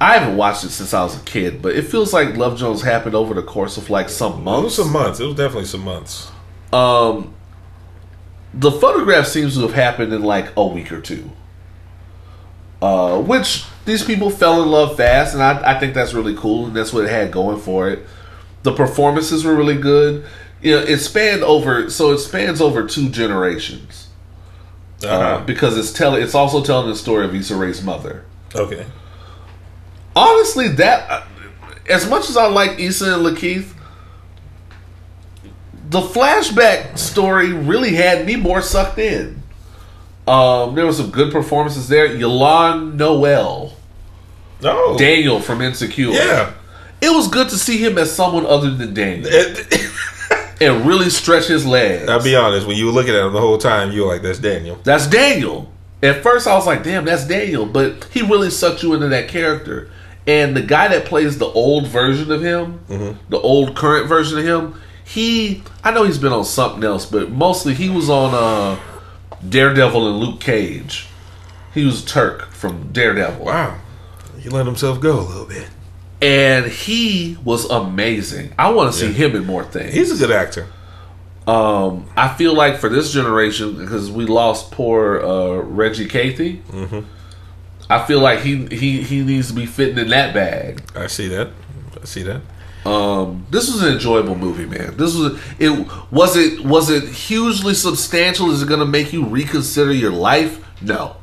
I 0.00 0.14
haven't 0.16 0.36
watched 0.36 0.64
it 0.64 0.70
since 0.70 0.94
I 0.94 1.02
was 1.04 1.20
a 1.20 1.24
kid, 1.24 1.60
but 1.60 1.76
it 1.76 1.82
feels 1.82 2.12
like 2.12 2.36
Love 2.36 2.58
Jones 2.58 2.82
happened 2.82 3.14
over 3.14 3.34
the 3.34 3.42
course 3.42 3.76
of 3.76 3.90
like 3.90 4.08
some 4.08 4.32
It 4.32 4.36
was 4.38 4.44
months. 4.44 4.74
some 4.76 4.92
months. 4.92 5.20
It 5.20 5.26
was 5.26 5.34
definitely 5.36 5.66
some 5.66 5.82
months. 5.84 6.30
Um, 6.72 7.34
the 8.54 8.72
photograph 8.72 9.26
seems 9.26 9.54
to 9.54 9.60
have 9.60 9.74
happened 9.74 10.12
in 10.12 10.22
like 10.22 10.52
a 10.56 10.66
week 10.66 10.90
or 10.90 11.00
two. 11.00 11.30
Uh, 12.80 13.20
which 13.20 13.66
these 13.84 14.02
people 14.02 14.30
fell 14.30 14.62
in 14.62 14.70
love 14.70 14.96
fast, 14.96 15.34
and 15.34 15.42
I, 15.42 15.76
I 15.76 15.78
think 15.78 15.92
that's 15.92 16.14
really 16.14 16.34
cool, 16.34 16.66
and 16.66 16.74
that's 16.74 16.94
what 16.94 17.04
it 17.04 17.10
had 17.10 17.30
going 17.30 17.60
for 17.60 17.90
it. 17.90 18.06
The 18.62 18.72
performances 18.72 19.44
were 19.44 19.54
really 19.54 19.76
good. 19.78 20.24
You 20.62 20.76
know, 20.76 20.82
it 20.82 20.98
spanned 20.98 21.42
over, 21.42 21.88
so 21.90 22.12
it 22.12 22.18
spans 22.18 22.60
over 22.60 22.86
two 22.86 23.08
generations 23.08 24.08
uh, 25.02 25.06
Uh-huh. 25.08 25.44
because 25.46 25.78
it's 25.78 25.92
telling. 25.92 26.22
It's 26.22 26.34
also 26.34 26.62
telling 26.62 26.88
the 26.88 26.96
story 26.96 27.24
of 27.24 27.34
Issa 27.34 27.56
Rae's 27.56 27.82
mother. 27.82 28.24
okay. 28.54 28.84
Honestly, 30.14 30.68
that 30.68 31.08
uh, 31.10 31.24
as 31.88 32.08
much 32.10 32.28
as 32.28 32.36
I 32.36 32.48
like 32.48 32.78
Issa 32.80 33.14
and 33.14 33.24
LaKeith, 33.24 33.72
the 35.88 36.00
flashback 36.00 36.98
story 36.98 37.52
really 37.52 37.94
had 37.94 38.26
me 38.26 38.36
more 38.36 38.60
sucked 38.60 38.98
in. 38.98 39.42
Um, 40.26 40.74
there 40.74 40.84
were 40.86 40.92
some 40.92 41.10
good 41.10 41.32
performances 41.32 41.88
there. 41.88 42.06
Y'lan 42.06 42.96
Noel, 42.96 43.72
No. 44.62 44.96
Daniel 44.98 45.40
from 45.40 45.60
Insecure. 45.62 46.10
Yeah. 46.10 46.52
It 47.00 47.10
was 47.14 47.28
good 47.28 47.48
to 47.50 47.56
see 47.56 47.78
him 47.78 47.98
as 47.98 48.14
someone 48.14 48.46
other 48.46 48.70
than 48.70 48.94
Daniel 48.94 49.30
and 50.60 50.86
really 50.86 51.10
stretch 51.10 51.46
his 51.46 51.66
legs. 51.66 52.08
I'll 52.08 52.22
be 52.22 52.36
honest. 52.36 52.66
When 52.66 52.76
you 52.76 52.86
were 52.86 52.92
looking 52.92 53.14
at 53.14 53.24
him 53.24 53.32
the 53.32 53.40
whole 53.40 53.58
time, 53.58 53.92
you 53.92 54.02
were 54.02 54.12
like, 54.12 54.22
"That's 54.22 54.38
Daniel." 54.38 54.78
That's 54.84 55.06
Daniel. 55.06 55.72
At 56.02 56.22
first, 56.22 56.46
I 56.46 56.54
was 56.54 56.66
like, 56.66 56.82
"Damn, 56.82 57.04
that's 57.04 57.26
Daniel," 57.26 57.66
but 57.66 58.08
he 58.10 58.22
really 58.22 58.50
sucked 58.50 58.82
you 58.82 58.94
into 58.94 59.08
that 59.08 59.28
character. 59.28 59.90
And 60.26 60.56
the 60.56 60.62
guy 60.62 60.88
that 60.88 61.06
plays 61.06 61.38
the 61.38 61.46
old 61.46 61.88
version 61.88 62.30
of 62.30 62.42
him, 62.42 62.80
the 63.28 63.38
old 63.38 63.74
current 63.74 64.06
version 64.06 64.38
of 64.38 64.44
him, 64.44 64.80
he—I 65.04 65.90
know 65.92 66.04
he's 66.04 66.18
been 66.18 66.32
on 66.32 66.44
something 66.44 66.84
else, 66.84 67.06
but 67.06 67.30
mostly 67.30 67.74
he 67.74 67.88
was 67.88 68.08
on 68.10 68.34
uh, 68.34 68.78
Daredevil 69.48 70.06
and 70.08 70.18
Luke 70.18 70.40
Cage. 70.40 71.06
He 71.74 71.84
was 71.84 72.04
Turk 72.04 72.50
from 72.52 72.92
Daredevil, 72.92 73.44
Wow. 73.44 73.78
He 74.38 74.48
let 74.48 74.66
himself 74.66 75.00
go 75.00 75.20
a 75.20 75.22
little 75.22 75.46
bit. 75.46 75.68
And 76.22 76.66
he 76.66 77.38
was 77.44 77.68
amazing. 77.70 78.52
I 78.58 78.70
want 78.70 78.92
to 78.92 78.98
see 78.98 79.12
him 79.12 79.34
in 79.34 79.46
more 79.46 79.64
things. 79.64 79.94
He's 79.94 80.10
a 80.10 80.26
good 80.26 80.34
actor. 80.34 80.66
Um, 81.46 82.08
I 82.16 82.28
feel 82.34 82.54
like 82.54 82.78
for 82.78 82.88
this 82.88 83.12
generation, 83.12 83.76
because 83.76 84.10
we 84.10 84.26
lost 84.26 84.70
poor 84.70 85.20
uh, 85.20 85.56
Reggie 85.62 86.06
Cathy, 86.06 86.62
I 87.88 88.04
feel 88.06 88.20
like 88.20 88.40
he, 88.40 88.66
he 88.66 89.02
he 89.02 89.22
needs 89.22 89.48
to 89.48 89.54
be 89.54 89.66
fitting 89.66 89.98
in 89.98 90.08
that 90.08 90.32
bag. 90.34 90.82
I 90.94 91.06
see 91.08 91.28
that. 91.28 91.50
I 92.00 92.04
see 92.04 92.22
that. 92.22 92.42
Um, 92.84 93.46
this 93.50 93.70
was 93.70 93.82
an 93.82 93.92
enjoyable 93.92 94.36
movie, 94.36 94.64
man. 94.64 94.96
This 94.96 95.14
was 95.14 95.40
it. 95.58 95.88
Was 96.10 96.36
it 96.36 96.60
was 96.60 96.88
it 96.88 97.04
hugely 97.08 97.74
substantial? 97.74 98.50
Is 98.50 98.62
it 98.62 98.68
going 98.68 98.80
to 98.80 98.86
make 98.86 99.12
you 99.12 99.26
reconsider 99.26 99.92
your 99.92 100.12
life? 100.12 100.64
No. 100.80 101.16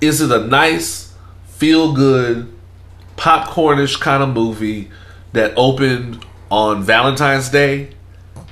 Is 0.00 0.20
it 0.20 0.32
a 0.32 0.46
nice, 0.46 1.14
feel 1.46 1.92
good, 1.92 2.52
popcornish 3.16 4.00
kind 4.00 4.22
of 4.22 4.30
movie 4.30 4.90
that 5.32 5.52
opened 5.56 6.24
on 6.50 6.82
Valentine's 6.82 7.48
Day? 7.48 7.90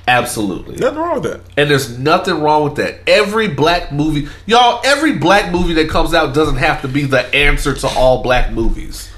Absolutely. 0.07 0.77
Nothing 0.77 0.99
wrong 0.99 1.21
with 1.21 1.31
that. 1.31 1.41
And 1.57 1.69
there's 1.69 1.97
nothing 1.97 2.41
wrong 2.41 2.63
with 2.63 2.75
that. 2.75 3.07
Every 3.07 3.47
black 3.47 3.91
movie, 3.91 4.27
y'all, 4.45 4.81
every 4.83 5.13
black 5.13 5.51
movie 5.51 5.73
that 5.75 5.89
comes 5.89 6.13
out 6.13 6.33
doesn't 6.33 6.57
have 6.57 6.81
to 6.81 6.87
be 6.87 7.03
the 7.03 7.33
answer 7.33 7.73
to 7.73 7.87
all 7.87 8.23
black 8.23 8.51
movies. 8.51 9.11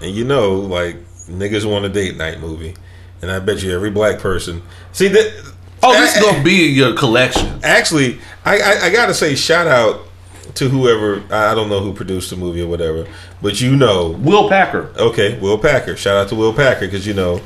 And 0.00 0.14
you 0.14 0.24
know, 0.24 0.54
like 0.54 0.96
niggas 1.26 1.70
want 1.70 1.84
a 1.84 1.88
date 1.88 2.16
night 2.16 2.40
movie, 2.40 2.76
and 3.20 3.30
I 3.30 3.40
bet 3.40 3.62
you 3.62 3.72
every 3.72 3.90
black 3.90 4.20
person 4.20 4.62
see 4.92 5.08
that 5.08 5.52
Oh, 5.82 5.92
this 5.92 6.16
is 6.16 6.22
gonna 6.22 6.42
be 6.42 6.68
in 6.68 6.74
your 6.74 6.94
collection. 6.94 7.60
Actually, 7.62 8.18
I, 8.44 8.58
I, 8.58 8.78
I 8.86 8.90
gotta 8.90 9.14
say, 9.14 9.34
shout 9.34 9.66
out 9.66 10.07
to 10.54 10.68
whoever 10.68 11.22
I 11.32 11.54
don't 11.54 11.68
know 11.68 11.80
who 11.80 11.92
produced 11.92 12.30
the 12.30 12.36
movie 12.36 12.62
or 12.62 12.66
whatever, 12.68 13.06
but 13.42 13.60
you 13.60 13.76
know, 13.76 14.10
Will 14.10 14.48
Packer. 14.48 14.92
okay, 14.98 15.38
Will 15.38 15.58
Packer. 15.58 15.96
Shout 15.96 16.16
out 16.16 16.28
to 16.28 16.34
Will 16.34 16.52
Packer 16.52 16.86
because 16.86 17.06
you 17.06 17.14
know 17.14 17.40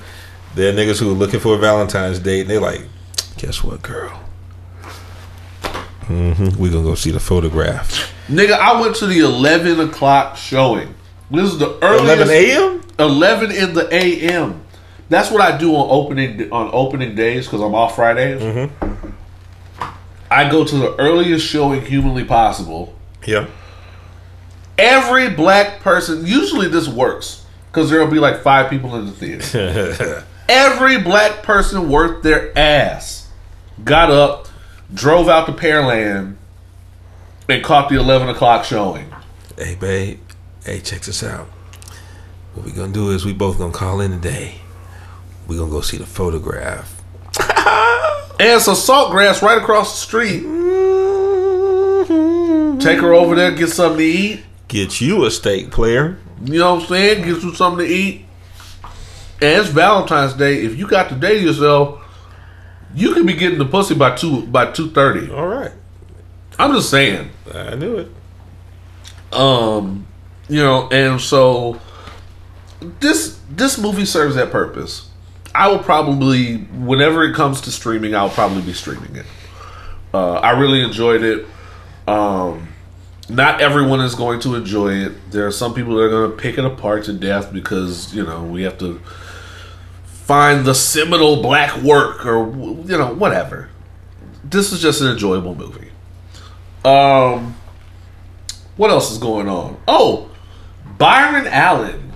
they're 0.55 0.73
niggas 0.73 0.99
who 1.01 1.11
are 1.11 1.15
looking 1.15 1.41
for 1.41 1.55
a 1.55 1.59
Valentine's 1.59 2.19
date 2.19 2.43
and 2.43 2.51
they 2.51 2.59
like, 2.59 2.83
guess 3.39 3.63
what, 3.65 3.83
girl? 3.83 4.11
hmm 6.07 6.49
We 6.59 6.71
gonna 6.71 6.83
go 6.83 6.95
see 6.95 7.11
the 7.11 7.21
photograph. 7.21 8.13
Nigga, 8.29 8.53
I 8.53 8.81
went 8.81 8.97
to 8.97 9.07
the 9.07 9.21
eleven 9.21 9.81
o'clock 9.81 10.37
showing. 10.37 10.95
This 11.31 11.45
is 11.53 11.59
the 11.59 11.79
earliest. 11.83 12.05
Eleven 12.05 12.29
a.m. 12.31 12.79
11 12.99 13.51
in 13.53 13.73
the 13.75 13.89
a.m. 13.93 14.61
That's 15.09 15.31
what 15.31 15.41
I 15.41 15.57
do 15.57 15.75
on 15.75 15.89
opening 15.91 16.53
on 16.53 16.71
opening 16.73 17.15
days 17.15 17.47
because 17.47 17.61
I'm 17.61 17.75
off 17.75 17.97
Fridays. 17.97 18.41
I 20.33 20.49
go 20.51 20.65
to 20.65 20.77
the 20.77 20.97
earliest 20.97 21.47
showing 21.47 21.85
humanly 21.85 22.25
possible. 22.25 22.95
Yeah. 23.27 23.49
Every 24.79 25.29
black 25.29 25.81
person, 25.81 26.25
usually 26.25 26.69
this 26.69 26.89
works 26.89 27.45
because 27.67 27.91
there'll 27.91 28.11
be 28.11 28.19
like 28.19 28.41
five 28.41 28.71
people 28.71 28.97
in 28.97 29.05
the 29.05 29.13
theater. 29.13 30.25
Every 30.49 30.99
black 30.99 31.43
person 31.43 31.91
worth 31.91 32.23
their 32.23 32.57
ass 32.59 33.29
got 33.85 34.11
up, 34.11 34.49
drove 34.95 35.29
out 35.29 35.45
to 35.47 35.53
Pearland, 35.53 36.37
and 37.51 37.63
caught 37.63 37.91
the 37.91 37.97
11 37.97 38.31
o'clock 38.31 38.65
showing. 38.65 39.13
Hey, 39.59 39.75
babe. 39.75 40.19
Hey, 40.65 40.81
check 40.81 41.03
this 41.03 41.23
out. 41.23 41.47
What 42.55 42.65
we're 42.65 42.75
gonna 42.75 42.93
do 42.93 43.11
is 43.11 43.27
we 43.27 43.35
both 43.35 43.59
gonna 43.59 43.73
call 43.73 44.01
in 44.01 44.13
today. 44.13 44.63
We're 45.47 45.59
gonna 45.59 45.71
go 45.71 45.83
see 45.83 45.99
the 45.99 46.07
photograph. 46.07 47.03
And 48.41 48.51
it's 48.57 48.67
a 48.67 48.73
Saltgrass 48.73 49.43
right 49.43 49.59
across 49.59 49.93
the 49.93 50.07
street. 50.07 50.43
Take 52.81 53.01
her 53.01 53.13
over 53.13 53.37
there, 53.37 53.53
get 53.53 53.69
something 53.69 53.99
to 53.99 54.05
eat. 54.05 54.43
Get 54.69 55.01
you 55.01 55.25
a 55.25 55.31
steak, 55.31 55.71
player. 55.71 56.19
You 56.45 56.59
know 56.59 56.75
what 56.75 56.83
I'm 56.83 56.89
saying? 56.89 57.25
Get 57.25 57.43
you 57.43 57.55
something 57.55 57.87
to 57.87 57.93
eat. 57.93 58.25
And 59.41 59.61
it's 59.61 59.69
Valentine's 59.69 60.35
Day. 60.35 60.65
If 60.65 60.77
you 60.77 60.89
got 60.89 61.09
to 61.11 61.15
date 61.15 61.43
yourself, 61.43 62.01
you 62.95 63.15
can 63.15 63.27
be 63.27 63.35
getting 63.35 63.59
the 63.59 63.65
pussy 63.65 63.95
by 63.95 64.17
two 64.17 64.47
by 64.47 64.71
two 64.73 64.91
thirty. 64.91 65.31
All 65.31 65.47
right. 65.47 65.73
I'm 66.59 66.73
just 66.73 66.91
saying. 66.91 67.31
I 67.55 67.75
knew 67.75 67.99
it. 67.99 68.09
Um, 69.33 70.07
you 70.49 70.63
know, 70.63 70.89
and 70.91 71.21
so 71.21 71.81
this 72.81 73.39
this 73.51 73.79
movie 73.79 74.05
serves 74.05 74.35
that 74.35 74.51
purpose. 74.51 75.09
I 75.55 75.69
will 75.69 75.79
probably, 75.79 76.57
whenever 76.57 77.25
it 77.25 77.35
comes 77.35 77.61
to 77.63 77.71
streaming, 77.71 78.15
I'll 78.15 78.31
probably 78.31 78.63
be 78.63 78.73
streaming 78.73 79.17
it. 79.17 79.27
Uh, 80.15 80.35
I 80.35 80.59
really 80.59 80.83
enjoyed 80.83 81.23
it. 81.23 81.47
Um, 82.07 82.69
not 83.29 83.61
everyone 83.61 84.01
is 84.01 84.15
going 84.15 84.41
to 84.41 84.55
enjoy 84.55 84.95
it. 84.95 85.31
There 85.31 85.47
are 85.47 85.53
some 85.53 85.75
people 85.75 85.95
that 85.97 86.03
are 86.03 86.11
going 86.11 86.31
to 86.31 86.37
pick 86.37 86.59
it 86.59 86.65
apart 86.65 87.05
to 87.05 87.13
death 87.13 87.53
because 87.53 88.15
you 88.15 88.25
know 88.25 88.45
we 88.45 88.63
have 88.63 88.79
to 88.79 89.01
find 90.05 90.65
the 90.65 90.75
seminal 90.75 91.43
black 91.43 91.83
work 91.83 92.27
or 92.27 92.51
you 92.51 92.99
know 92.99 93.15
whatever. 93.15 93.71
This 94.45 94.73
is 94.73 94.83
just 94.83 95.01
an 95.01 95.09
enjoyable 95.09 95.55
movie. 95.55 95.91
Um, 96.85 97.57
what 98.77 98.91
else 98.91 99.13
is 99.13 99.19
going 99.19 99.49
on? 99.49 99.81
Oh, 99.87 100.31
Byron 100.99 101.47
Allen. 101.47 102.13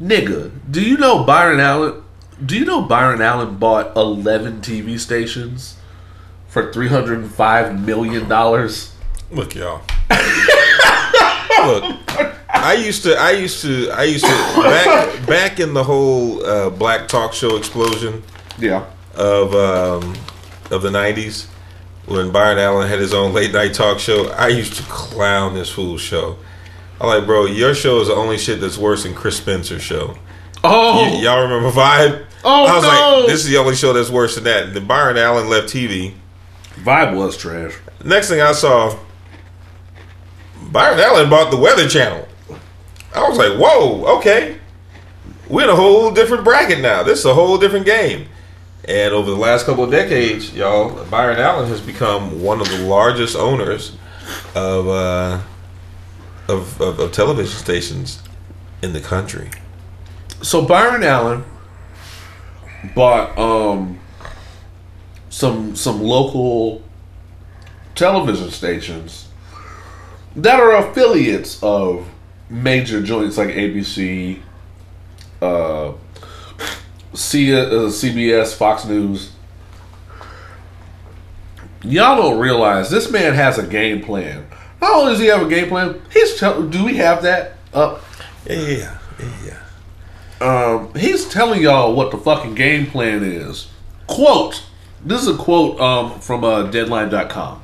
Nigga, 0.00 0.50
do 0.68 0.82
you 0.82 0.96
know 0.96 1.22
Byron 1.22 1.60
Allen? 1.60 2.01
Do 2.44 2.58
you 2.58 2.64
know 2.64 2.82
Byron 2.82 3.20
Allen 3.22 3.56
bought 3.56 3.94
11 3.96 4.62
TV 4.62 4.98
stations 4.98 5.76
for 6.48 6.72
$305 6.72 7.84
million? 7.84 8.28
Look, 9.30 9.54
y'all. 9.54 9.82
Look, 11.64 11.96
I 12.48 12.74
used 12.74 13.04
to, 13.04 13.14
I 13.16 13.30
used 13.32 13.62
to, 13.62 13.90
I 13.90 14.02
used 14.04 14.24
to 14.24 14.30
back 14.62 15.26
back 15.26 15.60
in 15.60 15.74
the 15.74 15.84
whole 15.84 16.44
uh, 16.44 16.70
black 16.70 17.06
talk 17.08 17.32
show 17.32 17.56
explosion 17.56 18.22
Yeah. 18.58 18.84
of 19.14 19.54
um, 19.54 20.14
of 20.70 20.82
the 20.82 20.90
'90s 20.90 21.46
when 22.06 22.32
Byron 22.32 22.58
Allen 22.58 22.88
had 22.88 22.98
his 22.98 23.14
own 23.14 23.32
late 23.32 23.52
night 23.52 23.74
talk 23.74 24.00
show. 24.00 24.28
I 24.32 24.48
used 24.48 24.74
to 24.74 24.82
clown 24.84 25.54
this 25.54 25.70
fool's 25.70 26.00
show. 26.00 26.36
I'm 27.00 27.06
like, 27.06 27.26
bro, 27.26 27.46
your 27.46 27.74
show 27.74 28.00
is 28.00 28.08
the 28.08 28.14
only 28.14 28.38
shit 28.38 28.60
that's 28.60 28.78
worse 28.78 29.04
than 29.04 29.14
Chris 29.14 29.36
Spencer's 29.36 29.82
show. 29.82 30.16
Oh, 30.64 31.02
Y- 31.12 31.20
y'all 31.22 31.42
remember 31.42 31.70
Vibe? 31.70 32.26
Oh, 32.44 32.66
I 32.66 32.74
was 32.74 32.82
no. 32.82 32.88
like, 33.20 33.26
this 33.28 33.44
is 33.44 33.50
the 33.50 33.56
only 33.58 33.74
show 33.74 33.92
that's 33.92 34.10
worse 34.10 34.34
than 34.34 34.44
that. 34.44 34.74
Then 34.74 34.86
Byron 34.86 35.16
Allen 35.16 35.48
left 35.48 35.68
TV. 35.68 36.14
Vibe 36.76 37.16
was 37.16 37.36
trash. 37.36 37.74
Next 38.04 38.28
thing 38.28 38.40
I 38.40 38.52
saw, 38.52 38.98
Byron 40.70 40.98
Allen 40.98 41.30
bought 41.30 41.50
the 41.50 41.56
Weather 41.56 41.88
Channel. 41.88 42.26
I 43.14 43.28
was 43.28 43.38
like, 43.38 43.58
whoa, 43.58 44.16
okay. 44.18 44.58
We're 45.48 45.64
in 45.64 45.70
a 45.70 45.76
whole 45.76 46.10
different 46.10 46.44
bracket 46.44 46.80
now. 46.80 47.02
This 47.02 47.20
is 47.20 47.26
a 47.26 47.34
whole 47.34 47.58
different 47.58 47.84
game. 47.84 48.26
And 48.88 49.12
over 49.14 49.30
the 49.30 49.36
last 49.36 49.66
couple 49.66 49.84
of 49.84 49.90
decades, 49.90 50.52
y'all, 50.54 51.04
Byron 51.04 51.38
Allen 51.38 51.68
has 51.68 51.80
become 51.80 52.42
one 52.42 52.60
of 52.60 52.68
the 52.68 52.78
largest 52.78 53.36
owners 53.36 53.96
of 54.54 54.88
uh, 54.88 55.40
of, 56.48 56.80
of, 56.80 56.98
of 56.98 57.12
television 57.12 57.56
stations 57.56 58.22
in 58.82 58.92
the 58.92 59.00
country. 59.00 59.50
So 60.42 60.66
Byron 60.66 61.04
Allen 61.04 61.44
bought 62.94 63.36
um 63.38 63.98
some 65.30 65.74
some 65.76 66.02
local 66.02 66.82
television 67.94 68.50
stations 68.50 69.28
that 70.36 70.58
are 70.60 70.76
affiliates 70.76 71.62
of 71.62 72.08
major 72.48 73.02
joints 73.02 73.36
like 73.38 73.48
ABC, 73.48 74.38
uh, 75.40 75.92
C, 77.14 77.54
uh, 77.54 77.64
CBS, 77.90 78.54
Fox 78.54 78.84
News. 78.86 79.32
Y'all 81.82 82.16
don't 82.16 82.38
realize 82.38 82.90
this 82.90 83.10
man 83.10 83.34
has 83.34 83.58
a 83.58 83.66
game 83.66 84.02
plan. 84.02 84.46
Not 84.80 84.92
only 84.94 85.12
does 85.12 85.20
he 85.20 85.26
have 85.26 85.42
a 85.42 85.48
game 85.48 85.68
plan, 85.68 86.00
he's 86.12 86.38
tell- 86.38 86.62
do 86.62 86.84
we 86.84 86.96
have 86.96 87.22
that 87.22 87.54
up? 87.74 88.02
Yeah, 88.48 88.98
yeah. 89.44 89.61
Um, 90.42 90.92
he's 90.94 91.28
telling 91.28 91.62
y'all 91.62 91.94
what 91.94 92.10
the 92.10 92.18
fucking 92.18 92.54
game 92.54 92.86
plan 92.86 93.22
is. 93.22 93.68
Quote, 94.06 94.62
this 95.04 95.22
is 95.22 95.28
a 95.28 95.36
quote 95.36 95.80
um, 95.80 96.20
from 96.20 96.44
uh, 96.44 96.64
Deadline.com. 96.64 97.62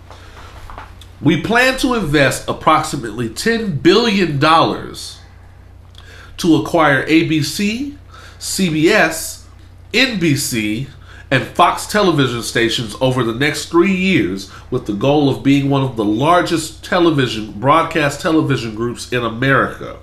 We 1.20 1.42
plan 1.42 1.76
to 1.78 1.94
invest 1.94 2.48
approximately 2.48 3.28
$10 3.28 3.82
billion 3.82 4.38
to 4.38 6.56
acquire 6.56 7.04
ABC, 7.06 7.96
CBS, 8.38 9.44
NBC, 9.92 10.88
and 11.30 11.44
Fox 11.44 11.86
television 11.86 12.42
stations 12.42 12.96
over 13.00 13.22
the 13.22 13.34
next 13.34 13.66
three 13.66 13.94
years 13.94 14.50
with 14.70 14.86
the 14.86 14.94
goal 14.94 15.28
of 15.28 15.42
being 15.42 15.68
one 15.68 15.82
of 15.82 15.96
the 15.96 16.04
largest 16.04 16.84
television 16.84 17.52
broadcast 17.52 18.20
television 18.20 18.74
groups 18.74 19.12
in 19.12 19.24
America. 19.24 19.98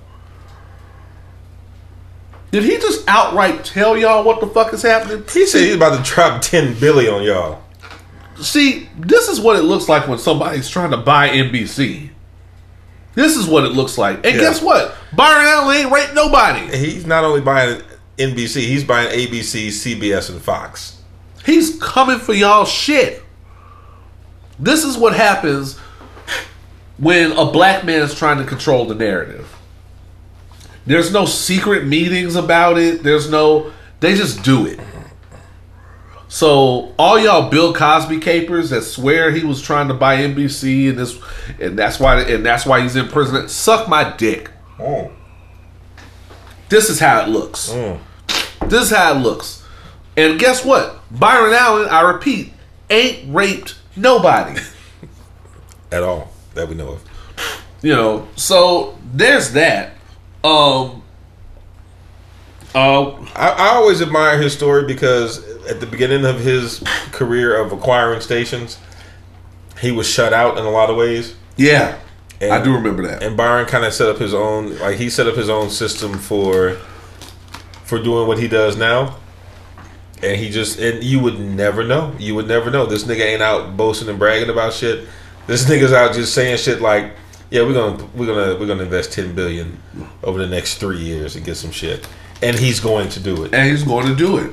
Did 2.52 2.62
he 2.64 2.78
just 2.78 3.04
outright 3.08 3.64
tell 3.64 3.96
y'all 3.96 4.24
what 4.24 4.40
the 4.40 4.46
fuck 4.46 4.72
is 4.72 4.82
happening? 4.82 5.24
He 5.32 5.46
said 5.46 5.62
he's 5.62 5.74
about 5.74 6.02
to 6.04 6.10
drop 6.10 6.40
ten 6.42 6.78
billion 6.78 7.12
on 7.14 7.22
y'all. 7.24 7.62
See, 8.40 8.88
this 8.98 9.28
is 9.28 9.40
what 9.40 9.56
it 9.56 9.62
looks 9.62 9.88
like 9.88 10.06
when 10.08 10.18
somebody's 10.18 10.68
trying 10.68 10.90
to 10.90 10.96
buy 10.98 11.28
NBC. 11.30 12.10
This 13.14 13.34
is 13.36 13.46
what 13.48 13.64
it 13.64 13.70
looks 13.72 13.96
like. 13.96 14.16
And 14.26 14.36
Yeah. 14.36 14.40
guess 14.40 14.60
what? 14.60 14.94
Byron 15.14 15.46
Allen 15.46 15.76
ain't 15.76 15.90
raped 15.92 16.14
nobody. 16.14 16.76
He's 16.76 17.06
not 17.06 17.24
only 17.24 17.40
buying 17.40 17.80
NBC, 18.18 18.60
he's 18.66 18.84
buying 18.84 19.08
ABC, 19.08 19.68
CBS, 19.70 20.28
and 20.28 20.40
Fox. 20.40 20.96
He's 21.44 21.78
coming 21.80 22.18
for 22.18 22.34
y'all 22.34 22.64
shit. 22.66 23.22
This 24.58 24.84
is 24.84 24.96
what 24.98 25.14
happens 25.14 25.78
when 26.98 27.32
a 27.32 27.46
black 27.50 27.84
man 27.84 28.02
is 28.02 28.14
trying 28.14 28.38
to 28.38 28.44
control 28.44 28.84
the 28.84 28.94
narrative. 28.94 29.45
There's 30.86 31.12
no 31.12 31.26
secret 31.26 31.86
meetings 31.86 32.36
about 32.36 32.78
it. 32.78 33.02
There's 33.02 33.30
no 33.30 33.72
they 34.00 34.14
just 34.14 34.42
do 34.42 34.66
it. 34.66 34.78
So 36.28 36.94
all 36.98 37.18
y'all 37.18 37.50
Bill 37.50 37.72
Cosby 37.72 38.20
capers 38.20 38.70
that 38.70 38.82
swear 38.82 39.30
he 39.30 39.44
was 39.44 39.62
trying 39.62 39.88
to 39.88 39.94
buy 39.94 40.18
NBC 40.18 40.90
and 40.90 40.98
this 40.98 41.18
and 41.60 41.78
that's 41.78 41.98
why 41.98 42.20
and 42.20 42.44
that's 42.44 42.66
why 42.66 42.80
he's 42.80 42.96
in 42.96 43.08
prison. 43.08 43.48
Suck 43.48 43.88
my 43.88 44.16
dick. 44.16 44.50
Oh. 44.78 45.10
This 46.68 46.90
is 46.90 46.98
how 47.00 47.22
it 47.22 47.28
looks. 47.28 47.70
Mm. 47.70 48.00
This 48.66 48.84
is 48.84 48.90
how 48.90 49.12
it 49.14 49.20
looks. 49.20 49.64
And 50.16 50.38
guess 50.38 50.64
what? 50.64 51.00
Byron 51.10 51.52
Allen, 51.52 51.88
I 51.88 52.00
repeat, 52.00 52.52
ain't 52.90 53.32
raped 53.32 53.76
nobody. 53.94 54.60
At 55.92 56.02
all 56.02 56.32
that 56.54 56.68
we 56.68 56.74
know 56.74 56.88
of. 56.88 57.04
you 57.82 57.92
know, 57.92 58.26
so 58.34 58.98
there's 59.12 59.52
that. 59.52 59.95
Um 60.46 61.02
uh 62.74 63.10
I, 63.34 63.48
I 63.50 63.68
always 63.74 64.02
admire 64.02 64.40
his 64.40 64.52
story 64.52 64.84
because 64.86 65.44
at 65.66 65.80
the 65.80 65.86
beginning 65.86 66.24
of 66.24 66.40
his 66.40 66.82
career 67.12 67.56
of 67.60 67.72
acquiring 67.72 68.20
stations, 68.20 68.78
he 69.80 69.92
was 69.92 70.06
shut 70.08 70.32
out 70.32 70.58
in 70.58 70.64
a 70.64 70.70
lot 70.70 70.90
of 70.90 70.96
ways. 70.96 71.34
Yeah, 71.56 71.98
And- 72.40 72.52
I 72.52 72.62
do 72.62 72.74
remember 72.74 73.06
that. 73.06 73.22
And 73.22 73.36
Byron 73.36 73.66
kind 73.66 73.84
of 73.84 73.92
set 73.94 74.08
up 74.08 74.18
his 74.18 74.34
own, 74.34 74.78
like 74.78 74.96
he 74.98 75.08
set 75.08 75.26
up 75.26 75.36
his 75.36 75.48
own 75.48 75.70
system 75.70 76.18
for 76.18 76.76
for 77.84 78.02
doing 78.02 78.26
what 78.28 78.38
he 78.38 78.46
does 78.48 78.76
now. 78.76 79.16
And 80.22 80.36
he 80.40 80.50
just 80.50 80.78
and 80.78 81.02
you 81.04 81.20
would 81.20 81.38
never 81.38 81.82
know. 81.84 82.14
You 82.18 82.34
would 82.34 82.48
never 82.48 82.70
know. 82.70 82.84
This 82.86 83.04
nigga 83.04 83.20
ain't 83.20 83.42
out 83.42 83.76
boasting 83.76 84.08
and 84.08 84.18
bragging 84.18 84.50
about 84.50 84.72
shit. 84.72 85.06
This 85.46 85.64
nigga's 85.68 85.92
out 85.92 86.14
just 86.14 86.34
saying 86.34 86.56
shit 86.58 86.80
like, 86.80 87.12
"Yeah, 87.50 87.62
we're 87.62 87.74
gonna 87.74 88.04
we're 88.14 88.26
gonna 88.26 88.58
we're 88.58 88.66
gonna 88.66 88.82
invest 88.84 89.12
ten 89.12 89.34
billion 89.34 89.78
over 90.22 90.38
the 90.38 90.46
next 90.46 90.78
three 90.78 90.98
years 90.98 91.36
and 91.36 91.44
get 91.44 91.56
some 91.56 91.70
shit." 91.70 92.06
And 92.42 92.58
he's 92.58 92.80
going 92.80 93.08
to 93.10 93.20
do 93.20 93.44
it. 93.44 93.54
and 93.54 93.70
he's 93.70 93.82
going 93.82 94.06
to 94.06 94.14
do 94.14 94.36
it. 94.38 94.52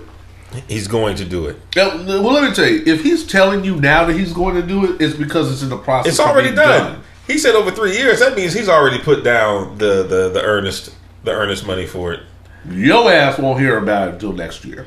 He's 0.70 0.88
going 0.88 1.16
to 1.18 1.26
do 1.26 1.48
it. 1.48 1.58
Now, 1.76 1.98
well, 1.98 2.32
let 2.34 2.48
me 2.48 2.56
tell 2.56 2.68
you, 2.68 2.84
if 2.86 3.02
he's 3.04 3.26
telling 3.26 3.64
you 3.66 3.76
now 3.82 4.06
that 4.06 4.14
he's 4.16 4.32
going 4.32 4.56
to 4.56 4.62
do 4.62 4.86
it, 4.94 5.02
it's 5.02 5.16
because 5.18 5.52
it's 5.52 5.64
in 5.64 5.70
the 5.70 5.78
process. 5.78 6.14
It's 6.14 6.20
of 6.20 6.28
already 6.28 6.50
being 6.50 6.58
done. 6.58 7.02
He 7.28 7.38
said 7.39 7.56
over 7.56 7.72
three 7.72 7.98
years. 7.98 8.20
That 8.20 8.36
means 8.36 8.54
he's 8.54 8.70
already 8.70 9.00
put 9.00 9.24
down 9.24 9.78
the 9.80 10.04
the 10.04 10.30
the 10.30 10.41
earnest 10.44 10.94
the 11.24 11.32
earnest 11.32 11.66
money 11.66 11.86
for 11.88 12.14
it. 12.14 12.20
Your 12.70 13.12
ass 13.12 13.38
won't 13.39 13.60
hear 13.60 13.78
about 13.78 14.08
it 14.10 14.14
until 14.14 14.32
next 14.32 14.64
year. 14.64 14.86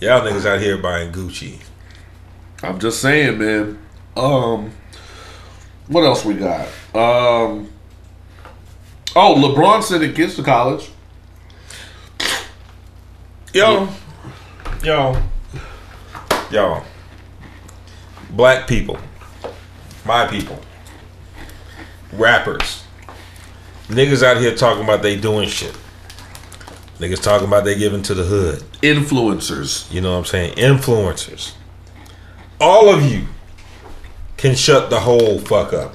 Y'all 0.00 0.20
niggas 0.20 0.44
out 0.44 0.60
here 0.60 0.76
buying 0.76 1.12
Gucci. 1.12 1.60
I'm 2.62 2.78
just 2.78 3.00
saying, 3.00 3.38
man. 3.38 3.78
Um, 4.16 4.72
what 5.88 6.04
else 6.04 6.24
we 6.24 6.34
got? 6.34 6.66
Um, 6.94 7.70
oh, 9.16 9.34
LeBron 9.36 9.82
sending 9.82 10.14
kids 10.14 10.36
to 10.36 10.42
college. 10.42 10.90
Yo, 13.54 13.88
yo, 14.84 15.20
yo. 16.50 16.82
Black 18.30 18.68
people, 18.68 18.98
my 20.04 20.26
people, 20.26 20.60
rappers, 22.12 22.84
niggas 23.88 24.22
out 24.22 24.36
here 24.36 24.54
talking 24.54 24.84
about 24.84 25.02
they 25.02 25.18
doing 25.18 25.48
shit. 25.48 25.74
Niggas 26.98 27.22
talking 27.22 27.48
about 27.48 27.64
they 27.64 27.78
giving 27.78 28.02
to 28.02 28.12
the 28.12 28.24
hood. 28.24 28.58
Influencers. 28.82 29.90
You 29.90 30.02
know 30.02 30.12
what 30.12 30.18
I'm 30.18 30.24
saying? 30.26 30.54
Influencers. 30.56 31.54
All 32.60 32.88
of 32.92 33.10
you 33.10 33.26
can 34.38 34.54
shut 34.54 34.88
the 34.88 35.00
whole 35.00 35.38
fuck 35.40 35.74
up. 35.74 35.94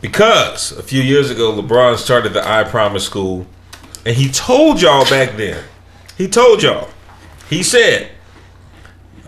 Because 0.00 0.72
a 0.72 0.82
few 0.82 1.02
years 1.02 1.30
ago, 1.30 1.52
LeBron 1.52 1.96
started 1.96 2.32
the 2.32 2.48
I 2.48 2.64
Promise 2.64 3.04
School, 3.04 3.46
and 4.06 4.16
he 4.16 4.28
told 4.28 4.80
y'all 4.80 5.08
back 5.08 5.36
then, 5.36 5.64
he 6.16 6.28
told 6.28 6.62
y'all, 6.62 6.88
he 7.48 7.62
said, 7.62 8.10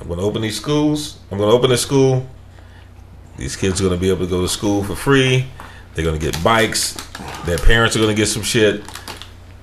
I'm 0.00 0.06
going 0.06 0.20
to 0.20 0.24
open 0.24 0.42
these 0.42 0.56
schools, 0.56 1.18
I'm 1.30 1.38
going 1.38 1.50
to 1.50 1.56
open 1.56 1.70
this 1.70 1.82
school. 1.82 2.28
These 3.36 3.56
kids 3.56 3.80
are 3.80 3.84
going 3.84 3.98
to 3.98 4.00
be 4.00 4.10
able 4.10 4.24
to 4.24 4.30
go 4.30 4.42
to 4.42 4.48
school 4.48 4.84
for 4.84 4.94
free. 4.94 5.46
They're 5.94 6.04
going 6.04 6.18
to 6.18 6.24
get 6.24 6.40
bikes. 6.44 6.94
Their 7.46 7.58
parents 7.58 7.96
are 7.96 7.98
going 7.98 8.14
to 8.14 8.20
get 8.20 8.26
some 8.26 8.42
shit. 8.42 8.82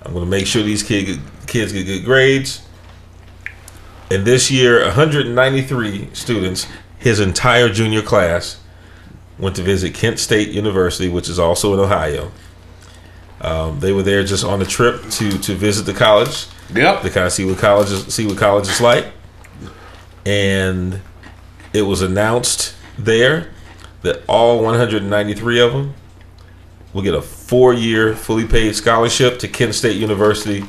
I'm 0.04 0.14
going 0.14 0.26
to 0.26 0.30
make 0.30 0.46
sure 0.46 0.64
these 0.64 0.84
kid, 0.84 1.20
kids 1.48 1.72
get 1.72 1.86
good 1.86 2.04
grades. 2.04 2.62
And 4.10 4.26
this 4.26 4.52
year, 4.52 4.84
193 4.84 6.10
students, 6.14 6.68
his 7.02 7.20
entire 7.20 7.68
junior 7.68 8.02
class, 8.02 8.60
went 9.38 9.56
to 9.58 9.64
visit 9.64 9.94
Kent 9.94 10.20
State 10.20 10.50
University, 10.50 11.10
which 11.10 11.28
is 11.28 11.40
also 11.40 11.74
in 11.74 11.80
Ohio. 11.80 12.32
Um, 13.42 13.80
they 13.80 13.92
were 13.92 14.04
there 14.04 14.24
just 14.24 14.46
on 14.46 14.62
a 14.62 14.66
trip 14.66 15.10
to 15.10 15.32
to 15.40 15.56
visit 15.56 15.88
the 15.88 15.94
college 15.94 16.46
Yep. 16.76 17.02
to 17.02 17.10
kind 17.10 17.26
of 17.26 17.34
see 17.34 17.44
what 17.44 17.58
college 17.58 17.92
is, 17.92 18.14
see 18.14 18.28
what 18.28 18.38
college 18.38 18.68
is 18.70 18.80
like. 18.80 19.08
And 20.26 21.02
it 21.74 21.82
was 21.82 22.02
announced 22.04 22.76
there 23.00 23.50
that 24.04 24.22
all 24.28 24.62
193 24.64 25.60
of 25.60 25.74
them 25.74 25.94
will 26.94 27.02
get 27.02 27.14
a 27.16 27.22
four-year 27.22 28.16
fully 28.16 28.46
paid 28.46 28.76
scholarship 28.76 29.40
to 29.40 29.48
Kent 29.48 29.74
State 29.76 29.98
University 29.98 30.64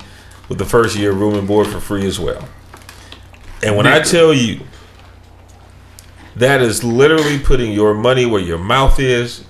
with 0.49 0.59
the 0.59 0.65
first 0.65 0.97
year 0.97 1.13
room 1.13 1.35
and 1.35 1.47
board 1.47 1.67
for 1.67 1.81
free 1.81 2.07
as 2.07 2.19
well. 2.19 2.49
And 3.63 3.77
when 3.77 3.87
I 3.87 4.01
tell 4.01 4.33
you 4.33 4.61
that 6.37 6.61
is 6.63 6.83
literally 6.83 7.39
putting 7.39 7.73
your 7.73 7.95
money 7.95 8.27
where 8.27 8.41
your 8.41 8.59
mouth 8.59 8.99
is, 8.99 9.45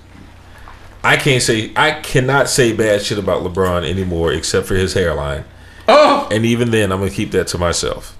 I 1.03 1.17
can't 1.17 1.41
say 1.41 1.71
I 1.75 1.91
cannot 2.01 2.49
say 2.49 2.73
bad 2.73 3.01
shit 3.01 3.17
about 3.17 3.43
LeBron 3.43 3.87
anymore 3.89 4.31
except 4.33 4.67
for 4.67 4.75
his 4.75 4.93
hairline. 4.93 5.45
Oh, 5.87 6.27
And 6.31 6.45
even 6.45 6.71
then, 6.71 6.91
I'm 6.91 6.99
gonna 6.99 7.11
keep 7.11 7.31
that 7.31 7.47
to 7.47 7.57
myself. 7.57 8.17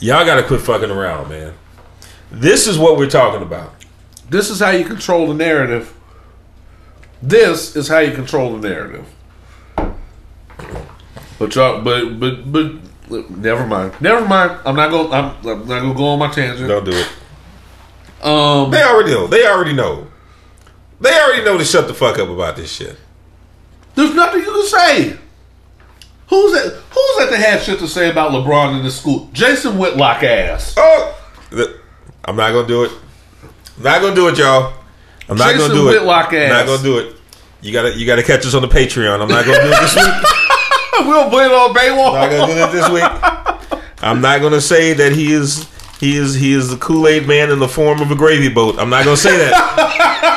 Y'all 0.00 0.24
gotta 0.24 0.42
quit 0.42 0.60
fucking 0.62 0.90
around, 0.90 1.28
man. 1.28 1.54
This 2.30 2.66
is 2.66 2.78
what 2.78 2.96
we're 2.96 3.10
talking 3.10 3.42
about. 3.42 3.74
this 4.30 4.50
is 4.50 4.58
how 4.60 4.70
you 4.70 4.84
control 4.84 5.28
the 5.28 5.34
narrative. 5.34 5.92
This 7.22 7.76
is 7.76 7.88
how 7.88 7.98
you 8.00 8.12
control 8.12 8.56
the 8.58 8.68
narrative. 8.68 9.06
But 11.38 11.54
y'all, 11.54 11.82
but 11.82 12.18
but 12.18 12.50
but 12.52 13.30
never 13.30 13.66
mind. 13.66 13.92
Never 14.00 14.26
mind. 14.26 14.58
I'm 14.64 14.74
not 14.76 14.90
going. 14.90 15.12
I'm, 15.12 15.36
I'm 15.46 15.58
not 15.68 15.80
going 15.80 15.92
to 15.92 15.94
go 15.94 16.06
on 16.06 16.18
my 16.18 16.30
tangent. 16.30 16.68
Don't 16.68 16.84
do 16.84 16.92
it. 16.92 17.08
Um, 18.22 18.70
They 18.70 18.82
already 18.82 19.10
know. 19.12 19.26
They 19.26 19.46
already 19.46 19.72
know. 19.72 20.06
They 21.00 21.12
already 21.12 21.44
know 21.44 21.58
to 21.58 21.64
shut 21.64 21.86
the 21.88 21.94
fuck 21.94 22.18
up 22.18 22.28
about 22.28 22.56
this 22.56 22.72
shit. 22.72 22.96
there's 23.94 24.14
nothing 24.14 24.40
you 24.42 24.50
can 24.52 24.66
say. 24.66 25.16
Who's 26.28 26.52
that? 26.52 26.72
Who's 26.90 27.16
that 27.18 27.28
that 27.30 27.38
had 27.38 27.62
shit 27.62 27.78
to 27.80 27.86
say 27.88 28.10
about 28.10 28.32
LeBron 28.32 28.78
in 28.78 28.84
the 28.84 28.90
school? 28.90 29.28
Jason 29.32 29.78
Whitlock 29.78 30.22
ass. 30.22 30.74
Oh, 30.76 31.18
I'm 32.24 32.34
not 32.36 32.52
gonna 32.52 32.66
do 32.66 32.84
it. 32.84 32.92
I'm 33.76 33.82
not 33.84 34.00
gonna 34.00 34.14
do 34.14 34.28
it, 34.28 34.38
y'all. 34.38 34.74
I'm 35.28 35.36
not 35.36 35.52
Jason 35.52 35.68
gonna 35.68 35.74
do 35.74 35.88
it. 35.88 35.92
Whitlock 35.92 36.32
I'm 36.32 36.48
not 36.48 36.66
gonna 36.66 36.82
do 36.82 36.98
it. 36.98 37.16
You 37.60 37.72
gotta, 37.72 37.96
you 37.96 38.06
gotta 38.06 38.22
catch 38.22 38.44
us 38.46 38.54
on 38.54 38.62
the 38.62 38.68
Patreon. 38.68 39.20
I'm 39.20 39.28
not 39.28 39.44
gonna 39.44 39.62
do 39.62 39.68
it 39.68 39.80
this 39.80 39.94
week. 39.94 40.14
we'll 41.06 41.30
put 41.30 41.44
it 41.46 41.52
on 41.52 41.74
Baywalk. 41.74 42.14
not 42.14 42.30
gonna 42.30 42.54
do 42.54 42.58
it 42.60 42.72
this 42.72 42.88
week. 42.90 43.80
I'm 44.02 44.20
not 44.20 44.40
gonna 44.40 44.60
say 44.60 44.94
that 44.94 45.12
he 45.12 45.32
is 45.32 45.68
he 46.00 46.16
is 46.16 46.34
he 46.34 46.52
is 46.52 46.68
the 46.70 46.76
Kool 46.76 47.08
Aid 47.08 47.26
man 47.26 47.50
in 47.50 47.58
the 47.58 47.68
form 47.68 48.00
of 48.00 48.10
a 48.10 48.14
gravy 48.14 48.48
boat. 48.48 48.78
I'm 48.78 48.90
not 48.90 49.04
gonna 49.04 49.16
say 49.16 49.36
that. 49.36 50.32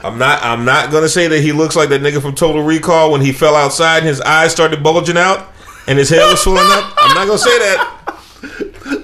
I'm 0.00 0.16
not 0.16 0.42
I'm 0.42 0.64
not 0.64 0.90
gonna 0.90 1.08
say 1.08 1.28
that 1.28 1.40
he 1.40 1.52
looks 1.52 1.76
like 1.76 1.88
that 1.90 2.00
nigga 2.00 2.22
from 2.22 2.34
Total 2.34 2.62
Recall 2.62 3.10
when 3.12 3.20
he 3.20 3.32
fell 3.32 3.54
outside 3.54 3.98
and 3.98 4.06
his 4.06 4.20
eyes 4.20 4.52
started 4.52 4.82
bulging 4.82 5.18
out 5.18 5.48
and 5.86 5.98
his 5.98 6.08
head 6.08 6.24
was 6.30 6.40
swelling 6.40 6.70
up. 6.70 6.94
I'm 6.96 7.14
not 7.14 7.26
gonna 7.26 7.38
say 7.38 7.58
that. 7.58 7.94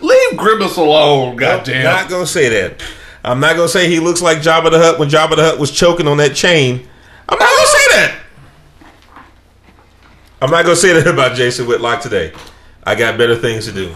Leave 0.03 0.39
Grimace 0.39 0.77
alone. 0.77 1.37
Goddamn. 1.37 1.79
I'm 1.79 1.83
not 1.85 2.09
gonna 2.09 2.27
say 2.27 2.49
that. 2.49 2.83
I'm 3.25 3.41
not 3.41 3.57
gonna 3.57 3.69
say 3.69 3.89
he 3.89 4.01
looks 4.01 4.23
like 4.23 4.39
Jabba 4.39 4.71
the 4.71 4.79
Hutt 4.79 4.99
when 4.99 5.09
Jabba 5.11 5.37
the 5.37 5.43
Hutt 5.43 5.59
was 5.59 5.71
choking 5.71 6.07
on 6.07 6.17
that 6.19 6.35
chain. 6.35 6.87
I'm 7.29 7.39
not 7.39 7.49
gonna 7.49 7.67
say 7.67 7.87
that. 7.91 8.21
I'm 10.41 10.51
not 10.51 10.63
gonna 10.65 10.77
say 10.77 10.93
that 10.93 11.07
about 11.07 11.37
Jason 11.37 11.67
Whitlock 11.67 12.01
today. 12.03 12.33
I 12.87 12.95
got 12.95 13.17
better 13.19 13.37
things 13.37 13.67
to 13.67 13.73
do. 13.73 13.95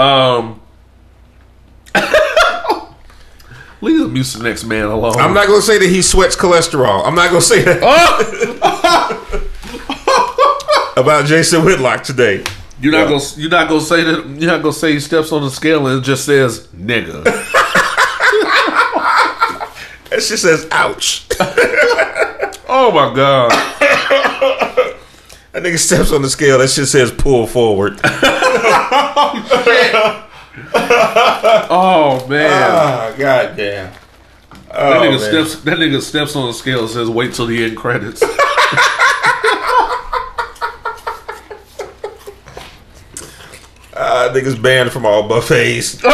Um. 0.00 0.60
Leave 3.80 3.98
the 4.00 4.08
music 4.08 4.42
next 4.42 4.64
man 4.64 4.86
alone. 4.86 5.16
I'm 5.16 5.34
not 5.34 5.48
gonna 5.48 5.60
say 5.60 5.78
that 5.78 5.88
he 5.88 6.02
sweats 6.02 6.36
cholesterol. 6.36 7.04
I'm 7.04 7.16
not 7.16 7.28
gonna 7.30 7.40
say 7.40 7.62
that 7.62 7.82
about 10.96 11.24
Jason 11.26 11.64
Whitlock 11.64 12.04
today. 12.04 12.44
You're 12.80 12.92
not 12.92 13.10
Yeah. 13.10 13.18
gonna. 13.18 13.24
You're 13.36 13.50
not 13.50 13.68
gonna 13.68 13.80
say 13.80 14.04
that. 14.04 14.24
You're 14.38 14.50
not 14.52 14.62
gonna 14.62 14.72
say 14.72 14.92
he 14.92 15.00
steps 15.00 15.32
on 15.32 15.42
the 15.42 15.50
scale 15.50 15.84
and 15.88 15.98
it 16.00 16.04
just 16.04 16.24
says 16.24 16.68
nigga. 16.68 17.24
That 20.10 20.22
shit 20.22 20.38
says 20.38 20.68
ouch. 20.70 21.26
oh 22.68 22.92
my 22.92 23.12
god. 23.14 23.50
That 25.52 25.62
nigga 25.62 25.78
steps 25.78 26.12
on 26.12 26.22
the 26.22 26.30
scale. 26.30 26.58
That 26.58 26.68
shit 26.70 26.88
says 26.88 27.10
pull 27.12 27.46
forward. 27.46 28.00
Oh 31.74 32.26
man. 32.28 32.50
Ah, 32.52 33.14
god 33.16 33.56
damn. 33.56 33.90
that 33.90 33.98
Oh, 34.74 35.00
nigga 35.00 35.18
man. 35.18 35.46
steps. 35.46 35.62
That 35.64 35.78
nigga 35.78 36.00
steps 36.02 36.36
on 36.36 36.46
the 36.48 36.52
scale 36.52 36.80
and 36.80 36.90
says 36.90 37.08
wait 37.08 37.32
till 37.34 37.46
the 37.46 37.64
end 37.64 37.76
credits. 37.76 38.22
Ah, 43.94 44.30
niggas 44.34 44.60
banned 44.60 44.90
from 44.92 45.04
all 45.06 45.28
buffets. 45.28 46.02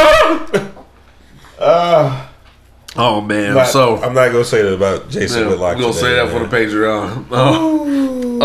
Oh 3.01 3.21
man. 3.21 3.55
But 3.55 3.67
so 3.67 3.97
I'm 4.03 4.13
not 4.13 4.33
gonna 4.33 4.45
say 4.45 4.61
that 4.63 4.73
about 4.75 5.09
Jason 5.09 5.43
yeah, 5.43 5.49
Whitlock. 5.51 5.77
we're 5.77 5.83
gonna 5.83 5.93
today, 5.93 6.03
say 6.03 6.15
that 6.17 6.33
man. 6.33 6.49
for 6.49 6.49
the 6.49 6.57
Patreon. 6.57 7.27
Oh. 7.31 8.41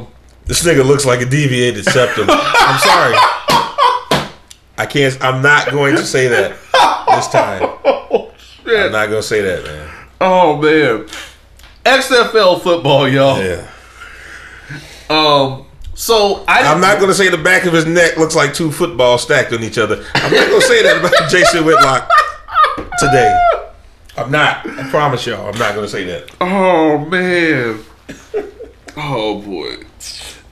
um. 0.00 0.06
This 0.46 0.62
nigga 0.62 0.86
looks 0.86 1.04
like 1.04 1.20
a 1.20 1.26
deviated 1.26 1.84
septum. 1.84 2.26
I'm 2.30 2.78
sorry. 2.78 3.14
I 4.78 4.86
can't. 4.88 5.16
I'm 5.22 5.42
not 5.42 5.70
going 5.70 5.96
to 5.96 6.04
say 6.04 6.28
that 6.28 6.56
this 7.08 7.28
time. 7.28 7.62
I'm 8.68 8.92
not 8.92 9.06
gonna 9.08 9.22
say 9.22 9.40
that, 9.42 9.64
man. 9.64 9.90
Oh 10.20 10.56
man. 10.60 11.06
XFL 11.84 12.60
football, 12.62 13.08
y'all. 13.08 13.42
Yeah. 13.42 13.66
Um, 15.08 15.66
So 15.94 16.44
I 16.48 16.62
I'm 16.62 16.80
not 16.80 16.96
going 16.98 17.08
to 17.08 17.14
say 17.14 17.28
the 17.28 17.38
back 17.38 17.64
of 17.64 17.72
his 17.72 17.86
neck 17.86 18.16
looks 18.16 18.34
like 18.34 18.52
two 18.54 18.70
footballs 18.72 19.22
stacked 19.22 19.52
on 19.52 19.62
each 19.62 19.78
other. 19.78 20.04
I'm 20.14 20.32
not 20.32 20.48
going 20.48 20.60
to 20.60 20.66
say 20.66 20.82
that 20.82 20.98
about 20.98 21.30
Jason 21.30 21.64
Whitlock 21.64 22.10
today. 22.98 23.34
I'm 24.16 24.30
not. 24.30 24.66
I 24.66 24.88
promise 24.90 25.26
y'all. 25.26 25.46
I'm 25.48 25.58
not 25.58 25.74
going 25.74 25.86
to 25.86 25.88
say 25.88 26.04
that. 26.04 26.30
Oh 26.40 26.98
man. 26.98 27.84
Oh 28.96 29.40
boy. 29.42 29.76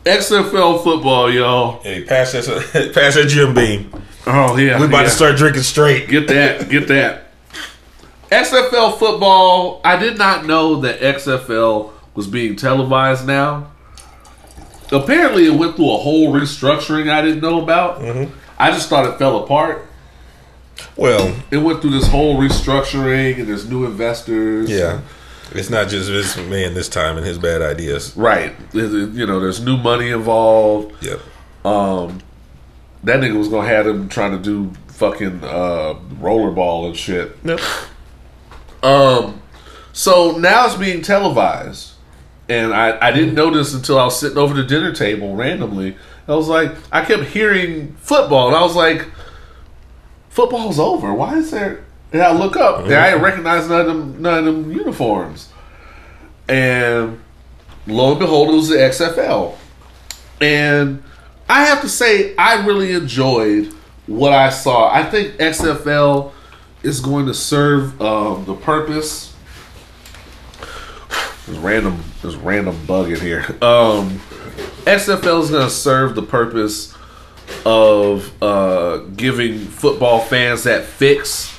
XFL 0.05 0.83
football, 0.85 1.31
y'all. 1.31 1.83
Hey, 1.83 2.05
pass 2.05 2.33
that, 2.33 2.45
pass 2.95 3.15
that 3.15 3.27
Jim 3.29 3.55
Beam. 3.55 3.91
Oh 4.27 4.57
yeah. 4.57 4.79
We 4.79 4.87
about 4.87 4.99
yeah. 4.99 5.05
to 5.05 5.11
start 5.11 5.37
drinking 5.37 5.63
straight. 5.63 6.09
Get 6.09 6.29
that. 6.29 6.69
Get 6.69 6.89
that. 6.89 7.31
XFL 8.31 8.99
football. 8.99 9.81
I 9.85 9.97
did 9.99 10.19
not 10.19 10.45
know 10.45 10.81
that 10.81 11.01
XFL 11.01 11.93
was 12.15 12.27
being 12.27 12.57
televised 12.57 13.27
now. 13.27 13.71
Apparently, 14.93 15.47
it 15.47 15.55
went 15.55 15.77
through 15.77 15.93
a 15.95 15.99
whole 15.99 16.33
restructuring 16.33 17.11
I 17.11 17.23
didn't 17.23 17.41
know 17.41 17.63
about. 17.63 18.01
Mm-hmm. 18.01 18.33
I 18.59 18.71
just 18.71 18.89
thought 18.89 19.07
it 19.07 19.19
fell 19.19 19.43
apart. 19.43 19.87
Well, 20.97 21.35
It 21.51 21.59
went 21.59 21.81
through 21.81 21.91
this 21.91 22.09
whole 22.09 22.37
restructuring, 22.37 23.39
and 23.39 23.49
there's 23.49 23.69
new 23.69 23.85
investors. 23.85 24.71
yeah. 24.71 25.01
It's 25.53 25.71
not 25.71 25.89
just 25.89 26.09
this 26.09 26.37
man 26.37 26.75
this 26.75 26.89
time 26.89 27.17
and 27.17 27.27
his 27.27 27.39
bad 27.39 27.63
ideas. 27.63 28.17
Right. 28.17 28.55
You 28.73 29.27
know, 29.27 29.41
there's 29.41 29.63
new 29.63 29.77
money 29.77 30.11
involved. 30.11 30.95
Yep. 31.05 31.21
Um, 31.65 32.21
that 33.05 33.21
nigga 33.21 33.37
was 33.37 33.49
gonna 33.49 33.69
have 33.69 33.87
him 33.87 34.09
trying 34.09 34.33
to 34.33 34.39
do 34.39 34.73
fucking 34.89 35.45
uh, 35.45 35.95
rollerball 36.21 36.87
and 36.87 36.97
shit. 36.97 37.37
Yep. 37.45 37.61
Um, 38.83 39.43
so 39.93 40.37
now 40.39 40.67
it's 40.67 40.77
being 40.77 41.03
televised, 41.03 41.93
and 42.49 42.75
I 42.75 42.99
I 43.07 43.13
didn't 43.13 43.35
notice 43.35 43.75
until 43.75 43.99
I 43.99 44.05
was 44.05 44.19
sitting 44.19 44.39
over 44.39 44.55
the 44.55 44.65
dinner 44.65 44.93
table 44.93 45.37
randomly. 45.37 45.97
I 46.27 46.35
was 46.35 46.49
like, 46.49 46.73
I 46.91 47.05
kept 47.05 47.25
hearing 47.25 47.97
football, 47.97 48.49
and 48.49 48.57
I 48.57 48.63
was 48.63 48.75
like, 48.75 49.11
football's 50.31 50.79
over. 50.79 51.13
Why 51.13 51.37
is 51.37 51.51
there? 51.51 51.84
And 52.15 52.23
I 52.23 52.31
look 52.31 52.57
up, 52.57 52.85
and 52.85 52.95
I 52.95 53.11
didn't 53.11 53.25
recognize 53.25 53.69
none 53.69 53.81
of 53.81 53.87
them 53.89 54.23
none 54.23 54.39
of 54.39 54.45
them 54.45 54.71
uniforms, 54.71 55.49
and 56.49 57.21
lo 57.89 58.13
and 58.13 58.21
behold, 58.21 58.51
it 58.51 58.53
was 58.53 58.69
the 58.69 58.77
XFL, 58.77 59.57
and 60.41 61.03
I 61.49 61.65
have 61.65 61.81
to 61.81 61.89
say, 61.89 62.37
I 62.37 62.65
really 62.65 62.93
enjoyed 62.93 63.75
what 64.07 64.33
I 64.33 64.51
saw. 64.51 64.95
I 64.95 65.03
think 65.03 65.35
XFL 65.39 66.31
is 66.85 67.01
going 67.01 67.27
to 67.27 67.35
serve 67.35 68.01
um, 68.01 68.45
the 68.45 68.55
purpose. 68.55 69.35
There's 71.47 71.59
random, 71.59 72.01
there's 72.23 72.37
random 72.37 72.79
bug 72.87 73.11
in 73.11 73.19
here. 73.19 73.45
Um, 73.61 74.21
XFL 74.87 75.43
is 75.43 75.51
going 75.51 75.65
to 75.65 75.69
serve 75.69 76.15
the 76.15 76.23
purpose 76.23 76.95
of 77.67 78.33
uh, 78.41 78.99
giving 79.17 79.59
football 79.59 80.21
fans 80.21 80.63
that 80.63 80.85
fix 80.85 81.54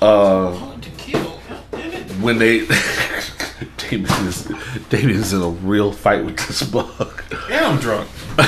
uh, 0.00 0.52
when 2.20 2.38
they. 2.38 2.66
Damien 3.76 4.26
is, 4.26 4.50
Damien's 4.88 5.32
in 5.32 5.42
a 5.42 5.48
real 5.48 5.92
fight 5.92 6.24
with 6.24 6.36
this 6.46 6.62
bug. 6.62 7.24
Yeah, 7.48 7.68
I'm 7.68 7.78
drunk. 7.80 8.08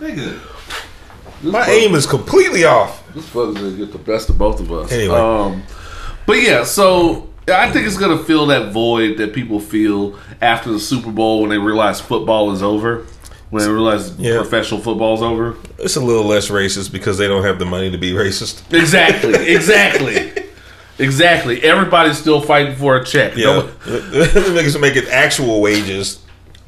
Nigga. 0.00 0.40
My 1.42 1.68
aim 1.68 1.94
is 1.94 2.06
completely 2.06 2.64
off. 2.64 3.06
This 3.14 3.28
fucker's 3.28 3.56
gonna 3.56 3.76
get 3.76 3.92
the 3.92 3.98
best 3.98 4.30
of 4.30 4.38
both 4.38 4.60
of 4.60 4.72
us. 4.72 4.90
Anyway. 4.90 5.16
Um, 5.16 5.62
but 6.26 6.42
yeah, 6.42 6.64
so 6.64 7.28
I 7.48 7.70
think 7.70 7.86
it's 7.86 7.98
gonna 7.98 8.22
fill 8.24 8.46
that 8.46 8.72
void 8.72 9.18
that 9.18 9.32
people 9.34 9.60
feel 9.60 10.18
after 10.40 10.72
the 10.72 10.80
Super 10.80 11.12
Bowl 11.12 11.42
when 11.42 11.50
they 11.50 11.58
realize 11.58 12.00
football 12.00 12.50
is 12.52 12.62
over. 12.62 13.06
When 13.50 13.62
they 13.64 13.70
realize 13.70 14.12
Yeah. 14.18 14.36
professional 14.38 14.80
football's 14.80 15.22
over. 15.22 15.54
It's 15.78 15.96
a 15.96 16.00
little 16.00 16.24
less 16.24 16.48
racist 16.50 16.90
because 16.92 17.16
they 17.18 17.28
don't 17.28 17.44
have 17.44 17.58
the 17.58 17.64
money 17.64 17.90
to 17.90 17.98
be 17.98 18.10
racist. 18.24 18.62
Exactly. 18.74 19.34
Exactly. 19.54 20.32
exactly. 20.98 21.62
Everybody's 21.62 22.18
still 22.18 22.40
fighting 22.40 22.74
for 22.74 22.96
a 22.96 23.04
check. 23.04 23.36
Yeah, 23.36 23.68
niggas 23.84 24.80
making 24.80 25.04
actual 25.10 25.60
wages. 25.60 26.20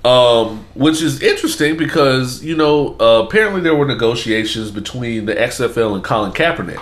Um, 0.05 0.65
which 0.75 1.03
is 1.03 1.21
interesting 1.23 1.77
because 1.77 2.45
you 2.45 2.57
know 2.57 2.97
uh, 3.01 3.25
apparently 3.27 3.61
there 3.61 3.75
were 3.75 3.85
negotiations 3.85 4.71
between 4.71 5.27
the 5.27 5.35
XFL 5.35 5.95
and 5.97 6.05
Colin 6.05 6.31
Kaepernick. 6.33 6.81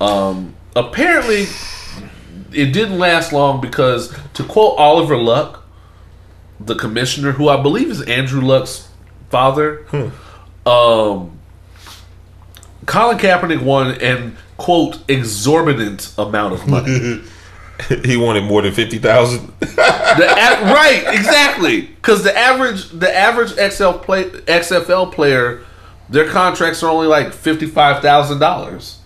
Um, 0.00 0.54
apparently 0.74 1.46
it 2.52 2.72
didn't 2.72 2.98
last 2.98 3.32
long 3.32 3.60
because, 3.60 4.14
to 4.34 4.44
quote 4.44 4.78
Oliver 4.78 5.16
Luck, 5.16 5.65
the 6.60 6.74
commissioner, 6.74 7.32
who 7.32 7.48
I 7.48 7.60
believe 7.62 7.90
is 7.90 8.02
Andrew 8.02 8.40
Luck's 8.40 8.88
father, 9.30 9.84
um, 10.64 11.38
Colin 12.86 13.18
Kaepernick 13.18 13.62
won 13.62 13.92
an 14.00 14.36
quote 14.56 14.98
exorbitant 15.08 16.14
amount 16.18 16.54
of 16.54 16.66
money. 16.66 17.22
He 18.06 18.16
wanted 18.16 18.44
more 18.44 18.62
than 18.62 18.72
fifty 18.72 18.96
thousand. 18.96 19.52
A- 19.60 19.66
right, 19.76 21.04
exactly. 21.08 21.82
Because 21.82 22.24
the 22.24 22.34
average, 22.34 22.88
the 22.88 23.14
average 23.14 23.50
XL 23.50 23.90
play, 23.98 24.24
XFL 24.30 25.12
player, 25.12 25.62
their 26.08 26.26
contracts 26.26 26.82
are 26.82 26.90
only 26.90 27.06
like 27.06 27.34
fifty 27.34 27.66
five 27.66 28.00
thousand 28.00 28.38
dollars. 28.38 29.00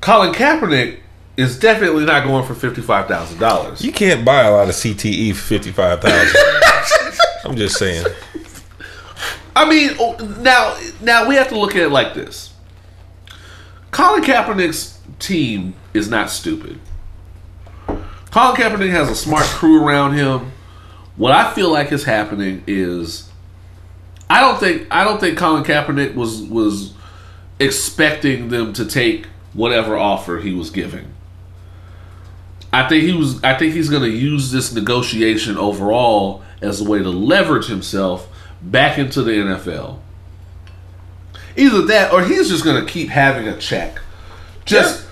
Colin 0.00 0.32
Kaepernick 0.32 0.98
is 1.36 1.58
definitely 1.58 2.04
not 2.04 2.24
going 2.26 2.44
for 2.46 2.54
fifty 2.54 2.82
five 2.82 3.08
thousand 3.08 3.38
dollars. 3.38 3.84
You 3.84 3.92
can't 3.92 4.24
buy 4.24 4.42
a 4.42 4.52
lot 4.52 4.68
of 4.68 4.74
CTE 4.74 5.34
for 5.34 5.42
fifty 5.42 5.72
five 5.72 6.00
thousand. 6.00 6.40
I'm 7.44 7.56
just 7.56 7.78
saying. 7.78 8.06
I 9.54 9.68
mean, 9.68 9.90
oh, 9.98 10.16
now, 10.40 10.78
now 11.02 11.28
we 11.28 11.34
have 11.34 11.48
to 11.48 11.58
look 11.58 11.76
at 11.76 11.82
it 11.82 11.90
like 11.90 12.14
this. 12.14 12.54
Colin 13.90 14.22
Kaepernick's 14.22 14.98
team 15.18 15.74
is 15.92 16.08
not 16.08 16.30
stupid. 16.30 16.80
Colin 18.30 18.56
Kaepernick 18.56 18.90
has 18.90 19.10
a 19.10 19.14
smart 19.14 19.44
crew 19.44 19.84
around 19.84 20.14
him. 20.14 20.52
What 21.16 21.32
I 21.32 21.52
feel 21.52 21.70
like 21.70 21.92
is 21.92 22.04
happening 22.04 22.64
is, 22.66 23.28
I 24.30 24.40
don't 24.40 24.58
think 24.58 24.86
I 24.90 25.04
don't 25.04 25.20
think 25.20 25.36
Colin 25.36 25.64
Kaepernick 25.64 26.14
was 26.14 26.40
was 26.42 26.94
expecting 27.60 28.48
them 28.48 28.72
to 28.72 28.86
take 28.86 29.26
whatever 29.52 29.98
offer 29.98 30.38
he 30.38 30.54
was 30.54 30.70
giving. 30.70 31.11
I 32.72 32.88
think 32.88 33.04
he 33.04 33.12
was. 33.12 33.42
I 33.44 33.56
think 33.56 33.74
he's 33.74 33.90
going 33.90 34.02
to 34.02 34.10
use 34.10 34.50
this 34.50 34.72
negotiation 34.72 35.58
overall 35.58 36.42
as 36.60 36.80
a 36.80 36.84
way 36.84 37.00
to 37.00 37.10
leverage 37.10 37.66
himself 37.66 38.28
back 38.62 38.98
into 38.98 39.22
the 39.22 39.32
NFL. 39.32 39.98
Either 41.56 41.82
that, 41.82 42.12
or 42.12 42.24
he's 42.24 42.48
just 42.48 42.64
going 42.64 42.84
to 42.84 42.90
keep 42.90 43.08
having 43.08 43.46
a 43.46 43.58
check. 43.58 44.00
Just, 44.64 45.06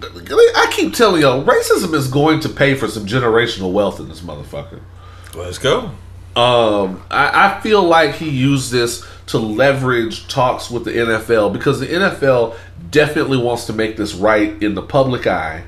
I 0.00 0.70
keep 0.70 0.94
telling 0.94 1.22
y'all, 1.22 1.42
racism 1.44 1.94
is 1.94 2.08
going 2.08 2.40
to 2.40 2.48
pay 2.48 2.74
for 2.74 2.86
some 2.86 3.06
generational 3.06 3.72
wealth 3.72 3.98
in 3.98 4.08
this 4.08 4.20
motherfucker. 4.20 4.80
Let's 5.34 5.58
go. 5.58 5.90
Um, 6.36 7.02
I, 7.10 7.56
I 7.56 7.60
feel 7.60 7.82
like 7.82 8.14
he 8.14 8.30
used 8.30 8.70
this 8.70 9.04
to 9.26 9.38
leverage 9.38 10.28
talks 10.28 10.70
with 10.70 10.84
the 10.84 10.92
NFL 10.92 11.52
because 11.52 11.80
the 11.80 11.86
NFL 11.86 12.56
definitely 12.90 13.38
wants 13.38 13.66
to 13.66 13.72
make 13.72 13.96
this 13.96 14.14
right 14.14 14.62
in 14.62 14.74
the 14.74 14.82
public 14.82 15.26
eye. 15.26 15.64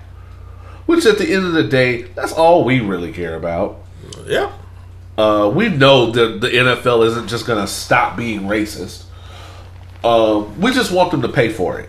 Which, 0.87 1.07
at 1.07 1.18
the 1.18 1.32
end 1.32 1.47
of 1.47 1.53
the 1.53 1.64
day, 1.64 2.03
that's 2.03 2.32
all 2.32 2.64
we 2.64 2.80
really 2.80 3.12
care 3.12 3.37
about. 3.37 3.78
Yeah. 4.26 4.53
Uh, 5.16 5.51
we 5.55 5.68
know 5.68 6.11
that 6.11 6.41
the 6.41 6.49
NFL 6.49 7.07
isn't 7.07 7.28
just 7.28 7.47
going 7.47 7.61
to 7.61 7.70
stop 7.70 8.16
being 8.16 8.43
racist. 8.43 9.05
Um, 10.03 10.61
we 10.61 10.72
just 10.72 10.93
want 10.93 11.11
them 11.11 11.22
to 11.22 11.28
pay 11.28 11.49
for 11.49 11.78
it. 11.78 11.89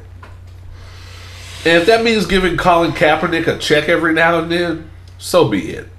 And 1.65 1.81
if 1.81 1.87
that 1.87 2.03
means 2.03 2.25
giving 2.27 2.57
Colin 2.57 2.91
Kaepernick 2.91 3.47
a 3.47 3.57
check 3.57 3.89
every 3.89 4.13
now 4.13 4.39
and 4.39 4.51
then, 4.51 4.91
so 5.17 5.49
be 5.49 5.71
it. 5.71 5.89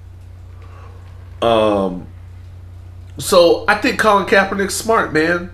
Um, 1.42 2.06
so 3.18 3.64
I 3.66 3.74
think 3.76 3.98
Colin 3.98 4.26
Kaepernick's 4.26 4.74
smart, 4.74 5.12
man. 5.12 5.50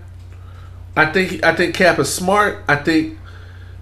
I 0.95 1.07
think 1.11 1.43
I 1.43 1.55
think 1.55 1.73
Cap 1.73 1.97
is 1.97 2.13
smart. 2.13 2.63
I 2.67 2.75
think 2.75 3.17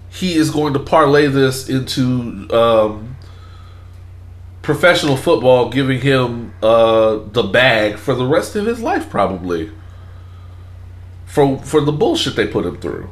he 0.08 0.34
is 0.34 0.50
going 0.50 0.72
to 0.72 0.78
parlay 0.78 1.26
this 1.26 1.68
into 1.68 2.48
um, 2.50 3.16
professional 4.62 5.16
football, 5.16 5.68
giving 5.70 6.00
him 6.00 6.54
uh, 6.62 7.18
the 7.32 7.42
bag 7.42 7.96
for 7.98 8.14
the 8.14 8.24
rest 8.26 8.54
of 8.56 8.66
his 8.66 8.80
life, 8.80 9.10
probably. 9.10 9.70
For 11.26 11.58
for 11.58 11.80
the 11.80 11.92
bullshit 11.92 12.36
they 12.36 12.46
put 12.46 12.64
him 12.66 12.78
through. 12.78 13.08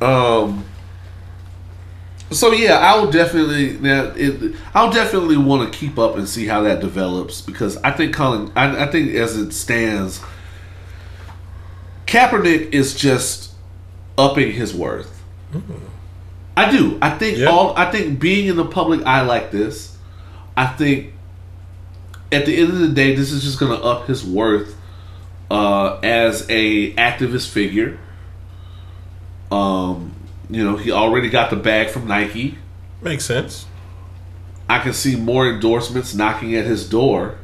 Um. 0.00 0.64
So 2.30 2.52
yeah, 2.52 2.78
I'll 2.78 3.10
definitely 3.10 3.72
yeah, 3.76 4.12
it, 4.16 4.54
I'll 4.74 4.90
definitely 4.90 5.36
want 5.36 5.70
to 5.70 5.78
keep 5.78 5.98
up 5.98 6.16
and 6.16 6.26
see 6.28 6.46
how 6.46 6.62
that 6.62 6.80
develops 6.80 7.42
because 7.42 7.76
I 7.78 7.90
think 7.90 8.14
Colin, 8.14 8.50
I, 8.56 8.84
I 8.84 8.90
think 8.90 9.12
as 9.14 9.36
it 9.36 9.52
stands, 9.52 10.22
Kaepernick 12.06 12.72
is 12.72 12.94
just 12.94 13.52
upping 14.16 14.52
his 14.52 14.74
worth. 14.74 15.22
I 16.56 16.70
do. 16.70 16.98
I 17.02 17.10
think 17.10 17.38
Yeah. 17.38 17.46
all. 17.46 17.76
I 17.76 17.90
think 17.90 18.18
being 18.18 18.46
in 18.48 18.56
the 18.56 18.64
public 18.64 19.04
eye 19.04 19.22
like 19.22 19.50
this, 19.50 19.91
I 20.56 20.66
think 20.66 21.14
at 22.30 22.46
the 22.46 22.56
end 22.56 22.70
of 22.70 22.78
the 22.78 22.88
day, 22.88 23.14
this 23.14 23.30
is 23.30 23.42
just 23.42 23.58
going 23.58 23.76
to 23.78 23.84
up 23.84 24.06
his 24.06 24.24
worth 24.24 24.76
uh, 25.50 25.98
as 26.02 26.46
a 26.48 26.94
activist 26.94 27.50
figure. 27.50 27.98
Um, 29.50 30.14
you 30.48 30.64
know, 30.64 30.76
he 30.76 30.90
already 30.90 31.28
got 31.28 31.50
the 31.50 31.56
bag 31.56 31.90
from 31.90 32.06
Nike. 32.06 32.58
Makes 33.02 33.24
sense. 33.24 33.66
I 34.68 34.78
can 34.78 34.94
see 34.94 35.16
more 35.16 35.46
endorsements 35.46 36.14
knocking 36.14 36.54
at 36.54 36.64
his 36.64 36.88
door 36.88 37.36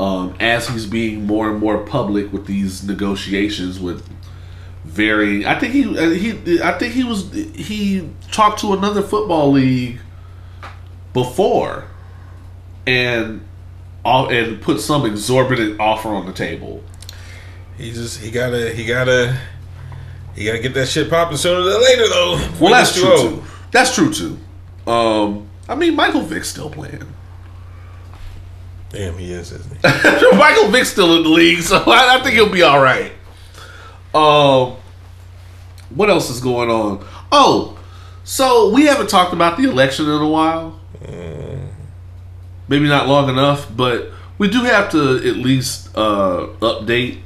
um, 0.00 0.34
as 0.40 0.68
he's 0.68 0.86
being 0.86 1.26
more 1.26 1.50
and 1.50 1.58
more 1.58 1.78
public 1.78 2.32
with 2.32 2.46
these 2.46 2.82
negotiations 2.84 3.78
with 3.78 4.08
varying. 4.84 5.44
I 5.44 5.58
think 5.58 5.74
he 5.74 5.98
uh, 5.98 6.10
he 6.10 6.62
I 6.62 6.78
think 6.78 6.94
he 6.94 7.04
was 7.04 7.30
he 7.32 8.08
talked 8.30 8.60
to 8.60 8.72
another 8.72 9.02
football 9.02 9.50
league 9.52 10.00
before 11.24 11.84
and 12.86 13.46
all 14.04 14.28
and 14.28 14.60
put 14.60 14.80
some 14.80 15.04
exorbitant 15.04 15.80
offer 15.80 16.08
on 16.08 16.26
the 16.26 16.32
table. 16.32 16.82
He 17.76 17.92
just 17.92 18.20
he 18.20 18.30
gotta 18.30 18.72
he 18.72 18.84
gotta 18.84 19.38
he 20.34 20.44
gotta 20.44 20.60
get 20.60 20.74
that 20.74 20.86
shit 20.86 21.10
popping 21.10 21.36
sooner 21.36 21.62
than 21.62 21.82
later 21.82 22.08
though. 22.08 22.48
Well, 22.60 22.72
that's 22.72 22.94
true 22.94 23.10
old. 23.10 23.20
too. 23.20 23.42
That's 23.72 23.94
true 23.94 24.12
too. 24.12 24.38
Um, 24.90 25.48
I 25.68 25.74
mean, 25.74 25.94
Michael 25.94 26.22
Vick's 26.22 26.48
still 26.48 26.70
playing. 26.70 27.02
Damn, 28.90 29.18
he 29.18 29.32
is, 29.32 29.52
isn't 29.52 29.70
he? 29.70 29.82
Michael 30.38 30.68
Vick's 30.68 30.88
still 30.88 31.16
in 31.16 31.22
the 31.24 31.28
league, 31.28 31.60
so 31.60 31.76
I, 31.76 32.16
I 32.18 32.22
think 32.22 32.36
he'll 32.36 32.50
be 32.50 32.62
all 32.62 32.80
right. 32.80 33.12
Um, 34.14 34.76
what 35.90 36.08
else 36.08 36.30
is 36.30 36.40
going 36.40 36.70
on? 36.70 37.06
Oh, 37.30 37.78
so 38.24 38.70
we 38.70 38.86
haven't 38.86 39.10
talked 39.10 39.34
about 39.34 39.58
the 39.58 39.64
election 39.64 40.06
in 40.06 40.22
a 40.22 40.28
while. 40.28 40.77
Maybe 42.68 42.86
not 42.86 43.08
long 43.08 43.28
enough, 43.30 43.66
but 43.74 44.10
we 44.36 44.48
do 44.48 44.62
have 44.64 44.90
to 44.92 45.16
at 45.16 45.36
least 45.36 45.88
uh, 45.96 46.48
update. 46.60 47.20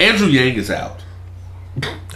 Andrew 0.00 0.26
Yang 0.26 0.56
is 0.56 0.70
out, 0.70 1.02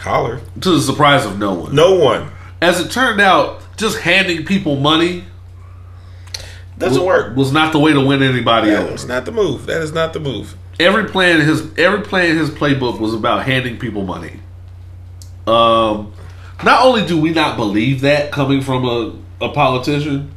Holler. 0.01 0.41
to 0.61 0.71
the 0.71 0.81
surprise 0.81 1.25
of 1.25 1.39
no 1.39 1.55
one. 1.55 1.75
No 1.75 1.95
one 1.95 2.31
As 2.61 2.81
it 2.81 2.91
turned 2.91 3.21
out, 3.21 3.63
just 3.77 4.01
handing 4.01 4.45
people 4.45 4.77
money 4.77 5.25
doesn't 6.77 7.05
work. 7.05 7.37
was 7.37 7.51
not 7.53 7.73
the 7.73 7.79
way 7.79 7.93
to 7.93 8.01
win 8.01 8.23
anybody 8.23 8.71
That 8.71 8.83
over. 8.85 8.95
is 8.95 9.07
not 9.07 9.25
the 9.25 9.33
move. 9.33 9.67
That 9.67 9.81
is 9.83 9.93
not 9.93 10.13
the 10.13 10.21
move. 10.21 10.57
every 10.79 11.05
play 11.07 11.33
in 11.33 11.41
his 11.41 11.77
every 11.79 12.03
play 12.03 12.31
in 12.31 12.37
his 12.37 12.51
playbook 12.51 13.01
was 13.01 13.15
about 13.15 13.45
handing 13.47 13.79
people 13.79 14.05
money. 14.05 14.41
Um, 15.47 16.13
not 16.65 16.85
only 16.85 17.07
do 17.07 17.19
we 17.21 17.31
not 17.31 17.57
believe 17.57 18.01
that 18.03 18.33
coming 18.33 18.61
from 18.61 18.85
a, 18.85 19.15
a 19.45 19.49
politician, 19.51 20.33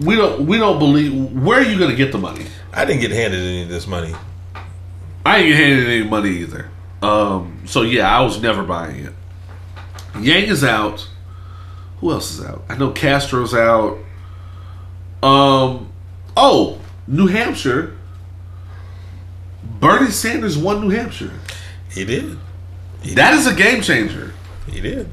we 0.00 0.16
don't 0.16 0.46
we 0.46 0.58
don't 0.58 0.78
believe 0.78 1.32
where 1.32 1.58
are 1.60 1.62
you 1.62 1.78
going 1.78 1.90
to 1.90 1.96
get 1.96 2.12
the 2.12 2.18
money? 2.18 2.46
I 2.72 2.84
didn't 2.84 3.00
get 3.00 3.10
handed 3.10 3.40
any 3.40 3.62
of 3.62 3.68
this 3.68 3.86
money. 3.86 4.14
I 5.24 5.38
ain't 5.38 5.48
get 5.48 5.56
handed 5.56 5.88
any 5.88 6.04
money 6.04 6.30
either. 6.38 6.68
Um, 7.02 7.62
so 7.66 7.82
yeah, 7.82 8.08
I 8.16 8.22
was 8.22 8.40
never 8.40 8.62
buying 8.62 9.04
it. 9.04 9.12
Yang 10.20 10.42
is 10.44 10.64
out. 10.64 11.08
Who 12.00 12.10
else 12.10 12.32
is 12.38 12.44
out? 12.44 12.64
I 12.68 12.76
know 12.76 12.90
Castro's 12.90 13.54
out. 13.54 13.98
Um, 15.22 15.90
oh, 16.36 16.80
New 17.06 17.26
Hampshire. 17.26 17.96
Bernie 19.80 20.10
Sanders 20.10 20.58
won 20.58 20.80
New 20.80 20.90
Hampshire. 20.90 21.32
He 21.90 22.04
did. 22.04 22.38
That 23.14 23.34
is 23.34 23.46
a 23.46 23.54
game 23.54 23.80
changer. 23.82 24.32
He 24.66 24.80
did. 24.80 25.10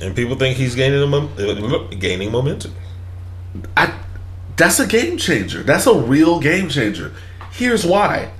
And 0.00 0.14
people 0.14 0.36
think 0.36 0.56
he's 0.56 0.74
gaining 0.74 1.02
a 1.02 1.06
mom- 1.06 1.90
gaining 1.98 2.30
momentum. 2.30 2.74
I 3.76 3.92
that's 4.56 4.80
a 4.80 4.86
game 4.86 5.18
changer. 5.18 5.62
That's 5.62 5.86
a 5.86 5.94
real 5.94 6.40
game 6.40 6.68
changer. 6.68 7.12
Here's 7.52 7.84
why. 7.84 8.30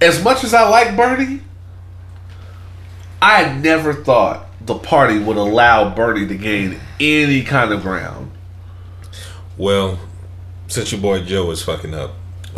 As 0.00 0.22
much 0.22 0.44
as 0.44 0.54
I 0.54 0.68
like 0.68 0.96
Bernie, 0.96 1.40
I 3.20 3.52
never 3.54 3.92
thought 3.92 4.46
the 4.64 4.78
party 4.78 5.18
would 5.18 5.36
allow 5.36 5.92
Bernie 5.94 6.26
to 6.28 6.36
gain 6.36 6.78
any 7.00 7.42
kind 7.42 7.72
of 7.72 7.82
ground. 7.82 8.30
Well, 9.56 9.98
since 10.68 10.92
your 10.92 11.00
boy 11.00 11.24
Joe 11.24 11.50
is 11.50 11.62
fucking 11.62 11.94
up, 11.94 12.12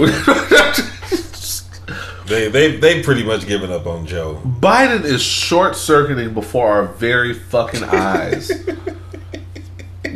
they 2.26 2.48
they 2.48 2.76
they 2.76 3.02
pretty 3.02 3.24
much 3.24 3.46
given 3.46 3.70
up 3.72 3.86
on 3.86 4.06
Joe. 4.06 4.42
Biden 4.44 5.04
is 5.04 5.22
short 5.22 5.76
circuiting 5.76 6.34
before 6.34 6.70
our 6.72 6.84
very 6.84 7.32
fucking 7.32 7.84
eyes. 7.84 8.50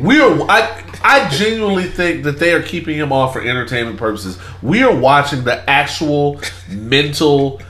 we 0.05 0.21
are. 0.21 0.41
I, 0.51 0.83
I 1.03 1.29
genuinely 1.29 1.85
think 1.85 2.25
that 2.25 2.39
they 2.39 2.53
are 2.53 2.63
keeping 2.63 2.97
him 2.97 3.13
off 3.13 3.33
for 3.33 3.41
entertainment 3.41 3.99
purposes. 3.99 4.39
We 4.63 4.83
are 4.83 4.95
watching 4.95 5.45
the 5.45 5.69
actual 5.69 6.41
mental, 6.69 7.61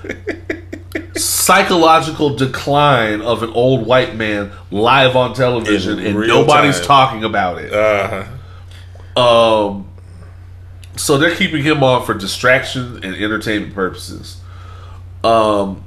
psychological 1.17 2.37
decline 2.37 3.21
of 3.21 3.43
an 3.43 3.51
old 3.51 3.87
white 3.87 4.17
man 4.17 4.53
live 4.71 5.17
on 5.17 5.35
television, 5.35 5.99
In 5.99 6.17
and 6.17 6.29
nobody's 6.29 6.79
time. 6.79 6.87
talking 6.87 7.25
about 7.25 7.59
it. 7.59 7.73
Uh, 7.73 8.27
Um, 9.17 9.87
so 10.97 11.19
they're 11.19 11.35
keeping 11.37 11.63
him 11.63 11.85
on 11.85 12.05
for 12.05 12.15
distraction 12.15 12.97
and 13.05 13.15
entertainment 13.15 13.75
purposes. 13.75 14.41
Um, 15.23 15.85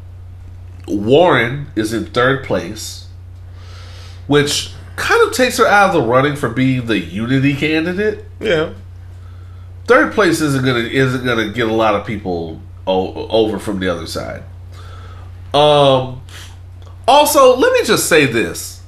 Warren 0.88 1.68
is 1.76 1.92
in 1.92 2.06
third 2.06 2.46
place, 2.46 3.08
which 4.28 4.72
kind 4.98 5.26
of 5.28 5.34
takes 5.34 5.58
her 5.58 5.66
out 5.66 5.96
of 5.96 6.02
the 6.02 6.02
running 6.08 6.36
for 6.36 6.50
being 6.50 6.86
the 6.88 7.00
unity 7.00 7.56
candidate. 7.56 8.26
yeah. 8.42 8.74
Third 9.86 10.12
place 10.14 10.42
isn't 10.42 10.66
gonna 10.66 10.80
isn't 10.80 11.24
gonna 11.26 11.48
get 11.50 11.70
a 11.70 11.74
lot 11.74 11.96
of 11.96 12.06
people 12.06 12.62
o- 12.86 13.28
over 13.30 13.58
from 13.58 13.80
the 13.80 13.88
other 13.88 14.06
side. 14.06 14.44
Um. 15.54 16.22
Also, 17.08 17.56
let 17.56 17.72
me 17.72 17.86
just 17.86 18.10
say 18.10 18.26
this: 18.26 18.82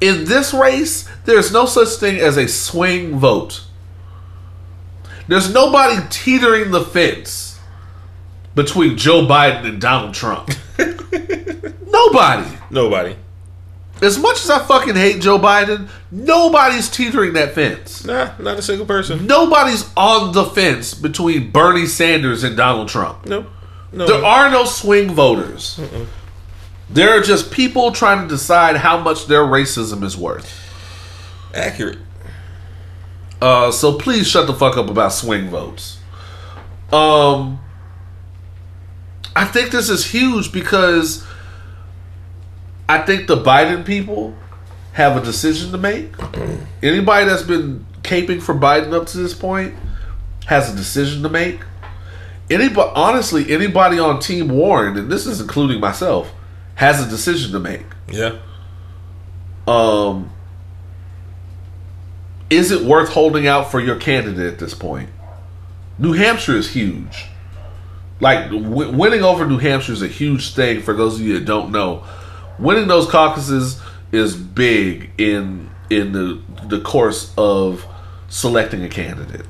in 0.00 0.24
this 0.24 0.54
race, 0.54 1.06
there's 1.26 1.52
no 1.52 1.66
such 1.66 1.88
thing 2.00 2.16
as 2.18 2.38
a 2.38 2.48
swing 2.48 3.18
vote. 3.18 3.64
There's 5.28 5.52
nobody 5.52 6.00
teetering 6.08 6.70
the 6.70 6.80
fence 6.82 7.58
between 8.54 8.96
Joe 8.96 9.26
Biden 9.26 9.66
and 9.66 9.80
Donald 9.80 10.14
Trump. 10.14 10.50
nobody. 11.86 12.56
Nobody. 12.70 13.16
As 14.02 14.18
much 14.18 14.42
as 14.42 14.48
I 14.50 14.58
fucking 14.64 14.96
hate 14.96 15.20
Joe 15.20 15.38
Biden, 15.38 15.88
nobody's 16.10 16.88
teetering 16.88 17.34
that 17.34 17.52
fence. 17.54 18.04
Nah, 18.04 18.30
not 18.38 18.58
a 18.58 18.62
single 18.62 18.86
person. 18.86 19.26
Nobody's 19.26 19.90
on 19.96 20.32
the 20.32 20.44
fence 20.44 20.94
between 20.94 21.50
Bernie 21.50 21.86
Sanders 21.86 22.42
and 22.42 22.56
Donald 22.56 22.88
Trump. 22.88 23.26
No. 23.26 23.46
No. 23.92 24.06
There 24.06 24.24
are 24.24 24.50
no 24.50 24.64
swing 24.64 25.10
voters. 25.10 25.78
There 26.88 27.10
are 27.10 27.20
just 27.20 27.50
people 27.50 27.92
trying 27.92 28.22
to 28.22 28.28
decide 28.28 28.76
how 28.76 28.98
much 28.98 29.26
their 29.26 29.42
racism 29.42 30.02
is 30.02 30.16
worth. 30.16 30.50
accurate. 31.54 31.98
Uh, 33.42 33.70
so 33.72 33.96
please 33.98 34.26
shut 34.28 34.46
the 34.46 34.54
fuck 34.54 34.76
up 34.76 34.88
about 34.90 35.12
swing 35.12 35.48
votes. 35.48 35.98
Um, 36.92 37.58
I 39.34 39.44
think 39.44 39.70
this 39.70 39.88
is 39.88 40.06
huge 40.10 40.52
because 40.52 41.24
I 42.90 42.98
think 43.02 43.28
the 43.28 43.36
Biden 43.36 43.84
people 43.84 44.34
have 44.94 45.16
a 45.16 45.24
decision 45.24 45.70
to 45.70 45.78
make. 45.78 46.12
Anybody 46.82 47.24
that's 47.24 47.44
been 47.44 47.86
caping 48.02 48.42
for 48.42 48.52
Biden 48.52 48.92
up 48.92 49.06
to 49.08 49.18
this 49.18 49.32
point 49.32 49.76
has 50.46 50.74
a 50.74 50.76
decision 50.76 51.22
to 51.22 51.28
make. 51.28 51.60
Anybody, 52.50 52.90
honestly, 52.96 53.48
anybody 53.52 54.00
on 54.00 54.18
Team 54.18 54.48
Warren, 54.48 54.96
and 54.98 55.08
this 55.08 55.24
is 55.24 55.40
including 55.40 55.78
myself, 55.78 56.32
has 56.74 57.00
a 57.00 57.08
decision 57.08 57.52
to 57.52 57.60
make. 57.60 57.86
Yeah. 58.10 58.38
Um, 59.68 60.32
is 62.50 62.72
it 62.72 62.82
worth 62.82 63.10
holding 63.10 63.46
out 63.46 63.70
for 63.70 63.78
your 63.78 64.00
candidate 64.00 64.52
at 64.52 64.58
this 64.58 64.74
point? 64.74 65.10
New 65.96 66.14
Hampshire 66.14 66.56
is 66.56 66.72
huge. 66.72 67.26
Like 68.18 68.50
w- 68.50 68.90
winning 68.90 69.22
over 69.22 69.46
New 69.46 69.58
Hampshire 69.58 69.92
is 69.92 70.02
a 70.02 70.08
huge 70.08 70.54
thing 70.54 70.82
for 70.82 70.92
those 70.92 71.20
of 71.20 71.24
you 71.24 71.34
that 71.34 71.44
don't 71.44 71.70
know. 71.70 72.04
Winning 72.60 72.88
those 72.88 73.08
caucuses 73.08 73.80
is 74.12 74.36
big 74.36 75.10
in 75.18 75.70
in 75.88 76.12
the 76.12 76.40
the 76.64 76.80
course 76.80 77.32
of 77.36 77.86
selecting 78.28 78.84
a 78.84 78.88
candidate. 78.88 79.46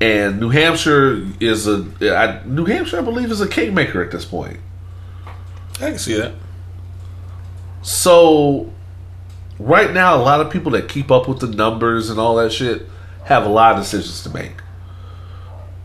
And 0.00 0.40
New 0.40 0.48
Hampshire 0.48 1.26
is 1.38 1.66
a 1.68 1.86
I, 2.00 2.44
New 2.44 2.64
Hampshire, 2.64 2.98
I 2.98 3.02
believe, 3.02 3.30
is 3.30 3.40
a 3.40 3.48
kingmaker 3.48 4.02
at 4.02 4.10
this 4.10 4.24
point. 4.24 4.58
I 5.76 5.90
can 5.90 5.98
see 5.98 6.14
that. 6.14 6.32
So, 7.82 8.72
right 9.58 9.92
now, 9.92 10.16
a 10.16 10.22
lot 10.22 10.40
of 10.40 10.50
people 10.50 10.72
that 10.72 10.88
keep 10.88 11.10
up 11.10 11.28
with 11.28 11.40
the 11.40 11.48
numbers 11.48 12.10
and 12.10 12.18
all 12.18 12.36
that 12.36 12.52
shit 12.52 12.88
have 13.24 13.44
a 13.44 13.48
lot 13.48 13.74
of 13.74 13.82
decisions 13.82 14.22
to 14.22 14.30
make. 14.30 14.54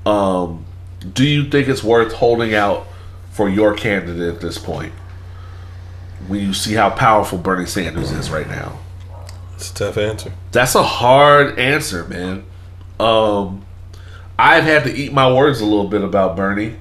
Um, 0.05 0.65
do 1.13 1.25
you 1.25 1.49
think 1.49 1.67
it's 1.67 1.83
worth 1.83 2.13
holding 2.13 2.53
out 2.53 2.87
for 3.31 3.49
your 3.49 3.75
candidate 3.75 4.33
at 4.35 4.41
this 4.41 4.57
point? 4.57 4.93
When 6.27 6.39
you 6.41 6.53
see 6.53 6.73
how 6.73 6.89
powerful 6.89 7.37
Bernie 7.37 7.65
Sanders 7.67 8.11
is 8.11 8.29
right 8.29 8.47
now, 8.47 8.79
It's 9.55 9.71
a 9.71 9.73
tough 9.73 9.97
answer. 9.97 10.33
That's 10.51 10.75
a 10.75 10.83
hard 10.83 11.57
answer, 11.59 12.05
man. 12.05 12.45
Um, 12.99 13.65
I've 14.37 14.63
had 14.63 14.83
to 14.83 14.93
eat 14.93 15.13
my 15.13 15.31
words 15.31 15.61
a 15.61 15.65
little 15.65 15.87
bit 15.87 16.01
about 16.03 16.35
Bernie. 16.35 16.75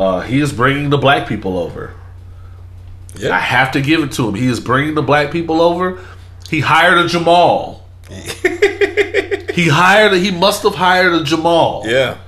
Uh, 0.00 0.20
he 0.20 0.40
is 0.40 0.52
bringing 0.52 0.90
the 0.90 0.98
black 0.98 1.28
people 1.28 1.58
over. 1.58 1.94
I 3.20 3.40
have 3.40 3.72
to 3.72 3.80
give 3.80 4.02
it 4.02 4.12
to 4.12 4.28
him. 4.28 4.34
He 4.34 4.46
is 4.46 4.60
bringing 4.60 4.94
the 4.94 5.02
black 5.02 5.30
people 5.30 5.60
over. 5.60 6.00
He 6.48 6.60
hired 6.60 6.98
a 6.98 7.08
Jamal. 7.08 7.86
he 8.08 9.68
hired. 9.68 10.12
A, 10.12 10.18
he 10.18 10.30
must 10.30 10.62
have 10.62 10.76
hired 10.76 11.12
a 11.14 11.24
Jamal. 11.24 11.82
Yeah. 11.86 12.18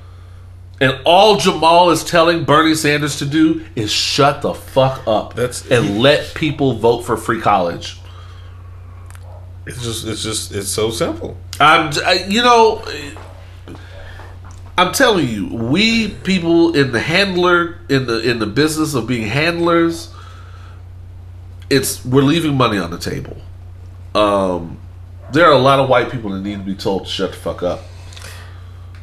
And 0.80 0.98
all 1.04 1.36
Jamal 1.36 1.90
is 1.90 2.02
telling 2.02 2.44
Bernie 2.44 2.74
Sanders 2.74 3.18
to 3.18 3.26
do 3.26 3.64
is 3.76 3.90
shut 3.92 4.40
the 4.40 4.54
fuck 4.54 5.06
up. 5.06 5.34
That's- 5.34 5.66
and 5.70 6.00
let 6.00 6.32
people 6.34 6.74
vote 6.74 7.02
for 7.02 7.16
free 7.18 7.40
college. 7.40 7.98
It's 9.66 9.82
just 9.82 10.06
it's 10.06 10.22
just 10.22 10.52
it's 10.52 10.68
so 10.68 10.90
simple. 10.90 11.36
I'm, 11.60 11.92
you 12.28 12.42
know, 12.42 12.82
I'm 14.78 14.92
telling 14.92 15.28
you, 15.28 15.46
we 15.54 16.08
people 16.08 16.74
in 16.74 16.92
the 16.92 17.00
handler 17.00 17.78
in 17.90 18.06
the 18.06 18.18
in 18.28 18.38
the 18.38 18.46
business 18.46 18.94
of 18.94 19.06
being 19.06 19.28
handlers, 19.28 20.08
it's 21.68 22.04
we're 22.04 22.22
leaving 22.22 22.56
money 22.56 22.78
on 22.78 22.90
the 22.90 22.98
table. 22.98 23.36
Um, 24.14 24.78
there 25.32 25.44
are 25.44 25.52
a 25.52 25.58
lot 25.58 25.78
of 25.78 25.88
white 25.90 26.10
people 26.10 26.30
that 26.30 26.40
need 26.40 26.56
to 26.56 26.64
be 26.64 26.74
told 26.74 27.04
to 27.04 27.10
shut 27.10 27.32
the 27.32 27.36
fuck 27.36 27.62
up, 27.62 27.80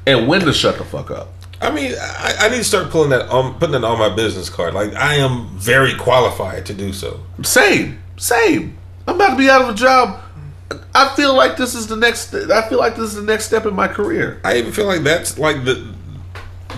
and 0.08 0.28
when 0.28 0.42
to 0.42 0.52
shut 0.54 0.80
the 0.80 0.84
fuck 0.84 1.12
up. 1.12 1.30
I 1.62 1.72
mean, 1.72 1.94
I, 2.00 2.36
I 2.42 2.50
need 2.50 2.58
to 2.58 2.64
start 2.64 2.90
pulling 2.90 3.10
that 3.10 3.30
on 3.30 3.56
putting 3.56 3.72
that 3.72 3.84
on 3.84 3.98
my 3.98 4.14
business 4.16 4.50
card. 4.50 4.74
Like 4.74 4.94
I 4.94 5.16
am 5.16 5.48
very 5.58 5.96
qualified 5.96 6.66
to 6.68 6.74
do 6.74 6.94
so. 6.94 7.20
Same, 7.44 8.00
same. 8.18 8.78
I'm 9.08 9.16
about 9.16 9.32
to 9.32 9.36
be 9.38 9.50
out 9.50 9.62
of 9.62 9.70
a 9.70 9.74
job. 9.74 10.22
I 10.94 11.16
feel 11.16 11.36
like 11.36 11.58
this 11.58 11.76
is 11.76 11.88
the 11.88 11.96
next. 11.96 12.34
I 12.34 12.68
feel 12.70 12.78
like 12.78 12.96
this 12.96 13.06
is 13.06 13.16
the 13.16 13.24
next 13.24 13.46
step 13.46 13.66
in 13.66 13.74
my 13.74 13.88
career. 13.88 14.40
I 14.44 14.58
even 14.58 14.72
feel 14.72 14.86
like 14.86 15.02
that's 15.02 15.40
like 15.40 15.64
the 15.64 15.94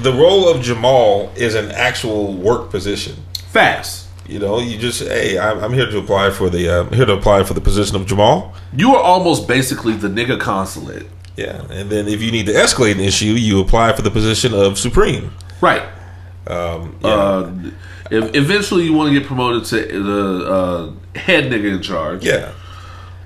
the 0.01 0.13
role 0.13 0.47
of 0.47 0.61
Jamal 0.61 1.31
is 1.35 1.55
an 1.55 1.71
actual 1.71 2.33
work 2.33 2.69
position. 2.69 3.15
Fast. 3.47 4.07
You 4.27 4.37
know, 4.37 4.59
you 4.59 4.77
just 4.77 5.01
hey, 5.01 5.39
I'm, 5.39 5.59
I'm 5.59 5.73
here 5.73 5.89
to 5.89 5.97
apply 5.97 6.29
for 6.29 6.49
the 6.49 6.69
uh, 6.69 6.83
I'm 6.83 6.93
here 6.93 7.05
to 7.05 7.13
apply 7.13 7.43
for 7.43 7.53
the 7.53 7.61
position 7.61 7.95
of 7.95 8.05
Jamal. 8.05 8.53
You 8.71 8.95
are 8.95 9.01
almost 9.01 9.47
basically 9.47 9.93
the 9.93 10.07
nigga 10.07 10.39
consulate. 10.39 11.07
Yeah, 11.39 11.61
and 11.71 11.89
then 11.89 12.07
if 12.07 12.21
you 12.21 12.31
need 12.31 12.45
to 12.47 12.53
escalate 12.53 12.93
an 12.93 12.99
issue, 12.99 13.25
you 13.27 13.59
apply 13.61 13.93
for 13.93 14.01
the 14.01 14.11
position 14.11 14.53
of 14.53 14.77
Supreme. 14.77 15.31
Right. 15.61 15.83
Um, 16.47 16.97
yeah. 17.01 17.09
Uh, 17.09 17.51
if, 18.11 18.35
eventually, 18.35 18.83
you 18.85 18.93
want 18.93 19.13
to 19.13 19.19
get 19.19 19.27
promoted 19.27 19.65
to 19.65 20.03
the 20.03 20.51
uh, 20.51 21.19
head 21.19 21.45
nigga 21.51 21.75
in 21.75 21.81
charge. 21.81 22.25
yeah, 22.25 22.53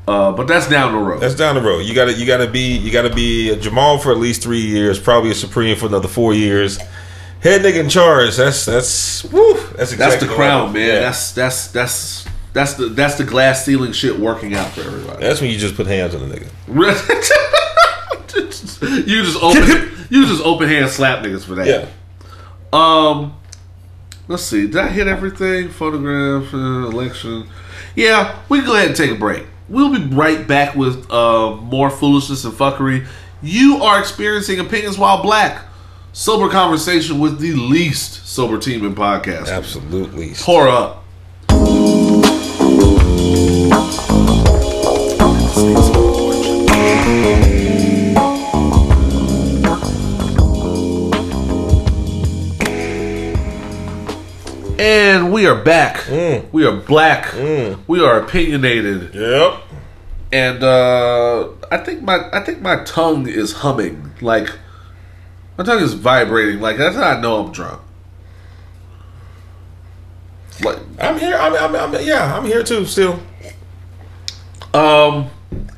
Uh, 0.08 0.32
but 0.34 0.46
that's 0.48 0.68
down 0.68 0.92
the 0.92 0.98
road. 1.00 1.22
that's 1.22 1.36
down 1.36 1.56
the 1.56 1.62
road. 1.62 1.80
You 1.86 1.94
got 1.96 2.06
to 2.06 2.14
you 2.14 2.26
got 2.26 2.38
to 2.46 2.50
be 2.52 2.76
you 2.78 2.92
got 2.92 3.04
to 3.04 3.14
be 3.14 3.50
a 3.52 3.56
Jamal 3.56 3.98
for 3.98 4.12
at 4.12 4.18
least 4.18 4.44
three 4.44 4.60
years, 4.62 5.00
probably 5.00 5.32
a 5.32 5.36
Supreme 5.36 5.78
for 5.78 5.86
another 5.88 6.10
four 6.10 6.34
years. 6.34 6.78
Head 7.40 7.62
nigga 7.62 7.80
in 7.80 7.90
charge. 7.90 8.36
That's 8.38 8.66
that's 8.66 9.24
woo, 9.26 9.54
That's 9.78 9.96
that's 9.96 10.18
the 10.24 10.28
crown, 10.28 10.74
man. 10.74 10.88
Yeah. 10.88 11.00
That's 11.02 11.32
that's 11.32 11.68
that's 11.68 12.26
that's 12.54 12.74
the 12.76 12.88
that's 12.90 13.16
the 13.16 13.24
glass 13.24 13.66
ceiling 13.66 13.94
shit 13.94 14.20
working 14.20 14.54
out 14.54 14.72
for 14.72 14.82
everybody. 14.82 15.22
that's 15.24 15.40
when 15.42 15.50
you 15.50 15.58
just 15.58 15.76
put 15.76 15.88
hands 15.88 16.14
on 16.14 16.28
the 16.30 16.36
nigga. 16.36 16.50
you 19.08 19.24
just 19.24 19.42
open 19.42 19.92
you 20.10 20.26
just 20.26 20.44
open 20.44 20.68
hand 20.68 20.90
slap 20.90 21.24
niggas 21.24 21.46
for 21.46 21.56
that. 21.56 21.68
Yeah. 21.68 21.88
Um, 22.72 23.38
let's 24.28 24.44
see. 24.44 24.68
Did 24.68 24.78
I 24.78 24.88
hit 24.88 25.08
everything? 25.08 25.70
Photograph, 25.70 26.54
uh, 26.54 26.58
election. 26.88 27.48
Yeah, 27.96 28.40
we 28.50 28.60
can 28.60 28.68
go 28.68 28.76
ahead 28.76 28.88
and 28.88 28.96
take 28.96 29.12
a 29.12 29.16
break. 29.16 29.46
We'll 29.70 29.92
be 29.92 30.04
right 30.16 30.48
back 30.48 30.76
with 30.76 31.10
uh, 31.12 31.56
more 31.56 31.90
foolishness 31.90 32.44
and 32.44 32.54
fuckery. 32.54 33.08
You 33.42 33.78
are 33.84 34.00
experiencing 34.00 34.60
opinions 34.60 34.98
while 34.98 35.22
black. 35.22 35.66
Sober 36.12 36.50
conversation 36.50 37.20
with 37.20 37.40
the 37.40 37.54
least 37.54 38.28
sober 38.28 38.60
team 38.60 38.86
in 38.86 38.94
podcast. 38.94 39.50
Absolutely. 39.50 40.34
Pour 40.36 40.68
up. 40.68 41.03
And 54.84 55.32
we 55.32 55.46
are 55.46 55.56
back. 55.56 56.10
We 56.52 56.66
are 56.66 56.76
black. 56.76 57.34
We 57.88 58.04
are 58.04 58.20
opinionated. 58.20 59.16
Yep. 59.16 59.62
And 60.34 60.62
uh, 60.62 61.52
I 61.72 61.78
think 61.78 62.02
my 62.02 62.28
I 62.34 62.44
think 62.44 62.60
my 62.60 62.84
tongue 62.84 63.30
is 63.30 63.54
humming. 63.54 64.12
Like 64.20 64.50
my 65.58 65.64
tongue 65.64 65.82
is 65.82 65.94
vibrating. 65.94 66.60
Like 66.60 66.76
that's 66.76 66.98
how 66.98 67.12
I 67.12 67.22
know 67.22 67.46
I'm 67.46 67.54
drunk. 67.54 67.82
Like 70.62 70.80
I'm 71.00 71.18
here. 71.18 71.38
I'm, 71.38 71.54
I'm, 71.54 71.76
I'm 71.96 72.06
yeah. 72.06 72.36
I'm 72.36 72.44
here 72.44 72.62
too. 72.62 72.86
Still. 72.86 73.22
Um, 74.74 75.30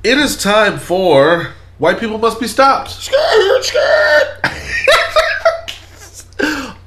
it 0.03 0.17
is 0.17 0.35
time 0.35 0.79
for 0.79 1.49
white 1.77 1.99
people 1.99 2.17
must 2.17 2.39
be 2.39 2.47
stopped. 2.47 2.89
Skirt, 2.89 3.63
skirt. 3.63 4.41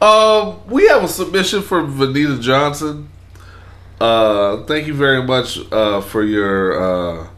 Um, 0.00 0.60
we 0.68 0.86
have 0.88 1.02
a 1.02 1.08
submission 1.08 1.62
from 1.62 1.98
Vanita 1.98 2.40
Johnson. 2.40 3.08
Uh, 4.00 4.62
thank 4.64 4.86
you 4.86 4.94
very 4.94 5.22
much 5.22 5.58
uh, 5.72 6.00
for 6.00 6.22
your 6.22 6.80
uh, 6.80 7.28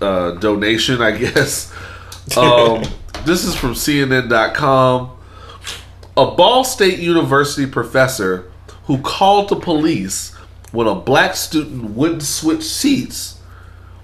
uh, 0.00 0.30
donation. 0.32 1.02
I 1.02 1.10
guess. 1.18 1.72
Um, 2.36 2.82
this 3.24 3.44
is 3.44 3.54
from 3.54 3.74
CNN.com. 3.74 5.10
A 6.16 6.26
Ball 6.30 6.64
State 6.64 6.98
University 6.98 7.66
professor 7.70 8.50
who 8.84 8.98
called 8.98 9.48
the 9.48 9.56
police 9.56 10.34
when 10.72 10.86
a 10.86 10.94
black 10.94 11.34
student 11.36 11.90
wouldn't 11.90 12.22
switch 12.22 12.62
seats 12.62 13.40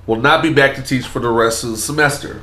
will 0.07 0.20
not 0.20 0.43
be 0.43 0.53
back 0.53 0.75
to 0.77 0.83
teach 0.83 1.07
for 1.07 1.20
the 1.20 1.29
rest 1.29 1.65
of 1.65 1.70
the 1.70 1.77
semester. 1.77 2.43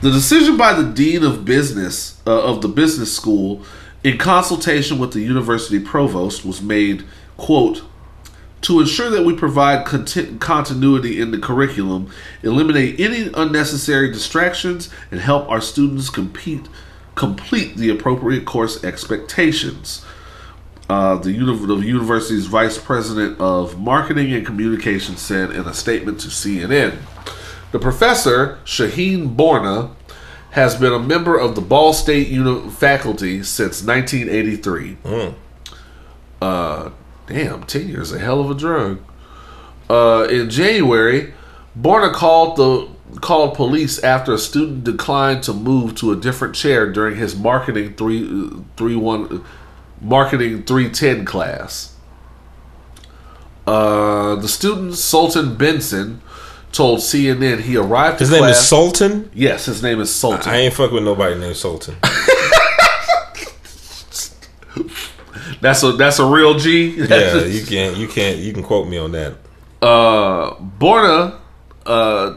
The 0.00 0.10
decision 0.10 0.56
by 0.56 0.74
the 0.74 0.84
dean 0.92 1.22
of 1.22 1.44
business 1.44 2.20
uh, 2.26 2.42
of 2.42 2.62
the 2.62 2.68
business 2.68 3.14
school, 3.14 3.64
in 4.02 4.18
consultation 4.18 4.98
with 4.98 5.12
the 5.12 5.20
university 5.20 5.80
provost, 5.80 6.44
was 6.44 6.60
made 6.60 7.04
quote 7.36 7.82
to 8.62 8.80
ensure 8.80 9.10
that 9.10 9.24
we 9.24 9.34
provide 9.34 9.84
conti- 9.84 10.36
continuity 10.38 11.20
in 11.20 11.30
the 11.30 11.38
curriculum, 11.38 12.10
eliminate 12.42 12.98
any 12.98 13.30
unnecessary 13.34 14.10
distractions, 14.10 14.88
and 15.10 15.20
help 15.20 15.48
our 15.50 15.60
students 15.60 16.08
compete 16.10 16.66
complete 17.14 17.76
the 17.76 17.90
appropriate 17.90 18.44
course 18.44 18.82
expectations. 18.82 20.04
Uh, 20.88 21.16
the, 21.16 21.32
uni- 21.32 21.66
the 21.66 21.76
university's 21.76 22.46
vice 22.46 22.76
president 22.76 23.38
of 23.40 23.78
marketing 23.78 24.32
and 24.32 24.44
communications 24.44 25.20
said 25.20 25.50
in 25.50 25.66
a 25.66 25.72
statement 25.72 26.20
to 26.20 26.28
CNN. 26.28 26.98
The 27.74 27.80
professor, 27.80 28.60
Shaheen 28.64 29.34
Borna, 29.34 29.90
has 30.52 30.76
been 30.76 30.92
a 30.92 30.98
member 31.00 31.36
of 31.36 31.56
the 31.56 31.60
Ball 31.60 31.92
State 31.92 32.28
uni- 32.28 32.70
faculty 32.70 33.42
since 33.42 33.82
1983. 33.82 34.96
Uh, 36.40 36.90
damn, 37.26 37.64
10 37.64 37.88
years, 37.88 38.12
a 38.12 38.20
hell 38.20 38.38
of 38.38 38.48
a 38.48 38.54
drug. 38.54 39.00
Uh, 39.90 40.28
in 40.30 40.50
January, 40.50 41.34
Borna 41.76 42.12
called 42.12 42.56
the 42.56 43.18
called 43.20 43.56
police 43.56 43.98
after 44.04 44.32
a 44.32 44.38
student 44.38 44.84
declined 44.84 45.42
to 45.42 45.52
move 45.52 45.96
to 45.96 46.12
a 46.12 46.16
different 46.16 46.54
chair 46.54 46.92
during 46.92 47.16
his 47.16 47.34
marketing 47.34 47.94
three 47.94 48.50
three 48.76 48.94
one 48.94 49.44
marketing 50.00 50.62
310 50.62 51.24
class. 51.24 51.96
Uh, 53.66 54.36
the 54.36 54.46
student 54.48 54.94
Sultan 54.94 55.56
Benson 55.56 56.20
told 56.74 56.98
CNN 56.98 57.60
he 57.60 57.76
arrived. 57.76 58.18
His 58.20 58.30
name 58.30 58.40
class, 58.40 58.60
is 58.60 58.68
Sultan. 58.68 59.30
Yes, 59.32 59.66
his 59.66 59.82
name 59.82 60.00
is 60.00 60.14
Sultan. 60.14 60.52
I 60.52 60.56
ain't 60.58 60.74
fuck 60.74 60.90
with 60.90 61.04
nobody 61.04 61.38
named 61.38 61.56
Sultan. 61.56 61.96
that's 65.60 65.82
a 65.82 65.92
that's 65.92 66.18
a 66.18 66.26
real 66.26 66.58
G. 66.58 66.88
yeah, 66.96 67.44
you 67.44 67.64
can't. 67.64 67.96
You 67.96 68.08
can't. 68.08 68.38
You 68.38 68.52
can 68.52 68.62
quote 68.62 68.88
me 68.88 68.98
on 68.98 69.12
that. 69.12 69.36
uh, 69.80 70.54
Borna 70.56 71.38
uh, 71.86 72.34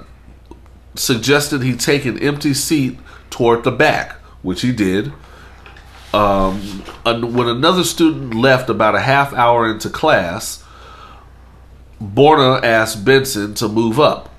suggested 0.95 1.64
he 1.64 1.76
take 1.76 2.05
an 2.05 2.19
empty 2.19 2.53
seat 2.53 2.97
toward 3.30 3.64
the 3.64 3.72
back, 3.72 4.14
which 4.43 4.61
he 4.61 4.72
did. 4.72 5.11
Um, 6.14 6.61
when 7.03 7.47
another 7.47 7.84
student 7.84 8.34
left 8.34 8.69
about 8.69 8.95
a 8.95 9.01
half 9.01 9.34
hour 9.34 9.69
into 9.69 9.89
class, 9.89 10.64
Borna 12.02 12.64
asked 12.64 13.03
Benson 13.03 13.53
to 13.56 13.68
move 13.68 13.99
up. 13.99 14.34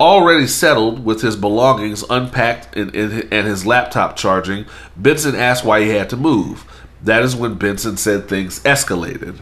Already 0.00 0.46
settled 0.46 1.04
with 1.04 1.22
his 1.22 1.34
belongings 1.34 2.04
unpacked 2.08 2.76
and, 2.76 2.94
and, 2.94 3.46
his 3.46 3.66
laptop 3.66 4.16
charging, 4.16 4.64
Benson 4.96 5.34
asked 5.34 5.64
why 5.64 5.82
he 5.82 5.88
had 5.88 6.08
to 6.10 6.16
move. 6.16 6.64
That 7.02 7.22
is 7.22 7.34
when 7.34 7.54
Benson 7.54 7.96
said 7.96 8.28
things 8.28 8.60
escalated. 8.62 9.38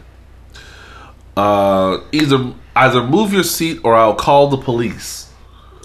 Uh, 1.35 1.99
either 2.11 2.53
Either 2.77 3.01
move 3.01 3.33
your 3.33 3.43
seat 3.43 3.79
or 3.83 3.95
I'll 3.95 4.13
call 4.13 4.49
the 4.49 4.57
police. 4.57 5.31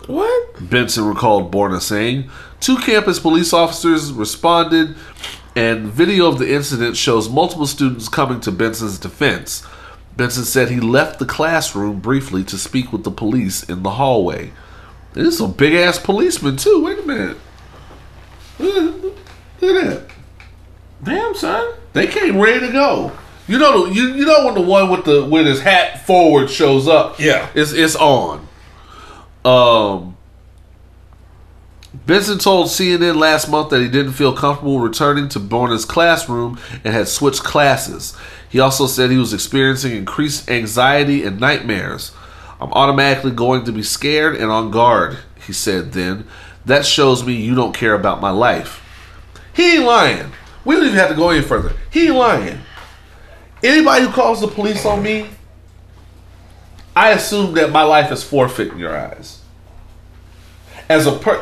What? 0.08 0.68
Benson 0.68 1.06
recalled 1.06 1.50
Borna 1.50 1.80
saying. 1.80 2.30
Two 2.60 2.76
campus 2.76 3.18
police 3.18 3.54
officers 3.54 4.12
responded, 4.12 4.94
and 5.56 5.86
video 5.86 6.28
of 6.28 6.38
the 6.38 6.52
incident 6.52 6.98
shows 6.98 7.30
multiple 7.30 7.64
students 7.64 8.10
coming 8.10 8.40
to 8.40 8.52
Benson's 8.52 8.98
defense. 8.98 9.64
Benson 10.16 10.44
said 10.44 10.68
he 10.68 10.80
left 10.80 11.18
the 11.18 11.26
classroom 11.26 12.00
briefly 12.00 12.44
to 12.44 12.58
speak 12.58 12.92
with 12.92 13.04
the 13.04 13.10
police 13.10 13.62
in 13.62 13.82
the 13.82 13.90
hallway. 13.90 14.52
There's 15.14 15.38
some 15.38 15.52
big 15.52 15.74
ass 15.74 15.98
policeman 15.98 16.56
too. 16.56 16.82
Wait 16.84 16.98
a 16.98 17.02
minute. 17.02 17.36
Look 18.58 19.16
at, 19.62 19.84
that. 19.84 20.06
Damn, 21.02 21.34
son. 21.34 21.74
They 21.92 22.06
came 22.06 22.40
ready 22.40 22.66
to 22.66 22.72
go. 22.72 23.12
You 23.48 23.58
know, 23.58 23.86
you 23.86 24.08
you 24.14 24.24
know 24.24 24.46
when 24.46 24.54
the 24.54 24.60
one 24.60 24.90
with 24.90 25.04
the 25.04 25.24
with 25.24 25.46
his 25.46 25.60
hat 25.60 26.06
forward 26.06 26.48
shows 26.48 26.86
up. 26.86 27.18
Yeah. 27.18 27.48
it's 27.54 27.72
it's 27.72 27.96
on. 27.96 28.46
Um, 29.44 30.11
Benson 31.94 32.38
told 32.38 32.68
CNN 32.68 33.16
last 33.16 33.50
month 33.50 33.68
that 33.70 33.82
he 33.82 33.88
didn't 33.88 34.12
feel 34.12 34.34
comfortable 34.34 34.80
returning 34.80 35.28
to 35.28 35.38
Borna's 35.38 35.84
classroom 35.84 36.58
and 36.84 36.94
had 36.94 37.06
switched 37.06 37.44
classes. 37.44 38.16
He 38.48 38.60
also 38.60 38.86
said 38.86 39.10
he 39.10 39.18
was 39.18 39.34
experiencing 39.34 39.94
increased 39.94 40.50
anxiety 40.50 41.22
and 41.22 41.38
nightmares. 41.38 42.12
I'm 42.60 42.72
automatically 42.72 43.30
going 43.30 43.64
to 43.64 43.72
be 43.72 43.82
scared 43.82 44.36
and 44.36 44.50
on 44.50 44.70
guard, 44.70 45.18
he 45.46 45.52
said 45.52 45.92
then. 45.92 46.26
That 46.64 46.86
shows 46.86 47.24
me 47.24 47.34
you 47.34 47.54
don't 47.54 47.74
care 47.74 47.94
about 47.94 48.20
my 48.20 48.30
life. 48.30 48.80
He 49.54 49.76
ain't 49.76 49.84
lying. 49.84 50.32
We 50.64 50.76
don't 50.76 50.84
even 50.84 50.96
have 50.96 51.10
to 51.10 51.14
go 51.14 51.30
any 51.30 51.42
further. 51.42 51.74
He 51.90 52.06
ain't 52.06 52.16
lying. 52.16 52.60
Anybody 53.62 54.06
who 54.06 54.12
calls 54.12 54.40
the 54.40 54.48
police 54.48 54.86
on 54.86 55.02
me, 55.02 55.28
I 56.96 57.10
assume 57.10 57.54
that 57.54 57.70
my 57.70 57.82
life 57.82 58.10
is 58.10 58.24
forfeit 58.24 58.72
in 58.72 58.78
your 58.78 58.96
eyes. 58.96 59.41
As 60.88 61.06
a 61.06 61.12
per, 61.18 61.40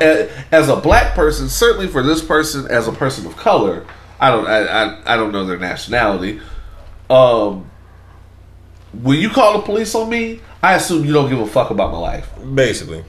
as 0.52 0.68
a 0.68 0.76
black 0.76 1.14
person, 1.14 1.48
certainly 1.48 1.86
for 1.88 2.02
this 2.02 2.22
person, 2.22 2.66
as 2.70 2.86
a 2.86 2.92
person 2.92 3.26
of 3.26 3.36
color, 3.36 3.86
I 4.20 4.30
don't 4.30 4.46
I, 4.46 4.58
I, 4.64 5.14
I 5.14 5.16
don't 5.16 5.32
know 5.32 5.44
their 5.46 5.58
nationality. 5.58 6.40
Um, 7.08 7.68
when 9.02 9.18
you 9.18 9.30
call 9.30 9.58
the 9.58 9.64
police 9.64 9.94
on 9.94 10.08
me, 10.08 10.40
I 10.62 10.74
assume 10.74 11.04
you 11.04 11.12
don't 11.12 11.28
give 11.30 11.40
a 11.40 11.46
fuck 11.46 11.70
about 11.70 11.92
my 11.92 11.98
life. 11.98 12.28
Basically. 12.54 13.04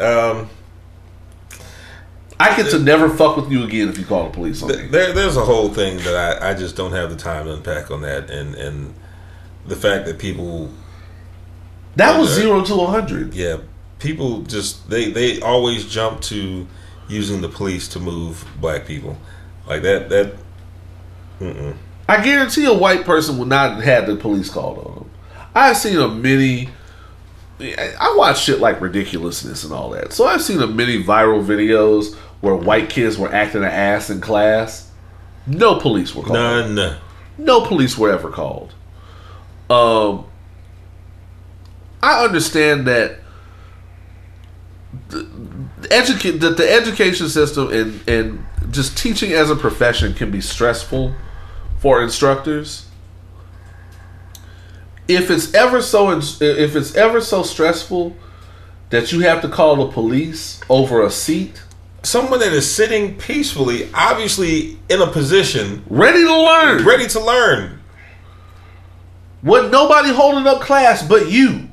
Um, 0.00 0.48
I 2.38 2.56
get 2.56 2.70
to 2.70 2.78
never 2.78 3.08
fuck 3.10 3.36
with 3.36 3.50
you 3.50 3.64
again 3.64 3.88
if 3.90 3.98
you 3.98 4.04
call 4.06 4.24
the 4.24 4.30
police 4.30 4.62
on 4.62 4.70
me. 4.70 4.86
there, 4.86 5.12
there's 5.12 5.36
a 5.36 5.44
whole 5.44 5.68
thing 5.68 5.98
that 5.98 6.42
I, 6.42 6.50
I 6.50 6.54
just 6.54 6.74
don't 6.74 6.92
have 6.92 7.10
the 7.10 7.16
time 7.16 7.44
to 7.44 7.52
unpack 7.52 7.90
on 7.90 8.00
that, 8.00 8.30
and 8.30 8.54
and 8.54 8.94
the 9.66 9.76
fact 9.76 10.06
that 10.06 10.18
people, 10.18 10.70
That 11.96 12.18
was 12.18 12.30
zero 12.30 12.64
to 12.64 12.74
a 12.80 12.86
hundred. 12.86 13.34
yeah, 13.34 13.58
people 14.00 14.42
just 14.42 14.88
they 14.90 15.10
they 15.10 15.40
always 15.40 15.86
jump 15.86 16.20
to 16.22 16.66
using 17.08 17.40
the 17.40 17.48
police 17.48 17.88
to 17.88 18.00
move 18.00 18.44
black 18.60 18.86
people, 18.86 19.16
like 19.66 19.82
that 19.82 20.08
that. 20.08 20.34
Mm-mm. 21.38 21.76
I 22.08 22.22
guarantee 22.24 22.64
a 22.64 22.74
white 22.74 23.04
person 23.04 23.38
would 23.38 23.48
not 23.48 23.76
have 23.76 23.84
had 23.84 24.06
the 24.06 24.16
police 24.16 24.50
called 24.50 24.78
on 24.78 24.94
them. 24.94 25.10
I've 25.54 25.76
seen 25.76 25.98
a 25.98 26.08
many. 26.08 26.68
I 27.60 28.14
watch 28.16 28.42
shit 28.42 28.58
like 28.58 28.80
ridiculousness 28.80 29.64
and 29.64 29.72
all 29.72 29.90
that, 29.90 30.12
so 30.12 30.24
I've 30.24 30.42
seen 30.42 30.60
a 30.60 30.66
many 30.66 31.02
viral 31.02 31.44
videos 31.44 32.14
where 32.40 32.54
white 32.54 32.88
kids 32.88 33.18
were 33.18 33.32
acting 33.32 33.62
an 33.62 33.68
ass 33.68 34.10
in 34.10 34.20
class. 34.20 34.90
No 35.46 35.78
police 35.78 36.14
were 36.14 36.22
called. 36.22 36.34
None. 36.74 36.96
No 37.38 37.66
police 37.66 37.96
were 37.96 38.10
ever 38.10 38.30
called. 38.30 38.74
Um, 39.68 40.26
I 42.02 42.24
understand 42.24 42.86
that 42.86 43.19
educate 45.90 46.38
that 46.40 46.56
the 46.56 46.70
education 46.70 47.28
system 47.28 47.72
and 47.72 48.08
and 48.08 48.46
just 48.70 48.96
teaching 48.96 49.32
as 49.32 49.50
a 49.50 49.56
profession 49.56 50.14
can 50.14 50.30
be 50.30 50.40
stressful 50.40 51.14
for 51.78 52.02
instructors. 52.02 52.86
If 55.08 55.30
it's 55.30 55.52
ever 55.54 55.82
so 55.82 56.10
if 56.10 56.76
it's 56.76 56.94
ever 56.94 57.20
so 57.20 57.42
stressful 57.42 58.16
that 58.90 59.12
you 59.12 59.20
have 59.20 59.42
to 59.42 59.48
call 59.48 59.76
the 59.76 59.92
police 59.92 60.60
over 60.68 61.04
a 61.04 61.10
seat, 61.10 61.62
Someone 62.02 62.40
that 62.40 62.52
is 62.52 62.70
sitting 62.70 63.16
peacefully, 63.18 63.90
obviously 63.92 64.78
in 64.88 65.02
a 65.02 65.06
position, 65.06 65.84
ready 65.88 66.22
to 66.22 66.42
learn, 66.42 66.84
ready 66.84 67.06
to 67.08 67.20
learn. 67.20 67.78
Wasn't 69.42 69.70
nobody 69.70 70.10
holding 70.10 70.46
up 70.46 70.62
class 70.62 71.06
but 71.06 71.30
you. 71.30 71.68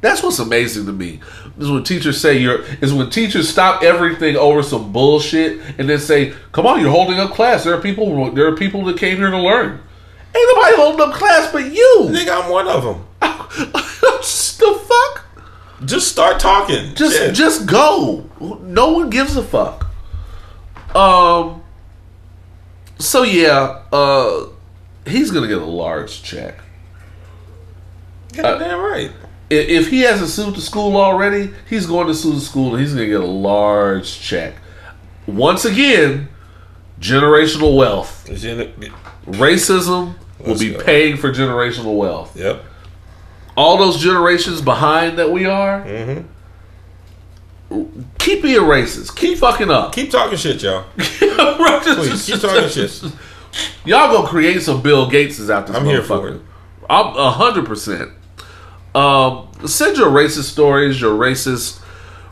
That's 0.00 0.22
what's 0.22 0.38
amazing 0.38 0.86
to 0.86 0.92
me. 0.92 1.20
Is 1.58 1.68
when 1.68 1.82
teachers 1.82 2.20
say 2.20 2.38
you're 2.38 2.62
is 2.80 2.92
when 2.92 3.10
teachers 3.10 3.48
stop 3.48 3.82
everything 3.82 4.36
over 4.36 4.62
some 4.62 4.92
bullshit 4.92 5.60
and 5.76 5.88
then 5.88 5.98
say, 5.98 6.32
"Come 6.52 6.66
on, 6.66 6.80
you're 6.80 6.90
holding 6.90 7.18
up 7.18 7.32
class. 7.32 7.64
There 7.64 7.74
are 7.74 7.80
people. 7.80 8.30
There 8.30 8.46
are 8.46 8.54
people 8.54 8.84
that 8.84 8.96
came 8.96 9.16
here 9.16 9.30
to 9.30 9.38
learn. 9.38 9.80
Ain't 10.36 10.56
nobody 10.56 10.76
holding 10.76 11.00
up 11.00 11.14
class 11.14 11.50
but 11.50 11.72
you. 11.72 12.08
Nigga, 12.10 12.44
I'm 12.44 12.50
one 12.50 12.68
of 12.68 12.84
them. 12.84 13.04
the 14.58 14.80
fuck? 14.86 15.24
Just 15.84 16.08
start 16.08 16.40
talking. 16.40 16.94
Just 16.94 17.34
just 17.34 17.66
go. 17.66 18.28
No 18.40 18.92
one 18.92 19.10
gives 19.10 19.36
a 19.36 19.42
fuck. 19.42 19.86
Um. 20.94 21.62
So 22.98 23.22
yeah, 23.22 23.82
uh, 23.92 24.46
he's 25.06 25.30
gonna 25.30 25.46
get 25.46 25.58
a 25.58 25.64
large 25.64 26.22
check. 26.22 26.58
Goddamn 28.32 28.80
right. 28.80 29.12
If 29.50 29.88
he 29.88 30.00
hasn't 30.00 30.28
sued 30.30 30.56
the 30.56 30.60
school 30.60 30.96
already, 30.96 31.50
he's 31.70 31.86
going 31.86 32.06
to 32.08 32.14
sue 32.14 32.34
the 32.34 32.40
school 32.40 32.74
and 32.74 32.80
he's 32.84 32.92
going 32.94 33.06
to 33.06 33.10
get 33.10 33.20
a 33.22 33.26
large 33.26 34.20
check. 34.20 34.54
Once 35.26 35.64
again, 35.64 36.28
generational 37.00 37.76
wealth. 37.76 38.28
Is 38.28 38.44
Racism 38.44 40.14
will 40.38 40.46
Let's 40.48 40.60
be 40.60 40.72
go. 40.72 40.82
paying 40.82 41.16
for 41.16 41.32
generational 41.32 41.96
wealth. 41.96 42.36
Yep. 42.36 42.62
All 43.56 43.76
those 43.78 43.98
generations 44.00 44.60
behind 44.62 45.18
that 45.18 45.30
we 45.32 45.46
are, 45.46 45.82
Mm-hmm. 45.84 46.22
keep 48.18 48.42
being 48.42 48.60
racist. 48.62 49.16
Keep 49.16 49.38
fucking 49.38 49.70
up. 49.70 49.92
Keep 49.92 50.10
talking 50.10 50.38
shit, 50.38 50.62
y'all. 50.62 50.84
Please, 50.96 52.26
keep 52.26 52.40
talking 52.40 52.68
shit. 52.68 53.02
Y'all 53.84 54.12
gonna 54.14 54.28
create 54.28 54.62
some 54.62 54.82
Bill 54.82 55.10
Gateses 55.10 55.50
out 55.50 55.66
this 55.66 55.76
I'm 55.76 55.84
here 55.84 56.02
for 56.02 56.28
it. 56.28 56.40
I'm 56.88 57.16
a 57.16 57.30
hundred 57.30 57.66
percent. 57.66 58.10
Um, 58.94 59.48
send 59.66 59.96
your 59.96 60.10
racist 60.10 60.44
stories, 60.44 61.00
your 61.00 61.16
racist 61.16 61.82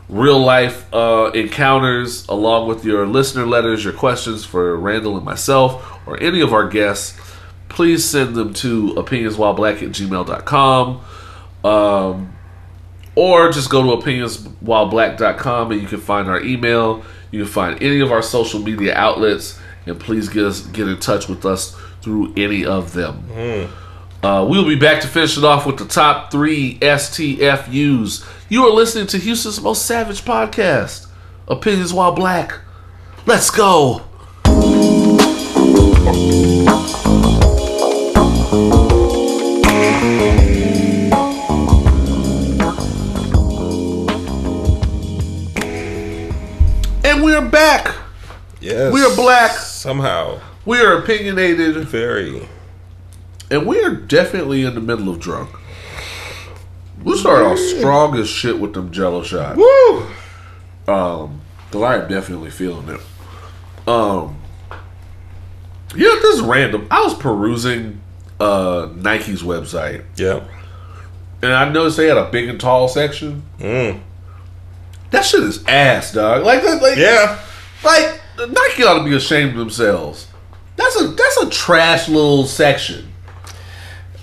real 0.09 0.39
life 0.39 0.91
uh, 0.93 1.31
encounters, 1.33 2.27
along 2.27 2.67
with 2.67 2.85
your 2.85 3.05
listener 3.05 3.45
letters, 3.45 3.83
your 3.83 3.93
questions 3.93 4.45
for 4.45 4.77
Randall 4.77 5.15
and 5.17 5.25
myself, 5.25 5.99
or 6.07 6.21
any 6.21 6.41
of 6.41 6.53
our 6.53 6.67
guests. 6.67 7.19
Please 7.69 8.03
send 8.09 8.35
them 8.35 8.53
to 8.55 8.93
opinionswhileblack 8.93 9.83
at 9.83 9.89
gmail.com. 9.89 11.01
Um, 11.63 12.33
or 13.15 13.51
just 13.51 13.69
go 13.69 13.81
to 13.83 14.03
opinionswhileblack.com 14.03 15.71
and 15.71 15.81
you 15.81 15.87
can 15.87 15.99
find 15.99 16.29
our 16.29 16.41
email. 16.41 17.03
You 17.31 17.43
can 17.43 17.51
find 17.51 17.81
any 17.83 17.99
of 17.99 18.11
our 18.11 18.21
social 18.21 18.61
media 18.61 18.95
outlets, 18.95 19.59
and 19.85 19.99
please 19.99 20.29
get 20.29 20.45
us 20.45 20.61
get 20.61 20.87
in 20.87 20.99
touch 20.99 21.27
with 21.27 21.45
us 21.45 21.75
through 22.01 22.33
any 22.37 22.63
of 22.65 22.93
them. 22.93 23.27
Uh, 24.23 24.45
we'll 24.49 24.67
be 24.67 24.75
back 24.75 25.01
to 25.01 25.07
finish 25.07 25.37
it 25.37 25.43
off 25.43 25.65
with 25.65 25.77
the 25.77 25.85
top 25.85 26.31
three 26.31 26.77
STFUs. 26.79 28.25
You 28.49 28.65
are 28.65 28.71
listening 28.71 29.07
to 29.07 29.17
Houston's 29.17 29.61
most 29.61 29.85
savage 29.85 30.23
podcast, 30.23 31.07
Opinions 31.47 31.93
While 31.93 32.13
Black. 32.13 32.59
Let's 33.25 33.49
go. 33.51 34.01
And 47.03 47.23
we 47.23 47.33
are 47.33 47.45
back. 47.45 47.95
Yes. 48.59 48.91
We 48.91 49.01
are 49.01 49.15
black. 49.15 49.51
Somehow. 49.51 50.39
We 50.65 50.79
are 50.81 50.97
opinionated, 50.97 51.75
Very. 51.87 52.47
And 53.49 53.65
we 53.65 53.83
are 53.83 53.93
definitely 53.95 54.63
in 54.63 54.75
the 54.75 54.81
middle 54.81 55.09
of 55.09 55.19
drunk. 55.19 55.49
We 57.03 57.17
started 57.17 57.45
off 57.45 57.59
strong 57.59 58.15
as 58.17 58.27
shit 58.27 58.59
with 58.59 58.73
them 58.73 58.91
Jello 58.91 59.23
shots. 59.23 59.57
Woo! 59.57 60.07
Um, 60.87 61.41
cause 61.71 61.81
I 61.83 62.01
am 62.01 62.09
definitely 62.09 62.49
feeling 62.49 62.89
it. 62.89 62.99
Um, 63.87 64.39
yeah, 65.95 66.09
this 66.21 66.35
is 66.35 66.41
random. 66.41 66.87
I 66.91 67.03
was 67.03 67.13
perusing 67.13 68.01
uh 68.39 68.89
Nike's 68.95 69.41
website, 69.41 70.03
Yeah. 70.15 70.43
and 71.41 71.53
I 71.53 71.69
noticed 71.69 71.97
they 71.97 72.07
had 72.07 72.17
a 72.17 72.29
big 72.29 72.49
and 72.49 72.59
tall 72.59 72.87
section. 72.87 73.43
Mm. 73.59 74.01
That 75.11 75.23
shit 75.25 75.43
is 75.43 75.63
ass, 75.65 76.11
dog. 76.13 76.43
Like, 76.43 76.63
like, 76.63 76.97
Yeah. 76.97 77.39
like 77.83 78.19
Nike 78.37 78.83
ought 78.83 78.99
to 78.99 79.03
be 79.05 79.15
ashamed 79.15 79.51
of 79.53 79.57
themselves. 79.57 80.27
That's 80.75 80.99
a 81.01 81.07
that's 81.07 81.37
a 81.37 81.49
trash 81.49 82.07
little 82.09 82.45
section. 82.45 83.06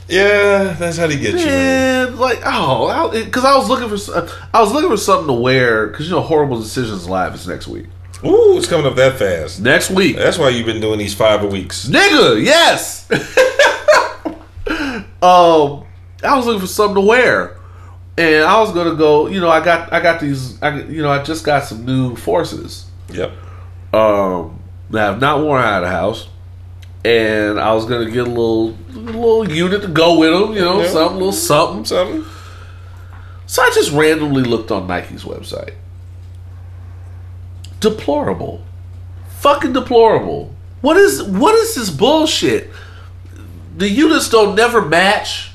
Yeah, 0.08 0.74
that's 0.78 0.96
how 0.98 1.06
they 1.06 1.18
get 1.18 1.38
you. 1.40 1.46
man. 1.46 2.16
Like, 2.16 2.40
oh, 2.44 3.10
because 3.12 3.44
I 3.44 3.56
was 3.56 3.68
looking 3.68 3.88
for, 3.88 4.28
I 4.52 4.60
was 4.60 4.72
looking 4.72 4.90
for 4.90 4.96
something 4.96 5.26
to 5.28 5.32
wear 5.40 5.86
because 5.86 6.06
you 6.08 6.14
know, 6.14 6.20
horrible 6.20 6.60
decisions 6.60 7.08
live 7.08 7.34
is 7.34 7.46
next 7.48 7.66
week. 7.68 7.86
Ooh, 8.24 8.56
it's 8.56 8.66
coming 8.66 8.86
up 8.86 8.96
that 8.96 9.18
fast. 9.18 9.60
Next 9.60 9.90
week, 9.90 10.16
That's 10.16 10.38
why 10.38 10.48
you've 10.50 10.66
been 10.66 10.80
doing 10.80 10.98
these 10.98 11.14
five 11.14 11.42
a 11.42 11.46
weeks. 11.46 11.86
nigga, 11.88 12.42
yes. 12.42 13.10
um, 15.22 15.84
I 16.22 16.36
was 16.36 16.46
looking 16.46 16.60
for 16.60 16.66
something 16.66 16.94
to 16.96 17.00
wear, 17.06 17.58
and 18.16 18.44
I 18.44 18.58
was 18.60 18.72
gonna 18.72 18.94
go. 18.94 19.26
You 19.26 19.40
know, 19.40 19.48
I 19.50 19.62
got, 19.64 19.92
I 19.92 20.00
got 20.00 20.20
these. 20.20 20.60
I, 20.62 20.80
you 20.82 21.02
know, 21.02 21.10
I 21.10 21.22
just 21.22 21.44
got 21.44 21.64
some 21.64 21.84
new 21.84 22.16
forces. 22.16 22.86
Yep. 23.12 23.32
Um, 23.92 24.62
that 24.90 25.10
I've 25.14 25.20
not 25.20 25.40
worn 25.42 25.62
out 25.62 25.82
of 25.82 25.88
the 25.88 25.94
house, 25.94 26.28
and 27.04 27.60
I 27.60 27.72
was 27.74 27.84
gonna 27.86 28.10
get 28.10 28.22
a 28.26 28.30
little, 28.30 28.76
little 28.94 29.50
unit 29.50 29.82
to 29.82 29.88
go 29.88 30.18
with 30.18 30.30
them. 30.32 30.52
You 30.54 30.60
know, 30.60 30.82
Yeah. 30.82 30.88
something, 30.90 31.16
little 31.18 31.32
something. 31.32 31.84
Something. 31.84 32.24
So 33.46 33.62
I 33.62 33.70
just 33.74 33.92
randomly 33.92 34.42
looked 34.42 34.70
on 34.70 34.86
Nike's 34.86 35.22
website. 35.24 35.74
Deplorable. 37.80 38.62
Fucking 39.40 39.72
deplorable. 39.74 40.54
What 40.80 40.96
is 40.96 41.22
what 41.22 41.54
is 41.54 41.74
this 41.74 41.90
bullshit? 41.90 42.70
The 43.76 43.88
units 43.88 44.28
don't 44.28 44.54
never 44.54 44.82
match. 44.84 45.50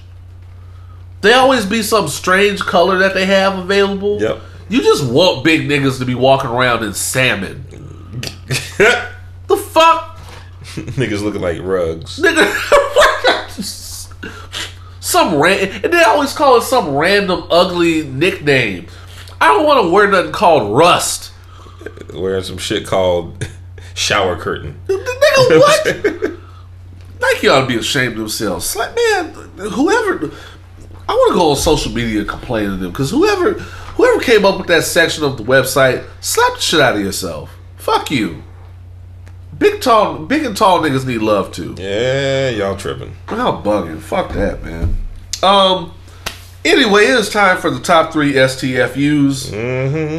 They 1.22 1.34
always 1.34 1.66
be 1.66 1.82
some 1.82 2.08
strange 2.08 2.62
color 2.62 2.98
that 3.00 3.14
they 3.14 3.26
have 3.26 3.58
available. 3.58 4.22
Yep. 4.22 4.40
You 4.70 4.82
just 4.84 5.04
want 5.06 5.44
big 5.44 5.68
niggas 5.68 5.98
to 6.00 6.06
be 6.06 6.16
walking 6.16 6.50
around 6.50 6.84
in 6.84 6.94
salmon. 6.94 7.66
The 9.48 9.58
fuck? 9.58 10.09
Niggas 10.96 11.22
looking 11.22 11.42
like 11.42 11.62
rugs. 11.62 12.20
Nigga, 12.20 12.46
some 15.00 15.36
ran 15.36 15.84
and 15.84 15.94
they 15.94 16.04
always 16.04 16.34
call 16.34 16.58
it 16.58 16.62
some 16.62 16.96
random 16.96 17.46
ugly 17.50 18.04
nickname. 18.04 18.88
I 19.42 19.48
don't 19.48 19.66
want 19.66 19.84
to 19.86 19.90
wear 19.90 20.10
nothing 20.10 20.32
called 20.32 20.76
rust. 20.76 21.32
Wearing 22.14 22.44
some 22.44 22.58
shit 22.58 22.86
called 22.86 23.48
shower 23.94 24.36
curtain. 24.38 24.80
Nigga, 24.88 25.60
what? 25.60 26.40
Nike 27.22 27.48
ought 27.48 27.62
to 27.62 27.68
be 27.68 27.78
ashamed 27.78 28.14
of 28.14 28.20
themselves. 28.20 28.76
Like, 28.76 28.96
man, 28.96 29.34
whoever. 29.58 30.32
I 31.08 31.14
want 31.14 31.34
to 31.34 31.40
go 31.40 31.50
on 31.52 31.56
social 31.56 31.92
media 31.92 32.20
and 32.20 32.30
complain 32.30 32.70
to 32.70 32.76
them 32.76 32.92
because 32.92 33.10
whoever 33.10 33.54
whoever 34.00 34.22
came 34.22 34.46
up 34.46 34.58
with 34.58 34.68
that 34.68 34.84
section 34.84 35.24
of 35.24 35.38
the 35.38 35.44
website, 35.44 36.08
slap 36.22 36.54
the 36.54 36.62
shit 36.62 36.80
out 36.80 36.96
of 36.96 37.02
yourself. 37.02 37.52
Fuck 37.78 38.12
you. 38.12 38.44
Big 39.60 39.82
tall, 39.82 40.20
big 40.20 40.46
and 40.46 40.56
tall 40.56 40.80
niggas 40.80 41.06
need 41.06 41.20
love 41.20 41.52
too. 41.52 41.76
Yeah, 41.78 42.50
y'all 42.50 42.78
tripping. 42.78 43.14
How 43.28 43.62
bugging. 43.62 44.00
Fuck 44.00 44.32
that, 44.34 44.64
man. 44.64 44.96
Um. 45.44 45.94
Anyway, 46.66 47.04
it 47.04 47.12
is 47.12 47.30
time 47.30 47.58
for 47.58 47.70
the 47.70 47.80
top 47.80 48.12
three 48.12 48.34
STFUs. 48.34 49.52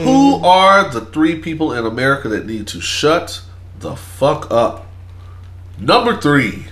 Who 0.04 0.36
are 0.44 0.88
the 0.90 1.02
three 1.02 1.36
people 1.38 1.72
in 1.72 1.84
America 1.84 2.28
that 2.28 2.46
need 2.46 2.66
to 2.68 2.80
shut 2.80 3.42
the 3.78 3.94
fuck 3.94 4.50
up? 4.50 4.86
Number 5.78 6.16
three, 6.16 6.66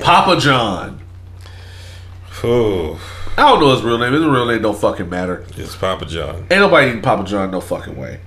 Papa 0.00 0.38
John. 0.40 1.00
Ooh, 2.44 2.98
I 3.36 3.42
don't 3.48 3.60
know 3.60 3.72
his 3.74 3.82
real 3.82 3.98
name. 3.98 4.12
His 4.12 4.24
real 4.24 4.46
name 4.46 4.62
don't 4.62 4.78
fucking 4.78 5.08
matter. 5.08 5.44
it's 5.56 5.74
Papa 5.76 6.04
John. 6.06 6.36
Ain't 6.50 6.60
nobody 6.60 6.88
eating 6.88 7.02
Papa 7.02 7.24
John 7.24 7.50
no 7.50 7.60
fucking 7.60 7.96
way. 7.96 8.20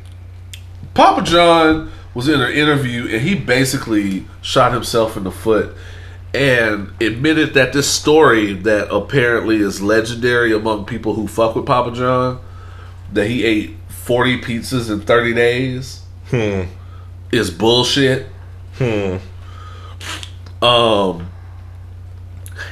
Papa 0.94 1.22
John 1.24 1.92
was 2.14 2.28
in 2.28 2.42
an 2.42 2.52
interview 2.52 3.08
and 3.08 3.22
he 3.22 3.36
basically 3.36 4.26
shot 4.42 4.74
himself 4.74 5.16
in 5.18 5.24
the 5.24 5.32
foot 5.32 5.76
and 6.34 6.92
admitted 7.02 7.54
that 7.54 7.74
this 7.74 7.90
story 7.90 8.54
that 8.54 8.94
apparently 8.94 9.58
is 9.58 9.82
legendary 9.82 10.54
among 10.54 10.86
people 10.86 11.14
who 11.14 11.28
fuck 11.28 11.56
with 11.56 11.66
Papa 11.66 11.92
John 11.92 12.40
that 13.14 13.28
he 13.28 13.44
ate 13.44 13.76
40 13.90 14.40
pizzas 14.42 14.90
in 14.92 15.02
30 15.02 15.34
days 15.34 16.02
Hmm. 16.30 16.62
is 17.32 17.52
bullshit. 17.52 18.28
Hmm. 18.78 19.18
Um 20.64 21.28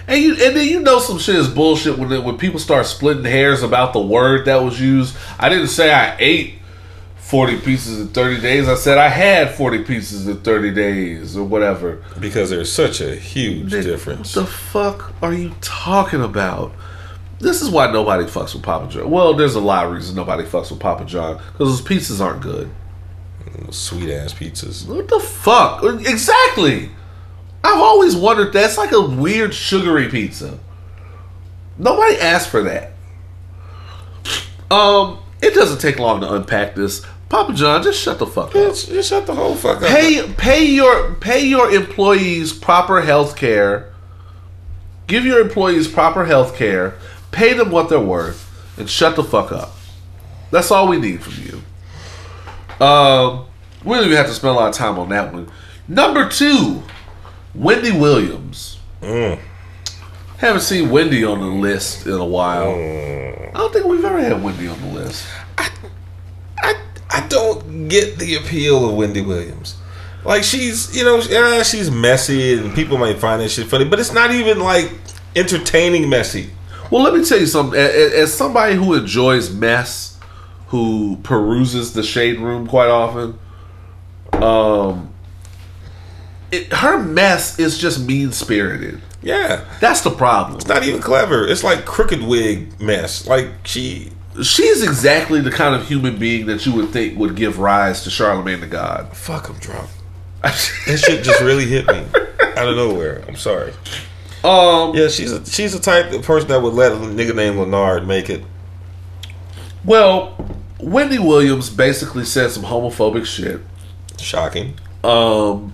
and 0.07 0.21
you 0.21 0.31
and 0.33 0.55
then 0.55 0.67
you 0.67 0.79
know 0.79 0.99
some 0.99 1.17
shit 1.19 1.35
is 1.35 1.47
bullshit 1.49 1.97
when 1.97 2.23
when 2.23 2.37
people 2.37 2.59
start 2.59 2.85
splitting 2.85 3.25
hairs 3.25 3.63
about 3.63 3.93
the 3.93 3.99
word 3.99 4.45
that 4.45 4.57
was 4.63 4.79
used. 4.79 5.15
I 5.39 5.49
didn't 5.49 5.67
say 5.67 5.91
I 5.93 6.15
ate 6.19 6.58
forty 7.29 7.59
pieces 7.59 7.99
in 7.99 8.07
thirty 8.07 8.41
days. 8.41 8.67
I 8.67 8.75
said 8.75 8.97
I 8.97 9.09
had 9.09 9.51
forty 9.51 9.83
pieces 9.83 10.27
in 10.27 10.41
thirty 10.41 10.71
days 10.71 11.37
or 11.37 11.43
whatever. 11.43 12.03
Because 12.19 12.49
there's 12.49 12.71
such 12.71 13.01
a 13.01 13.15
huge 13.15 13.71
difference. 13.71 14.35
What 14.35 14.45
the 14.45 14.51
fuck 14.51 15.13
are 15.21 15.33
you 15.33 15.53
talking 15.61 16.21
about? 16.21 16.73
This 17.39 17.61
is 17.61 17.69
why 17.69 17.89
nobody 17.91 18.25
fucks 18.25 18.53
with 18.53 18.63
Papa 18.63 18.89
John. 18.89 19.09
Well, 19.09 19.33
there's 19.33 19.55
a 19.55 19.61
lot 19.61 19.85
of 19.85 19.93
reasons 19.93 20.15
nobody 20.15 20.43
fucks 20.43 20.71
with 20.71 20.79
Papa 20.79 21.05
John 21.05 21.37
because 21.53 21.79
those 21.79 21.81
pizzas 21.81 22.19
aren't 22.19 22.41
good. 22.41 22.69
Sweet 23.71 24.11
ass 24.11 24.33
pizzas. 24.33 24.87
What 24.87 25.07
the 25.07 25.19
fuck? 25.19 25.83
Exactly. 25.83 26.89
I've 27.63 27.81
always 27.81 28.15
wondered 28.15 28.53
that's 28.53 28.77
like 28.77 28.91
a 28.91 29.01
weird 29.01 29.53
sugary 29.53 30.09
pizza. 30.09 30.59
Nobody 31.77 32.17
asked 32.17 32.49
for 32.49 32.63
that. 32.63 32.93
Um, 34.71 35.19
it 35.41 35.53
doesn't 35.53 35.79
take 35.79 35.99
long 35.99 36.21
to 36.21 36.33
unpack 36.33 36.75
this. 36.75 37.05
Papa 37.29 37.53
John, 37.53 37.83
just 37.83 38.01
shut 38.01 38.17
the 38.17 38.25
fuck 38.25 38.55
up. 38.55 38.73
Just 38.73 39.09
shut 39.09 39.27
the 39.27 39.35
whole 39.35 39.55
fuck 39.55 39.83
up. 39.83 39.87
Pay 39.87 40.33
pay 40.33 40.65
your 40.65 41.13
pay 41.15 41.45
your 41.45 41.71
employees 41.71 42.51
proper 42.51 43.01
health 43.01 43.35
care. 43.35 43.93
Give 45.05 45.25
your 45.25 45.39
employees 45.39 45.87
proper 45.87 46.25
health 46.25 46.55
care. 46.55 46.95
Pay 47.31 47.53
them 47.53 47.71
what 47.71 47.89
they're 47.89 47.99
worth 47.99 48.49
and 48.77 48.89
shut 48.89 49.15
the 49.15 49.23
fuck 49.23 49.51
up. 49.51 49.75
That's 50.51 50.71
all 50.71 50.87
we 50.87 50.99
need 50.99 51.21
from 51.21 51.33
you. 51.43 52.85
Um, 52.85 53.45
we 53.83 53.95
don't 53.95 54.05
even 54.05 54.17
have 54.17 54.27
to 54.27 54.33
spend 54.33 54.55
a 54.55 54.59
lot 54.59 54.69
of 54.69 54.75
time 54.75 54.97
on 54.97 55.09
that 55.09 55.31
one. 55.31 55.51
Number 55.87 56.27
two, 56.27 56.83
Wendy 57.53 57.91
Williams. 57.91 58.79
Mm. 59.01 59.39
Haven't 60.37 60.61
seen 60.61 60.89
Wendy 60.89 61.23
on 61.23 61.39
the 61.39 61.45
list 61.45 62.05
in 62.07 62.13
a 62.13 62.25
while. 62.25 62.69
I 62.71 63.51
don't 63.53 63.73
think 63.73 63.85
we've 63.85 64.03
ever 64.03 64.19
had 64.19 64.41
Wendy 64.41 64.67
on 64.67 64.79
the 64.81 64.87
list. 64.87 65.27
I 67.19 67.27
don't 67.27 67.87
get 67.89 68.17
the 68.17 68.35
appeal 68.35 68.89
of 68.89 68.95
Wendy 68.95 69.21
Williams. 69.21 69.75
Like 70.23 70.43
she's, 70.43 70.95
you 70.95 71.03
know, 71.03 71.19
yeah, 71.21 71.63
she's 71.63 71.89
messy 71.91 72.53
and 72.53 72.73
people 72.73 72.97
might 72.97 73.17
find 73.19 73.41
that 73.41 73.49
shit 73.49 73.67
funny, 73.67 73.85
but 73.85 73.99
it's 73.99 74.13
not 74.13 74.31
even 74.31 74.59
like 74.59 74.91
entertaining 75.35 76.09
messy. 76.09 76.49
Well, 76.91 77.03
let 77.03 77.13
me 77.13 77.23
tell 77.23 77.39
you 77.39 77.45
something. 77.45 77.79
As 77.79 78.33
somebody 78.33 78.75
who 78.75 78.93
enjoys 78.93 79.53
mess, 79.53 80.17
who 80.67 81.17
peruses 81.23 81.93
the 81.93 82.03
shade 82.03 82.39
room 82.39 82.67
quite 82.67 82.89
often, 82.89 83.37
um, 84.33 85.13
it, 86.51 86.71
her 86.73 86.97
mess 87.01 87.59
is 87.59 87.77
just 87.77 87.99
mean 88.05 88.31
spirited. 88.31 89.01
Yeah, 89.21 89.65
That's 89.81 90.01
the 90.01 90.11
problem. 90.11 90.55
it's 90.57 90.67
not 90.67 90.83
even 90.83 91.01
clever. 91.01 91.45
It's 91.45 91.63
like 91.63 91.85
crooked 91.85 92.23
wig 92.23 92.79
mess. 92.79 93.27
Like 93.27 93.49
she, 93.65 94.11
She's 94.43 94.83
exactly 94.83 95.41
the 95.41 95.51
kind 95.51 95.75
of 95.75 95.87
human 95.87 96.17
being 96.17 96.45
that 96.45 96.65
you 96.65 96.73
would 96.73 96.89
think 96.91 97.17
would 97.17 97.35
give 97.35 97.59
rise 97.59 98.03
to 98.03 98.09
Charlamagne 98.09 98.59
the 98.61 98.67
God. 98.67 99.15
fuck, 99.15 99.49
I'm 99.49 99.57
drunk. 99.59 99.89
That 100.41 100.53
shit 100.55 101.23
just 101.23 101.41
really 101.41 101.65
hit 101.65 101.85
me 101.87 102.05
out 102.55 102.67
of 102.69 102.75
nowhere. 102.77 103.23
I'm 103.27 103.35
sorry. 103.35 103.73
um, 104.43 104.95
Yeah, 104.95 105.09
she's 105.09 105.33
a, 105.33 105.45
she's 105.45 105.73
the 105.73 105.79
type 105.79 106.13
of 106.13 106.23
person 106.23 106.47
that 106.49 106.61
would 106.61 106.73
let 106.73 106.93
a 106.93 106.95
nigga 106.95 107.35
named 107.35 107.57
Leonard 107.57 108.07
make 108.07 108.29
it. 108.29 108.43
well, 109.83 110.35
Wendy 110.79 111.19
Williams 111.19 111.69
basically 111.69 112.23
said 112.23 112.51
some 112.51 112.63
homophobic 112.63 113.25
shit. 113.25 113.59
Shocking. 114.17 114.75
Um, 115.03 115.73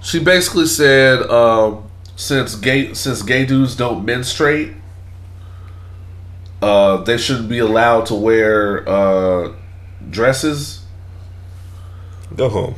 she 0.00 0.18
basically 0.22 0.66
said 0.66 1.22
um, 1.30 1.88
since 2.16 2.54
gay 2.54 2.94
since 2.94 3.22
gay 3.22 3.44
dudes 3.46 3.74
don't 3.76 4.04
menstruate, 4.04 4.74
uh, 6.62 6.96
they 6.98 7.18
shouldn't 7.18 7.48
be 7.48 7.58
allowed 7.58 8.06
to 8.06 8.14
wear 8.14 8.88
uh, 8.88 9.52
dresses. 10.10 10.84
Go 12.36 12.48
home. 12.48 12.74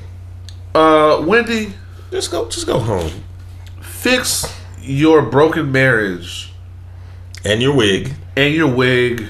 Uh, 0.74 1.22
Wendy, 1.26 1.74
Just 2.10 2.30
go. 2.30 2.48
Just 2.48 2.66
go 2.66 2.78
home. 2.80 3.10
fix 3.80 4.44
your 4.80 5.22
broken 5.22 5.70
marriage 5.72 6.52
And 7.44 7.62
your 7.62 7.74
wig 7.74 8.12
and 8.36 8.52
your 8.54 8.68
wig 8.74 9.28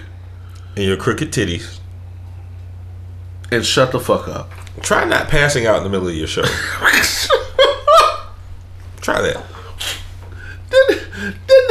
and 0.77 0.85
your 0.87 0.97
crooked 0.97 1.31
titties. 1.33 1.79
and 3.53 3.65
shut 3.65 3.93
the 3.93 4.01
fuck 4.01 4.27
up. 4.29 4.51
Try 4.83 5.05
not 5.05 5.29
passing 5.29 5.67
out 5.67 5.77
in 5.79 5.85
the 5.85 5.91
middle 5.91 6.09
of 6.09 6.15
your 6.15 6.27
show. 6.27 6.43
Try 9.01 9.21
that. 9.21 9.45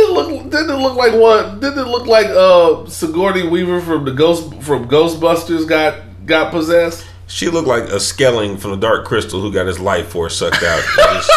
Didn't, 0.08 0.16
didn't 0.16 0.30
it 0.30 0.34
look? 0.34 0.52
Didn't 0.52 0.70
it 0.70 0.78
look 0.78 0.96
like 0.96 1.14
what? 1.14 1.60
Didn't 1.60 1.80
it 1.80 1.88
look 1.88 2.06
like 2.08 2.28
uh 2.28 2.86
Sigourney 2.88 3.48
Weaver 3.48 3.82
from 3.82 4.06
the 4.06 4.12
Ghost 4.12 4.62
from 4.62 4.88
Ghostbusters 4.88 5.68
got 5.68 5.96
got 6.26 6.52
possessed? 6.52 7.06
She 7.28 7.48
looked 7.50 7.68
like 7.68 7.84
a 7.84 8.00
skelling 8.00 8.58
from 8.58 8.72
the 8.72 8.78
Dark 8.78 9.06
Crystal 9.06 9.40
who 9.42 9.52
got 9.52 9.66
his 9.66 9.80
life 9.80 10.10
force 10.10 10.36
sucked 10.38 10.62
out. 10.64 10.84
Just- 10.98 11.32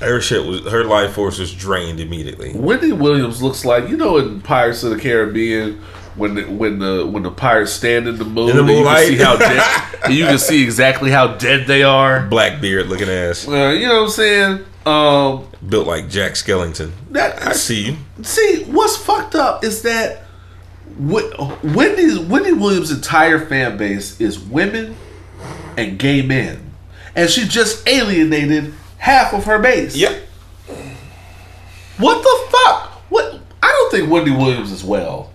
Her 0.00 0.20
shit 0.20 0.44
was 0.46 0.60
her 0.70 0.84
life 0.84 1.12
force 1.14 1.38
was 1.38 1.52
drained 1.52 2.00
immediately. 2.00 2.52
Wendy 2.54 2.92
Williams 2.92 3.42
looks 3.42 3.64
like 3.64 3.88
you 3.88 3.96
know 3.96 4.18
in 4.18 4.40
Pirates 4.40 4.82
of 4.82 4.90
the 4.90 4.98
Caribbean 5.00 5.80
when 6.16 6.34
the, 6.36 6.42
when 6.44 6.78
the 6.78 7.04
when 7.06 7.22
the 7.24 7.30
pirates 7.30 7.72
stand 7.72 8.06
in 8.06 8.16
the 8.18 8.24
moon, 8.24 8.50
In 8.50 8.56
the 8.56 8.62
and 8.62 8.70
you 8.78 8.84
can 8.84 9.06
see 9.08 9.16
how 9.16 9.36
dead, 9.36 9.94
and 10.04 10.14
you 10.14 10.26
can 10.26 10.38
see 10.38 10.62
exactly 10.62 11.10
how 11.10 11.34
dead 11.36 11.66
they 11.66 11.82
are. 11.82 12.26
Blackbeard 12.26 12.86
looking 12.88 13.08
ass, 13.08 13.48
Uh, 13.48 13.70
you 13.70 13.88
know 13.88 13.96
what 14.02 14.04
I'm 14.04 14.10
saying? 14.10 14.64
Um, 14.86 15.46
built 15.66 15.86
like 15.86 16.08
Jack 16.10 16.32
Skellington. 16.32 16.92
that 17.10 17.46
I 17.46 17.52
see 17.52 17.86
you. 17.92 17.96
See, 18.22 18.64
what's 18.64 18.96
fucked 18.96 19.34
up 19.34 19.64
is 19.64 19.82
that 19.82 20.24
Wen- 20.98 21.32
Wendy's 21.62 22.18
Wendy 22.18 22.52
Williams' 22.52 22.90
entire 22.90 23.44
fan 23.46 23.76
base 23.78 24.20
is 24.20 24.38
women 24.38 24.94
and 25.76 25.98
gay 25.98 26.22
men, 26.22 26.70
and 27.16 27.30
she 27.30 27.46
just 27.48 27.88
alienated 27.88 28.74
half 28.98 29.32
of 29.32 29.44
her 29.44 29.58
base. 29.58 29.96
Yep. 29.96 30.22
What 31.98 32.22
the 32.22 32.50
fuck? 32.56 32.90
What? 33.10 33.40
I 33.62 33.68
don't 33.68 33.90
think 33.90 34.10
Wendy 34.10 34.30
Williams 34.32 34.70
is 34.70 34.84
well. 34.84 35.30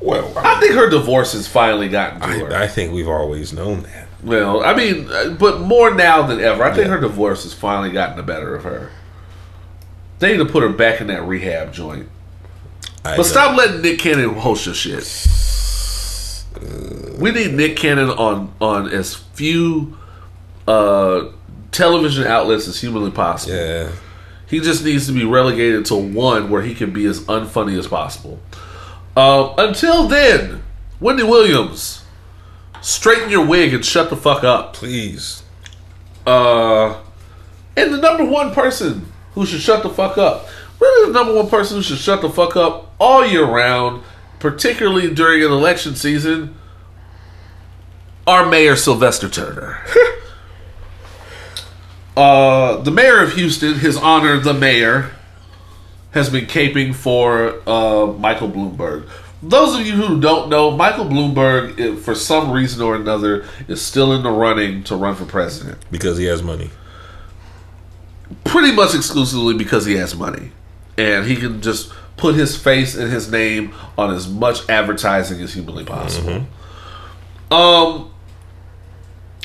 Well, 0.00 0.36
I 0.36 0.58
think 0.60 0.74
her 0.74 0.90
divorce 0.90 1.32
has 1.32 1.46
finally 1.48 1.88
gotten 1.88 2.20
to 2.20 2.26
her. 2.26 2.52
I, 2.54 2.64
I 2.64 2.66
think 2.66 2.92
we've 2.92 3.08
always 3.08 3.52
known 3.52 3.84
that. 3.84 4.03
Well, 4.24 4.64
I 4.64 4.74
mean, 4.74 5.08
uh, 5.10 5.36
but 5.38 5.60
more 5.60 5.94
now 5.94 6.26
than 6.26 6.40
ever. 6.40 6.64
I 6.64 6.74
think 6.74 6.88
her 6.88 7.00
divorce 7.00 7.44
has 7.44 7.52
finally 7.52 7.90
gotten 7.90 8.16
the 8.16 8.22
better 8.22 8.54
of 8.54 8.64
her. 8.64 8.90
They 10.18 10.32
need 10.32 10.38
to 10.38 10.50
put 10.50 10.62
her 10.62 10.70
back 10.70 11.00
in 11.00 11.08
that 11.08 11.22
rehab 11.24 11.72
joint. 11.72 12.08
I 13.04 13.16
But 13.16 13.24
stop 13.24 13.56
letting 13.56 13.82
Nick 13.82 13.98
Cannon 13.98 14.34
host 14.34 14.64
your 14.64 14.74
shit. 14.74 15.04
We 17.18 17.32
need 17.32 17.52
Nick 17.54 17.76
Cannon 17.76 18.10
on 18.10 18.54
on 18.60 18.88
as 18.88 19.14
few 19.14 19.98
uh, 20.66 21.26
television 21.70 22.26
outlets 22.26 22.66
as 22.66 22.80
humanly 22.80 23.10
possible. 23.10 23.56
Yeah. 23.56 23.90
He 24.46 24.60
just 24.60 24.84
needs 24.84 25.06
to 25.06 25.12
be 25.12 25.24
relegated 25.24 25.84
to 25.86 25.96
one 25.96 26.48
where 26.48 26.62
he 26.62 26.74
can 26.74 26.92
be 26.92 27.06
as 27.06 27.20
unfunny 27.22 27.78
as 27.78 27.86
possible. 27.86 28.40
Um, 29.16 29.54
until 29.58 30.06
then, 30.06 30.62
Wendy 31.00 31.22
Williams, 31.22 32.03
straighten 32.84 33.30
your 33.30 33.44
wig 33.44 33.72
and 33.72 33.84
shut 33.84 34.10
the 34.10 34.16
fuck 34.16 34.44
up. 34.44 34.74
Please. 34.74 35.42
Uh, 36.26 37.00
and 37.76 37.92
the 37.92 37.98
number 37.98 38.24
one 38.24 38.52
person 38.52 39.10
who 39.32 39.44
should 39.44 39.60
shut 39.60 39.82
the 39.82 39.90
fuck 39.90 40.16
up, 40.16 40.46
really 40.78 41.10
the 41.10 41.18
number 41.18 41.34
one 41.34 41.48
person 41.48 41.78
who 41.78 41.82
should 41.82 41.98
shut 41.98 42.20
the 42.20 42.30
fuck 42.30 42.56
up 42.56 42.94
all 43.00 43.26
year 43.26 43.44
round, 43.44 44.02
particularly 44.38 45.12
during 45.12 45.42
an 45.42 45.50
election 45.50 45.96
season, 45.96 46.54
our 48.26 48.46
mayor 48.46 48.76
Sylvester 48.76 49.28
Turner. 49.28 49.80
uh, 52.16 52.76
the 52.82 52.90
mayor 52.90 53.22
of 53.22 53.32
Houston, 53.34 53.78
his 53.78 53.96
honor, 53.96 54.38
the 54.38 54.54
mayor, 54.54 55.10
has 56.12 56.30
been 56.30 56.46
caping 56.46 56.94
for 56.94 57.60
uh, 57.68 58.06
Michael 58.12 58.48
Bloomberg. 58.48 59.08
Those 59.46 59.78
of 59.78 59.86
you 59.86 59.92
who 59.92 60.20
don't 60.20 60.48
know, 60.48 60.70
Michael 60.70 61.04
Bloomberg, 61.04 61.78
eh, 61.78 61.96
for 62.00 62.14
some 62.14 62.50
reason 62.50 62.80
or 62.82 62.96
another, 62.96 63.44
is 63.68 63.82
still 63.82 64.12
in 64.14 64.22
the 64.22 64.30
running 64.30 64.82
to 64.84 64.96
run 64.96 65.14
for 65.14 65.24
president 65.26 65.78
Because 65.90 66.16
he 66.18 66.24
has 66.24 66.42
money. 66.42 66.70
pretty 68.44 68.72
much 68.72 68.94
exclusively 68.94 69.54
because 69.54 69.84
he 69.84 69.96
has 69.96 70.14
money 70.16 70.50
and 70.96 71.26
he 71.26 71.36
can 71.36 71.60
just 71.60 71.92
put 72.16 72.34
his 72.34 72.56
face 72.56 72.94
and 72.96 73.12
his 73.12 73.30
name 73.30 73.74
on 73.98 74.12
as 74.14 74.26
much 74.28 74.66
advertising 74.68 75.40
as 75.42 75.52
humanly 75.52 75.84
possible. 75.84 76.46
Um 77.50 78.10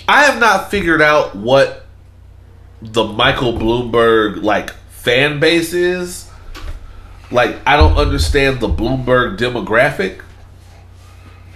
I 0.07 0.23
have 0.23 0.39
not 0.39 0.71
figured 0.71 1.01
out 1.01 1.35
what 1.35 1.85
the 2.81 3.03
Michael 3.03 3.53
Bloomberg 3.53 4.41
like 4.43 4.71
fan 4.89 5.39
base 5.39 5.73
is. 5.73 6.28
Like 7.31 7.57
I 7.65 7.77
don't 7.77 7.97
understand 7.97 8.59
the 8.59 8.67
Bloomberg 8.67 9.37
demographic 9.37 10.21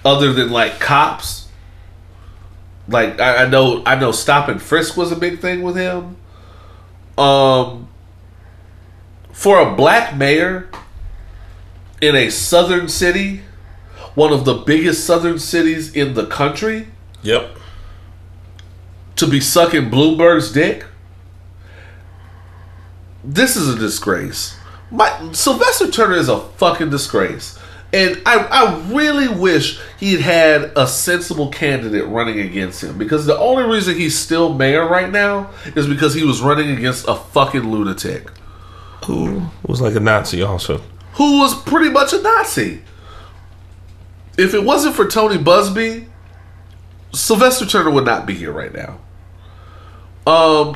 other 0.06 0.32
than 0.34 0.50
like 0.52 0.80
cops. 0.80 1.48
Like 2.88 3.20
I, 3.20 3.46
I 3.46 3.48
know 3.48 3.82
I 3.86 3.96
know 3.96 4.12
stop 4.12 4.50
and 4.50 4.62
frisk 4.62 4.98
was 4.98 5.12
a 5.12 5.16
big 5.16 5.40
thing 5.40 5.62
with 5.62 5.76
him 5.76 6.18
um 7.18 7.88
for 9.32 9.60
a 9.60 9.76
black 9.76 10.16
mayor 10.18 10.68
in 12.02 12.16
a 12.16 12.30
southern 12.32 12.90
city 12.90 13.42
one 14.16 14.34
of 14.34 14.46
the 14.46 14.54
biggest 14.56 15.06
southern 15.06 15.38
cities 15.38 15.96
in 15.96 16.16
the 16.16 16.26
country 16.26 16.88
Yep. 17.22 17.56
to 19.16 19.28
be 19.28 19.40
sucking 19.40 19.92
bloomberg's 19.92 20.52
dick 20.52 20.86
this 23.24 23.56
is 23.56 23.70
a 23.74 23.78
disgrace 23.78 24.58
my 24.94 25.32
sylvester 25.34 25.92
turner 25.92 26.16
is 26.16 26.30
a 26.30 26.40
fucking 26.40 26.90
disgrace 26.90 27.60
and 27.92 28.20
I, 28.26 28.38
I 28.40 28.80
really 28.92 29.28
wish 29.28 29.80
he'd 30.00 30.22
had 30.22 30.72
a 30.76 30.88
sensible 30.88 31.50
candidate 31.50 32.08
running 32.08 32.40
against 32.40 32.84
him 32.84 32.98
because 32.98 33.26
the 33.26 33.38
only 33.38 33.66
reason 33.66 33.96
he's 33.96 34.18
still 34.18 34.54
mayor 34.54 34.88
right 34.88 35.12
now 35.12 35.52
is 35.76 35.86
because 35.88 36.14
he 36.16 36.24
was 36.24 36.42
running 36.42 36.72
against 36.72 37.06
a 37.08 37.16
fucking 37.16 37.70
lunatic 37.72 38.32
Who 39.06 39.44
was 39.68 39.82
like 39.82 39.96
a 39.96 40.00
Nazi 40.00 40.42
also. 40.42 40.82
who 41.14 41.40
was 41.40 41.54
pretty 41.64 41.90
much 41.92 42.14
a 42.14 42.22
Nazi. 42.22 42.82
If 44.38 44.56
it 44.56 44.64
wasn't 44.64 44.96
for 44.96 45.08
Tony 45.08 45.38
Buzbee, 45.38 46.08
Sylvester 47.14 47.68
Turner 47.68 47.92
would 47.92 48.06
not 48.06 48.26
be 48.26 48.34
here 48.34 48.52
right 48.52 48.74
now. 48.74 48.98
Um, 50.26 50.76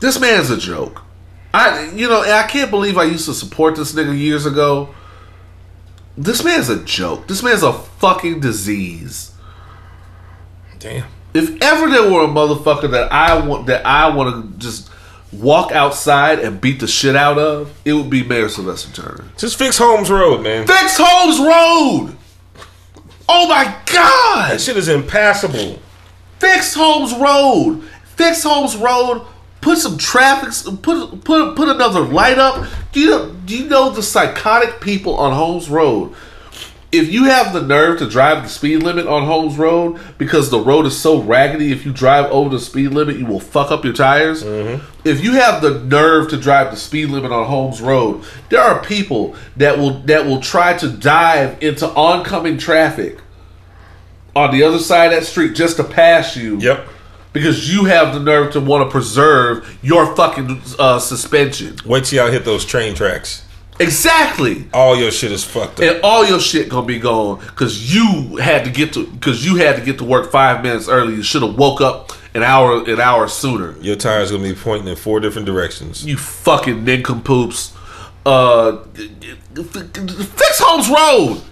this 0.00 0.18
man's 0.18 0.48
a 0.48 0.56
joke. 0.56 1.02
I, 1.52 1.90
you 1.94 2.08
know, 2.08 2.22
I 2.22 2.46
can't 2.46 2.70
believe 2.70 2.98
I 2.98 3.04
used 3.04 3.26
to 3.26 3.34
support 3.34 3.76
this 3.76 3.92
nigga 3.94 4.16
years 4.18 4.46
ago. 4.46 4.94
This 6.16 6.44
man's 6.44 6.68
a 6.68 6.82
joke. 6.82 7.28
This 7.28 7.42
man's 7.42 7.62
a 7.62 7.72
fucking 7.72 8.40
disease. 8.40 9.32
Damn. 10.78 11.06
If 11.34 11.62
ever 11.62 11.88
there 11.88 12.10
were 12.10 12.24
a 12.24 12.28
motherfucker 12.28 12.90
that 12.90 13.12
I 13.12 13.38
want 13.46 13.66
that 13.66 13.86
I 13.86 14.08
want 14.14 14.52
to 14.52 14.58
just 14.58 14.90
walk 15.32 15.72
outside 15.72 16.38
and 16.38 16.60
beat 16.60 16.80
the 16.80 16.86
shit 16.86 17.14
out 17.14 17.38
of, 17.38 17.72
it 17.84 17.92
would 17.92 18.10
be 18.10 18.24
Mayor 18.24 18.48
Sylvester 18.48 19.02
Turner. 19.02 19.24
Just 19.36 19.58
fix 19.58 19.78
Holmes 19.78 20.10
Road, 20.10 20.42
man. 20.42 20.66
Fix 20.66 20.96
Holmes 20.98 21.38
Road. 21.38 22.16
Oh 23.28 23.46
my 23.46 23.64
God! 23.86 24.52
That 24.52 24.60
shit 24.60 24.76
is 24.76 24.88
impassable. 24.88 25.80
Fix 26.38 26.74
Holmes 26.74 27.14
Road. 27.14 27.82
Fix 28.16 28.42
Holmes 28.42 28.74
Road. 28.76 29.26
Put 29.60 29.78
some 29.78 29.98
traffic. 29.98 30.50
Put 30.82 31.24
put 31.24 31.56
put 31.56 31.68
another 31.68 32.00
light 32.00 32.38
up. 32.38 32.66
Do 32.92 33.00
you 33.00 33.10
know, 33.10 33.32
do 33.44 33.56
you 33.58 33.68
know 33.68 33.90
the 33.90 34.02
psychotic 34.02 34.80
people 34.80 35.14
on 35.14 35.32
Holmes 35.32 35.68
Road? 35.68 36.14
If 36.90 37.12
you 37.12 37.24
have 37.24 37.52
the 37.52 37.60
nerve 37.60 37.98
to 37.98 38.08
drive 38.08 38.44
the 38.44 38.48
speed 38.48 38.82
limit 38.82 39.06
on 39.06 39.26
Holmes 39.26 39.58
Road 39.58 40.00
because 40.16 40.48
the 40.48 40.58
road 40.58 40.86
is 40.86 40.98
so 40.98 41.20
raggedy, 41.20 41.70
if 41.70 41.84
you 41.84 41.92
drive 41.92 42.30
over 42.30 42.48
the 42.48 42.58
speed 42.58 42.88
limit, 42.88 43.18
you 43.18 43.26
will 43.26 43.40
fuck 43.40 43.70
up 43.70 43.84
your 43.84 43.92
tires. 43.92 44.42
Mm-hmm. 44.42 44.82
If 45.06 45.22
you 45.22 45.32
have 45.34 45.60
the 45.60 45.80
nerve 45.80 46.30
to 46.30 46.38
drive 46.38 46.70
the 46.70 46.78
speed 46.78 47.10
limit 47.10 47.30
on 47.30 47.46
Holmes 47.46 47.82
Road, 47.82 48.24
there 48.48 48.62
are 48.62 48.82
people 48.82 49.36
that 49.56 49.76
will 49.76 50.00
that 50.04 50.24
will 50.24 50.40
try 50.40 50.78
to 50.78 50.88
dive 50.88 51.62
into 51.62 51.86
oncoming 51.90 52.56
traffic 52.56 53.18
on 54.34 54.52
the 54.52 54.62
other 54.62 54.78
side 54.78 55.12
of 55.12 55.20
that 55.20 55.26
street 55.26 55.54
just 55.54 55.76
to 55.76 55.84
pass 55.84 56.36
you 56.36 56.58
Yep. 56.58 56.88
Because 57.38 57.72
you 57.72 57.84
have 57.84 58.14
the 58.14 58.20
nerve 58.20 58.52
to 58.52 58.60
want 58.60 58.86
to 58.86 58.90
preserve 58.90 59.78
your 59.82 60.14
fucking 60.14 60.60
uh, 60.78 60.98
suspension. 60.98 61.76
Wait 61.84 62.04
till 62.04 62.22
y'all 62.22 62.32
hit 62.32 62.44
those 62.44 62.64
train 62.64 62.94
tracks. 62.94 63.44
Exactly. 63.80 64.66
All 64.74 64.96
your 64.96 65.10
shit 65.10 65.30
is 65.30 65.44
fucked 65.44 65.80
up. 65.80 65.80
And 65.80 66.00
all 66.02 66.26
your 66.26 66.40
shit 66.40 66.68
gonna 66.68 66.86
be 66.86 66.98
gone 66.98 67.38
because 67.40 67.94
you 67.94 68.36
had 68.36 68.64
to 68.64 68.70
get 68.70 68.92
to 68.94 69.06
because 69.06 69.44
you 69.44 69.56
had 69.56 69.76
to 69.76 69.82
get 69.82 69.98
to 69.98 70.04
work 70.04 70.32
five 70.32 70.62
minutes 70.62 70.88
early. 70.88 71.14
You 71.14 71.22
should 71.22 71.42
have 71.42 71.56
woke 71.56 71.80
up 71.80 72.12
an 72.34 72.42
hour 72.42 72.82
an 72.90 73.00
hour 73.00 73.28
sooner. 73.28 73.78
Your 73.80 73.96
tires 73.96 74.32
gonna 74.32 74.42
be 74.42 74.54
pointing 74.54 74.88
in 74.88 74.96
four 74.96 75.20
different 75.20 75.46
directions. 75.46 76.04
You 76.04 76.16
fucking 76.16 76.84
nincompoops. 76.84 77.74
Uh, 78.26 78.84
fix 79.54 80.58
Holmes 80.60 80.88
Road. 80.88 81.42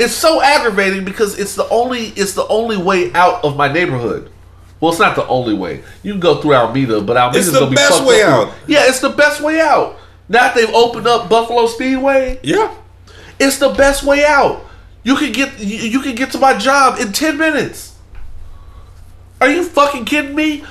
It's 0.00 0.14
so 0.14 0.40
aggravating 0.40 1.04
because 1.04 1.38
it's 1.38 1.54
the 1.54 1.68
only 1.68 2.06
it's 2.16 2.32
the 2.32 2.46
only 2.46 2.76
way 2.76 3.12
out 3.12 3.44
of 3.44 3.56
my 3.56 3.70
neighborhood. 3.70 4.30
Well, 4.80 4.92
it's 4.92 5.00
not 5.00 5.16
the 5.16 5.26
only 5.26 5.54
way. 5.54 5.82
You 6.02 6.12
can 6.12 6.20
go 6.20 6.40
through 6.40 6.54
Almeda, 6.54 7.00
but 7.00 7.34
It's 7.34 7.46
the 7.50 7.58
gonna 7.60 7.70
be 7.70 7.76
best 7.76 8.04
way 8.04 8.22
up. 8.22 8.48
out. 8.48 8.54
Yeah, 8.66 8.84
it's 8.86 9.00
the 9.00 9.10
best 9.10 9.40
way 9.40 9.60
out. 9.60 9.96
Now 10.28 10.40
that 10.42 10.54
they've 10.54 10.70
opened 10.72 11.06
up 11.06 11.28
Buffalo 11.28 11.66
Speedway, 11.66 12.38
Yeah. 12.42 12.70
it's 13.40 13.58
the 13.58 13.70
best 13.70 14.04
way 14.04 14.24
out. 14.24 14.64
You 15.02 15.16
can 15.16 15.32
get 15.32 15.58
you, 15.58 15.78
you 15.78 16.00
can 16.00 16.14
get 16.14 16.30
to 16.32 16.38
my 16.38 16.56
job 16.56 17.00
in 17.00 17.12
ten 17.12 17.38
minutes. 17.38 17.92
Are 19.40 19.48
you 19.48 19.64
fucking 19.64 20.04
kidding 20.04 20.34
me? 20.34 20.64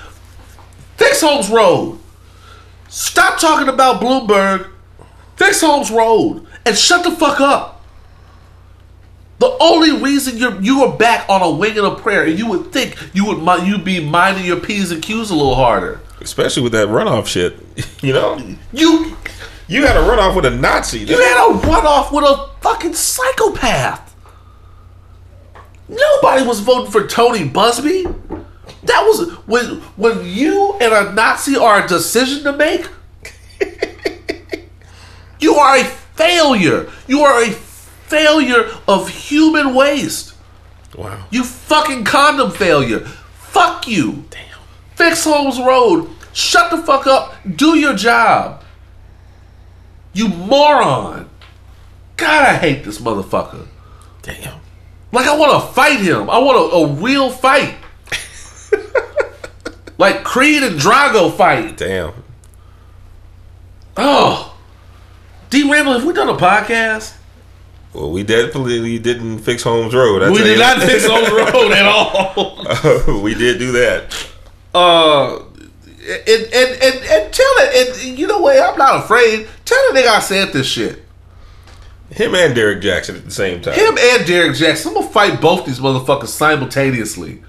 Fix 0.97 1.21
Holmes 1.21 1.49
Road. 1.49 1.99
Stop 2.89 3.39
talking 3.39 3.67
about 3.67 3.99
Bloomberg. 4.01 4.67
Fix 5.35 5.61
Holmes 5.61 5.91
Road 5.91 6.45
and 6.65 6.77
shut 6.77 7.03
the 7.03 7.11
fuck 7.11 7.39
up. 7.41 7.76
The 9.39 9.55
only 9.59 10.01
reason 10.01 10.37
you're 10.37 10.59
you 10.61 10.83
are 10.83 10.97
back 10.97 11.29
on 11.29 11.41
a 11.41 11.49
wing 11.49 11.77
and 11.77 11.85
a 11.85 11.95
prayer, 11.95 12.23
and 12.23 12.37
you 12.39 12.47
would 12.47 12.71
think 12.71 12.97
you 13.13 13.25
would 13.25 13.67
you'd 13.67 13.83
be 13.85 13.99
minding 14.03 14.45
your 14.45 14.59
p's 14.59 14.91
and 14.91 15.01
q's 15.01 15.29
a 15.29 15.35
little 15.35 15.55
harder. 15.55 16.01
Especially 16.19 16.63
with 16.63 16.71
that 16.71 16.87
runoff 16.87 17.27
shit. 17.27 17.59
You 18.01 18.13
know? 18.13 18.37
You 18.73 19.15
You 19.67 19.85
had 19.85 19.97
a 19.97 20.01
runoff 20.01 20.35
with 20.35 20.45
a 20.45 20.51
Nazi. 20.51 20.99
you 20.99 21.19
had 21.19 21.49
a 21.49 21.53
runoff 21.59 22.11
with 22.11 22.23
a 22.25 22.49
fucking 22.61 22.93
psychopath. 22.93 24.15
Nobody 25.89 26.45
was 26.45 26.59
voting 26.59 26.91
for 26.91 27.07
Tony 27.07 27.47
Buzbee. 27.47 28.03
That 28.83 29.03
was 29.03 29.31
when 29.45 29.81
when 29.95 30.25
you 30.25 30.73
and 30.81 30.93
a 30.93 31.13
Nazi 31.13 31.55
are 31.55 31.83
a 31.83 31.87
decision 31.87 32.43
to 32.43 32.53
make. 32.53 32.87
you 35.39 35.55
are 35.55 35.77
a 35.77 35.83
failure. 35.83 36.89
You 37.07 37.21
are 37.21 37.43
a 37.43 37.51
failure 38.07 38.69
of 38.87 39.09
human 39.09 39.75
waste. 39.75 40.33
Wow. 40.95 41.25
You 41.29 41.43
fucking 41.43 42.05
condom 42.05 42.51
failure. 42.51 43.01
Fuck 43.01 43.87
you. 43.87 44.25
Damn. 44.29 44.59
Fix 44.95 45.23
Holmes 45.23 45.59
Road. 45.59 46.09
Shut 46.33 46.71
the 46.71 46.77
fuck 46.77 47.07
up. 47.07 47.35
Do 47.55 47.77
your 47.77 47.93
job. 47.93 48.63
You 50.13 50.29
moron. 50.29 51.29
God, 52.15 52.45
I 52.47 52.55
hate 52.55 52.83
this 52.83 52.99
motherfucker. 52.99 53.67
Damn. 54.23 54.59
Like, 55.11 55.27
I 55.27 55.37
want 55.37 55.51
to 55.61 55.73
fight 55.73 55.99
him. 55.99 56.29
I 56.29 56.39
want 56.39 56.73
a, 56.73 56.75
a 56.75 56.93
real 57.01 57.29
fight. 57.29 57.75
like 59.97 60.23
Creed 60.23 60.63
and 60.63 60.79
Drago 60.79 61.35
fight. 61.35 61.77
Damn. 61.77 62.13
Oh. 63.95 64.57
D. 65.49 65.69
Randall, 65.71 65.93
have 65.93 66.05
we 66.05 66.13
done 66.13 66.29
a 66.29 66.35
podcast? 66.35 67.16
Well, 67.97 68.11
we 68.11 68.21
definitely 68.21 68.99
didn't 68.99 69.39
fix 69.39 69.63
Holmes 69.63 69.95
Road. 69.95 70.21
I 70.21 70.29
we 70.29 70.37
did 70.43 70.59
not 70.59 70.83
fix 70.83 71.05
Holmes 71.09 71.31
Road 71.31 71.71
at 71.71 71.85
all. 71.85 73.21
we 73.23 73.33
did 73.33 73.57
do 73.57 73.71
that. 73.71 74.15
uh 74.75 75.39
and 76.07 76.43
and 76.53 76.81
and, 76.83 76.95
and 77.05 77.33
tell 77.33 77.53
it 77.57 78.05
and 78.07 78.17
you 78.19 78.27
know 78.27 78.37
what 78.39 78.57
I'm 78.61 78.77
not 78.77 79.03
afraid 79.03 79.47
tell 79.65 79.77
the 79.91 79.99
nigga 79.99 80.07
I 80.07 80.19
said 80.19 80.53
this 80.53 80.65
shit 80.67 81.03
Him 82.11 82.33
and 82.33 82.55
Derek 82.55 82.81
Jackson 82.81 83.17
at 83.17 83.25
the 83.25 83.31
same 83.31 83.61
time. 83.61 83.73
him 83.73 83.97
and 83.97 84.25
Derek 84.25 84.55
Jackson 84.55 84.89
I'm 84.89 84.93
gonna 85.01 85.09
fight 85.09 85.41
both 85.41 85.65
these 85.65 85.79
motherfuckers 85.79 86.27
simultaneously 86.27 87.43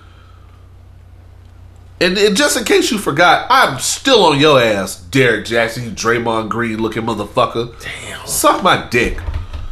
and, 2.00 2.18
and 2.18 2.36
just 2.36 2.56
in 2.56 2.64
case 2.64 2.90
you 2.90 2.98
forgot 2.98 3.46
I'm 3.48 3.78
still 3.78 4.24
on 4.24 4.40
your 4.40 4.60
ass 4.60 4.96
Derek 5.00 5.44
Jackson 5.44 5.84
you 5.84 5.90
Draymond 5.92 6.48
Green 6.48 6.78
looking 6.82 7.02
motherfucker 7.04 7.80
Damn. 7.80 8.26
suck 8.26 8.62
my 8.64 8.88
dick 8.88 9.20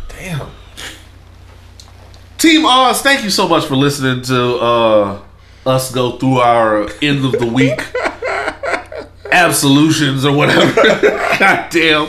Damn. 0.09 0.49
Team 2.39 2.65
Oz 2.67 3.01
thank 3.03 3.25
you 3.25 3.31
so 3.31 3.49
much 3.49 3.65
for 3.67 3.77
listening 3.77 4.23
to 4.23 4.57
uh 4.57 5.23
us 5.65 5.91
go 5.93 6.13
through 6.19 6.39
our 6.39 6.89
end 7.03 7.25
of 7.25 7.33
the 7.33 7.47
week 7.47 7.81
absolutions 9.33 10.25
or 10.25 10.33
whatever 10.37 10.73
god 11.39 11.69
damn 11.71 12.07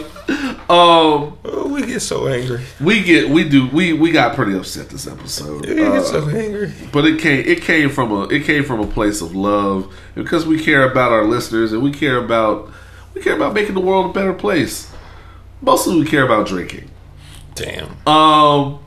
um 0.69 1.37
Oh, 1.49 1.69
we 1.73 1.85
get 1.85 2.01
so 2.01 2.27
angry. 2.27 2.61
We 2.81 3.01
get 3.03 3.29
we 3.29 3.47
do 3.47 3.67
we 3.69 3.93
we 3.93 4.11
got 4.11 4.35
pretty 4.35 4.57
upset 4.57 4.89
this 4.89 5.07
episode, 5.07 5.65
We 5.65 5.75
get 5.75 5.87
Uh, 5.91 6.03
so 6.03 6.27
angry. 6.29 6.73
but 6.91 7.05
it 7.05 7.19
came 7.21 7.45
it 7.45 7.61
came 7.61 7.89
from 7.89 8.11
a 8.11 8.23
it 8.27 8.43
came 8.43 8.63
from 8.65 8.81
a 8.81 8.87
place 8.87 9.21
of 9.21 9.33
love 9.35 9.93
because 10.15 10.45
we 10.45 10.61
care 10.61 10.89
about 10.89 11.11
our 11.13 11.23
listeners 11.23 11.71
and 11.71 11.81
we 11.81 11.91
care 11.91 12.17
about 12.17 12.69
we 13.13 13.21
care 13.21 13.35
about 13.35 13.53
making 13.53 13.75
the 13.75 13.79
world 13.81 14.09
a 14.09 14.13
better 14.13 14.33
place. 14.33 14.91
Mostly 15.61 15.97
we 15.99 16.05
care 16.05 16.23
about 16.25 16.47
drinking. 16.47 16.89
Damn. 17.55 17.95
Um, 18.07 18.79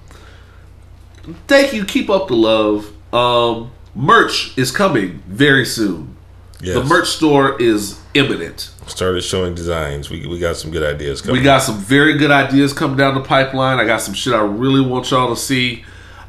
thank 1.46 1.72
you. 1.72 1.84
Keep 1.84 2.10
up 2.10 2.28
the 2.28 2.34
love. 2.34 2.92
Um, 3.12 3.70
merch 3.94 4.56
is 4.56 4.70
coming 4.70 5.22
very 5.26 5.64
soon. 5.64 6.16
Yes. 6.62 6.74
The 6.74 6.84
merch 6.84 7.08
store 7.08 7.60
is 7.60 7.98
imminent. 8.14 8.70
started 8.86 9.22
showing 9.22 9.54
designs. 9.54 10.10
We 10.10 10.26
we 10.26 10.38
got 10.38 10.56
some 10.56 10.70
good 10.70 10.82
ideas 10.82 11.22
coming. 11.22 11.38
We 11.38 11.44
got 11.44 11.62
some 11.62 11.78
very 11.78 12.18
good 12.18 12.30
ideas 12.30 12.72
coming 12.72 12.96
down 12.96 13.14
the 13.14 13.22
pipeline. 13.22 13.78
I 13.78 13.86
got 13.86 14.02
some 14.02 14.14
shit 14.14 14.34
I 14.34 14.42
really 14.42 14.80
want 14.80 15.10
y'all 15.10 15.34
to 15.34 15.40
see. 15.40 15.84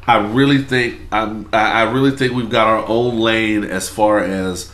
I 0.06 0.18
really 0.18 0.62
think 0.62 1.00
I'm. 1.12 1.48
I 1.52 1.82
I 1.82 1.92
really 1.92 2.10
think 2.12 2.32
we've 2.32 2.50
got 2.50 2.66
our 2.66 2.86
own 2.88 3.20
lane 3.20 3.62
as 3.62 3.88
far 3.88 4.20
as 4.20 4.72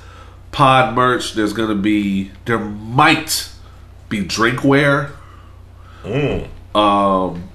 pod 0.52 0.94
merch. 0.94 1.34
There's 1.34 1.52
gonna 1.52 1.74
be. 1.74 2.30
There 2.44 2.58
might 2.58 3.50
be 4.08 4.24
drinkware. 4.24 5.10
Um. 6.74 7.48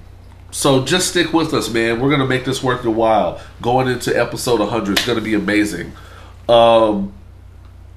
So 0.54 0.84
just 0.84 1.08
stick 1.08 1.32
with 1.32 1.52
us, 1.52 1.68
man. 1.68 2.00
We're 2.00 2.10
gonna 2.10 2.26
make 2.28 2.44
this 2.44 2.62
worth 2.62 2.84
a 2.84 2.90
while. 2.90 3.40
Going 3.60 3.88
into 3.88 4.16
episode 4.16 4.60
100 4.60 4.98
is 5.00 5.04
gonna 5.04 5.20
be 5.20 5.34
amazing. 5.34 5.92
Um. 6.48 7.12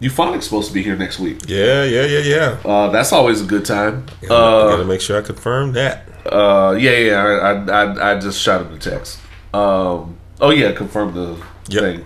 Euphonics 0.01 0.43
supposed 0.43 0.67
to 0.67 0.73
be 0.75 0.83
here 0.83 0.95
next 0.95 1.17
week. 1.19 1.39
Yeah, 1.47 1.83
yeah, 1.83 2.05
yeah, 2.05 2.19
yeah. 2.19 2.57
Uh, 2.63 2.89
that's 2.91 3.11
always 3.11 3.41
a 3.41 3.45
good 3.45 3.65
time. 3.65 4.05
I 4.23 4.25
Uh, 4.33 4.69
gotta 4.69 4.85
make 4.85 5.01
sure 5.01 5.17
I 5.17 5.21
confirm 5.23 5.73
that. 5.73 6.07
uh, 6.31 6.75
yeah, 6.79 6.91
yeah. 6.97 7.15
I, 7.15 7.51
I, 7.53 7.83
I, 7.85 8.11
I 8.15 8.19
just 8.19 8.39
shot 8.39 8.61
him 8.61 8.71
the 8.73 8.77
text. 8.77 9.17
Um, 9.55 10.15
oh 10.39 10.51
yeah, 10.51 10.71
confirm 10.73 11.15
the 11.15 11.37
Yep. 11.69 11.81
thing. 11.83 12.05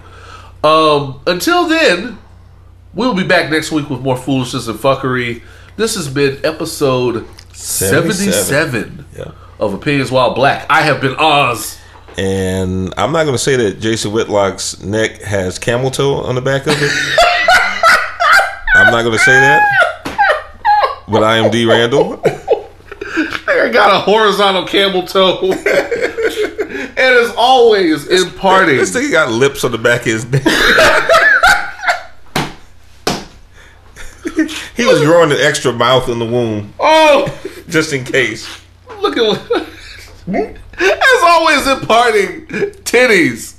Um, 0.64 1.20
until 1.28 1.68
then, 1.68 2.18
we'll 2.94 3.14
be 3.14 3.26
back 3.26 3.52
next 3.52 3.74
week 3.74 3.90
with 3.90 4.00
more 4.00 4.16
foolishness 4.16 4.70
and 4.70 4.80
fuckery. 4.80 5.42
This 5.76 5.96
has 5.96 6.08
been 6.08 6.40
episode 6.46 7.26
seventy-seven, 7.52 9.06
Yeah. 9.18 9.32
Of 9.62 9.74
Opinions 9.74 10.12
While 10.12 10.34
Black. 10.34 10.66
I 10.70 10.82
have 10.82 11.00
been 11.00 11.16
Oz. 11.18 11.78
And 12.18 12.94
I'm 12.98 13.14
not 13.14 13.26
gonna 13.26 13.38
say 13.38 13.56
that 13.56 13.80
Jason 13.80 14.12
Whitlock's 14.12 14.82
neck 14.82 15.22
has 15.22 15.58
camel 15.58 15.92
toe 15.92 16.16
on 16.16 16.36
the 16.36 16.42
back 16.42 16.68
of 16.68 16.74
it. 16.76 16.92
I'm 18.76 18.92
not 18.92 19.04
gonna 19.04 19.18
say 19.20 19.32
that. 19.32 21.06
But 21.08 21.24
I 21.24 21.38
am 21.38 21.52
D 21.52 21.66
Randall. 21.66 22.20
I 23.48 23.70
got 23.72 23.96
a 23.96 24.00
horizontal 24.00 24.66
camel 24.66 25.06
toe, 25.06 25.40
and 25.44 26.98
as 26.98 27.34
always, 27.38 28.08
imparting. 28.08 28.78
This 28.78 28.94
thing 28.94 29.12
got 29.12 29.32
lips 29.32 29.64
on 29.64 29.72
the 29.72 29.78
back 29.78 30.02
of 30.02 30.08
his 30.08 30.26
neck. 30.26 30.42
he 34.76 34.86
was 34.86 35.00
growing 35.02 35.32
an 35.32 35.38
extra 35.40 35.72
mouth 35.72 36.10
in 36.10 36.20
the 36.20 36.26
womb 36.26 36.74
Oh, 36.80 37.28
just 37.70 37.94
in 37.94 38.04
case. 38.04 38.61
Look 39.02 39.18
at 39.18 39.24
what. 39.24 39.68
As 40.78 41.24
always, 41.24 41.68
imparting 41.68 42.46
titties. 42.84 43.56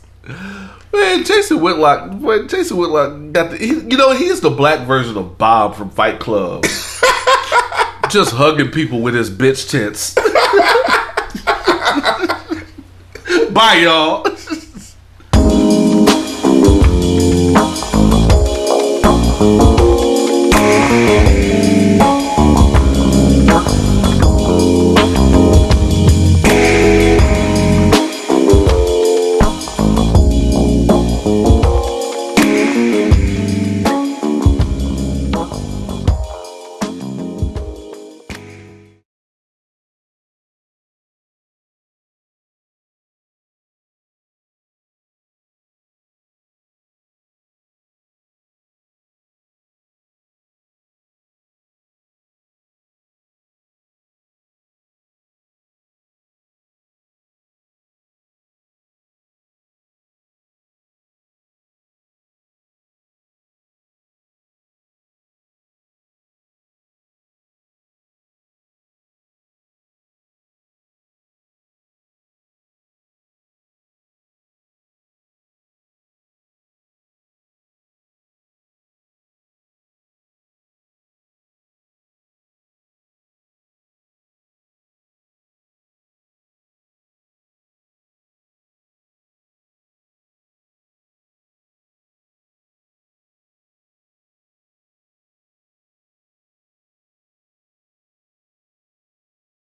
Man, 0.92 1.24
Jason 1.24 1.60
Whitlock. 1.60 2.12
Man, 2.20 2.48
Jason 2.48 2.76
Whitlock 2.76 3.32
got 3.32 3.50
the. 3.50 3.58
He, 3.58 3.68
you 3.68 3.96
know, 3.96 4.12
he's 4.12 4.40
the 4.40 4.50
black 4.50 4.86
version 4.86 5.16
of 5.16 5.38
Bob 5.38 5.74
from 5.74 5.90
Fight 5.90 6.20
Club. 6.20 6.64
Just 8.10 8.34
hugging 8.34 8.70
people 8.70 9.00
with 9.00 9.14
his 9.14 9.30
bitch 9.30 9.70
tits. 9.70 10.14
Bye, 13.52 13.80
y'all. 13.82 14.24